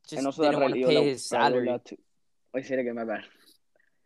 just 0.09 0.25
also 0.25 0.43
didn't 0.43 0.61
want 0.61 0.73
to 0.75 0.85
pay 0.85 1.03
his 1.11 1.25
salary. 1.25 1.67
Wait, 2.53 2.65
say 2.65 2.73
it 2.75 2.79
again. 2.79 2.95
My 2.95 3.05
bad. 3.05 3.23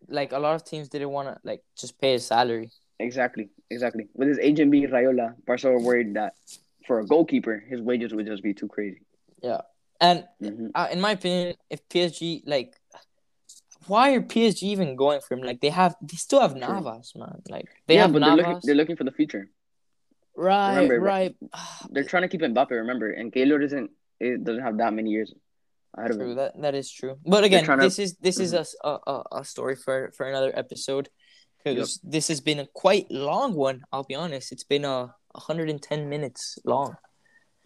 Like 0.08 0.32
a 0.34 0.40
lot 0.40 0.56
of 0.56 0.64
teams 0.66 0.90
didn't 0.90 1.12
want 1.18 1.28
to 1.30 1.36
like 1.44 1.62
just 1.82 2.00
pay 2.00 2.14
his 2.14 2.26
salary. 2.26 2.72
Exactly, 3.00 3.50
exactly. 3.70 4.08
With 4.14 4.28
his 4.28 4.40
agent 4.40 4.70
being 4.72 4.88
Raiola, 4.90 5.36
Barca 5.48 5.70
were 5.72 5.80
worried 5.80 6.14
that 6.16 6.34
for 6.88 7.00
a 7.00 7.06
goalkeeper, 7.06 7.64
his 7.72 7.80
wages 7.82 8.14
would 8.14 8.26
just 8.26 8.44
be 8.44 8.54
too 8.54 8.68
crazy. 8.68 9.02
Yeah, 9.42 9.62
and 10.00 10.28
hmm 10.40 10.68
uh, 10.76 10.88
in 10.92 11.00
my 11.02 11.12
opinion, 11.12 11.56
if 11.70 11.80
PSG 11.90 12.44
like, 12.46 12.76
why 13.88 14.14
are 14.14 14.22
PSG 14.22 14.68
even 14.68 14.96
going 14.96 15.22
for 15.22 15.34
him? 15.36 15.42
Like 15.42 15.62
they 15.62 15.70
have, 15.70 15.96
they 16.02 16.18
still 16.18 16.42
have 16.42 16.56
Navas, 16.56 17.14
man. 17.16 17.42
Like 17.50 17.68
they 17.88 17.96
yeah, 17.96 18.02
have 18.04 18.14
but 18.14 18.20
they're 18.20 18.36
looking, 18.36 18.60
they're 18.64 18.76
looking 18.76 18.96
for 18.96 19.04
the 19.04 19.12
future. 19.12 19.50
right, 20.36 20.76
remember, 20.76 21.00
right. 21.00 21.36
They're 21.92 22.04
trying 22.04 22.24
to 22.24 22.30
keep 22.30 22.42
Mbappe. 22.42 22.72
Remember, 22.72 23.12
and 23.12 23.32
Keylor 23.32 23.64
isn't 23.64 23.92
it 24.20 24.44
doesn't 24.44 24.64
have 24.64 24.78
that 24.78 24.94
many 24.94 25.10
years 25.10 25.34
ahead 25.98 26.12
of 26.12 26.18
True, 26.18 26.30
him. 26.32 26.36
that 26.36 26.62
that 26.62 26.76
is 26.76 26.92
true. 26.92 27.18
But 27.26 27.44
again, 27.44 27.66
trying 27.66 27.80
to- 27.80 27.86
this 27.86 28.00
is 28.00 28.16
this 28.18 28.40
is 28.40 28.54
a 28.54 29.44
story 29.44 29.76
for 29.76 30.12
for 30.16 30.28
another 30.28 30.52
episode 30.56 31.10
because 31.58 32.00
this 32.04 32.28
has 32.28 32.42
been 32.42 32.60
a 32.60 32.68
quite 32.68 33.10
long 33.10 33.54
one. 33.54 33.84
I'll 33.92 34.04
be 34.04 34.16
honest. 34.16 34.52
It's 34.52 34.64
been 34.66 34.86
a 34.86 35.14
110 35.32 36.10
minutes 36.10 36.60
long. 36.66 36.96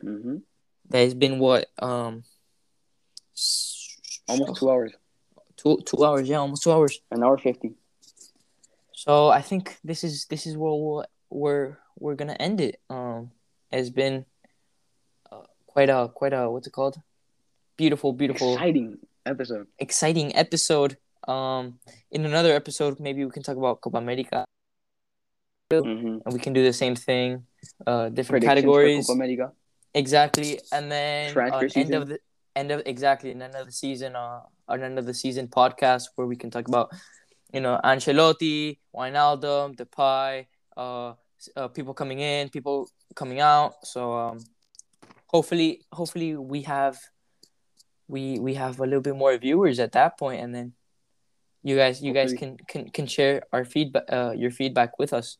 hmm 0.01 0.37
That 0.89 0.99
has 0.99 1.13
been 1.13 1.39
what 1.39 1.67
um 1.79 2.23
Almost 4.29 4.59
two 4.59 4.69
hours, 4.69 4.91
two 5.57 5.81
two 5.85 6.03
hours. 6.05 6.27
Yeah, 6.29 6.37
almost 6.37 6.63
two 6.63 6.71
hours. 6.71 6.99
an 7.11 7.23
hour 7.23 7.37
fifty. 7.37 7.73
So 8.93 9.29
I 9.29 9.41
think 9.41 9.77
this 9.83 10.03
is 10.03 10.25
this 10.25 10.45
is 10.47 10.55
where 10.57 10.71
we'll, 10.73 11.05
we're 11.29 11.77
we're 11.99 12.15
gonna 12.15 12.37
end 12.39 12.61
it. 12.61 12.79
Um, 12.89 13.31
it's 13.71 13.89
been 13.89 14.25
uh, 15.31 15.41
quite 15.67 15.89
a 15.89 16.09
quite 16.13 16.33
a 16.33 16.49
what's 16.49 16.67
it 16.67 16.73
called? 16.73 16.97
Beautiful, 17.77 18.11
beautiful, 18.13 18.53
Exciting 18.53 18.97
episode. 19.25 19.67
exciting 19.77 20.35
episode. 20.35 20.97
Um, 21.27 21.79
in 22.09 22.25
another 22.25 22.53
episode, 22.55 22.99
maybe 22.99 23.23
we 23.25 23.31
can 23.31 23.43
talk 23.43 23.57
about 23.57 23.81
Copa 23.81 23.97
America, 23.97 24.45
Mm-hmm. 25.69 26.23
and 26.25 26.33
we 26.33 26.39
can 26.39 26.53
do 26.53 26.63
the 26.63 26.71
same 26.73 26.95
thing. 26.95 27.43
Uh, 27.85 28.07
different 28.09 28.45
categories, 28.45 29.05
Copa 29.07 29.17
America. 29.17 29.51
exactly, 29.93 30.59
and 30.71 30.89
then 30.91 31.37
on 31.37 31.67
end 31.75 31.93
of 31.93 32.07
the 32.07 32.19
end 32.57 32.71
of 32.71 32.81
exactly 32.85 33.29
an 33.31 33.41
end 33.41 33.55
of 33.55 33.65
the 33.69 33.71
season. 33.71 34.15
Uh, 34.15 34.41
an 34.67 34.83
end 34.83 34.97
of 34.99 35.05
the 35.05 35.13
season 35.13 35.47
podcast 35.47 36.03
where 36.15 36.27
we 36.27 36.35
can 36.35 36.49
talk 36.51 36.67
about, 36.67 36.91
you 37.53 37.61
know, 37.61 37.79
Ancelotti, 37.83 38.79
Wijnaldum, 38.93 39.75
Depay, 39.79 40.47
uh, 40.75 41.13
uh, 41.55 41.67
people 41.69 41.93
coming 41.93 42.19
in, 42.19 42.49
people 42.49 42.89
coming 43.15 43.39
out. 43.39 43.73
So 43.83 44.11
um, 44.13 44.37
hopefully, 45.27 45.85
hopefully 45.93 46.35
we 46.35 46.63
have 46.63 46.97
we 48.07 48.39
we 48.39 48.55
have 48.55 48.79
a 48.79 48.83
little 48.83 49.01
bit 49.01 49.15
more 49.15 49.37
viewers 49.37 49.79
at 49.79 49.91
that 49.93 50.17
point, 50.19 50.41
and 50.43 50.51
then 50.55 50.73
you 51.63 51.75
guys 51.75 52.01
you 52.01 52.13
guys 52.13 52.33
can 52.33 52.57
can 52.67 52.89
can 52.89 53.07
share 53.07 53.43
our 53.53 53.63
feedback 53.63 54.03
uh 54.11 54.33
your 54.35 54.51
feedback 54.51 54.99
with 54.99 55.11
us. 55.13 55.37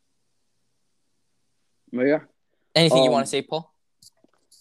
But 1.92 2.06
yeah, 2.08 2.24
Anything 2.76 3.04
you 3.04 3.10
Um, 3.12 3.14
want 3.20 3.26
to 3.26 3.32
say, 3.32 3.42
Paul? 3.42 3.64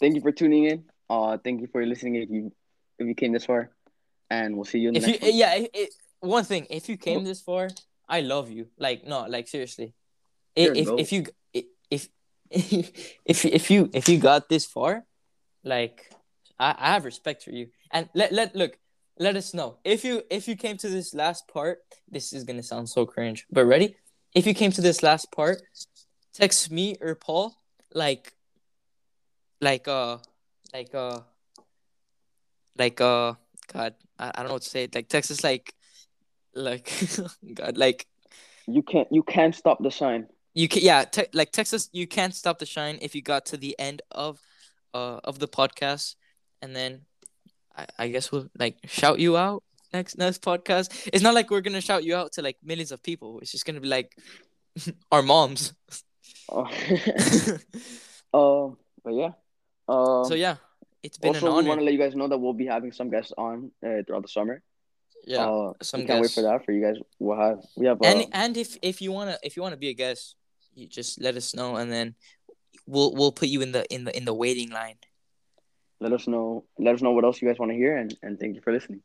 thank 0.00 0.14
you 0.14 0.20
for 0.22 0.32
tuning 0.32 0.64
in. 0.64 0.84
Uh, 1.08 1.38
thank 1.38 1.60
you 1.60 1.66
for 1.68 1.84
listening. 1.86 2.16
If 2.16 2.30
you 2.30 2.52
if 2.98 3.06
you 3.06 3.14
came 3.14 3.32
this 3.32 3.44
far, 3.46 3.70
and 4.30 4.56
we'll 4.56 4.64
see 4.64 4.78
you 4.80 4.88
in 4.88 4.94
the 4.94 5.00
If 5.00 5.06
you 5.08 5.18
one. 5.28 5.36
yeah, 5.36 5.54
it, 5.54 5.70
it, 5.74 5.90
one 6.20 6.44
thing, 6.44 6.66
if 6.70 6.88
you 6.88 6.96
came 6.96 7.24
this 7.24 7.40
far, 7.40 7.70
I 8.08 8.20
love 8.20 8.50
you. 8.50 8.68
Like 8.78 9.06
no, 9.06 9.26
like 9.26 9.48
seriously. 9.48 9.94
I- 10.56 10.72
If 10.74 10.88
if 10.98 11.12
you 11.12 11.26
if 11.90 12.08
if 12.50 13.44
if 13.44 13.70
you 13.70 13.90
if 13.92 14.08
you 14.08 14.18
got 14.18 14.48
this 14.48 14.66
far, 14.66 15.04
like 15.62 16.10
I, 16.58 16.74
I 16.78 16.92
have 16.94 17.04
respect 17.04 17.42
for 17.44 17.50
you. 17.50 17.68
And 17.90 18.08
let 18.14 18.32
let 18.32 18.56
look, 18.56 18.78
let 19.18 19.36
us 19.36 19.54
know 19.54 19.78
if 19.84 20.04
you 20.04 20.22
if 20.30 20.48
you 20.48 20.56
came 20.56 20.76
to 20.78 20.88
this 20.88 21.14
last 21.14 21.46
part. 21.48 21.78
This 22.08 22.32
is 22.32 22.44
gonna 22.44 22.62
sound 22.62 22.88
so 22.88 23.06
cringe, 23.06 23.46
but 23.50 23.64
ready? 23.66 23.96
If 24.34 24.46
you 24.46 24.54
came 24.54 24.72
to 24.72 24.80
this 24.80 25.02
last 25.02 25.32
part, 25.32 25.62
text 26.34 26.70
me 26.70 26.96
or 27.00 27.14
Paul 27.14 27.54
like 27.94 28.32
like 29.60 29.88
uh 29.88 30.18
like 30.76 30.94
uh 30.94 31.20
like 32.76 33.00
uh 33.00 33.32
God 33.72 33.94
I, 34.18 34.30
I 34.34 34.38
don't 34.40 34.48
know 34.48 34.52
what 34.54 34.62
to 34.62 34.68
say. 34.68 34.88
Like 34.94 35.08
texas 35.08 35.42
like 35.42 35.72
like 36.54 36.92
God 37.54 37.76
like 37.78 38.06
You 38.66 38.82
can't 38.82 39.08
you 39.10 39.22
can't 39.22 39.54
stop 39.54 39.78
the 39.82 39.90
shine. 39.90 40.26
you 40.54 40.68
can 40.68 40.82
yeah 40.82 41.04
te- 41.04 41.32
like 41.32 41.50
texas 41.52 41.88
you 41.92 42.06
can't 42.06 42.34
stop 42.34 42.58
the 42.58 42.66
shine 42.66 42.98
if 43.00 43.14
you 43.14 43.22
got 43.22 43.46
to 43.46 43.56
the 43.56 43.74
end 43.78 44.02
of 44.10 44.40
uh 44.92 45.20
of 45.24 45.38
the 45.38 45.48
podcast. 45.48 46.16
And 46.62 46.74
then 46.76 47.02
I, 47.76 47.86
I 47.98 48.08
guess 48.08 48.30
we'll 48.32 48.48
like 48.58 48.76
shout 48.84 49.18
you 49.18 49.36
out 49.36 49.62
next 49.92 50.18
next 50.18 50.42
podcast. 50.42 51.08
It's 51.12 51.22
not 51.22 51.34
like 51.34 51.50
we're 51.50 51.64
gonna 51.64 51.80
shout 51.80 52.04
you 52.04 52.14
out 52.16 52.32
to 52.32 52.42
like 52.42 52.58
millions 52.62 52.92
of 52.92 53.02
people. 53.02 53.40
It's 53.40 53.52
just 53.52 53.64
gonna 53.64 53.80
be 53.80 53.88
like 53.88 54.12
our 55.12 55.22
moms. 55.22 55.72
Uh, 56.52 56.62
um, 58.34 58.76
but 59.04 59.14
yeah. 59.14 59.32
Um, 59.88 60.24
so 60.26 60.34
yeah 60.34 60.56
it's 61.06 61.18
been 61.18 61.34
also, 61.34 61.46
we 61.62 61.68
want 61.68 61.80
to 61.80 61.84
let 61.84 61.94
you 61.96 62.02
guys 62.04 62.14
know 62.14 62.28
that 62.28 62.38
we'll 62.38 62.52
be 62.64 62.66
having 62.66 62.92
some 62.92 63.08
guests 63.14 63.32
on 63.38 63.70
uh, 63.86 64.02
throughout 64.04 64.22
the 64.22 64.34
summer. 64.38 64.56
yeah 65.34 65.46
uh, 65.46 65.72
some 65.82 66.00
can't 66.00 66.08
guests. 66.08 66.22
wait 66.22 66.32
for 66.36 66.44
that 66.48 66.64
for 66.64 66.72
you 66.76 66.82
guys. 66.86 66.98
We'll 67.18 67.40
have 67.46 67.58
we 67.76 67.86
have 67.86 67.98
uh, 68.02 68.06
and 68.10 68.20
and 68.32 68.52
if 68.56 68.76
if 68.82 68.96
you 69.04 69.10
wanna 69.12 69.36
if 69.42 69.56
you 69.56 69.62
wanna 69.62 69.80
be 69.86 69.90
a 69.94 69.98
guest 70.04 70.36
you 70.74 70.86
just 70.98 71.12
let 71.26 71.34
us 71.40 71.54
know 71.58 71.76
and 71.80 71.90
then 71.90 72.14
we'll 72.86 73.12
we'll 73.16 73.32
put 73.40 73.48
you 73.48 73.60
in 73.66 73.72
the 73.72 73.82
in 73.94 74.04
the 74.04 74.12
in 74.18 74.24
the 74.24 74.34
waiting 74.34 74.70
line 74.70 74.98
let 76.00 76.12
us 76.12 76.26
know 76.26 76.64
let 76.78 76.94
us 76.96 77.02
know 77.02 77.12
what 77.12 77.24
else 77.24 77.40
you 77.40 77.48
guys 77.48 77.58
want 77.58 77.70
to 77.72 77.78
hear 77.82 77.96
and 77.96 78.16
and 78.22 78.38
thank 78.40 78.54
you 78.56 78.60
for 78.60 78.72
listening. 78.72 79.00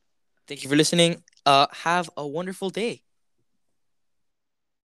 thank 0.48 0.64
you 0.64 0.70
for 0.70 0.76
listening 0.76 1.24
uh 1.46 1.68
have 1.72 2.10
a 2.18 2.28
wonderful 2.28 2.70
day 2.70 3.02